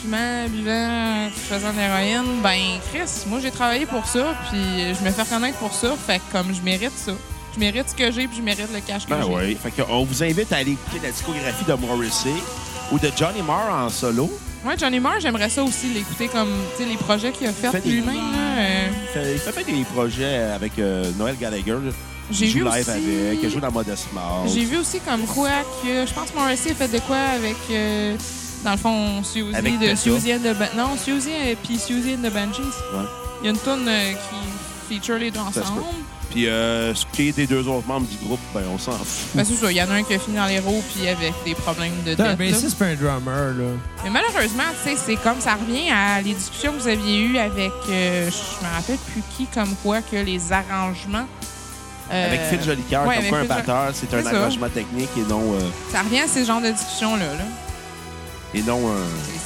fumant, 0.00 0.48
buvant, 0.48 1.28
faisant 1.48 1.72
de 1.72 1.78
l'héroïne. 1.78 2.40
Ben, 2.42 2.78
Chris, 2.92 3.24
moi, 3.26 3.40
j'ai 3.42 3.50
travaillé 3.50 3.86
pour 3.86 4.06
ça, 4.06 4.34
puis 4.48 4.94
je 4.94 5.04
me 5.04 5.10
fais 5.10 5.22
reconnaître 5.22 5.58
pour 5.58 5.72
ça, 5.74 5.94
fait 6.06 6.18
que 6.18 6.32
comme 6.32 6.54
je 6.54 6.62
mérite 6.62 6.96
ça. 6.96 7.12
Je 7.54 7.58
mérite 7.60 7.88
ce 7.88 7.94
que 7.94 8.10
j'ai, 8.10 8.26
puis 8.26 8.36
je 8.38 8.42
mérite 8.42 8.68
le 8.72 8.80
cash 8.80 9.04
que 9.04 9.10
Ben 9.10 9.22
j'ai. 9.26 9.34
oui. 9.34 9.56
Fait 9.62 9.70
que 9.70 9.82
on 9.88 10.04
vous 10.04 10.22
invite 10.22 10.52
à 10.52 10.56
aller 10.56 10.72
écouter 10.72 11.00
la 11.02 11.10
discographie 11.10 11.64
de 11.64 11.74
Morrissey 11.74 12.32
ou 12.90 12.98
de 12.98 13.10
Johnny 13.16 13.42
Marr 13.42 13.84
en 13.84 13.88
solo. 13.90 14.30
Ouais, 14.64 14.74
Johnny 14.78 15.00
Marr, 15.00 15.18
j'aimerais 15.20 15.50
ça 15.50 15.62
aussi 15.62 15.88
l'écouter 15.88 16.28
comme 16.28 16.50
tu 16.76 16.84
sais, 16.84 16.88
les 16.88 16.96
projets 16.96 17.32
qu'il 17.32 17.46
a 17.48 17.52
fait 17.52 17.70
Fait 17.70 17.86
lui-même. 17.88 18.16
euh, 18.58 18.88
Il 19.34 19.38
fait, 19.38 19.52
pas 19.52 19.62
des 19.64 19.84
projets 19.94 20.36
avec 20.54 20.78
euh, 20.78 21.10
Noël 21.18 21.36
Gallagher. 21.38 21.76
J'ai 22.30 22.46
vu 22.46 22.60
live 22.60 22.68
aussi- 22.68 22.90
avec, 22.90 23.38
il 23.42 23.50
joue 23.50 23.60
dans 23.60 23.72
Modest 23.72 24.06
Mouse. 24.12 24.54
J'ai 24.54 24.64
vu 24.64 24.76
aussi 24.78 25.00
comme 25.00 25.26
quoi 25.26 25.50
que 25.82 26.06
je 26.06 26.14
pense 26.14 26.30
que 26.30 26.38
Morrissey 26.38 26.70
a 26.70 26.74
fait 26.74 26.88
de 26.88 27.00
quoi 27.00 27.16
avec 27.16 27.56
euh, 27.70 28.16
dans 28.64 28.70
le 28.70 28.76
fond 28.78 29.22
Suzy 29.24 29.54
Avec 29.54 29.78
de 29.80 30.52
Ban- 30.54 30.74
non 30.76 30.96
Suzy 30.96 31.30
et 31.32 31.56
puis 31.56 31.74
and 32.14 32.22
the 32.26 32.32
Banshees. 32.32 32.62
Ouais. 32.94 33.04
Il 33.42 33.46
y 33.46 33.48
a 33.48 33.50
une 33.50 33.58
tune 33.58 33.88
euh, 33.88 34.12
qui 34.12 34.36
feature 34.88 35.18
les 35.18 35.30
deux 35.30 35.40
se 35.52 35.60
ensemble. 35.60 35.82
Puis 36.30 36.46
euh, 36.48 36.94
ce 36.94 37.04
qui 37.12 37.28
est 37.28 37.32
des 37.32 37.46
deux 37.46 37.66
autres 37.68 37.86
membres 37.86 38.06
du 38.06 38.16
groupe, 38.26 38.40
ben 38.54 38.62
on 38.72 38.78
s'en 38.78 38.92
fout. 38.92 39.28
Ben 39.34 39.44
c'est 39.44 39.54
ça, 39.54 39.70
il 39.70 39.76
y 39.76 39.82
en 39.82 39.90
a 39.90 39.94
un 39.94 40.02
qui 40.02 40.14
a 40.14 40.18
fini 40.18 40.36
dans 40.36 40.46
les 40.46 40.60
roues 40.60 40.82
puis 40.94 41.06
avec 41.06 41.34
des 41.44 41.54
problèmes 41.54 41.92
de 42.06 42.14
T'as 42.14 42.24
un 42.24 42.26
là. 42.28 42.36
bassiste 42.36 42.78
pas 42.78 42.86
un 42.86 42.94
drummer, 42.94 43.52
là. 43.58 43.64
Mais 44.04 44.10
malheureusement, 44.10 44.62
tu 44.82 44.90
sais, 44.90 44.96
c'est 44.96 45.16
comme 45.16 45.40
ça 45.40 45.54
revient 45.56 45.90
à 45.90 46.22
les 46.22 46.32
discussions 46.32 46.72
que 46.72 46.78
vous 46.78 46.88
aviez 46.88 47.20
eues 47.20 47.36
avec, 47.38 47.70
euh, 47.90 48.30
je 48.30 48.64
me 48.66 48.72
rappelle 48.74 48.98
plus 49.12 49.22
qui, 49.36 49.46
comme 49.46 49.74
quoi 49.82 50.00
que 50.00 50.16
les 50.16 50.40
arrangements. 50.52 51.26
euh, 52.10 52.26
Avec 52.28 52.40
Phil 52.48 52.62
Jolicoeur, 52.62 53.06
ouais, 53.06 53.16
comme 53.16 53.28
quoi 53.28 53.38
un 53.40 53.44
batteur, 53.44 53.90
c'est 53.92 54.12
un 54.14 54.22
ça. 54.22 54.30
arrangement 54.30 54.68
technique 54.70 55.10
et 55.18 55.28
non, 55.28 55.42
euh, 55.52 55.60
Ça 55.92 56.00
revient 56.00 56.20
à 56.20 56.28
ces 56.28 56.46
genres 56.46 56.62
de 56.62 56.70
discussions-là. 56.70 57.26
Là. 57.26 57.44
Et 58.54 58.62
non 58.62 58.88
un. 58.88 58.96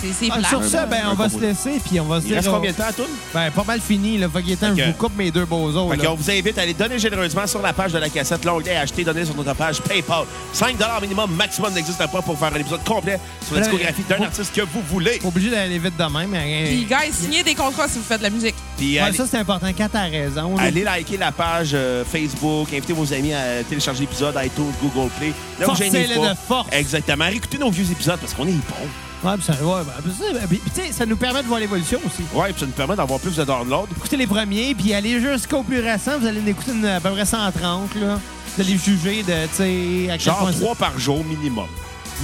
C'est- 0.00 0.28
Ah, 0.30 0.38
sur 0.48 0.62
ça, 0.64 0.86
ben, 0.86 1.02
on 1.10 1.14
va 1.14 1.28
se 1.28 1.38
laisser, 1.38 1.80
puis 1.84 1.98
on 2.00 2.04
va 2.04 2.20
se 2.20 2.26
Il 2.26 2.28
dire... 2.28 2.36
reste 2.36 2.48
combien 2.50 2.70
de 2.70 2.76
temps 2.76 2.84
à 2.88 2.92
tout? 2.92 3.06
Ben, 3.32 3.50
pas 3.50 3.64
mal 3.64 3.80
fini, 3.80 4.18
là. 4.18 4.28
Fait 4.28 4.42
que 4.42 4.48
je 4.50 4.84
vous 4.84 4.92
coupe 4.92 5.16
mes 5.16 5.30
deux 5.30 5.44
beaux 5.44 5.68
os, 5.74 5.90
Fait 5.90 5.96
là. 5.96 6.04
qu'on 6.08 6.14
vous 6.14 6.30
invite 6.30 6.58
à 6.58 6.62
aller 6.62 6.74
donner 6.74 6.98
généreusement 6.98 7.46
sur 7.46 7.62
la 7.62 7.72
page 7.72 7.92
de 7.92 7.98
la 7.98 8.08
cassette 8.08 8.44
l'onglet 8.44 8.76
acheter, 8.76 9.04
donner 9.04 9.24
sur 9.24 9.34
notre 9.34 9.54
page 9.54 9.80
PayPal. 9.80 10.24
5 10.52 10.76
minimum 11.00 11.30
maximum 11.34 11.72
n'existe 11.72 11.98
pas 11.98 12.22
pour 12.22 12.38
faire 12.38 12.52
un 12.54 12.58
épisode 12.60 12.84
complet 12.84 13.18
sur 13.44 13.54
la 13.54 13.60
Là, 13.62 13.66
discographie 13.68 14.02
d'un 14.08 14.22
artiste 14.24 14.54
que 14.54 14.60
vous 14.62 14.82
voulez. 14.88 15.18
Pas 15.18 15.28
obligé 15.28 15.50
d'aller 15.50 15.78
vite 15.78 15.96
de 15.96 16.04
même, 16.04 16.30
mais... 16.30 16.64
Puis, 16.66 16.84
guys, 16.84 17.12
signez 17.12 17.42
des 17.42 17.54
contrats 17.54 17.88
si 17.88 17.98
vous 17.98 18.04
faites 18.04 18.18
de 18.18 18.24
la 18.24 18.30
musique. 18.30 18.54
Puis 18.76 18.94
Ouais, 18.94 19.00
allez, 19.00 19.16
ça, 19.16 19.26
c'est 19.30 19.38
important. 19.38 19.68
Quand 19.76 19.88
t'as 19.90 20.08
raison, 20.08 20.56
là. 20.56 20.62
allez 20.64 20.84
liker 20.84 21.16
la 21.16 21.32
page 21.32 21.70
euh, 21.74 22.04
Facebook, 22.04 22.68
invitez 22.72 22.92
vos 22.92 23.12
amis 23.12 23.32
à 23.32 23.62
télécharger 23.68 24.00
l'épisode 24.00 24.34
iTunes, 24.44 24.72
Google 24.82 25.10
Play. 25.18 25.32
Gênez 25.58 25.64
Forcez-les 25.66 26.14
pas. 26.16 26.30
de 26.30 26.34
force. 26.46 26.68
Exactement. 26.72 27.24
Réécoutez 27.24 27.58
nos 27.58 27.70
vieux 27.70 27.90
épisodes 27.90 28.18
parce 28.20 28.34
qu'on 28.34 28.46
est 28.46 28.52
bons. 28.52 28.88
Ouais, 29.24 29.32
puis 29.34 29.42
ça, 29.44 29.52
ouais, 29.54 29.82
puis 30.02 30.12
ça, 30.12 30.46
puis, 30.46 30.58
puis, 30.58 30.70
tu 30.74 30.80
sais, 30.86 30.92
ça 30.92 31.06
nous 31.06 31.16
permet 31.16 31.42
de 31.42 31.48
voir 31.48 31.58
l'évolution 31.58 31.98
aussi. 32.06 32.22
Ouais, 32.34 32.50
puis 32.52 32.60
ça 32.60 32.66
nous 32.66 32.72
permet 32.72 32.94
d'avoir 32.96 33.18
plus 33.18 33.34
de 33.34 33.44
downloads. 33.44 33.88
Écoutez 33.96 34.16
les 34.16 34.26
premiers, 34.26 34.74
puis 34.74 34.92
allez 34.94 35.20
jusqu'au 35.20 35.62
plus 35.62 35.80
récent. 35.80 36.18
Vous 36.18 36.26
allez 36.26 36.40
en 36.40 36.46
écouter 36.46 36.72
une, 36.72 36.84
à 36.86 37.00
peu 37.00 37.10
près 37.10 37.24
130, 37.24 37.94
là. 37.96 38.18
Vous 38.56 38.62
allez 38.62 38.76
juger 38.78 39.22
de, 39.22 39.46
tu 39.48 39.54
sais, 39.54 40.10
à 40.10 40.12
quel 40.18 40.20
Genre 40.20 40.38
point... 40.38 40.52
c'est- 40.52 40.60
3 40.60 40.74
par 40.76 40.98
jour 40.98 41.24
minimum. 41.24 41.66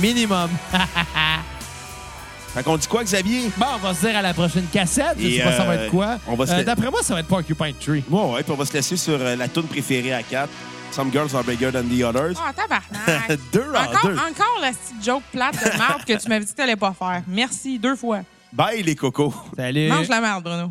Minimum. 0.00 0.48
Fait 2.54 2.62
qu'on 2.62 2.76
dit 2.76 2.86
quoi, 2.86 3.02
Xavier? 3.02 3.50
bon, 3.56 3.66
on 3.74 3.78
va 3.78 3.94
se 3.94 4.00
dire 4.06 4.16
à 4.16 4.20
la 4.22 4.34
prochaine 4.34 4.66
cassette. 4.70 5.16
Je 5.18 5.26
Et, 5.26 5.36
sais 5.38 5.42
pas 5.42 5.56
ça 5.56 5.64
va 5.64 5.72
euh, 5.72 5.84
être 5.86 5.90
quoi. 5.90 6.18
on 6.26 6.36
va 6.36 6.46
se 6.46 6.52
Euh, 6.52 6.56
la- 6.58 6.64
D'après 6.64 6.90
moi, 6.90 7.00
ça 7.02 7.14
va 7.14 7.20
être 7.20 7.26
Porcupine 7.26 7.72
Tree. 7.80 8.04
Ouais, 8.10 8.22
ouais, 8.34 8.42
puis 8.42 8.52
on 8.52 8.56
va 8.56 8.66
se 8.66 8.74
laisser 8.74 8.96
sur 8.98 9.14
euh, 9.18 9.36
la 9.36 9.48
tune 9.48 9.62
préférée 9.64 10.12
à 10.12 10.22
4. 10.22 10.48
Some 10.92 11.10
girls 11.10 11.34
are 11.34 11.42
bigger 11.42 11.70
than 11.70 11.88
the 11.88 12.04
others. 12.04 12.36
Ah, 12.38 12.52
tabarnak. 12.52 13.40
deux 13.52 13.62
en 13.62 13.82
encore, 13.82 14.10
deux. 14.10 14.16
encore 14.18 14.58
la 14.60 14.72
petite 14.72 15.02
joke 15.02 15.22
plate 15.32 15.54
de 15.54 15.78
merde 15.78 16.04
que 16.04 16.12
tu 16.12 16.28
m'avais 16.28 16.44
dit 16.44 16.52
que 16.52 16.56
t'allais 16.56 16.76
pas 16.76 16.92
faire. 16.92 17.22
Merci, 17.26 17.78
deux 17.78 17.96
fois. 17.96 18.20
Bye, 18.52 18.82
les 18.82 18.94
cocos. 18.94 19.32
Salut. 19.56 19.88
Mange 19.88 20.08
la 20.08 20.20
merde, 20.20 20.44
Bruno. 20.44 20.70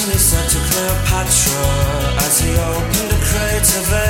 He 0.00 0.16
said 0.16 0.48
to 0.48 0.58
Cleopatra 0.58 1.60
as 2.24 2.40
he 2.40 2.50
opened 2.56 3.10
the 3.10 3.20
crate 3.22 3.76
of. 3.76 4.09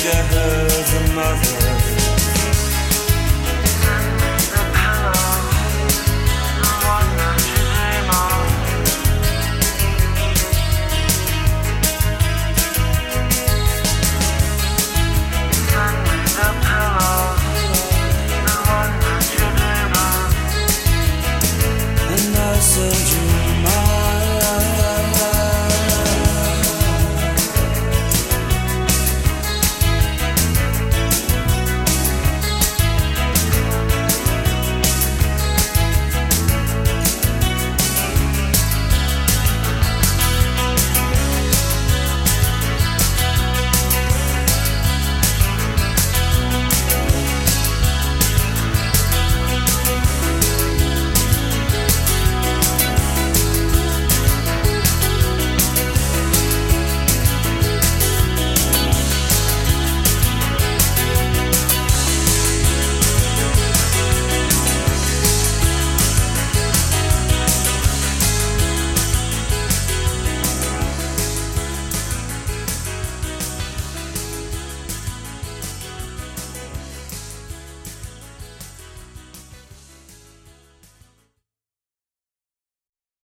to 0.00 0.08
her 0.08 0.64
as 0.66 0.94
a 0.94 1.14
mother. 1.14 1.79